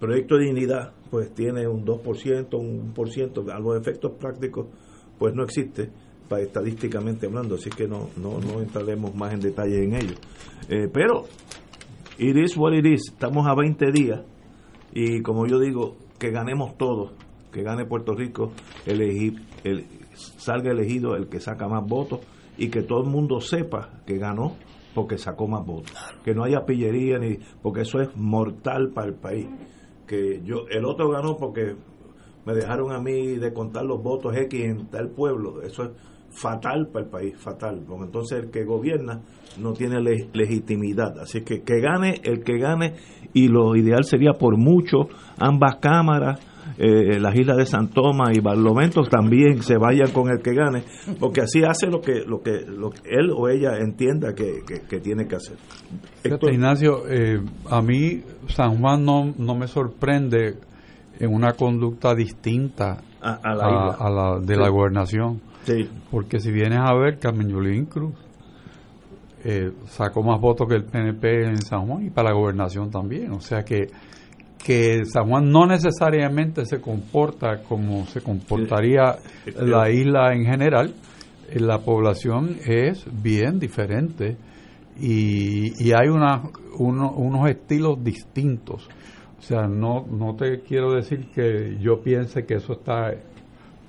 proyecto 0.00 0.36
de 0.36 0.44
dignidad, 0.46 0.92
pues 1.10 1.34
tiene 1.34 1.68
un 1.68 1.84
2%, 1.84 2.58
un 2.58 2.94
1%, 2.94 3.52
a 3.52 3.58
los 3.58 3.78
efectos 3.78 4.12
prácticos, 4.18 4.68
pues 5.18 5.34
no 5.34 5.44
existe, 5.44 5.90
estadísticamente 6.30 7.26
hablando, 7.26 7.56
así 7.56 7.68
que 7.68 7.86
no, 7.86 8.08
no, 8.16 8.40
no 8.40 8.62
entraremos 8.62 9.14
más 9.14 9.34
en 9.34 9.40
detalle 9.40 9.84
en 9.84 9.94
ello. 9.94 10.14
Eh, 10.70 10.88
pero, 10.90 11.26
it 12.16 12.34
is 12.34 12.56
what 12.56 12.72
it 12.72 12.86
is, 12.86 13.10
estamos 13.12 13.46
a 13.46 13.54
20 13.54 13.92
días 13.92 14.22
y 14.94 15.20
como 15.20 15.46
yo 15.46 15.58
digo, 15.58 15.98
que 16.18 16.30
ganemos 16.30 16.78
todos, 16.78 17.12
que 17.52 17.62
gane 17.62 17.84
Puerto 17.84 18.14
Rico, 18.14 18.52
elegir, 18.86 19.42
el, 19.64 19.84
salga 20.14 20.70
elegido 20.70 21.16
el 21.16 21.28
que 21.28 21.40
saca 21.40 21.68
más 21.68 21.84
votos 21.86 22.20
y 22.56 22.68
que 22.68 22.82
todo 22.82 23.02
el 23.02 23.10
mundo 23.10 23.40
sepa 23.40 23.90
que 24.06 24.18
ganó 24.18 24.56
porque 24.94 25.18
sacó 25.18 25.48
más 25.48 25.66
votos. 25.66 25.92
Que 26.24 26.34
no 26.34 26.44
haya 26.44 26.64
pillería 26.64 27.18
ni 27.18 27.38
porque 27.62 27.82
eso 27.82 28.00
es 28.00 28.14
mortal 28.16 28.92
para 28.94 29.08
el 29.08 29.14
país. 29.14 29.46
Que 30.06 30.40
yo 30.44 30.66
el 30.70 30.84
otro 30.84 31.10
ganó 31.10 31.36
porque 31.36 31.74
me 32.44 32.54
dejaron 32.54 32.92
a 32.92 33.00
mí 33.00 33.36
de 33.36 33.52
contar 33.52 33.84
los 33.84 34.02
votos 34.02 34.36
X 34.36 34.64
en 34.64 34.86
tal 34.88 35.10
pueblo. 35.10 35.62
Eso 35.62 35.84
es 35.84 35.90
fatal 36.30 36.88
para 36.92 37.04
el 37.04 37.10
país, 37.10 37.36
fatal. 37.36 37.82
Porque 37.86 38.04
entonces 38.04 38.44
el 38.44 38.50
que 38.50 38.64
gobierna 38.64 39.22
no 39.58 39.72
tiene 39.72 40.00
legitimidad. 40.00 41.18
Así 41.18 41.42
que 41.42 41.62
que 41.62 41.80
gane 41.80 42.20
el 42.22 42.42
que 42.44 42.58
gane 42.58 42.94
y 43.32 43.48
lo 43.48 43.76
ideal 43.76 44.04
sería 44.04 44.32
por 44.32 44.56
mucho 44.56 45.08
ambas 45.38 45.76
cámaras. 45.76 46.40
Eh, 46.76 47.20
las 47.20 47.34
islas 47.36 47.56
de 47.56 47.66
San 47.66 47.88
Tomás 47.88 48.36
y 48.36 48.40
Barlovento 48.40 49.02
también 49.02 49.62
se 49.62 49.76
vayan 49.76 50.10
con 50.12 50.28
el 50.30 50.42
que 50.42 50.54
gane, 50.54 50.82
porque 51.20 51.42
así 51.42 51.62
hace 51.62 51.86
lo 51.86 52.00
que 52.00 52.24
lo 52.26 52.42
que, 52.42 52.62
lo 52.66 52.90
él 53.04 53.30
o 53.36 53.48
ella 53.48 53.78
entienda 53.78 54.34
que, 54.34 54.62
tiene 55.00 55.26
que 55.26 55.36
hacer. 55.36 55.56
Ignacio, 56.50 57.08
eh, 57.08 57.40
a 57.70 57.80
mí 57.82 58.22
San 58.48 58.78
Juan 58.80 59.04
no, 59.04 59.34
no 59.36 59.54
me 59.54 59.68
sorprende 59.68 60.56
en 61.18 61.32
una 61.32 61.52
conducta 61.52 62.14
distinta 62.14 62.98
a, 63.20 63.54
la, 63.54 64.38
de 64.40 64.56
la 64.56 64.68
gobernación. 64.68 65.40
Porque 66.10 66.40
si 66.40 66.52
vienes 66.52 66.78
a 66.78 66.94
ver 66.94 67.18
Carmen 67.18 67.48
Yulín 67.48 67.86
Cruz, 67.86 68.14
eh, 69.44 69.72
sacó 69.86 70.22
más 70.22 70.40
votos 70.40 70.68
que 70.68 70.74
el 70.74 70.84
PNP 70.84 71.46
en 71.46 71.62
San 71.62 71.86
Juan 71.86 72.06
y 72.06 72.10
para 72.10 72.30
la 72.30 72.34
gobernación 72.34 72.90
también. 72.90 73.32
O 73.32 73.40
sea 73.40 73.64
que, 73.64 73.88
que 74.64 75.04
San 75.04 75.28
Juan 75.28 75.50
no 75.50 75.66
necesariamente 75.66 76.64
se 76.64 76.80
comporta 76.80 77.62
como 77.62 78.06
se 78.06 78.20
comportaría 78.22 79.16
la 79.60 79.90
isla 79.90 80.32
en 80.34 80.44
general. 80.46 80.94
La 81.54 81.78
población 81.80 82.56
es 82.66 83.04
bien 83.22 83.60
diferente 83.60 84.36
y, 84.98 85.84
y 85.84 85.92
hay 85.92 86.08
una, 86.08 86.42
uno- 86.78 87.12
unos 87.12 87.50
estilos 87.50 88.02
distintos. 88.02 88.88
O 89.38 89.42
sea, 89.42 89.66
no, 89.68 90.06
no 90.10 90.34
te 90.36 90.60
quiero 90.60 90.94
decir 90.94 91.26
que 91.34 91.76
yo 91.80 92.00
piense 92.00 92.46
que 92.46 92.54
eso 92.54 92.72
está 92.72 93.12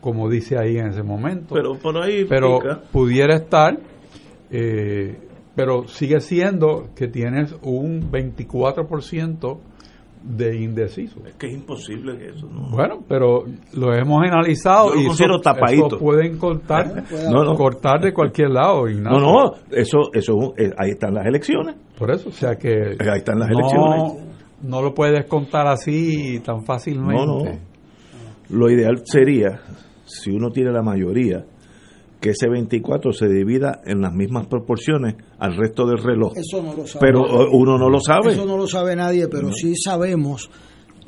como 0.01 0.29
dice 0.29 0.57
ahí 0.59 0.77
en 0.77 0.87
ese 0.87 1.01
momento. 1.01 1.55
Pero 1.55 1.75
por 1.79 1.97
ahí 1.97 2.25
Pero 2.27 2.59
pica. 2.59 2.81
pudiera 2.91 3.35
estar, 3.35 3.79
eh, 4.51 5.17
pero 5.55 5.87
sigue 5.87 6.19
siendo 6.19 6.89
que 6.95 7.07
tienes 7.07 7.55
un 7.63 8.11
24% 8.11 9.57
de 10.27 10.55
indeciso. 10.61 11.19
Es 11.25 11.35
que 11.35 11.47
es 11.47 11.53
imposible 11.53 12.17
que 12.17 12.29
eso, 12.29 12.47
¿no? 12.51 12.69
Bueno, 12.71 13.03
pero 13.07 13.43
lo 13.73 13.93
hemos 13.93 14.23
analizado 14.23 14.89
Yo 14.89 14.95
lo 14.95 15.01
y 15.01 15.05
eso, 15.07 15.39
tapadito. 15.41 15.87
eso 15.87 15.99
pueden 15.99 16.37
cortar, 16.37 17.03
No, 17.31 17.43
no. 17.43 17.53
cortar 17.55 18.01
de 18.01 18.11
cualquier 18.11 18.49
lado. 18.49 18.89
Ignacio. 18.89 19.19
No, 19.19 19.33
no, 19.45 19.51
eso, 19.71 19.99
eso, 20.13 20.53
eh, 20.57 20.71
ahí 20.77 20.91
están 20.91 21.13
las 21.13 21.25
elecciones. 21.27 21.75
Por 21.97 22.09
eso, 22.11 22.29
o 22.29 22.31
sea 22.31 22.55
que 22.55 22.69
Ahí 22.99 23.17
están 23.19 23.37
las 23.39 23.49
no, 23.49 23.59
elecciones. 23.59 24.13
no 24.63 24.81
lo 24.81 24.93
puedes 24.93 25.25
contar 25.27 25.67
así 25.67 26.39
tan 26.43 26.63
fácilmente. 26.65 27.25
No, 27.25 27.43
no. 27.43 27.59
Lo 28.49 28.69
ideal 28.69 29.01
sería, 29.05 29.59
si 30.05 30.31
uno 30.31 30.49
tiene 30.49 30.71
la 30.71 30.81
mayoría, 30.81 31.45
que 32.25 32.31
ese 32.31 32.49
24 32.49 33.13
se 33.13 33.27
divida 33.29 33.81
en 33.85 34.01
las 34.01 34.11
mismas 34.11 34.47
proporciones 34.47 35.13
al 35.37 35.55
resto 35.55 35.85
del 35.85 35.99
reloj. 35.99 36.33
Eso 36.35 36.59
no 36.63 36.73
lo 36.73 36.87
sabe. 36.87 37.05
Pero 37.05 37.19
eh, 37.43 37.47
uno 37.51 37.77
no 37.77 37.87
lo 37.87 37.99
sabe. 37.99 38.31
Eso 38.33 38.47
no 38.47 38.57
lo 38.57 38.65
sabe 38.67 38.95
nadie, 38.95 39.27
pero 39.27 39.49
No. 39.49 39.53
sí 39.53 39.75
sabemos 39.75 40.49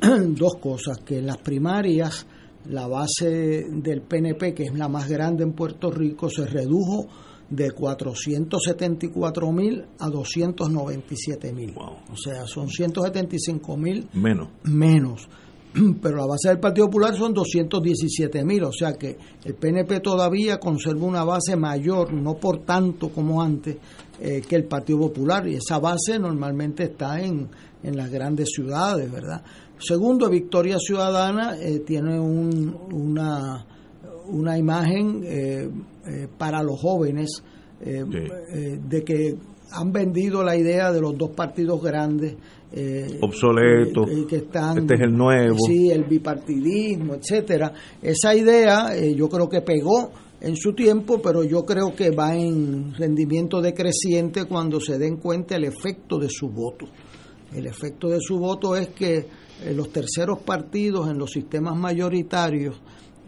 dos 0.00 0.54
cosas, 0.60 0.98
que 0.98 1.18
en 1.18 1.26
las 1.26 1.38
primarias 1.38 2.24
la 2.68 2.86
base 2.86 3.66
del 3.68 4.02
PNP, 4.02 4.54
que 4.54 4.62
es 4.62 4.74
la 4.74 4.86
más 4.88 5.08
grande 5.08 5.42
en 5.42 5.54
Puerto 5.54 5.90
Rico, 5.90 6.30
se 6.30 6.46
redujo 6.46 7.08
de 7.50 7.72
474 7.72 9.50
mil 9.52 9.84
a 9.98 10.08
297 10.10 11.52
mil. 11.52 11.74
O 11.76 12.16
sea, 12.16 12.46
son 12.46 12.68
175 12.68 13.76
mil 13.76 14.08
Menos. 14.12 14.50
menos. 14.62 15.28
Pero 16.02 16.16
la 16.16 16.26
base 16.26 16.48
del 16.48 16.58
Partido 16.60 16.86
Popular 16.86 17.14
son 17.14 17.32
217 17.34 18.44
mil, 18.44 18.64
o 18.64 18.72
sea 18.72 18.94
que 18.94 19.16
el 19.44 19.54
PNP 19.54 20.00
todavía 20.00 20.58
conserva 20.58 21.04
una 21.06 21.24
base 21.24 21.56
mayor, 21.56 22.12
no 22.12 22.34
por 22.36 22.64
tanto 22.64 23.10
como 23.10 23.42
antes, 23.42 23.76
eh, 24.20 24.40
que 24.48 24.56
el 24.56 24.64
Partido 24.64 24.98
Popular. 25.00 25.46
Y 25.46 25.54
esa 25.56 25.78
base 25.78 26.18
normalmente 26.18 26.84
está 26.84 27.20
en, 27.20 27.48
en 27.82 27.96
las 27.96 28.10
grandes 28.10 28.48
ciudades, 28.54 29.10
¿verdad? 29.12 29.42
Segundo, 29.78 30.28
Victoria 30.28 30.76
Ciudadana 30.78 31.56
eh, 31.60 31.80
tiene 31.80 32.18
un- 32.18 32.74
una, 32.92 33.64
una 34.28 34.58
imagen 34.58 35.22
eh, 35.24 35.70
eh, 36.06 36.28
para 36.36 36.62
los 36.62 36.80
jóvenes 36.80 37.42
de 37.80 39.04
que 39.04 39.36
han 39.72 39.92
vendido 39.92 40.42
la 40.42 40.56
idea 40.56 40.90
de 40.92 41.00
los 41.00 41.16
dos 41.16 41.30
partidos 41.30 41.82
grandes. 41.82 42.34
eh, 42.72 43.18
Obsoleto. 43.22 44.06
eh, 44.08 44.26
que 44.28 44.36
están 44.36 44.78
Este 44.78 44.94
es 44.94 45.00
el 45.00 45.16
nuevo. 45.16 45.56
sí 45.66 45.90
el 45.90 46.04
bipartidismo 46.04 47.14
etcétera 47.14 47.72
esa 48.02 48.34
idea 48.34 48.94
eh, 48.94 49.14
yo 49.14 49.28
creo 49.28 49.48
que 49.48 49.62
pegó 49.62 50.10
en 50.40 50.54
su 50.56 50.74
tiempo 50.74 51.20
pero 51.22 51.42
yo 51.44 51.64
creo 51.64 51.94
que 51.96 52.10
va 52.10 52.36
en 52.36 52.92
rendimiento 52.94 53.60
decreciente 53.62 54.44
cuando 54.44 54.80
se 54.80 54.98
den 54.98 55.16
cuenta 55.16 55.56
el 55.56 55.64
efecto 55.64 56.18
de 56.18 56.28
su 56.28 56.48
voto 56.50 56.86
el 57.54 57.66
efecto 57.66 58.08
de 58.08 58.20
su 58.20 58.38
voto 58.38 58.76
es 58.76 58.88
que 58.88 59.16
eh, 59.64 59.72
los 59.74 59.90
terceros 59.90 60.40
partidos 60.40 61.08
en 61.10 61.16
los 61.18 61.30
sistemas 61.30 61.74
mayoritarios 61.76 62.78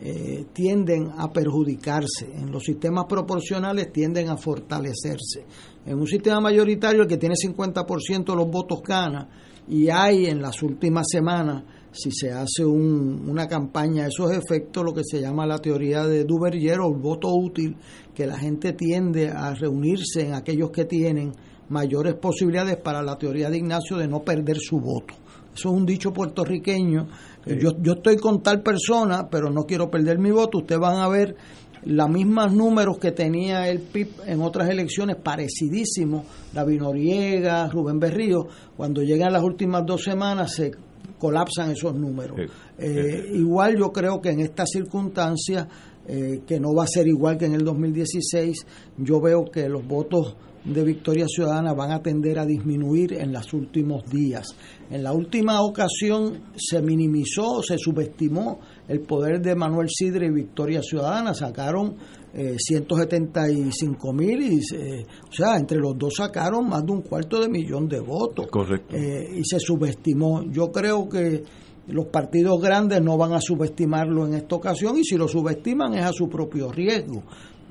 eh, 0.01 0.47
tienden 0.53 1.11
a 1.19 1.31
perjudicarse, 1.31 2.33
en 2.35 2.51
los 2.51 2.63
sistemas 2.65 3.05
proporcionales 3.07 3.93
tienden 3.93 4.31
a 4.31 4.37
fortalecerse. 4.37 5.45
En 5.85 5.99
un 5.99 6.07
sistema 6.07 6.41
mayoritario 6.41 7.03
el 7.03 7.09
que 7.09 7.19
tiene 7.19 7.35
50% 7.35 8.25
de 8.33 8.37
los 8.37 8.51
votos 8.51 8.81
gana 8.83 9.29
y 9.69 9.89
hay 9.91 10.27
en 10.27 10.41
las 10.41 10.63
últimas 10.63 11.07
semanas, 11.11 11.65
si 11.93 12.11
se 12.13 12.31
hace 12.33 12.65
un- 12.65 13.29
una 13.29 13.47
campaña 13.47 14.05
a 14.05 14.09
esos 14.09 14.31
efectos, 14.33 14.85
lo 14.85 14.95
que 14.95 15.03
se 15.05 15.21
llama 15.21 15.45
la 15.47 15.59
teoría 15.59 16.07
de 16.07 16.25
Duverger 16.25 16.81
o 16.81 16.89
el 16.95 17.01
voto 17.01 17.29
útil, 17.35 17.77
que 18.15 18.27
la 18.27 18.39
gente 18.39 18.73
tiende 18.73 19.29
a 19.29 19.53
reunirse 19.55 20.23
en 20.27 20.35
aquellos 20.35 20.71
que 20.71 20.85
tienen 20.85 21.33
mayores 21.69 22.15
posibilidades 22.15 22.77
para 22.79 23.03
la 23.03 23.17
teoría 23.19 23.51
de 23.51 23.59
Ignacio 23.59 23.97
de 23.97 24.09
no 24.09 24.23
perder 24.23 24.57
su 24.59 24.79
voto. 24.81 25.15
Eso 25.61 25.69
es 25.69 25.75
un 25.75 25.85
dicho 25.85 26.11
puertorriqueño. 26.11 27.07
Yo, 27.45 27.73
yo 27.83 27.93
estoy 27.93 28.17
con 28.17 28.43
tal 28.43 28.63
persona, 28.63 29.29
pero 29.29 29.51
no 29.51 29.65
quiero 29.65 29.91
perder 29.91 30.19
mi 30.19 30.31
voto. 30.31 30.59
Ustedes 30.59 30.81
van 30.81 30.97
a 30.97 31.09
ver 31.09 31.37
los 31.85 32.09
mismos 32.09 32.51
números 32.55 32.97
que 32.97 33.13
tenía 33.13 33.69
el 33.69 33.81
PIB 33.81 34.09
en 34.25 34.41
otras 34.41 34.71
elecciones, 34.71 35.17
parecidísimos. 35.17 36.25
David 36.55 36.81
Noriega, 36.81 37.69
Rubén 37.69 38.01
Berrío. 38.01 38.47
Cuando 38.75 39.03
llegan 39.03 39.35
las 39.35 39.43
últimas 39.43 39.85
dos 39.85 40.03
semanas 40.03 40.55
se 40.55 40.71
colapsan 41.19 41.73
esos 41.73 41.95
números. 41.95 42.39
Eh, 42.79 43.33
igual 43.35 43.77
yo 43.77 43.93
creo 43.93 44.19
que 44.23 44.31
en 44.31 44.41
estas 44.41 44.71
circunstancias, 44.71 45.69
eh, 46.09 46.41
que 46.47 46.59
no 46.59 46.75
va 46.75 46.85
a 46.85 46.87
ser 46.87 47.07
igual 47.07 47.37
que 47.37 47.45
en 47.45 47.53
el 47.53 47.65
2016, 47.65 48.67
yo 48.97 49.21
veo 49.21 49.45
que 49.45 49.69
los 49.69 49.87
votos 49.87 50.37
de 50.65 50.85
Victoria 50.85 51.27
Ciudadana 51.27 51.73
van 51.73 51.91
a 51.91 52.03
tender 52.03 52.39
a 52.39 52.45
disminuir 52.45 53.15
en 53.15 53.33
los 53.33 53.53
últimos 53.55 54.05
días. 54.11 54.47
En 54.91 55.03
la 55.03 55.13
última 55.13 55.63
ocasión 55.63 56.53
se 56.57 56.83
minimizó, 56.83 57.63
se 57.63 57.79
subestimó 57.79 58.61
el 58.89 59.01
poder 59.01 59.41
de 59.41 59.55
Manuel 59.55 59.89
Sidre 59.89 60.27
y 60.27 60.31
Victoria 60.31 60.83
Ciudadana, 60.83 61.33
sacaron 61.33 61.97
eh, 62.35 62.57
175 62.59 64.13
mil, 64.13 64.43
y, 64.43 64.59
eh, 64.75 65.07
o 65.29 65.33
sea, 65.33 65.57
entre 65.57 65.79
los 65.79 65.97
dos 65.97 66.15
sacaron 66.17 66.69
más 66.69 66.85
de 66.85 66.93
un 66.93 67.03
cuarto 67.03 67.41
de 67.41 67.49
millón 67.49 67.89
de 67.89 68.01
votos 68.01 68.47
Correcto. 68.49 68.95
eh, 68.97 69.39
y 69.39 69.45
se 69.45 69.59
subestimó. 69.59 70.43
Yo 70.51 70.71
creo 70.71 71.09
que 71.09 71.43
los 71.89 72.07
partidos 72.07 72.61
grandes 72.61 73.03
no 73.03 73.17
van 73.17 73.33
a 73.33 73.41
subestimarlo 73.41 74.27
en 74.27 74.35
esta 74.35 74.57
ocasión 74.57 74.97
y 74.99 75.05
si 75.05 75.17
lo 75.17 75.27
subestiman 75.27 75.95
es 75.95 76.05
a 76.05 76.13
su 76.13 76.29
propio 76.29 76.71
riesgo. 76.71 77.23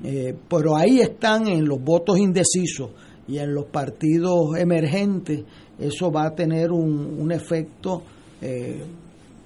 Eh, 0.02 0.34
pero 0.48 0.76
ahí 0.76 1.00
están 1.00 1.46
en 1.46 1.66
los 1.66 1.82
votos 1.82 2.18
indecisos 2.18 2.90
y 3.28 3.38
en 3.38 3.54
los 3.54 3.66
partidos 3.66 4.56
emergentes, 4.56 5.44
eso 5.78 6.10
va 6.10 6.26
a 6.26 6.34
tener 6.34 6.72
un, 6.72 7.18
un 7.20 7.30
efecto 7.32 8.02
eh, 8.40 8.82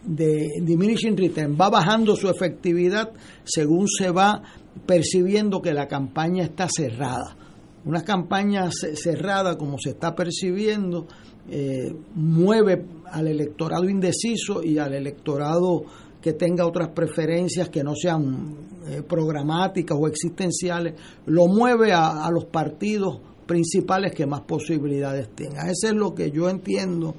de 0.05 0.49
diminishing 0.63 1.17
return, 1.17 1.57
va 1.61 1.71
bajando 1.71 2.15
su 2.15 2.29
efectividad 2.29 3.11
según 3.43 3.89
se 3.89 4.11
va 4.11 4.43
percibiendo 4.87 5.61
que 5.61 5.73
la 5.73 5.87
campaña 5.89 6.45
está 6.45 6.69
cerrada. 6.69 7.37
Una 7.85 8.03
campaña 8.03 8.71
ce- 8.71 8.97
cerrada, 8.97 9.57
como 9.57 9.79
se 9.79 9.91
está 9.91 10.15
percibiendo, 10.15 11.07
eh, 11.51 11.95
mueve 12.15 12.85
al 13.11 13.29
electorado 13.29 13.89
indeciso 13.89 14.63
y 14.63 14.79
al 14.79 14.95
electorado 14.95 15.85
que 16.25 16.33
tenga 16.33 16.67
otras 16.67 16.89
preferencias 16.89 17.69
que 17.69 17.85
no 17.85 17.95
sean 17.95 18.57
eh, 18.89 19.03
programáticas 19.07 19.95
o 20.01 20.09
existenciales, 20.09 20.95
lo 21.27 21.49
mueve 21.49 21.93
a, 21.93 22.27
los 22.31 22.47
partidos 22.47 23.21
principales 23.45 24.15
que 24.15 24.25
más 24.25 24.41
posibilidades 24.41 25.29
tengan. 25.35 25.69
Eso 25.69 25.89
es 25.89 25.93
lo 25.93 26.15
que 26.15 26.31
yo 26.31 26.49
entiendo 26.49 27.15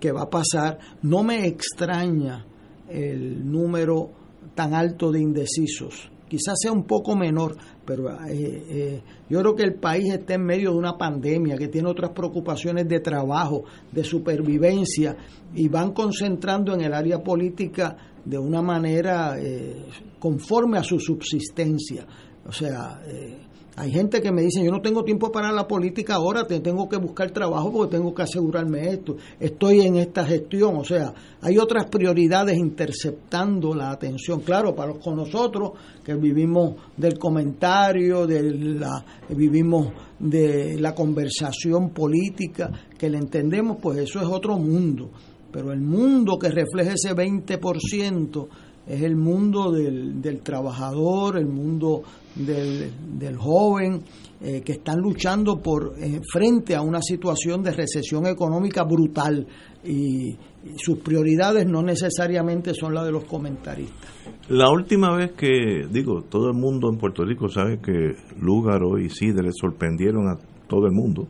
que 0.00 0.10
va 0.10 0.22
a 0.22 0.30
pasar. 0.30 0.80
No 1.02 1.22
me 1.22 1.46
extraña 1.46 2.44
el 2.88 3.48
número 3.48 4.10
tan 4.56 4.74
alto 4.74 5.12
de 5.12 5.20
indecisos. 5.20 6.10
Quizás 6.28 6.58
sea 6.60 6.72
un 6.72 6.84
poco 6.84 7.14
menor, 7.14 7.56
pero 7.84 8.10
eh, 8.10 8.64
eh, 8.68 9.02
yo 9.28 9.40
creo 9.40 9.54
que 9.54 9.62
el 9.62 9.74
país 9.74 10.12
está 10.12 10.34
en 10.34 10.44
medio 10.44 10.72
de 10.72 10.78
una 10.78 10.98
pandemia, 10.98 11.56
que 11.56 11.68
tiene 11.68 11.88
otras 11.88 12.10
preocupaciones 12.10 12.88
de 12.88 12.98
trabajo, 12.98 13.62
de 13.92 14.02
supervivencia, 14.02 15.16
y 15.54 15.68
van 15.68 15.92
concentrando 15.92 16.74
en 16.74 16.80
el 16.80 16.94
área 16.94 17.22
política 17.22 18.09
de 18.24 18.38
una 18.38 18.62
manera 18.62 19.36
eh, 19.38 19.84
conforme 20.18 20.78
a 20.78 20.82
su 20.82 20.98
subsistencia. 20.98 22.06
O 22.46 22.52
sea, 22.52 23.02
eh, 23.06 23.36
hay 23.76 23.92
gente 23.92 24.20
que 24.20 24.30
me 24.30 24.42
dice, 24.42 24.62
yo 24.62 24.70
no 24.70 24.82
tengo 24.82 25.04
tiempo 25.04 25.32
para 25.32 25.52
la 25.52 25.66
política 25.66 26.16
ahora, 26.16 26.46
te 26.46 26.60
tengo 26.60 26.88
que 26.88 26.98
buscar 26.98 27.30
trabajo 27.30 27.72
porque 27.72 27.96
tengo 27.96 28.12
que 28.12 28.22
asegurarme 28.22 28.90
esto, 28.90 29.16
estoy 29.38 29.80
en 29.80 29.96
esta 29.96 30.24
gestión, 30.26 30.76
o 30.76 30.84
sea, 30.84 31.14
hay 31.40 31.56
otras 31.56 31.86
prioridades 31.86 32.58
interceptando 32.58 33.74
la 33.74 33.90
atención. 33.90 34.40
Claro, 34.40 34.74
para 34.74 34.92
los, 34.92 35.02
con 35.02 35.16
nosotros 35.16 35.72
que 36.04 36.14
vivimos 36.14 36.74
del 36.96 37.18
comentario, 37.18 38.26
de 38.26 38.54
la, 38.54 39.04
vivimos 39.30 39.88
de 40.18 40.76
la 40.78 40.94
conversación 40.94 41.90
política, 41.90 42.70
que 42.98 43.08
le 43.08 43.16
entendemos, 43.16 43.78
pues 43.80 43.98
eso 43.98 44.20
es 44.20 44.26
otro 44.26 44.58
mundo. 44.58 45.10
Pero 45.52 45.72
el 45.72 45.80
mundo 45.80 46.38
que 46.38 46.48
refleja 46.48 46.92
ese 46.92 47.14
20% 47.14 48.48
es 48.86 49.02
el 49.02 49.16
mundo 49.16 49.70
del, 49.70 50.20
del 50.20 50.40
trabajador, 50.40 51.36
el 51.38 51.46
mundo 51.46 52.02
del, 52.34 52.90
del 53.18 53.36
joven, 53.36 54.02
eh, 54.42 54.62
que 54.64 54.72
están 54.72 54.98
luchando 54.98 55.60
por 55.60 55.92
eh, 55.98 56.20
frente 56.32 56.74
a 56.74 56.80
una 56.80 57.02
situación 57.02 57.62
de 57.62 57.72
recesión 57.72 58.26
económica 58.26 58.84
brutal 58.84 59.46
y, 59.84 60.34
sus 60.76 60.98
prioridades 60.98 61.66
no 61.66 61.82
necesariamente 61.82 62.74
son 62.74 62.92
las 62.92 63.06
de 63.06 63.12
los 63.12 63.24
comentaristas. 63.24 64.10
La 64.48 64.70
última 64.70 65.16
vez 65.16 65.32
que, 65.32 65.86
digo, 65.90 66.22
todo 66.28 66.48
el 66.50 66.54
mundo 66.54 66.90
en 66.90 66.98
Puerto 66.98 67.24
Rico 67.24 67.48
sabe 67.48 67.80
que 67.80 68.14
Lúgaro 68.38 68.98
y 68.98 69.08
Sidre 69.08 69.52
sorprendieron 69.52 70.28
a 70.28 70.36
todo 70.68 70.86
el 70.86 70.92
mundo. 70.92 71.28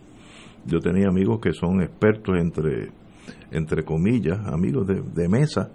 Yo 0.66 0.80
tenía 0.80 1.08
amigos 1.08 1.40
que 1.40 1.52
son 1.52 1.80
expertos 1.80 2.36
entre, 2.40 2.90
entre 3.50 3.84
comillas, 3.84 4.38
amigos 4.46 4.86
de, 4.86 5.28
mesa, 5.28 5.70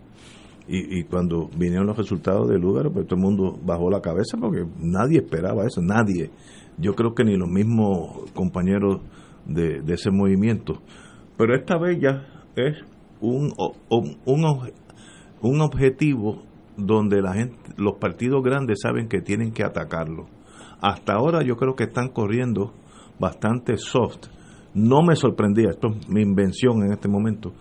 y, 0.68 1.04
cuando 1.04 1.50
vinieron 1.56 1.86
los 1.86 1.98
resultados 1.98 2.50
de 2.50 2.58
Lúgaro, 2.58 2.92
pues 2.92 3.06
todo 3.06 3.20
el 3.20 3.26
mundo 3.26 3.60
bajó 3.64 3.90
la 3.90 4.02
cabeza 4.02 4.38
porque 4.40 4.66
nadie 4.80 5.20
esperaba 5.20 5.66
eso, 5.66 5.82
nadie. 5.82 6.32
Yo 6.78 6.96
creo 6.96 7.14
que 7.14 7.24
ni 7.24 7.38
los 7.38 7.50
mismos 7.50 8.32
compañeros 8.34 9.02
de, 9.46 9.82
de 9.82 9.94
ese 9.94 10.10
movimiento. 10.10 10.82
Pero 11.38 11.56
esta 11.56 11.78
vez 11.78 12.00
ya 12.02 12.26
es 12.56 12.78
un, 13.22 13.54
un, 13.90 14.18
un, 14.26 14.48
un 15.42 15.62
objetivo 15.62 16.44
donde 16.78 17.22
la 17.22 17.34
gente, 17.34 17.56
los 17.78 17.98
partidos 17.98 18.44
grandes 18.44 18.80
saben 18.82 19.08
que 19.08 19.22
tienen 19.22 19.52
que 19.52 19.64
atacarlo. 19.64 20.28
Hasta 20.82 21.14
ahora 21.14 21.44
yo 21.44 21.56
creo 21.56 21.76
que 21.76 21.86
están 21.86 22.10
corriendo 22.10 22.74
bastante 23.20 23.78
soft. 23.78 24.28
No 24.76 25.02
me 25.02 25.16
sorprendía, 25.16 25.70
esto 25.70 25.88
es 25.88 26.10
mi 26.10 26.22
invención 26.22 26.84
en 26.84 26.92
este 26.92 27.08
momento, 27.08 27.54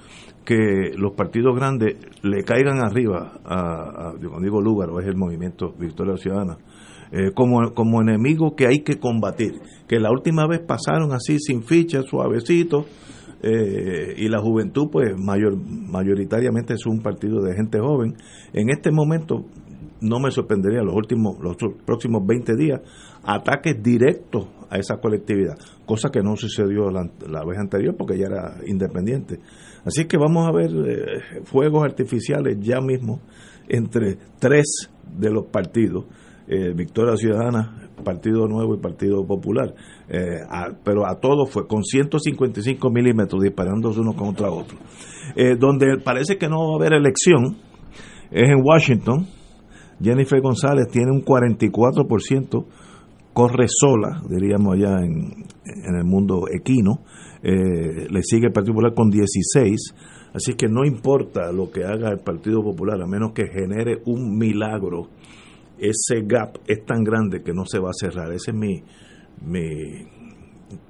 que 0.45 0.93
los 0.97 1.15
partidos 1.15 1.55
grandes 1.57 1.97
le 2.23 2.43
caigan 2.43 2.85
arriba 2.85 3.41
a, 3.45 4.09
a 4.09 4.13
cuando 4.19 4.41
digo 4.41 4.61
Lúgaro, 4.61 5.01
es 5.01 5.07
el 5.07 5.17
movimiento 5.17 5.73
Victoria 5.79 6.17
Ciudadana, 6.17 6.59
eh, 7.13 7.31
como, 7.33 7.73
como 7.73 8.03
enemigo 8.03 8.57
que 8.57 8.67
hay 8.67 8.81
que 8.81 8.99
combatir. 8.99 9.53
Que 9.89 10.01
la 10.01 10.11
última 10.11 10.47
vez 10.49 10.61
pasaron 10.61 11.13
así 11.13 11.39
sin 11.39 11.63
fichas, 11.63 12.05
suavecitos, 12.07 12.87
eh, 13.47 14.15
y 14.17 14.29
la 14.29 14.41
juventud, 14.41 14.89
pues 14.91 15.15
mayor, 15.19 15.55
mayoritariamente 15.57 16.75
es 16.75 16.87
un 16.87 17.01
partido 17.01 17.43
de 17.43 17.55
gente 17.55 17.79
joven. 17.79 18.15
En 18.55 18.71
este 18.71 18.91
momento, 18.91 19.45
no 20.01 20.21
me 20.21 20.31
sorprendería 20.31 20.83
los 20.83 20.95
últimos, 20.95 21.39
los 21.41 21.57
próximos 21.85 22.27
20 22.27 22.57
días, 22.57 22.81
ataques 23.23 23.83
directos 23.83 24.49
a 24.71 24.79
esa 24.79 24.97
colectividad, 24.97 25.57
cosa 25.87 26.11
que 26.11 26.21
no 26.21 26.37
sucedió 26.37 26.91
la, 26.91 27.09
la 27.29 27.45
vez 27.45 27.59
anterior 27.59 27.95
porque 27.97 28.19
ya 28.19 28.27
era 28.27 28.57
independiente. 28.67 29.41
Así 29.85 30.07
que 30.07 30.17
vamos 30.17 30.47
a 30.49 30.53
ver 30.53 30.71
eh, 30.71 31.43
fuegos 31.45 31.85
artificiales 31.85 32.57
ya 32.61 32.81
mismo 32.81 33.21
entre 33.69 34.17
tres 34.39 34.91
de 35.19 35.31
los 35.31 35.47
partidos, 35.47 36.07
eh, 36.49 36.73
Victoria 36.75 37.17
Ciudadana, 37.17 37.91
Partido 38.03 38.47
Nuevo 38.49 38.75
y 38.75 38.79
Partido 38.79 39.25
Popular, 39.27 39.75
eh, 40.09 40.41
pero 40.83 41.07
a 41.07 41.21
todos 41.21 41.51
fue 41.51 41.67
con 41.67 41.85
155 41.85 42.91
milímetros 42.91 43.43
disparándose 43.43 44.01
uno 44.01 44.15
contra 44.15 44.51
otro. 44.51 44.79
Donde 45.59 45.99
parece 45.99 46.37
que 46.37 46.49
no 46.49 46.59
va 46.59 46.75
a 46.75 46.77
haber 46.77 46.93
elección 46.93 47.57
es 48.31 48.51
en 48.51 48.63
Washington. 48.63 49.27
Jennifer 50.03 50.41
González 50.41 50.89
tiene 50.91 51.11
un 51.11 51.25
44%, 51.25 52.65
corre 53.33 53.67
sola, 53.69 54.23
diríamos 54.29 54.75
allá 54.75 55.01
en, 55.01 55.45
en 55.65 55.95
el 55.97 56.05
mundo 56.05 56.45
equino. 56.53 57.01
Eh, 57.43 58.09
le 58.11 58.23
sigue 58.23 58.47
el 58.47 58.53
Partido 58.53 58.75
Popular 58.75 58.95
con 58.95 59.11
16. 59.11 59.95
Así 60.35 60.55
que 60.55 60.67
no 60.69 60.85
importa 60.85 61.53
lo 61.53 61.71
que 61.71 61.85
haga 61.85 62.11
el 62.11 62.19
Partido 62.19 62.63
Popular, 62.63 63.01
a 63.01 63.07
menos 63.07 63.33
que 63.33 63.47
genere 63.47 64.03
un 64.07 64.37
milagro 64.37 65.09
ese 65.79 66.23
gap 66.25 66.59
es 66.67 66.85
tan 66.85 67.03
grande 67.03 67.43
que 67.43 67.53
no 67.53 67.65
se 67.67 67.79
va 67.79 67.91
a 67.91 67.93
cerrar. 67.93 68.33
Ese 68.33 68.53
es 68.53 68.57
mi, 68.57 68.83
mi, 69.45 70.07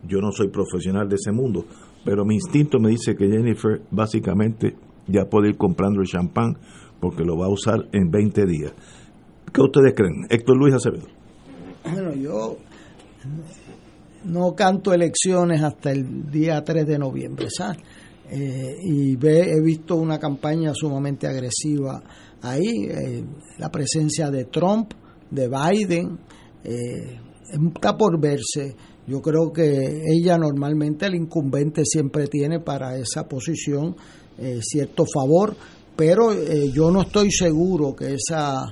yo 0.06 0.20
no 0.20 0.30
soy 0.30 0.48
profesional 0.48 1.08
de 1.08 1.16
ese 1.16 1.32
mundo, 1.32 1.64
pero 2.04 2.24
mi 2.24 2.34
instinto 2.34 2.78
me 2.78 2.90
dice 2.90 3.16
que 3.16 3.28
Jennifer 3.28 3.82
básicamente 3.90 4.76
ya 5.06 5.26
puede 5.26 5.50
ir 5.50 5.56
comprando 5.56 6.00
el 6.00 6.06
champán 6.06 6.58
porque 7.00 7.24
lo 7.24 7.36
va 7.36 7.46
a 7.46 7.50
usar 7.50 7.86
en 7.92 8.10
20 8.10 8.46
días. 8.46 8.72
¿Qué 9.54 9.60
ustedes 9.60 9.94
creen? 9.94 10.26
Héctor 10.28 10.56
Luis 10.56 10.74
Acevedo. 10.74 11.06
Bueno, 11.88 12.12
yo 12.14 12.56
no 14.24 14.52
canto 14.56 14.92
elecciones 14.92 15.62
hasta 15.62 15.92
el 15.92 16.28
día 16.28 16.64
3 16.64 16.84
de 16.84 16.98
noviembre, 16.98 17.46
¿sabes? 17.48 17.78
Eh, 18.30 18.76
y 18.82 19.12
he 19.12 19.60
visto 19.62 19.94
una 19.94 20.18
campaña 20.18 20.72
sumamente 20.74 21.28
agresiva 21.28 22.02
ahí, 22.42 22.86
eh, 22.88 23.24
la 23.58 23.70
presencia 23.70 24.28
de 24.30 24.46
Trump, 24.46 24.92
de 25.30 25.48
Biden, 25.48 26.18
eh, 26.64 27.20
está 27.74 27.96
por 27.96 28.20
verse. 28.20 28.74
Yo 29.06 29.20
creo 29.20 29.52
que 29.52 30.02
ella 30.04 30.36
normalmente, 30.36 31.06
el 31.06 31.14
incumbente 31.14 31.82
siempre 31.84 32.26
tiene 32.26 32.58
para 32.58 32.96
esa 32.96 33.28
posición 33.28 33.94
eh, 34.36 34.58
cierto 34.62 35.04
favor, 35.06 35.54
pero 35.94 36.32
yo 36.72 36.90
no 36.90 37.02
estoy 37.02 37.30
seguro 37.30 37.94
que 37.94 38.14
esa, 38.14 38.64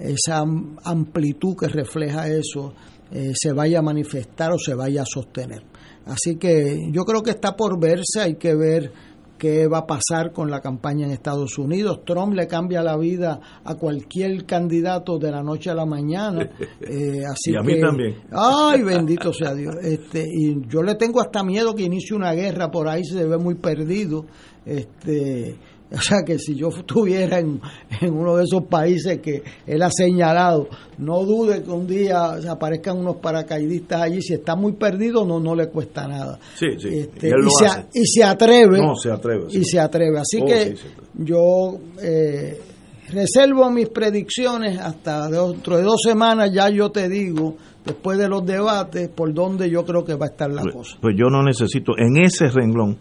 esa 0.00 0.44
amplitud 0.84 1.56
que 1.56 1.68
refleja 1.68 2.28
eso 2.28 2.72
eh, 3.12 3.32
se 3.34 3.52
vaya 3.52 3.80
a 3.80 3.82
manifestar 3.82 4.52
o 4.52 4.58
se 4.58 4.74
vaya 4.74 5.02
a 5.02 5.06
sostener. 5.06 5.62
Así 6.06 6.36
que 6.36 6.88
yo 6.90 7.04
creo 7.04 7.22
que 7.22 7.30
está 7.30 7.56
por 7.56 7.78
verse, 7.78 8.20
hay 8.20 8.34
que 8.36 8.54
ver 8.54 8.92
qué 9.40 9.66
va 9.66 9.78
a 9.78 9.86
pasar 9.86 10.32
con 10.32 10.50
la 10.50 10.60
campaña 10.60 11.06
en 11.06 11.12
Estados 11.12 11.58
Unidos. 11.58 12.04
Trump 12.04 12.34
le 12.34 12.46
cambia 12.46 12.82
la 12.82 12.96
vida 12.96 13.40
a 13.64 13.74
cualquier 13.74 14.44
candidato 14.44 15.18
de 15.18 15.30
la 15.30 15.42
noche 15.42 15.70
a 15.70 15.74
la 15.74 15.86
mañana. 15.86 16.48
Eh, 16.82 17.22
así 17.24 17.52
y 17.52 17.56
a 17.56 17.60
mí 17.60 17.74
que, 17.74 17.80
también. 17.80 18.16
Ay, 18.32 18.82
bendito 18.82 19.32
sea 19.32 19.54
Dios. 19.54 19.76
Este, 19.82 20.26
y 20.26 20.56
yo 20.68 20.82
le 20.82 20.96
tengo 20.96 21.20
hasta 21.20 21.44
miedo 21.44 21.74
que 21.74 21.84
inicie 21.84 22.16
una 22.16 22.32
guerra 22.32 22.70
por 22.70 22.88
ahí, 22.88 23.04
se 23.04 23.24
ve 23.24 23.38
muy 23.38 23.54
perdido. 23.54 24.26
Este, 24.64 25.56
o 25.92 26.00
sea 26.00 26.22
que 26.24 26.38
si 26.38 26.54
yo 26.54 26.68
estuviera 26.68 27.38
en, 27.40 27.60
en, 28.00 28.12
uno 28.12 28.36
de 28.36 28.44
esos 28.44 28.64
países 28.66 29.18
que 29.18 29.42
él 29.66 29.82
ha 29.82 29.90
señalado, 29.90 30.68
no 30.98 31.24
dude 31.24 31.62
que 31.62 31.70
un 31.70 31.86
día 31.86 32.38
aparezcan 32.48 32.98
unos 32.98 33.16
paracaidistas 33.16 34.02
allí. 34.02 34.22
Si 34.22 34.34
está 34.34 34.54
muy 34.54 34.72
perdido, 34.72 35.24
no, 35.24 35.40
no 35.40 35.54
le 35.54 35.68
cuesta 35.68 36.06
nada. 36.06 36.38
Sí, 36.54 36.66
sí. 36.78 36.88
Este, 36.88 37.28
y, 37.28 37.30
y, 37.30 37.50
se, 37.50 38.00
y, 38.00 38.06
se, 38.06 38.22
atreve. 38.22 38.78
No, 38.78 38.94
se 38.94 39.10
atreve. 39.10 39.50
Sí. 39.50 39.58
Y 39.58 39.64
se 39.64 39.80
atreve. 39.80 40.18
Así 40.18 40.38
oh, 40.40 40.46
que 40.46 40.76
sí. 40.76 40.88
yo 41.14 41.78
eh, 42.00 42.60
reservo 43.12 43.68
mis 43.70 43.88
predicciones 43.88 44.78
hasta 44.78 45.28
dentro 45.28 45.76
de 45.76 45.82
dos 45.82 46.00
semanas. 46.04 46.52
Ya 46.52 46.68
yo 46.68 46.90
te 46.90 47.08
digo, 47.08 47.56
después 47.84 48.16
de 48.16 48.28
los 48.28 48.44
debates, 48.46 49.08
por 49.08 49.32
dónde 49.34 49.68
yo 49.68 49.84
creo 49.84 50.04
que 50.04 50.14
va 50.14 50.26
a 50.26 50.28
estar 50.28 50.50
la 50.50 50.62
pues, 50.62 50.74
cosa. 50.74 50.98
Pues 51.00 51.16
yo 51.18 51.28
no 51.30 51.42
necesito, 51.42 51.92
en 51.98 52.22
ese 52.22 52.46
renglón, 52.48 52.96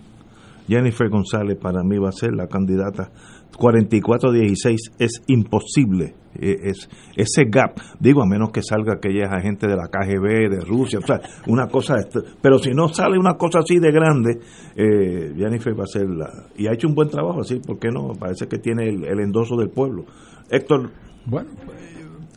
Jennifer 0.69 1.09
González 1.09 1.57
para 1.57 1.83
mí 1.83 1.97
va 1.97 2.09
a 2.09 2.13
ser 2.13 2.33
la 2.33 2.47
candidata. 2.47 3.11
44-16 3.57 4.77
es 4.99 5.23
imposible 5.27 6.13
es 6.35 6.87
ese 7.15 7.45
gap 7.49 7.75
digo 7.99 8.21
a 8.21 8.25
menos 8.27 8.51
que 8.51 8.61
salga 8.61 8.99
que 9.01 9.09
ella 9.09 9.25
es 9.25 9.31
agente 9.31 9.67
de 9.67 9.75
la 9.75 9.87
KGB 9.87 10.49
de 10.49 10.59
Rusia 10.61 10.99
o 10.99 11.05
sea 11.05 11.19
una 11.47 11.67
cosa 11.67 11.95
pero 12.41 12.59
si 12.59 12.69
no 12.69 12.87
sale 12.87 13.17
una 13.17 13.33
cosa 13.33 13.59
así 13.59 13.79
de 13.79 13.91
grande 13.91 14.39
eh, 14.75 15.33
Jennifer 15.35 15.77
va 15.77 15.83
a 15.83 15.87
ser 15.87 16.07
la 16.07 16.29
y 16.55 16.67
ha 16.67 16.73
hecho 16.73 16.87
un 16.87 16.93
buen 16.93 17.09
trabajo 17.09 17.41
así 17.41 17.59
¿por 17.59 17.79
qué 17.79 17.89
no? 17.89 18.13
parece 18.13 18.47
que 18.47 18.59
tiene 18.59 18.87
el, 18.87 19.03
el 19.05 19.19
endoso 19.19 19.57
del 19.57 19.71
pueblo. 19.71 20.05
Héctor. 20.49 20.91
Bueno 21.25 21.49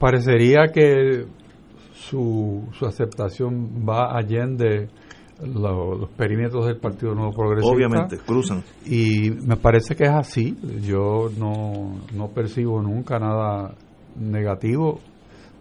parecería 0.03 0.69
que 0.75 1.27
su, 1.93 2.69
su 2.73 2.87
aceptación 2.87 3.85
va 3.89 4.17
allende 4.17 4.89
los, 5.47 6.01
los, 6.01 6.11
perímetros 6.11 6.67
del 6.67 6.77
Partido 6.77 7.15
Nuevo 7.15 7.33
Progresista. 7.33 7.75
Obviamente, 7.75 8.19
cruzan. 8.19 8.63
Y 8.87 9.31
me 9.31 9.57
parece 9.57 9.95
que 9.95 10.05
es 10.05 10.11
así. 10.11 10.57
Yo 10.83 11.29
no, 11.39 12.01
no 12.15 12.29
percibo 12.29 12.81
nunca 12.81 13.19
nada 13.19 13.75
negativo 14.17 15.01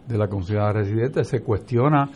de 0.08 0.18
la 0.18 0.28
comunidad 0.28 0.74
residente. 0.74 1.24
Se 1.24 1.42
cuestiona 1.42 2.10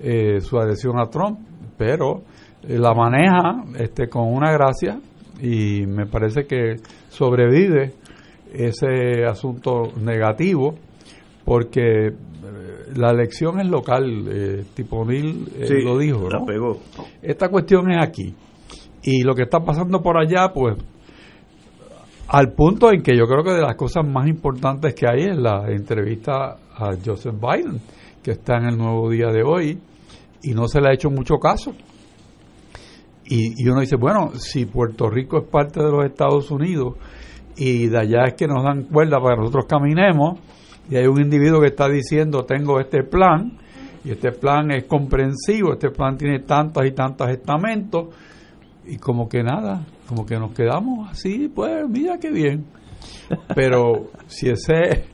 eh, 0.00 0.40
su 0.40 0.58
adhesión 0.58 0.98
a 0.98 1.06
Trump, 1.06 1.38
pero 1.76 2.22
eh, 2.62 2.78
la 2.78 2.94
maneja 2.94 3.64
este, 3.78 4.08
con 4.08 4.32
una 4.32 4.52
gracia 4.52 5.00
y 5.40 5.86
me 5.86 6.06
parece 6.06 6.44
que 6.44 6.76
sobrevive 7.08 7.94
ese 8.52 9.24
asunto 9.24 9.92
negativo 10.00 10.74
porque 11.44 12.12
la 12.96 13.10
elección 13.10 13.60
es 13.60 13.68
local, 13.68 14.26
eh, 14.28 14.64
Tiponil 14.74 15.48
eh, 15.56 15.66
sí, 15.66 15.74
lo 15.84 15.98
dijo. 15.98 16.28
La 16.28 16.40
¿no? 16.40 16.44
pegó. 16.44 16.78
Esta 17.22 17.48
cuestión 17.48 17.90
es 17.90 17.98
aquí. 18.02 18.34
Y 19.02 19.22
lo 19.22 19.34
que 19.34 19.42
está 19.42 19.60
pasando 19.60 20.02
por 20.02 20.18
allá, 20.18 20.52
pues, 20.52 20.76
al 22.28 22.52
punto 22.52 22.92
en 22.92 23.02
que 23.02 23.16
yo 23.16 23.26
creo 23.26 23.42
que 23.42 23.52
de 23.52 23.62
las 23.62 23.74
cosas 23.74 24.06
más 24.06 24.28
importantes 24.28 24.94
que 24.94 25.06
hay 25.08 25.30
es 25.30 25.36
la 25.36 25.70
entrevista 25.70 26.56
a 26.74 26.90
Joseph 27.04 27.34
Biden, 27.40 27.80
que 28.22 28.32
está 28.32 28.58
en 28.58 28.66
el 28.66 28.76
nuevo 28.76 29.10
día 29.10 29.28
de 29.28 29.42
hoy, 29.42 29.78
y 30.42 30.52
no 30.52 30.68
se 30.68 30.80
le 30.80 30.88
ha 30.88 30.92
hecho 30.92 31.10
mucho 31.10 31.36
caso. 31.38 31.72
Y, 33.24 33.62
y 33.62 33.68
uno 33.68 33.80
dice, 33.80 33.96
bueno, 33.96 34.32
si 34.34 34.66
Puerto 34.66 35.08
Rico 35.08 35.38
es 35.38 35.48
parte 35.48 35.82
de 35.82 35.90
los 35.90 36.04
Estados 36.04 36.50
Unidos 36.50 36.94
y 37.56 37.86
de 37.86 37.98
allá 37.98 38.24
es 38.26 38.34
que 38.34 38.46
nos 38.46 38.64
dan 38.64 38.84
cuerda 38.84 39.20
para 39.20 39.36
que 39.36 39.40
nosotros 39.42 39.66
caminemos 39.68 40.40
y 40.90 40.96
hay 40.96 41.06
un 41.06 41.20
individuo 41.20 41.60
que 41.60 41.68
está 41.68 41.88
diciendo 41.88 42.44
tengo 42.44 42.80
este 42.80 43.04
plan 43.04 43.56
y 44.04 44.10
este 44.10 44.32
plan 44.32 44.70
es 44.70 44.84
comprensivo, 44.84 45.74
este 45.74 45.90
plan 45.90 46.16
tiene 46.16 46.40
tantos 46.40 46.84
y 46.84 46.92
tantos 46.92 47.28
estamentos 47.28 48.08
y 48.86 48.96
como 48.96 49.28
que 49.28 49.42
nada, 49.42 49.86
como 50.08 50.26
que 50.26 50.36
nos 50.36 50.52
quedamos 50.52 51.10
así, 51.10 51.48
pues 51.54 51.88
mira 51.88 52.18
qué 52.18 52.30
bien. 52.30 52.64
Pero 53.54 54.10
si 54.26 54.48
ese 54.48 55.04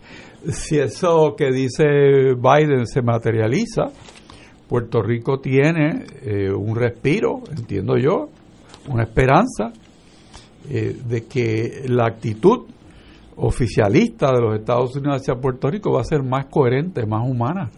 si 0.51 0.79
eso 0.79 1.35
que 1.37 1.51
dice 1.51 1.85
Biden 2.35 2.87
se 2.87 3.03
materializa, 3.03 3.87
Puerto 4.69 5.03
Rico 5.03 5.41
tiene 5.41 6.05
eh, 6.23 6.51
un 6.51 6.77
respiro, 6.77 7.43
entiendo 7.51 7.97
yo, 7.97 8.29
una 8.89 9.05
esperanza 9.05 9.73
eh, 10.69 10.97
de 11.07 11.27
que 11.27 11.85
la 11.89 12.07
actitud 12.07 12.67
oficialista 13.37 14.33
de 14.33 14.41
los 14.41 14.59
Estados 14.59 14.97
Unidos 14.97 15.21
hacia 15.21 15.35
Puerto 15.35 15.71
Rico 15.71 15.93
va 15.93 16.01
a 16.01 16.05
ser 16.05 16.23
más 16.23 16.47
coherente, 16.47 17.07
más 17.07 17.29
humana. 17.29 17.71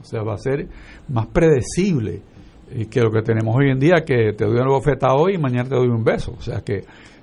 O 0.00 0.04
sea, 0.04 0.22
va 0.22 0.34
a 0.34 0.38
ser 0.38 0.68
más 1.08 1.26
predecible 1.26 2.22
eh, 2.70 2.86
que 2.86 3.00
lo 3.00 3.10
que 3.10 3.22
tenemos 3.22 3.54
hoy 3.56 3.70
en 3.70 3.78
día, 3.78 4.04
que 4.04 4.32
te 4.32 4.44
doy 4.44 4.56
una 4.56 4.70
bofeta 4.70 5.14
hoy 5.14 5.34
y 5.34 5.38
mañana 5.38 5.68
te 5.68 5.74
doy 5.74 5.88
un 5.88 6.04
beso. 6.04 6.34
O 6.36 6.40
sea, 6.40 6.60
que 6.60 6.78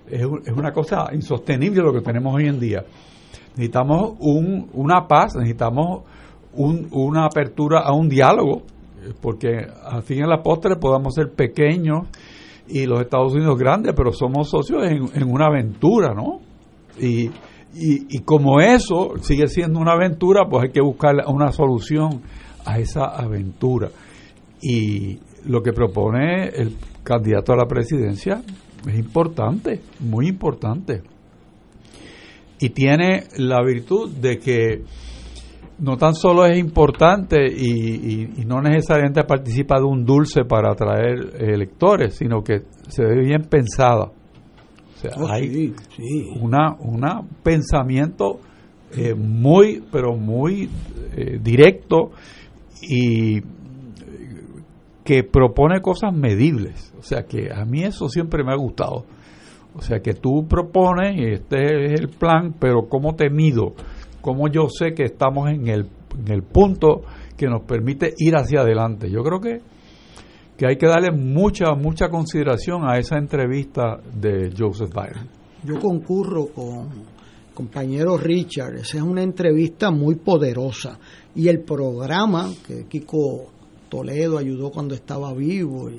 es, 0.08 0.22
es 0.46 0.54
una 0.56 0.72
cosa 0.72 1.08
insostenible 1.14 1.82
lo 1.82 1.94
que 1.94 2.02
tenemos 2.02 2.36
hoy 2.36 2.48
en 2.48 2.60
día. 2.60 2.84
Necesitamos 3.56 4.14
un, 4.20 4.70
una 4.74 5.08
paz, 5.08 5.36
necesitamos 5.36 6.04
un, 6.54 6.88
una 6.92 7.26
apertura 7.26 7.82
a 7.82 7.94
un 7.94 8.10
diálogo, 8.10 8.64
eh, 9.02 9.14
porque 9.22 9.66
al 9.86 10.04
fin 10.04 10.24
a 10.24 10.28
la 10.28 10.42
postre 10.42 10.76
podamos 10.76 11.16
ser 11.16 11.32
pequeños 11.32 12.08
y 12.68 12.86
los 12.86 13.02
Estados 13.02 13.34
Unidos 13.34 13.58
grandes, 13.58 13.94
pero 13.96 14.12
somos 14.12 14.50
socios 14.50 14.84
en, 14.86 15.10
en 15.14 15.30
una 15.30 15.48
aventura, 15.48 16.14
¿no? 16.14 16.40
Y, 17.00 17.30
y, 17.74 18.18
y, 18.18 18.20
como 18.24 18.60
eso 18.60 19.14
sigue 19.22 19.48
siendo 19.48 19.80
una 19.80 19.94
aventura, 19.94 20.46
pues 20.50 20.66
hay 20.66 20.72
que 20.72 20.82
buscar 20.82 21.16
una 21.28 21.52
solución 21.52 22.22
a 22.66 22.80
esa 22.80 23.06
aventura. 23.06 23.90
Y 24.62 25.20
lo 25.46 25.62
que 25.62 25.72
propone 25.72 26.50
el 26.50 26.76
candidato 27.04 27.54
a 27.54 27.58
la 27.58 27.66
presidencia 27.66 28.42
es 28.88 28.98
importante, 28.98 29.82
muy 30.00 30.28
importante. 30.28 31.02
Y 32.60 32.70
tiene 32.70 33.26
la 33.38 33.64
virtud 33.64 34.12
de 34.16 34.38
que 34.38 34.84
no 35.80 35.96
tan 35.96 36.14
solo 36.14 36.46
es 36.46 36.58
importante 36.58 37.38
y, 37.50 37.72
y, 37.72 38.30
y, 38.42 38.46
no 38.46 38.62
necesariamente 38.62 39.24
participa 39.24 39.78
de 39.80 39.86
un 39.86 40.04
dulce 40.04 40.44
para 40.44 40.72
atraer 40.72 41.42
electores, 41.42 42.16
sino 42.16 42.44
que 42.44 42.64
se 42.90 43.04
ve 43.04 43.24
bien 43.24 43.44
pensada. 43.44 44.12
O 45.00 45.02
sea, 45.02 45.12
Oh, 45.18 45.28
hay 45.30 45.50
sí, 45.50 45.74
sí. 45.96 46.28
una 46.42 46.76
una 46.80 47.22
pensamiento 47.42 48.40
eh, 48.98 49.14
muy, 49.14 49.82
pero 49.92 50.16
muy 50.16 50.70
eh, 51.16 51.40
directo 51.42 52.12
y 52.82 53.42
que 55.04 55.24
propone 55.24 55.82
cosas 55.82 56.14
medibles. 56.14 56.94
O 57.00 57.02
sea, 57.04 57.24
que 57.24 57.50
a 57.54 57.66
mí 57.66 57.84
eso 57.84 58.10
siempre 58.10 58.44
me 58.44 58.52
ha 58.52 58.58
gustado. 58.58 59.06
O 59.74 59.82
sea, 59.82 60.02
que 60.02 60.14
tú 60.14 60.48
propones 60.48 61.18
y 61.18 61.34
este 61.34 61.94
es 61.94 62.00
el 62.00 62.10
plan, 62.10 62.54
pero 62.60 62.88
¿cómo 62.90 63.16
te 63.16 63.30
mido? 63.30 63.74
¿Cómo 64.22 64.50
yo 64.50 64.68
sé 64.70 64.94
que 64.94 65.04
estamos 65.04 65.50
en 65.50 65.68
el, 65.68 65.88
en 66.18 66.32
el 66.32 66.44
punto 66.44 67.04
que 67.38 67.48
nos 67.48 67.62
permite 67.62 68.14
ir 68.18 68.36
hacia 68.36 68.62
adelante? 68.62 69.10
Yo 69.10 69.22
creo 69.24 69.40
que, 69.40 69.62
que 70.60 70.68
hay 70.68 70.76
que 70.76 70.88
darle 70.88 71.12
mucha, 71.12 71.74
mucha 71.74 72.10
consideración 72.10 72.82
a 72.84 73.00
esa 73.00 73.18
entrevista 73.18 74.02
de 74.14 74.52
Joseph 74.56 74.92
Biden. 74.94 75.30
Yo 75.64 75.80
concurro 75.80 76.48
con 76.48 76.90
compañero 77.54 78.18
Richard, 78.18 78.76
esa 78.76 78.98
es 78.98 79.04
una 79.04 79.24
entrevista 79.24 79.90
muy 79.90 80.16
poderosa 80.16 81.00
y 81.34 81.48
el 81.48 81.62
programa 81.62 82.52
que 82.68 82.88
Kiko 82.90 83.46
Toledo 83.88 84.38
ayudó 84.38 84.70
cuando 84.70 84.96
estaba 84.96 85.34
vivo 85.34 85.90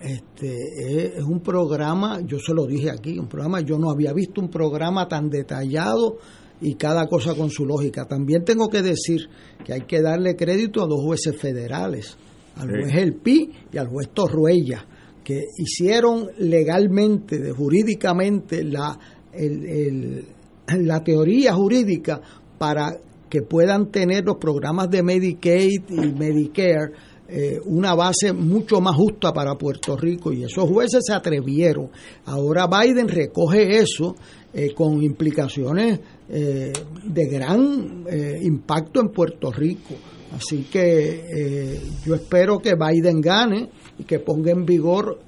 este 0.00 1.16
es, 1.16 1.22
un 1.22 1.40
programa, 1.40 2.20
yo 2.26 2.38
se 2.40 2.52
lo 2.52 2.66
dije 2.66 2.90
aquí, 2.90 3.16
un 3.16 3.28
programa, 3.28 3.60
yo 3.60 3.78
no 3.78 3.90
había 3.90 4.12
visto 4.12 4.40
un 4.40 4.48
programa 4.48 5.06
tan 5.06 5.30
detallado 5.30 6.16
y 6.60 6.74
cada 6.74 7.06
cosa 7.06 7.36
con 7.36 7.50
su 7.50 7.64
lógica. 7.64 8.06
También 8.06 8.44
tengo 8.44 8.68
que 8.68 8.82
decir 8.82 9.28
que 9.64 9.72
hay 9.72 9.82
que 9.82 10.00
darle 10.00 10.34
crédito 10.34 10.82
a 10.82 10.86
dos 10.86 11.00
jueces 11.00 11.36
federales, 11.36 12.16
al 12.56 12.68
juez 12.68 12.94
El 12.94 13.14
Pi 13.14 13.50
y 13.72 13.78
al 13.78 13.88
juez 13.88 14.08
Torruella, 14.12 14.84
que 15.22 15.44
hicieron 15.58 16.28
legalmente, 16.38 17.50
jurídicamente, 17.52 18.64
la, 18.64 18.98
el, 19.32 19.66
el, 19.66 20.24
la 20.86 21.02
teoría 21.02 21.54
jurídica 21.54 22.20
para 22.58 22.92
que 23.28 23.42
puedan 23.42 23.90
tener 23.90 24.24
los 24.24 24.36
programas 24.36 24.90
de 24.90 25.02
Medicaid 25.02 25.82
y 25.88 26.12
Medicare 26.12 26.92
eh, 27.32 27.60
una 27.64 27.94
base 27.94 28.32
mucho 28.32 28.80
más 28.80 28.96
justa 28.96 29.32
para 29.32 29.54
Puerto 29.54 29.96
Rico 29.96 30.32
y 30.32 30.42
esos 30.42 30.68
jueces 30.68 31.04
se 31.06 31.12
atrevieron. 31.12 31.88
Ahora 32.24 32.66
Biden 32.66 33.06
recoge 33.06 33.78
eso 33.78 34.16
eh, 34.52 34.74
con 34.74 35.00
implicaciones 35.00 36.00
eh, 36.28 36.72
de 37.04 37.26
gran 37.28 38.04
impacto 38.42 39.00
en 39.00 39.10
Puerto 39.10 39.52
Rico. 39.52 39.94
Así 40.32 40.64
que 40.64 41.80
yo 42.04 42.14
espero 42.14 42.58
que 42.58 42.74
Biden 42.74 43.20
gane 43.20 43.68
y 43.98 44.04
que 44.04 44.20
ponga 44.20 44.52
en 44.52 44.64
vigor 44.64 45.18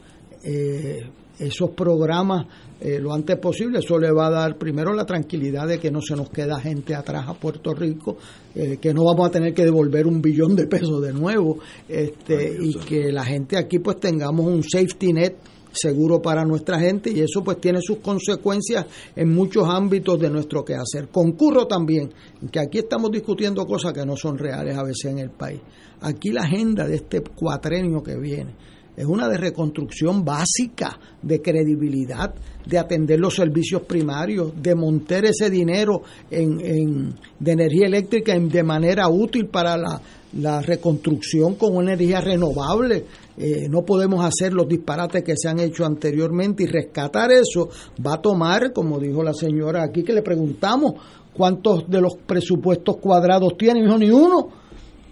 esos 1.39 1.71
programas 1.71 2.47
eh, 2.85 2.99
lo 2.99 3.13
antes 3.13 3.39
posible. 3.39 3.79
Eso 3.79 3.97
le 3.97 4.11
va 4.11 4.27
a 4.27 4.31
dar 4.31 4.59
primero 4.59 4.93
la 4.93 5.07
tranquilidad 5.07 5.69
de 5.69 5.79
que 5.79 5.91
no 5.91 6.01
se 6.01 6.17
nos 6.17 6.31
queda 6.31 6.59
gente 6.59 6.97
atrás 6.97 7.29
a 7.29 7.35
Puerto 7.35 7.73
Rico, 7.75 8.17
eh, 8.55 8.79
que 8.81 8.93
no 8.93 9.05
vamos 9.05 9.29
a 9.29 9.31
tener 9.31 9.55
que 9.55 9.63
devolver 9.63 10.05
un 10.07 10.21
billón 10.21 10.57
de 10.57 10.67
pesos 10.67 11.01
de 11.01 11.13
nuevo, 11.13 11.59
este, 11.89 12.57
y 12.61 12.75
que 12.81 13.13
la 13.13 13.25
gente 13.25 13.57
aquí 13.57 13.79
pues 13.79 14.01
tengamos 14.01 14.47
un 14.47 14.65
safety 14.65 15.13
net 15.13 15.37
seguro 15.73 16.21
para 16.21 16.45
nuestra 16.45 16.79
gente 16.79 17.11
y 17.11 17.21
eso 17.21 17.43
pues 17.43 17.61
tiene 17.61 17.81
sus 17.81 17.99
consecuencias 17.99 18.87
en 19.17 19.33
muchos 19.33 19.69
ámbitos 19.69 20.21
de 20.21 20.31
nuestro 20.31 20.65
quehacer. 20.65 21.09
Concurro 21.09 21.67
también 21.67 22.13
que 22.51 22.61
aquí 22.61 22.79
estamos 22.79 23.11
discutiendo 23.11 23.67
cosas 23.67 23.93
que 23.93 24.05
no 24.05 24.17
son 24.17 24.39
reales 24.39 24.77
a 24.77 24.83
veces 24.83 25.07
en 25.07 25.19
el 25.19 25.31
país. 25.31 25.61
Aquí 26.01 26.31
la 26.31 26.43
agenda 26.43 26.87
de 26.87 26.97
este 26.97 27.23
cuatrenio 27.23 28.03
que 28.03 28.17
viene 28.17 28.55
es 28.97 29.07
una 29.07 29.29
de 29.29 29.39
reconstrucción 29.39 30.23
básica, 30.25 30.99
de 31.23 31.41
credibilidad, 31.41 32.35
de 32.67 32.79
atender 32.79 33.19
los 33.19 33.35
servicios 33.35 33.83
primarios, 33.83 34.53
de 34.61 34.75
montar 34.75 35.25
ese 35.25 35.49
dinero 35.49 36.03
en, 36.31 36.61
en 36.61 37.15
de 37.39 37.53
energía 37.53 37.87
eléctrica 37.87 38.35
en, 38.35 38.51
de 38.51 38.63
manera 38.63 39.09
útil 39.09 39.47
para 39.47 39.79
la, 39.79 40.01
la 40.35 40.61
reconstrucción 40.63 41.55
con 41.57 41.83
energía 41.83 42.21
renovable. 42.21 43.05
Eh, 43.37 43.67
no 43.69 43.83
podemos 43.83 44.25
hacer 44.25 44.53
los 44.53 44.69
disparates 44.69 45.23
que 45.23 45.37
se 45.37 45.49
han 45.49 45.61
hecho 45.61 45.85
anteriormente 45.85 46.65
y 46.65 46.67
rescatar 46.67 47.31
eso. 47.33 47.69
Va 48.05 48.15
a 48.15 48.23
tomar, 48.23 48.73
como 48.73 48.99
dijo 48.99 49.23
la 49.23 49.35
señora 49.35 49.83
aquí, 49.83 50.03
que 50.03 50.13
le 50.13 50.23
preguntamos 50.23 50.95
cuántos 51.35 51.89
de 51.89 52.01
los 52.01 52.15
presupuestos 52.27 52.97
cuadrados 52.99 53.57
tiene, 53.57 53.83
dijo 53.83 53.99
ni 53.99 54.11
uno 54.11 54.62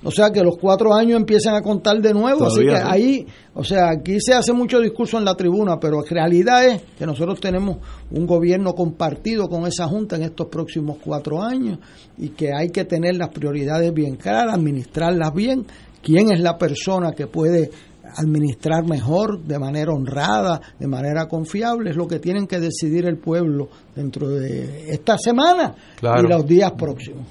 o 0.02 0.10
sea 0.10 0.30
que 0.30 0.42
los 0.42 0.56
cuatro 0.56 0.94
años 0.94 1.18
empiezan 1.18 1.54
a 1.54 1.62
contar 1.62 2.00
de 2.00 2.14
nuevo. 2.14 2.38
Todavía, 2.38 2.72
así 2.72 2.84
que 2.84 2.90
ahí, 2.90 3.26
o 3.54 3.62
sea, 3.62 3.90
aquí 3.90 4.18
se 4.20 4.32
hace 4.32 4.52
mucho 4.52 4.80
discurso 4.80 5.18
en 5.18 5.24
la 5.24 5.34
tribuna, 5.34 5.78
pero 5.78 6.00
la 6.00 6.08
realidad 6.08 6.64
es 6.66 6.82
que 6.98 7.04
nosotros 7.04 7.38
tenemos 7.40 7.78
un 8.10 8.26
gobierno 8.26 8.74
compartido 8.74 9.48
con 9.48 9.66
esa 9.66 9.86
Junta 9.88 10.16
en 10.16 10.22
estos 10.22 10.46
próximos 10.46 10.96
cuatro 11.04 11.42
años 11.42 11.78
y 12.16 12.30
que 12.30 12.52
hay 12.52 12.70
que 12.70 12.84
tener 12.84 13.16
las 13.16 13.28
prioridades 13.28 13.92
bien 13.92 14.16
claras, 14.16 14.54
administrarlas 14.54 15.34
bien. 15.34 15.66
¿Quién 16.02 16.32
es 16.32 16.40
la 16.40 16.56
persona 16.56 17.12
que 17.12 17.26
puede 17.26 17.70
administrar 18.16 18.86
mejor, 18.88 19.42
de 19.42 19.58
manera 19.58 19.92
honrada, 19.92 20.60
de 20.78 20.86
manera 20.86 21.28
confiable? 21.28 21.90
Es 21.90 21.96
lo 21.96 22.08
que 22.08 22.18
tienen 22.18 22.46
que 22.46 22.58
decidir 22.58 23.04
el 23.06 23.18
pueblo 23.18 23.68
dentro 23.94 24.30
de 24.30 24.90
esta 24.90 25.18
semana 25.18 25.74
claro. 25.96 26.22
y 26.24 26.30
los 26.30 26.46
días 26.46 26.72
próximos. 26.72 27.26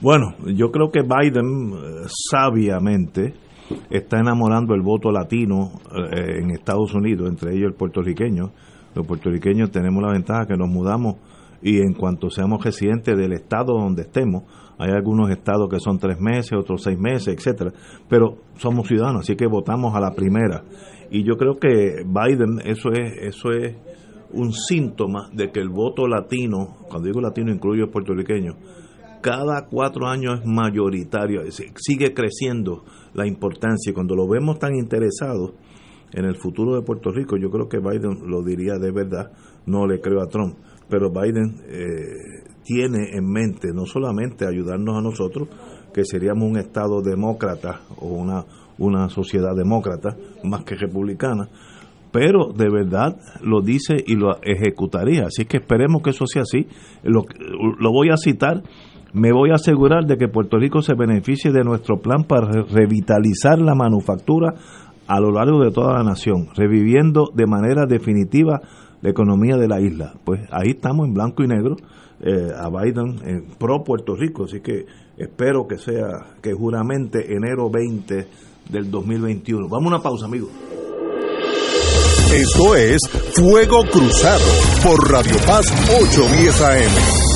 Bueno, 0.00 0.34
yo 0.44 0.70
creo 0.70 0.90
que 0.90 1.00
Biden 1.00 1.72
eh, 1.72 2.06
sabiamente 2.30 3.32
está 3.88 4.18
enamorando 4.18 4.74
el 4.74 4.82
voto 4.82 5.10
latino 5.10 5.72
eh, 5.90 6.40
en 6.42 6.50
Estados 6.50 6.94
Unidos, 6.94 7.30
entre 7.30 7.54
ellos 7.54 7.68
el 7.68 7.74
puertorriqueño. 7.74 8.50
Los 8.94 9.06
puertorriqueños 9.06 9.70
tenemos 9.70 10.02
la 10.02 10.12
ventaja 10.12 10.46
que 10.46 10.56
nos 10.56 10.68
mudamos 10.68 11.16
y 11.62 11.78
en 11.78 11.94
cuanto 11.94 12.28
seamos 12.28 12.62
residentes 12.62 13.16
del 13.16 13.32
estado 13.32 13.72
donde 13.72 14.02
estemos, 14.02 14.42
hay 14.78 14.90
algunos 14.90 15.30
estados 15.30 15.68
que 15.70 15.80
son 15.80 15.98
tres 15.98 16.20
meses, 16.20 16.52
otros 16.52 16.82
seis 16.82 16.98
meses, 16.98 17.34
etcétera, 17.34 17.72
pero 18.06 18.36
somos 18.58 18.86
ciudadanos, 18.86 19.22
así 19.22 19.34
que 19.34 19.46
votamos 19.46 19.94
a 19.94 20.00
la 20.00 20.14
primera. 20.14 20.62
Y 21.10 21.24
yo 21.24 21.36
creo 21.36 21.54
que 21.54 22.04
Biden, 22.04 22.60
eso 22.66 22.90
es, 22.92 23.14
eso 23.22 23.50
es 23.52 23.74
un 24.32 24.52
síntoma 24.52 25.30
de 25.32 25.50
que 25.50 25.60
el 25.60 25.70
voto 25.70 26.06
latino, 26.06 26.76
cuando 26.90 27.06
digo 27.06 27.22
latino 27.22 27.50
incluyo 27.50 27.90
puertorriqueño, 27.90 28.52
cada 29.26 29.66
cuatro 29.66 30.06
años 30.06 30.38
es 30.38 30.46
mayoritario, 30.46 31.42
sigue 31.50 32.14
creciendo 32.14 32.84
la 33.12 33.26
importancia 33.26 33.90
y 33.90 33.92
cuando 33.92 34.14
lo 34.14 34.28
vemos 34.28 34.60
tan 34.60 34.76
interesado 34.76 35.54
en 36.12 36.26
el 36.26 36.36
futuro 36.36 36.76
de 36.76 36.82
Puerto 36.82 37.10
Rico, 37.10 37.36
yo 37.36 37.50
creo 37.50 37.68
que 37.68 37.80
Biden 37.80 38.30
lo 38.30 38.44
diría 38.44 38.74
de 38.78 38.92
verdad, 38.92 39.32
no 39.66 39.84
le 39.84 40.00
creo 40.00 40.22
a 40.22 40.28
Trump. 40.28 40.54
pero 40.88 41.10
Biden 41.10 41.60
eh, 41.66 42.44
tiene 42.62 43.16
en 43.16 43.28
mente 43.28 43.72
no 43.74 43.84
solamente 43.84 44.46
ayudarnos 44.46 44.96
a 44.96 45.02
nosotros, 45.02 45.48
que 45.92 46.04
seríamos 46.04 46.48
un 46.48 46.58
Estado 46.58 47.02
demócrata 47.02 47.80
o 47.98 48.06
una, 48.06 48.44
una 48.78 49.08
sociedad 49.08 49.56
demócrata 49.56 50.16
más 50.44 50.62
que 50.62 50.76
republicana, 50.76 51.48
pero 52.12 52.52
de 52.56 52.70
verdad 52.70 53.16
lo 53.42 53.60
dice 53.60 53.96
y 54.06 54.14
lo 54.14 54.40
ejecutaría. 54.40 55.24
Así 55.26 55.46
que 55.46 55.56
esperemos 55.56 56.00
que 56.02 56.10
eso 56.10 56.26
sea 56.26 56.42
así. 56.42 56.68
Lo, 57.02 57.24
lo 57.80 57.90
voy 57.90 58.10
a 58.10 58.16
citar. 58.16 58.62
Me 59.12 59.32
voy 59.32 59.50
a 59.50 59.54
asegurar 59.54 60.04
de 60.04 60.16
que 60.16 60.28
Puerto 60.28 60.58
Rico 60.58 60.82
se 60.82 60.94
beneficie 60.94 61.50
de 61.52 61.64
nuestro 61.64 62.00
plan 62.00 62.24
para 62.24 62.50
revitalizar 62.62 63.58
la 63.58 63.74
manufactura 63.74 64.54
a 65.06 65.20
lo 65.20 65.30
largo 65.30 65.62
de 65.62 65.70
toda 65.70 65.94
la 65.94 66.02
nación, 66.02 66.48
reviviendo 66.54 67.30
de 67.32 67.46
manera 67.46 67.86
definitiva 67.86 68.60
la 69.00 69.10
economía 69.10 69.56
de 69.56 69.68
la 69.68 69.80
isla. 69.80 70.14
Pues 70.24 70.40
ahí 70.50 70.70
estamos 70.70 71.06
en 71.06 71.14
blanco 71.14 71.42
y 71.42 71.46
negro 71.46 71.76
eh, 72.20 72.50
a 72.56 72.68
Biden 72.68 73.20
en 73.24 73.44
pro 73.58 73.84
Puerto 73.84 74.14
Rico, 74.16 74.44
así 74.44 74.60
que 74.60 74.84
espero 75.16 75.66
que 75.66 75.78
sea, 75.78 76.36
que 76.42 76.52
juramente 76.52 77.34
enero 77.34 77.70
20 77.70 78.26
del 78.70 78.90
2021. 78.90 79.68
Vamos 79.68 79.92
a 79.92 79.96
una 79.96 80.02
pausa, 80.02 80.26
amigos. 80.26 80.50
Esto 82.32 82.74
es 82.74 83.00
Fuego 83.34 83.82
Cruzado 83.84 84.44
por 84.82 85.10
Radio 85.10 85.36
Paz 85.46 85.72
810 85.88 86.60
AM. 86.62 87.35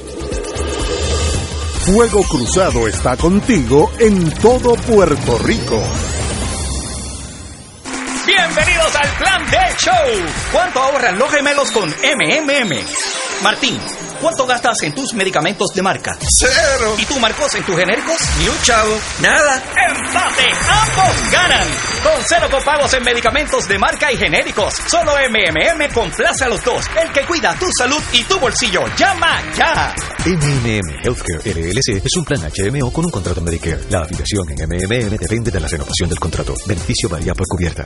Fuego 1.85 2.23
Cruzado 2.23 2.87
está 2.87 3.17
contigo 3.17 3.91
en 3.99 4.31
todo 4.35 4.75
Puerto 4.75 5.37
Rico. 5.39 5.81
Bienvenidos 8.25 8.95
al 8.95 9.09
Plan 9.17 9.51
de 9.51 9.57
Show. 9.77 10.25
¿Cuánto 10.51 10.79
ahorran 10.79 11.17
los 11.17 11.31
gemelos 11.31 11.71
con 11.71 11.89
MMM? 11.89 12.71
Martín, 13.43 13.79
¿cuánto 14.21 14.45
gastas 14.45 14.81
en 14.83 14.93
tus 14.93 15.13
medicamentos 15.13 15.69
de 15.73 15.81
marca? 15.81 16.17
Cero. 16.29 16.95
¿Y 16.97 17.05
tú, 17.05 17.19
Marcos, 17.19 17.53
en 17.55 17.63
tus 17.63 17.75
genéricos? 17.77 18.17
Ni 18.39 18.47
un 18.47 18.61
chavo. 18.61 18.97
Nada. 19.21 19.55
¡Empate! 19.55 20.43
¡Ambos 20.69 21.31
ganan! 21.31 21.67
Con 22.03 22.23
cero 22.27 22.47
copagos 22.51 22.93
en 22.93 23.03
medicamentos 23.03 23.67
de 23.67 23.77
marca 23.77 24.11
y 24.11 24.17
genéricos. 24.17 24.75
Solo 24.87 25.13
MMM 25.13 25.93
complace 25.93 26.45
a 26.45 26.49
los 26.49 26.63
dos. 26.63 26.85
El 27.01 27.11
que 27.11 27.25
cuida 27.25 27.55
tu 27.55 27.65
salud 27.77 28.01
y 28.13 28.23
tu 28.23 28.39
bolsillo. 28.39 28.83
¡Llama 28.95 29.41
ya! 29.57 29.93
MMM 30.25 31.03
Healthcare 31.03 31.41
LLC 31.45 32.05
es 32.05 32.15
un 32.15 32.25
plan 32.25 32.41
HMO 32.41 32.93
con 32.93 33.05
un 33.05 33.11
contrato 33.11 33.41
Medicare. 33.41 33.81
La 33.89 34.01
afiliación 34.01 34.47
en 34.51 34.69
MMM 34.69 35.17
depende 35.17 35.49
de 35.51 35.59
la 35.59 35.67
renovación 35.67 36.09
del 36.09 36.19
contrato. 36.19 36.53
Beneficio 36.67 37.09
varía 37.09 37.33
por 37.33 37.47
cubierta. 37.47 37.85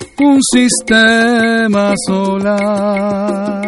un 0.21 0.39
sistema 0.41 1.93
solar. 2.07 3.61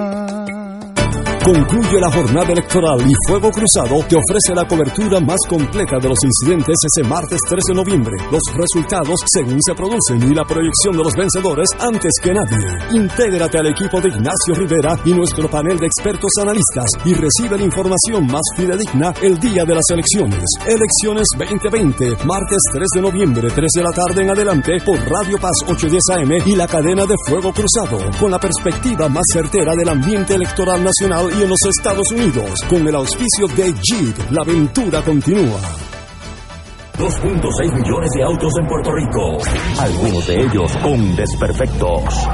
Concluye 1.44 2.00
la 2.00 2.10
jornada 2.10 2.54
electoral 2.54 3.02
y 3.02 3.12
Fuego 3.28 3.52
Cruzado 3.52 4.00
te 4.08 4.16
ofrece 4.16 4.56
la 4.56 4.66
cobertura 4.66 5.20
más 5.20 5.40
completa 5.46 5.98
de 6.00 6.08
los 6.08 6.24
incidentes 6.24 6.78
ese 6.88 7.06
martes 7.06 7.38
3 7.50 7.64
de 7.68 7.74
noviembre, 7.74 8.16
los 8.32 8.42
resultados 8.56 9.20
según 9.26 9.62
se 9.62 9.76
producen 9.76 10.24
y 10.24 10.34
la 10.34 10.46
proyección 10.46 10.96
de 10.96 11.04
los 11.04 11.14
vencedores 11.14 11.68
antes 11.80 12.14
que 12.24 12.32
nadie. 12.32 12.96
Intégrate 12.98 13.58
al 13.58 13.68
equipo 13.68 14.00
de 14.00 14.08
Ignacio 14.08 14.56
Rivera 14.56 14.98
y 15.04 15.14
nuestro 15.14 15.50
panel 15.50 15.78
de 15.80 15.88
expertos 15.88 16.32
analistas 16.40 16.86
y 17.04 17.14
recibe 17.14 17.58
la 17.58 17.66
información 17.66 18.26
más 18.28 18.44
fidedigna 18.56 19.14
el 19.22 19.38
día 19.38 19.66
de 19.66 19.76
las 19.76 19.90
elecciones. 19.90 20.46
Elecciones 20.66 21.28
2020, 21.38 22.24
martes 22.24 22.62
3 22.72 22.88
de 22.96 23.02
noviembre, 23.02 23.50
3 23.54 23.70
de 23.76 23.84
la 23.84 23.92
tarde 23.92 24.24
en 24.24 24.30
adelante 24.30 24.78
por 24.86 24.98
Radio 25.12 25.38
Paz 25.40 25.60
810 25.68 26.04
AM 26.10 26.48
y 26.48 26.56
la 26.56 26.68
cadena 26.68 27.06
de 27.06 27.16
Fuego 27.28 27.52
Cruzado, 27.52 28.00
con 28.18 28.32
la 28.32 28.40
perspectiva 28.40 29.10
más 29.10 29.26
certera 29.34 29.76
del 29.76 29.90
ambiente 29.90 30.36
electoral 30.36 30.82
nacional 30.82 31.33
y 31.38 31.44
en 31.44 31.50
los 31.50 31.60
Estados 31.66 32.12
Unidos, 32.12 32.60
con 32.70 32.88
el 32.88 32.96
auspicio 32.96 33.48
de 33.56 33.74
Jeep. 33.74 34.32
La 34.32 34.42
aventura 34.42 35.02
continúa. 35.02 35.60
2.6 36.98 37.74
millones 37.74 38.10
de 38.16 38.24
autos 38.24 38.54
en 38.60 38.68
Puerto 38.68 38.92
Rico, 38.92 39.38
algunos 39.80 40.28
de 40.28 40.42
ellos 40.42 40.72
con 40.78 41.16
desperfectos. 41.16 42.28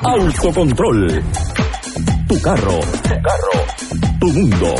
Autocontrol. 0.00 1.22
Tu 2.26 2.40
carro. 2.40 2.80
Tu 2.80 3.22
carro. 3.22 4.18
Tu 4.18 4.26
mundo. 4.26 4.74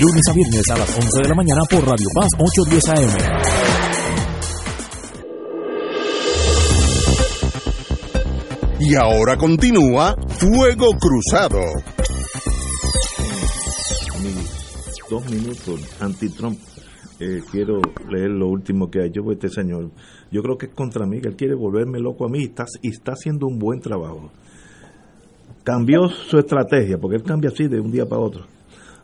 Lunes 0.00 0.22
a 0.28 0.32
viernes 0.32 0.70
a 0.70 0.78
las 0.78 0.96
11 0.96 1.08
de 1.22 1.28
la 1.28 1.34
mañana 1.34 1.62
por 1.70 1.86
Radio 1.86 2.06
Paz 2.14 2.28
810 2.38 2.88
AM. 2.88 3.91
Y 8.84 8.96
ahora 8.96 9.36
continúa 9.36 10.16
Fuego 10.26 10.88
Cruzado. 10.98 11.60
Dos 15.08 15.30
minutos 15.30 16.00
anti-Trump. 16.00 16.58
Eh, 17.20 17.42
quiero 17.52 17.80
leer 18.10 18.30
lo 18.30 18.48
último 18.48 18.90
que 18.90 19.00
ha 19.00 19.04
hecho 19.04 19.20
este 19.30 19.50
señor. 19.50 19.92
Yo 20.32 20.42
creo 20.42 20.58
que 20.58 20.66
es 20.66 20.74
contra 20.74 21.06
mí, 21.06 21.20
que 21.20 21.28
él 21.28 21.36
quiere 21.36 21.54
volverme 21.54 22.00
loco 22.00 22.26
a 22.26 22.28
mí 22.28 22.40
y 22.40 22.46
está, 22.46 22.64
está 22.82 23.12
haciendo 23.12 23.46
un 23.46 23.60
buen 23.60 23.78
trabajo. 23.78 24.32
Cambió 25.62 26.08
su 26.08 26.38
estrategia, 26.38 26.98
porque 26.98 27.18
él 27.18 27.22
cambia 27.22 27.50
así 27.50 27.68
de 27.68 27.78
un 27.78 27.92
día 27.92 28.06
para 28.06 28.20
otro. 28.20 28.46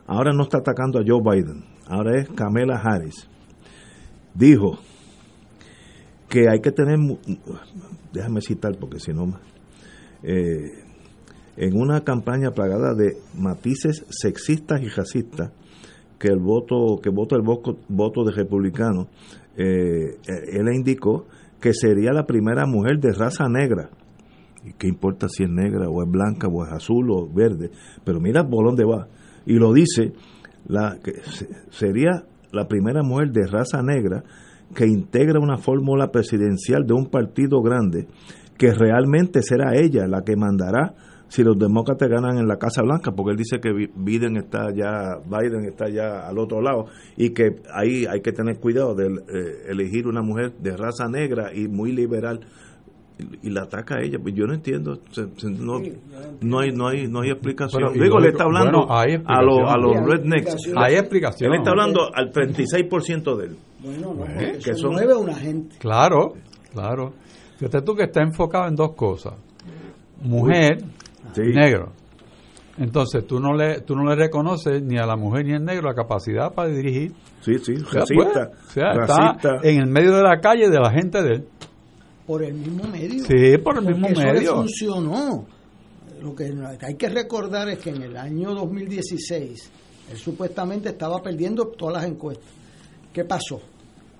Ahora 0.07 0.33
no 0.33 0.43
está 0.43 0.57
atacando 0.57 0.99
a 0.99 1.03
Joe 1.07 1.21
Biden, 1.23 1.63
ahora 1.87 2.19
es 2.19 2.27
Kamala 2.31 2.81
Harris. 2.83 3.29
Dijo 4.33 4.77
que 6.27 6.49
hay 6.49 6.59
que 6.59 6.73
tener, 6.73 6.97
déjame 8.11 8.41
citar 8.41 8.77
porque 8.77 8.99
si 8.99 9.13
no 9.13 9.39
eh, 10.23 10.83
en 11.57 11.75
una 11.75 12.03
campaña 12.03 12.51
plagada 12.51 12.93
de 12.93 13.17
matices 13.35 14.05
sexistas 14.09 14.81
y 14.81 14.87
racistas 14.87 15.51
que 16.17 16.27
el 16.27 16.39
voto 16.39 16.99
que 17.01 17.09
vota 17.09 17.35
el 17.35 17.41
voto, 17.41 17.77
voto 17.87 18.23
de 18.23 18.31
republicano 18.31 19.07
eh, 19.57 20.17
él 20.25 20.67
indicó 20.73 21.25
que 21.59 21.73
sería 21.73 22.13
la 22.13 22.25
primera 22.25 22.65
mujer 22.65 22.99
de 22.99 23.11
raza 23.11 23.49
negra. 23.49 23.89
Y 24.63 24.73
qué 24.73 24.87
importa 24.87 25.27
si 25.29 25.43
es 25.43 25.49
negra 25.49 25.89
o 25.89 26.01
es 26.03 26.09
blanca 26.09 26.47
o 26.47 26.65
es 26.65 26.71
azul 26.71 27.11
o 27.11 27.27
verde 27.27 27.71
pero 28.03 28.19
mira 28.19 28.47
por 28.47 28.65
dónde 28.65 28.85
va. 28.85 29.07
Y 29.45 29.55
lo 29.55 29.73
dice 29.73 30.13
la 30.67 30.97
que 31.03 31.13
sería 31.71 32.23
la 32.51 32.67
primera 32.67 33.03
mujer 33.03 33.31
de 33.31 33.47
raza 33.47 33.81
negra 33.81 34.23
que 34.75 34.85
integra 34.85 35.39
una 35.39 35.57
fórmula 35.57 36.11
presidencial 36.11 36.85
de 36.85 36.93
un 36.93 37.07
partido 37.07 37.61
grande 37.61 38.07
que 38.59 38.73
realmente 38.73 39.41
será 39.41 39.73
ella 39.73 40.05
la 40.05 40.21
que 40.21 40.35
mandará 40.35 40.93
si 41.29 41.43
los 41.43 41.57
demócratas 41.57 42.09
ganan 42.09 42.37
en 42.37 42.47
la 42.47 42.57
Casa 42.57 42.81
Blanca, 42.81 43.11
porque 43.11 43.31
él 43.31 43.37
dice 43.37 43.59
que 43.61 43.71
Biden 43.71 44.35
está 44.35 44.73
ya, 44.75 45.17
Biden 45.25 45.63
está 45.65 45.87
ya 45.89 46.27
al 46.27 46.37
otro 46.37 46.61
lado 46.61 46.87
y 47.15 47.29
que 47.29 47.61
ahí 47.73 48.05
hay 48.05 48.21
que 48.21 48.31
tener 48.31 48.59
cuidado 48.59 48.95
de 48.95 49.05
eh, 49.05 49.69
elegir 49.69 50.07
una 50.07 50.21
mujer 50.21 50.53
de 50.59 50.75
raza 50.75 51.07
negra 51.07 51.53
y 51.53 51.67
muy 51.67 51.93
liberal 51.93 52.41
y, 53.43 53.49
la 53.49 53.63
ataca 53.63 53.95
a 53.99 54.03
ella. 54.03 54.17
Pues 54.21 54.33
yo 54.33 54.45
no 54.45 54.53
entiendo, 54.55 54.99
no, 55.43 55.81
no 56.41 56.59
hay 56.59 56.71
no 56.71 56.87
hay 56.87 57.07
no 57.07 57.21
hay 57.21 57.29
explicación. 57.29 57.93
Digo, 57.93 58.19
le 58.19 58.29
está 58.29 58.45
hablando 58.45 58.87
a, 58.89 59.05
los, 59.41 59.71
a 59.71 59.77
los 59.77 59.95
rednecks. 60.05 60.55
Hay 60.75 60.95
explicación. 60.95 61.53
Él 61.53 61.59
está 61.59 61.71
hablando 61.71 62.09
al 62.13 62.31
36% 62.31 63.37
de 63.37 63.45
él. 63.45 63.57
Bueno, 63.81 64.13
no, 64.13 64.25
que 64.63 64.73
son 64.73 64.91
nueve 64.93 65.15
una 65.15 65.35
gente. 65.35 65.77
Claro. 65.77 66.33
Claro. 66.73 67.13
Fíjate 67.59 67.81
tú 67.81 67.93
que 67.95 68.03
está 68.03 68.21
enfocado 68.21 68.67
en 68.69 68.75
dos 68.75 68.95
cosas. 68.95 69.33
Mujer, 70.21 70.81
negro. 71.37 71.91
Entonces 72.77 73.27
tú 73.27 73.39
no 73.41 73.53
le 73.53 73.81
tú 73.81 73.93
no 73.95 74.05
le 74.05 74.15
reconoces 74.15 74.81
ni 74.81 74.97
a 74.97 75.05
la 75.05 75.17
mujer 75.17 75.45
ni 75.45 75.53
al 75.53 75.65
negro 75.65 75.89
la 75.89 75.93
capacidad 75.93 76.53
para 76.53 76.69
dirigir. 76.69 77.11
Sí, 77.41 77.57
sí, 77.59 77.73
O 77.73 77.89
sea, 77.91 78.01
racista. 78.01 78.49
pues, 78.51 78.67
o 78.67 78.71
sea, 78.71 78.93
racista. 78.93 79.31
está 79.55 79.69
en 79.69 79.79
el 79.81 79.87
medio 79.87 80.15
de 80.15 80.23
la 80.23 80.39
calle 80.39 80.69
de 80.69 80.79
la 80.79 80.89
gente 80.91 81.21
de 81.21 81.33
él. 81.35 81.47
por 82.25 82.43
el 82.43 82.53
mismo 82.53 82.83
medio. 82.87 83.25
Sí, 83.25 83.57
por 83.57 83.77
el 83.77 83.85
mismo 83.85 84.07
Porque 84.07 84.13
eso 84.21 84.23
le 84.27 84.33
medio. 84.33 84.55
funcionó. 84.55 85.45
Lo 86.21 86.35
que 86.35 86.53
hay 86.81 86.95
que 86.95 87.09
recordar 87.09 87.67
es 87.69 87.79
que 87.79 87.89
en 87.91 88.01
el 88.03 88.15
año 88.17 88.53
2016 88.53 89.71
él 90.11 90.17
supuestamente 90.17 90.89
estaba 90.89 91.21
perdiendo 91.21 91.65
todas 91.67 92.01
las 92.01 92.05
encuestas. 92.11 92.49
¿Qué 93.11 93.23
pasó? 93.25 93.59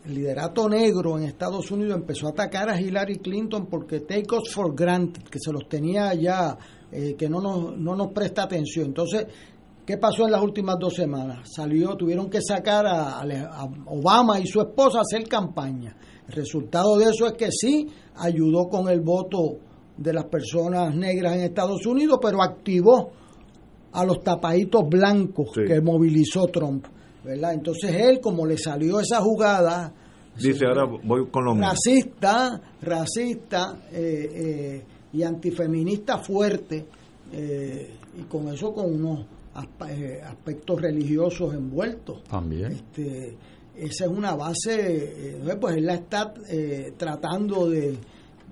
El 0.06 0.16
liderato 0.16 0.70
negro 0.70 1.18
en 1.18 1.26
Estados 1.26 1.70
Unidos 1.72 1.98
empezó 1.98 2.28
a 2.28 2.32
atacar 2.32 2.70
a 2.70 2.80
Hillary 2.80 3.18
Clinton 3.18 3.68
porque 3.68 4.02
take 4.02 4.34
us 4.36 4.54
for 4.54 4.74
granted, 4.74 5.24
que 5.24 5.40
se 5.40 5.52
los 5.52 5.68
tenía 5.68 6.14
ya, 6.14 6.58
eh, 6.92 7.16
que 7.18 7.30
no 7.30 7.42
nos, 7.42 7.78
no 7.78 7.96
nos 7.96 8.12
presta 8.14 8.44
atención. 8.44 8.88
Entonces, 8.88 9.28
¿qué 9.86 9.98
pasó 9.98 10.26
en 10.26 10.32
las 10.32 10.42
últimas 10.42 10.78
dos 10.80 10.94
semanas? 10.96 11.50
Salió, 11.54 11.96
tuvieron 11.96 12.30
que 12.30 12.42
sacar 12.42 12.88
a, 12.88 13.20
a 13.20 13.70
Obama 13.88 14.40
y 14.40 14.48
su 14.48 14.62
esposa 14.62 15.00
a 15.00 15.02
hacer 15.02 15.28
campaña. 15.28 15.96
El 16.28 16.34
resultado 16.34 16.98
de 16.98 17.06
eso 17.06 17.26
es 17.28 17.34
que 17.34 17.52
sí 17.52 17.88
ayudó 18.16 18.70
con 18.70 18.88
el 18.88 19.02
voto 19.02 19.58
de 19.98 20.14
las 20.14 20.26
personas 20.26 20.96
negras 20.96 21.36
en 21.36 21.42
Estados 21.42 21.86
Unidos, 21.86 22.20
pero 22.22 22.42
activó 22.42 23.12
a 23.92 24.06
los 24.06 24.24
tapaditos 24.24 24.88
blancos 24.88 25.50
que 25.54 25.82
movilizó 25.82 26.48
Trump. 26.48 26.86
¿Verdad? 27.24 27.54
Entonces 27.54 27.94
él, 27.96 28.20
como 28.22 28.46
le 28.46 28.58
salió 28.58 29.00
esa 29.00 29.22
jugada 29.22 29.94
Dice, 30.38 30.66
ahora 30.66 30.86
voy 31.04 31.28
con 31.30 31.44
lo 31.44 31.54
mío. 31.54 31.66
racista, 31.68 32.62
racista 32.82 33.78
eh, 33.92 34.30
eh, 34.34 34.84
y 35.12 35.24
antifeminista 35.24 36.18
fuerte, 36.20 36.86
eh, 37.34 37.94
y 38.18 38.22
con 38.24 38.48
eso 38.48 38.72
con 38.74 38.94
unos 38.94 39.26
aspectos 39.54 40.82
religiosos 40.82 41.54
envueltos. 41.54 42.24
También. 42.24 42.72
Este, 42.72 43.36
esa 43.76 44.06
es 44.06 44.12
una 44.12 44.36
base, 44.36 45.36
eh, 45.38 45.58
pues 45.60 45.78
él 45.78 45.86
la 45.86 45.96
está 45.96 46.34
eh, 46.50 46.94
tratando 46.98 47.70
de, 47.70 47.98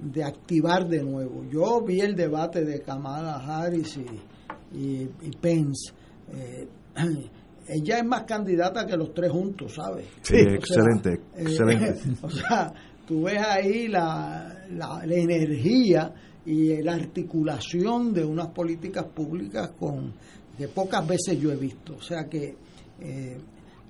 de 0.01 0.23
activar 0.23 0.87
de 0.87 1.03
nuevo. 1.03 1.43
Yo 1.51 1.81
vi 1.81 2.01
el 2.01 2.15
debate 2.15 2.63
de 2.65 2.81
Kamala 2.81 3.35
Harris 3.35 3.97
y, 3.97 4.77
y, 4.77 5.09
y 5.21 5.31
Pence. 5.39 5.93
Eh, 6.33 6.67
ella 7.67 7.99
es 7.99 8.05
más 8.05 8.23
candidata 8.23 8.85
que 8.85 8.95
los 8.95 9.13
tres 9.13 9.31
juntos, 9.31 9.73
¿sabes? 9.75 10.07
Sí, 10.21 10.37
excelente, 10.37 11.19
excelente. 11.35 11.99
o 12.21 12.29
sea, 12.29 12.73
tú 13.05 13.23
ves 13.23 13.41
ahí 13.41 13.87
la, 13.87 14.65
la, 14.71 15.05
la 15.05 15.15
energía 15.15 16.13
y 16.45 16.81
la 16.81 16.93
articulación 16.93 18.13
de 18.13 18.23
unas 18.23 18.47
políticas 18.47 19.05
públicas 19.05 19.71
con 19.77 20.13
que 20.57 20.67
pocas 20.67 21.07
veces 21.07 21.39
yo 21.39 21.51
he 21.51 21.55
visto. 21.55 21.95
O 21.95 22.01
sea 22.01 22.27
que 22.27 22.55
eh, 22.99 23.37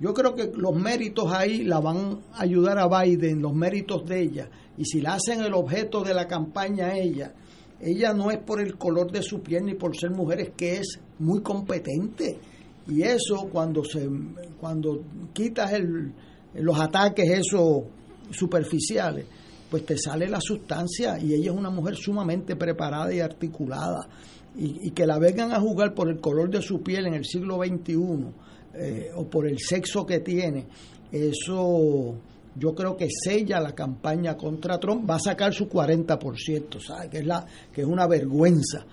yo 0.00 0.12
creo 0.12 0.34
que 0.34 0.50
los 0.54 0.74
méritos 0.74 1.32
ahí 1.32 1.64
la 1.64 1.80
van 1.80 2.20
a 2.32 2.42
ayudar 2.42 2.78
a 2.78 3.02
Biden, 3.02 3.40
los 3.40 3.54
méritos 3.54 4.06
de 4.06 4.22
ella. 4.22 4.50
Y 4.76 4.84
si 4.84 5.00
la 5.00 5.14
hacen 5.14 5.40
el 5.40 5.54
objeto 5.54 6.02
de 6.02 6.14
la 6.14 6.28
campaña 6.28 6.88
a 6.88 6.98
ella, 6.98 7.32
ella 7.80 8.12
no 8.12 8.30
es 8.30 8.38
por 8.38 8.60
el 8.60 8.76
color 8.76 9.10
de 9.10 9.22
su 9.22 9.40
piel 9.40 9.64
ni 9.64 9.74
por 9.74 9.96
ser 9.96 10.10
mujer, 10.10 10.40
es 10.40 10.50
que 10.50 10.76
es 10.76 11.00
muy 11.18 11.40
competente. 11.40 12.38
Y 12.88 13.02
eso 13.02 13.48
cuando 13.52 13.84
se 13.84 14.08
cuando 14.58 15.04
quitas 15.32 15.72
el, 15.72 16.12
los 16.54 16.80
ataques 16.80 17.28
esos 17.30 17.84
superficiales, 18.30 19.26
pues 19.70 19.84
te 19.84 19.96
sale 19.98 20.28
la 20.28 20.40
sustancia 20.40 21.18
y 21.18 21.34
ella 21.34 21.50
es 21.50 21.56
una 21.56 21.70
mujer 21.70 21.96
sumamente 21.96 22.56
preparada 22.56 23.12
y 23.12 23.20
articulada. 23.20 24.08
Y, 24.56 24.90
que 24.90 25.06
la 25.06 25.18
vengan 25.18 25.52
a 25.52 25.60
jugar 25.60 25.94
por 25.94 26.08
el 26.08 26.20
color 26.20 26.50
de 26.50 26.60
su 26.60 26.82
piel 26.82 27.06
en 27.06 27.14
el 27.14 27.24
siglo 27.24 27.58
XXI 27.58 27.94
eh, 28.74 29.10
o 29.14 29.28
por 29.28 29.46
el 29.46 29.58
sexo 29.60 30.04
que 30.04 30.18
tiene, 30.18 30.66
eso 31.12 32.16
yo 32.56 32.74
creo 32.74 32.96
que 32.96 33.06
sella 33.08 33.60
la 33.60 33.72
campaña 33.72 34.36
contra 34.36 34.78
Trump, 34.78 35.08
va 35.08 35.16
a 35.16 35.20
sacar 35.20 35.54
su 35.54 35.68
40%, 35.68 36.80
¿sabes? 36.84 37.08
Que 37.08 37.18
es, 37.18 37.26
la, 37.26 37.46
que 37.72 37.82
es 37.82 37.86
una 37.86 38.08
vergüenza. 38.08 38.84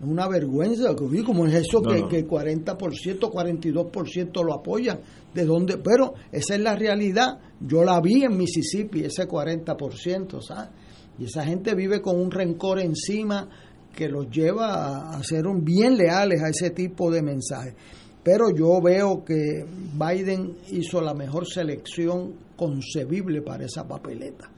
Es 0.00 0.06
una 0.06 0.28
vergüenza, 0.28 0.94
¿cómo 0.94 1.46
es 1.46 1.54
eso 1.54 1.80
No, 1.80 1.90
que, 1.90 2.00
no. 2.00 2.08
que 2.08 2.26
40%, 2.26 3.18
42% 3.18 4.44
lo 4.44 4.54
apoyan? 4.54 5.00
¿De 5.34 5.44
dónde? 5.44 5.78
Pero 5.78 6.14
esa 6.30 6.54
es 6.54 6.60
la 6.60 6.76
realidad. 6.76 7.40
Yo 7.60 7.82
la 7.84 8.00
vi 8.00 8.22
en 8.22 8.36
Mississippi, 8.36 9.04
ese 9.04 9.26
40%, 9.26 10.40
¿sabes? 10.40 10.70
Y 11.18 11.24
esa 11.24 11.44
gente 11.44 11.74
vive 11.74 12.00
con 12.00 12.20
un 12.20 12.30
rencor 12.30 12.78
encima 12.78 13.48
que 13.92 14.08
los 14.08 14.30
lleva 14.30 15.10
a, 15.10 15.16
a 15.18 15.24
ser 15.24 15.48
un, 15.48 15.64
bien 15.64 15.96
leales 15.96 16.42
a 16.42 16.50
ese 16.50 16.70
tipo 16.70 17.10
de 17.10 17.22
mensajes. 17.22 17.74
Pero 18.22 18.54
yo 18.54 18.80
veo 18.80 19.24
que 19.24 19.64
Biden 19.94 20.58
hizo 20.70 21.00
la 21.00 21.14
mejor 21.14 21.46
selección 21.46 22.34
concebible 22.56 23.42
para 23.42 23.64
esa 23.64 23.86
papeleta 23.88 24.48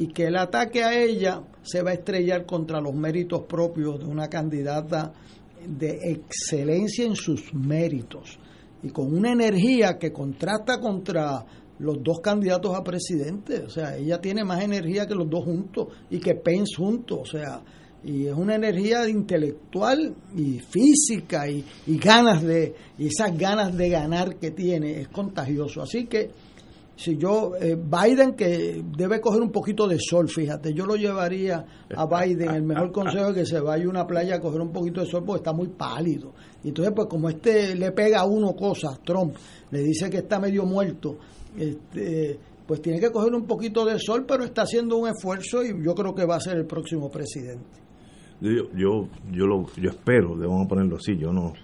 y 0.00 0.06
que 0.06 0.28
el 0.28 0.36
ataque 0.36 0.82
a 0.82 0.98
ella 0.98 1.42
se 1.62 1.82
va 1.82 1.90
a 1.90 1.94
estrellar 1.94 2.46
contra 2.46 2.80
los 2.80 2.94
méritos 2.94 3.42
propios 3.42 3.98
de 3.98 4.06
una 4.06 4.28
candidata 4.28 5.12
de 5.62 5.98
excelencia 6.10 7.04
en 7.04 7.14
sus 7.14 7.52
méritos 7.52 8.38
y 8.82 8.88
con 8.88 9.14
una 9.14 9.30
energía 9.30 9.98
que 9.98 10.10
contrasta 10.10 10.80
contra 10.80 11.44
los 11.80 12.02
dos 12.02 12.20
candidatos 12.20 12.74
a 12.74 12.82
presidente. 12.82 13.60
O 13.60 13.68
sea, 13.68 13.98
ella 13.98 14.18
tiene 14.18 14.42
más 14.42 14.62
energía 14.62 15.06
que 15.06 15.14
los 15.14 15.28
dos 15.28 15.44
juntos 15.44 15.88
y 16.08 16.18
que 16.18 16.34
Pence 16.34 16.76
juntos. 16.78 17.18
O 17.20 17.24
sea, 17.26 17.62
y 18.02 18.26
es 18.26 18.34
una 18.34 18.54
energía 18.54 19.06
intelectual 19.06 20.14
y 20.34 20.60
física 20.60 21.46
y, 21.46 21.62
y 21.86 21.98
ganas 21.98 22.42
de, 22.42 22.74
y 22.96 23.08
esas 23.08 23.36
ganas 23.36 23.76
de 23.76 23.90
ganar 23.90 24.36
que 24.36 24.50
tiene 24.50 24.98
es 24.98 25.08
contagioso. 25.08 25.82
Así 25.82 26.06
que 26.06 26.30
si 27.00 27.16
yo, 27.16 27.52
eh, 27.58 27.76
Biden 27.76 28.34
que 28.34 28.84
debe 28.94 29.22
coger 29.22 29.40
un 29.40 29.50
poquito 29.50 29.88
de 29.88 29.96
sol, 29.98 30.28
fíjate, 30.28 30.74
yo 30.74 30.84
lo 30.84 30.96
llevaría 30.96 31.64
a 31.96 32.04
Biden, 32.04 32.50
el 32.50 32.62
mejor 32.62 32.92
consejo 32.92 33.28
es 33.28 33.34
que 33.34 33.46
se 33.46 33.58
vaya 33.58 33.86
a 33.86 33.88
una 33.88 34.06
playa 34.06 34.36
a 34.36 34.38
coger 34.38 34.60
un 34.60 34.70
poquito 34.70 35.00
de 35.00 35.06
sol 35.06 35.24
porque 35.24 35.38
está 35.38 35.54
muy 35.54 35.68
pálido. 35.68 36.34
Y 36.62 36.68
entonces, 36.68 36.92
pues 36.94 37.08
como 37.08 37.30
este 37.30 37.74
le 37.74 37.92
pega 37.92 38.20
a 38.20 38.26
uno 38.26 38.54
cosas, 38.54 39.00
Trump, 39.02 39.34
le 39.70 39.80
dice 39.80 40.10
que 40.10 40.18
está 40.18 40.38
medio 40.38 40.66
muerto, 40.66 41.16
este, 41.56 42.38
pues 42.66 42.82
tiene 42.82 43.00
que 43.00 43.10
coger 43.10 43.32
un 43.34 43.46
poquito 43.46 43.86
de 43.86 43.98
sol, 43.98 44.26
pero 44.28 44.44
está 44.44 44.62
haciendo 44.62 44.98
un 44.98 45.08
esfuerzo 45.08 45.64
y 45.64 45.82
yo 45.82 45.94
creo 45.94 46.14
que 46.14 46.26
va 46.26 46.36
a 46.36 46.40
ser 46.40 46.58
el 46.58 46.66
próximo 46.66 47.10
presidente. 47.10 47.80
Yo, 48.42 48.50
yo, 48.76 49.08
yo, 49.32 49.46
lo, 49.46 49.66
yo 49.74 49.88
espero, 49.88 50.36
debemos 50.36 50.68
ponerlo 50.68 50.96
así, 50.96 51.16
yo 51.16 51.32
no, 51.32 51.54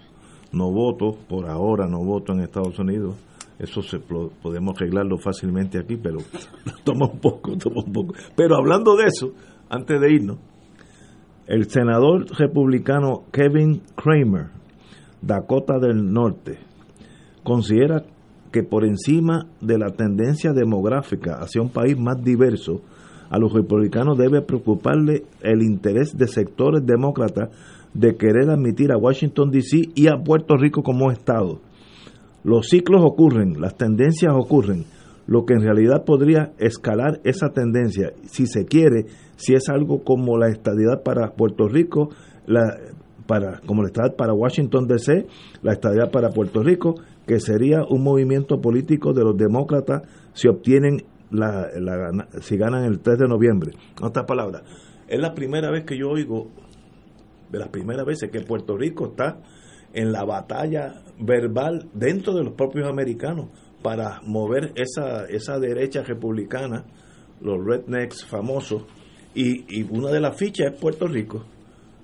no 0.53 0.71
voto, 0.73 1.15
por 1.29 1.47
ahora 1.47 1.87
no 1.87 2.03
voto 2.03 2.33
en 2.33 2.41
Estados 2.41 2.79
Unidos, 2.79 3.17
eso 3.59 3.83
se 3.83 3.99
podemos 3.99 4.77
arreglarlo 4.77 5.19
fácilmente 5.19 5.79
aquí, 5.79 5.97
pero 5.97 6.19
toma 6.85 7.07
un 7.07 7.19
poco, 7.19 7.57
toma 7.57 7.83
un 7.87 7.93
poco. 7.93 8.15
Pero 8.37 8.57
hablando 8.57 8.97
de 8.97 9.05
eso, 9.05 9.33
antes 9.69 10.01
de 10.01 10.13
irnos, 10.13 10.39
el 11.47 11.71
senador 11.71 12.27
republicano 12.39 13.25
Kevin 13.33 13.83
Kramer, 13.95 14.49
Dakota 15.23 15.79
del 15.79 16.13
Norte, 16.13 16.59
considera 17.43 18.05
que 18.53 18.63
por 18.63 18.85
encima 18.85 19.47
de 19.61 19.79
la 19.79 19.91
tendencia 19.91 20.53
demográfica 20.53 21.37
hacia 21.41 21.63
un 21.63 21.71
país 21.71 21.97
más 21.99 22.23
diverso, 22.23 22.83
a 23.31 23.39
los 23.39 23.53
republicanos 23.53 24.19
debe 24.19 24.43
preocuparle 24.43 25.25
el 25.41 25.63
interés 25.63 26.17
de 26.17 26.29
sectores 26.29 26.85
demócratas 26.85 27.51
de 27.93 28.17
querer 28.17 28.51
admitir 28.51 28.93
a 28.93 28.99
Washington, 28.99 29.51
D.C. 29.51 29.91
y 29.95 30.09
a 30.09 30.23
Puerto 30.23 30.57
Rico 30.57 30.83
como 30.83 31.11
Estado. 31.11 31.61
Los 32.47 32.69
ciclos 32.69 33.03
ocurren, 33.05 33.61
las 33.61 33.77
tendencias 33.77 34.33
ocurren, 34.33 34.85
lo 35.27 35.45
que 35.45 35.55
en 35.55 35.63
realidad 35.63 36.05
podría 36.05 36.53
escalar 36.59 37.21
esa 37.25 37.49
tendencia, 37.49 38.13
si 38.23 38.47
se 38.47 38.67
quiere, 38.67 39.07
si 39.35 39.55
es 39.55 39.69
algo 39.69 40.05
como 40.05 40.39
la 40.39 40.47
estadidad 40.49 41.03
para 41.03 41.33
Puerto 41.33 41.67
Rico, 41.67 42.11
la, 42.47 42.63
para, 43.27 43.59
como 43.67 43.83
la 43.83 43.89
estadidad 43.89 44.15
para 44.15 44.33
Washington 44.33 44.87
DC, 44.87 45.27
la 45.63 45.73
estadidad 45.73 46.13
para 46.13 46.31
Puerto 46.31 46.63
Rico, 46.63 46.95
que 47.27 47.41
sería 47.41 47.81
un 47.83 48.05
movimiento 48.05 48.61
político 48.61 49.13
de 49.13 49.25
los 49.25 49.37
demócratas 49.37 50.03
si 50.33 50.47
obtienen 50.47 51.03
la, 51.33 51.67
si 52.43 52.57
ganan 52.57 52.85
el 52.85 53.01
3 53.01 53.19
de 53.19 53.27
noviembre. 53.27 53.73
Otras 54.01 54.25
palabras, 54.25 54.63
es 55.09 55.19
la 55.19 55.35
primera 55.35 55.73
vez 55.73 55.83
que 55.83 55.99
yo 55.99 56.11
oigo, 56.11 56.53
de 57.51 57.59
las 57.59 57.71
primeras 57.71 58.07
veces 58.07 58.31
que 58.31 58.41
Puerto 58.43 58.77
Rico 58.77 59.07
está 59.07 59.41
en 59.97 60.13
la 60.13 60.25
batalla 60.25 61.03
verbal 61.19 61.89
dentro 61.95 62.35
de 62.35 62.45
los 62.45 62.53
propios 62.53 62.87
americanos 62.87 63.49
para 63.83 64.21
mover 64.25 64.73
esa, 64.77 65.25
esa 65.25 65.59
derecha 65.59 66.03
republicana, 66.03 66.85
los 67.41 67.57
rednecks 67.65 68.25
famosos, 68.25 68.85
y, 69.35 69.65
y 69.69 69.83
una 69.91 70.11
de 70.11 70.21
las 70.21 70.37
fichas 70.37 70.73
es 70.73 70.81
Puerto 70.81 71.07
Rico. 71.09 71.45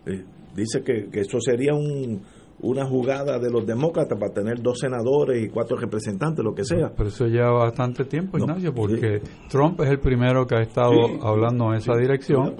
Eh, 0.06 0.24
dice 0.56 0.82
que, 0.82 1.10
que 1.10 1.20
eso 1.20 1.39
sería 1.40 1.74
un, 1.74 2.23
una 2.62 2.86
jugada 2.86 3.39
de 3.40 3.51
los 3.51 3.66
demócratas 3.66 4.18
para 4.18 4.32
tener 4.32 4.62
dos 4.62 4.78
senadores 4.78 5.43
y 5.44 5.48
cuatro 5.48 5.76
representantes, 5.76 6.44
lo 6.44 6.55
que 6.55 6.64
sea. 6.64 6.93
Pero 6.97 7.09
eso 7.09 7.26
lleva 7.26 7.51
bastante 7.52 8.05
tiempo, 8.05 8.39
Ignacio, 8.39 8.72
porque 8.72 9.20
Trump 9.51 9.80
es 9.80 9.90
el 9.90 9.98
primero 9.98 10.47
que 10.47 10.55
ha 10.56 10.60
estado 10.62 10.93
Sí. 10.93 11.18
hablando 11.22 11.70
en 11.70 11.74
esa 11.78 11.94
Sí, 11.94 12.01
dirección. 12.01 12.55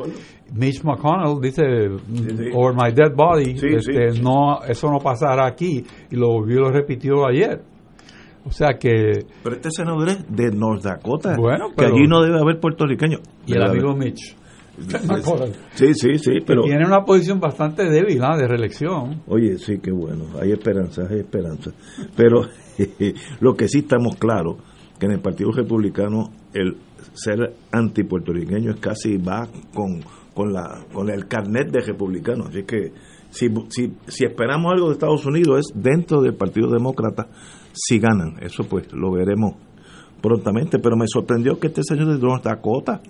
Mitch 0.55 0.83
McConnell 0.85 1.41
dice, 1.41 1.63
over 2.55 2.75
my 2.75 2.93
dead 2.93 3.15
body, 3.15 3.53
este, 3.77 4.21
no, 4.21 4.63
eso 4.69 4.91
no 4.91 4.99
pasará 4.99 5.47
aquí, 5.47 5.85
y 6.11 6.17
lo 6.17 6.29
volvió 6.29 6.57
y 6.57 6.61
lo 6.61 6.71
repitió 6.71 7.25
ayer. 7.27 7.63
O 8.45 8.51
sea 8.51 8.77
que... 8.77 9.25
Pero 9.45 9.55
este 9.55 9.71
senador 9.71 10.09
es 10.09 10.27
de 10.29 10.51
North 10.51 10.83
Dakota, 10.83 11.37
Bueno, 11.39 11.67
que 11.77 11.85
allí 11.85 12.09
no 12.09 12.23
debe 12.23 12.41
haber 12.41 12.59
puertorriqueños. 12.59 13.21
Y 13.47 13.55
el 13.55 13.63
amigo 13.63 13.91
haber. 13.91 14.07
Mitch. 14.07 14.37
Sí, 15.75 15.95
sí, 15.95 16.19
sí, 16.19 16.33
pero... 16.47 16.63
Tiene 16.63 16.87
una 16.87 17.05
posición 17.05 17.41
bastante 17.41 17.89
débil 17.89 18.23
¿ah? 18.23 18.37
de 18.37 18.47
reelección. 18.49 19.23
Oye, 19.27 19.59
sí, 19.59 19.79
qué 19.79 19.91
bueno, 19.91 20.25
hay 20.41 20.53
esperanza, 20.53 21.03
hay 21.09 21.21
esperanza. 21.21 21.73
Pero 22.17 22.43
lo 23.41 23.55
que 23.55 23.69
sí 23.69 23.81
estamos 23.81 24.17
claros, 24.17 24.57
que 24.99 25.07
en 25.07 25.13
el 25.13 25.21
Partido 25.21 25.51
Republicano 25.53 26.31
el 26.55 26.77
ser 27.15 27.55
antipuertorriqueño 27.71 28.71
es 28.71 28.81
casi 28.81 29.17
va 29.17 29.49
con, 29.75 30.01
con, 30.35 30.53
la, 30.53 30.85
con 30.93 31.11
el 31.11 31.27
carnet 31.27 31.71
de 31.71 31.81
republicano. 31.81 32.45
Así 32.49 32.63
que 32.65 32.93
si, 33.31 33.49
si, 33.69 33.93
si 34.07 34.25
esperamos 34.25 34.73
algo 34.73 34.89
de 34.89 34.95
Estados 34.95 35.25
Unidos 35.27 35.61
es 35.61 35.83
dentro 35.83 36.21
del 36.21 36.35
Partido 36.35 36.71
Demócrata, 36.71 37.29
si 37.73 37.99
ganan. 37.99 38.37
Eso 38.41 38.65
pues 38.65 38.93
lo 38.93 39.11
veremos 39.13 39.55
prontamente. 40.21 40.79
Pero 40.79 40.97
me 40.97 41.07
sorprendió 41.07 41.59
que 41.59 41.69
este 41.69 41.83
señor 41.83 42.15
de 42.15 42.19
North 42.19 42.45
Dakota, 42.45 43.01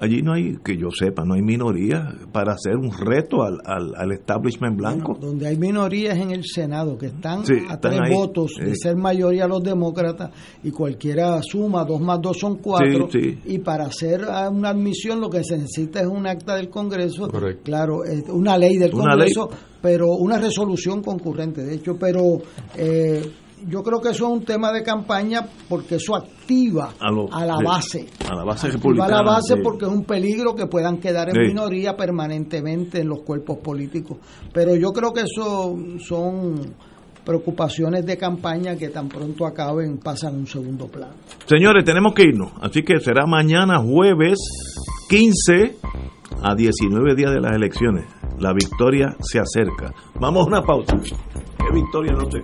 allí 0.00 0.22
no 0.22 0.32
hay, 0.32 0.56
que 0.64 0.76
yo 0.76 0.90
sepa, 0.90 1.24
no 1.24 1.34
hay 1.34 1.42
minoría 1.42 2.14
para 2.32 2.52
hacer 2.54 2.76
un 2.76 2.90
reto 2.92 3.42
al, 3.42 3.58
al, 3.64 3.94
al 3.96 4.12
establishment 4.12 4.76
blanco. 4.76 5.16
donde 5.20 5.46
hay 5.46 5.56
minorías 5.56 6.16
en 6.18 6.30
el 6.30 6.44
Senado 6.44 6.96
que 6.98 7.06
están 7.06 7.44
Sí, 7.46 7.54
a 7.68 7.74
están 7.74 7.80
tres 7.80 8.00
ahí. 8.04 8.12
votos 8.14 8.52
de 8.58 8.70
Eh. 8.70 8.74
ser 8.74 8.96
mayoría 8.96 9.46
los 9.46 9.62
demócratas 9.62 10.30
y 10.62 10.70
cualquiera 10.70 11.40
suma, 11.42 11.84
dos 11.84 12.00
más 12.00 12.20
dos 12.20 12.38
son 12.38 12.56
cuatro, 12.58 13.08
Sí, 13.10 13.20
sí. 13.20 13.38
y 13.46 13.58
para 13.58 13.84
hacer 13.86 14.22
una 14.50 14.70
admisión 14.70 15.20
lo 15.20 15.30
que 15.30 15.42
se 15.44 15.56
necesita 15.58 16.00
es 16.00 16.06
un 16.06 16.26
acta 16.26 16.56
del 16.56 16.68
Congreso, 16.70 17.28
Correcto. 17.28 17.62
claro, 17.64 18.04
es 18.04 18.24
una 18.28 18.56
ley 18.58 18.76
del 18.76 18.94
Una 18.94 19.10
Congreso, 19.12 19.48
pero 19.80 20.08
una 20.18 20.38
resolución 20.38 21.02
concurrente, 21.02 21.62
de 21.62 21.74
hecho, 21.74 21.96
pero 21.98 22.38
eh, 22.76 23.22
yo 23.68 23.82
creo 23.82 24.00
que 24.00 24.10
eso 24.10 24.26
es 24.26 24.32
un 24.32 24.44
tema 24.44 24.72
de 24.72 24.82
campaña 24.82 25.46
porque 25.68 25.96
eso 25.96 26.14
activa 26.14 26.92
A 27.00 27.10
lo- 27.10 27.32
a 27.32 27.44
la 27.44 27.56
sí, 27.58 27.64
base. 27.64 28.06
a 28.30 28.34
la 28.34 28.44
base 28.44 28.66
Activa 28.66 28.82
republicana. 28.82 29.18
a 29.18 29.22
la 29.22 29.30
base 29.32 29.54
sí. 29.54 29.60
porque 29.62 29.84
es 29.86 29.90
un 29.90 30.04
peligro 30.04 30.54
que 30.54 30.66
puedan 30.66 30.98
quedar 30.98 31.28
en 31.30 31.34
Sí. 31.34 31.40
minoría 31.48 31.96
permanentemente 31.96 33.00
en 33.00 33.08
los 33.08 33.20
cuerpos 33.22 33.58
políticos. 33.58 34.18
Pero 34.52 34.74
yo 34.76 34.92
creo 34.92 35.12
que 35.12 35.22
eso 35.22 35.74
son 36.06 36.74
preocupaciones 37.24 38.04
de 38.04 38.18
campaña 38.18 38.76
que 38.76 38.88
tan 38.90 39.08
pronto 39.08 39.46
acaben 39.46 39.96
pasan 39.98 40.34
a 40.34 40.38
un 40.38 40.46
segundo 40.46 40.86
plano. 40.88 41.14
Señores, 41.46 41.82
tenemos 41.84 42.12
que 42.12 42.24
irnos. 42.24 42.52
Así 42.60 42.82
que 42.82 43.00
será 43.00 43.24
mañana 43.26 43.78
jueves 43.78 44.38
15 45.08 45.76
a 46.42 46.54
19 46.54 47.14
días 47.14 47.32
de 47.32 47.40
las 47.40 47.52
elecciones. 47.52 48.04
La 48.38 48.52
victoria 48.52 49.16
se 49.20 49.38
acerca. 49.38 49.92
Vamos 50.20 50.44
a 50.44 50.48
una 50.48 50.62
pausa. 50.62 50.96
¿Qué 50.98 51.74
victoria 51.74 52.12
no 52.12 52.30
sé? 52.30 52.42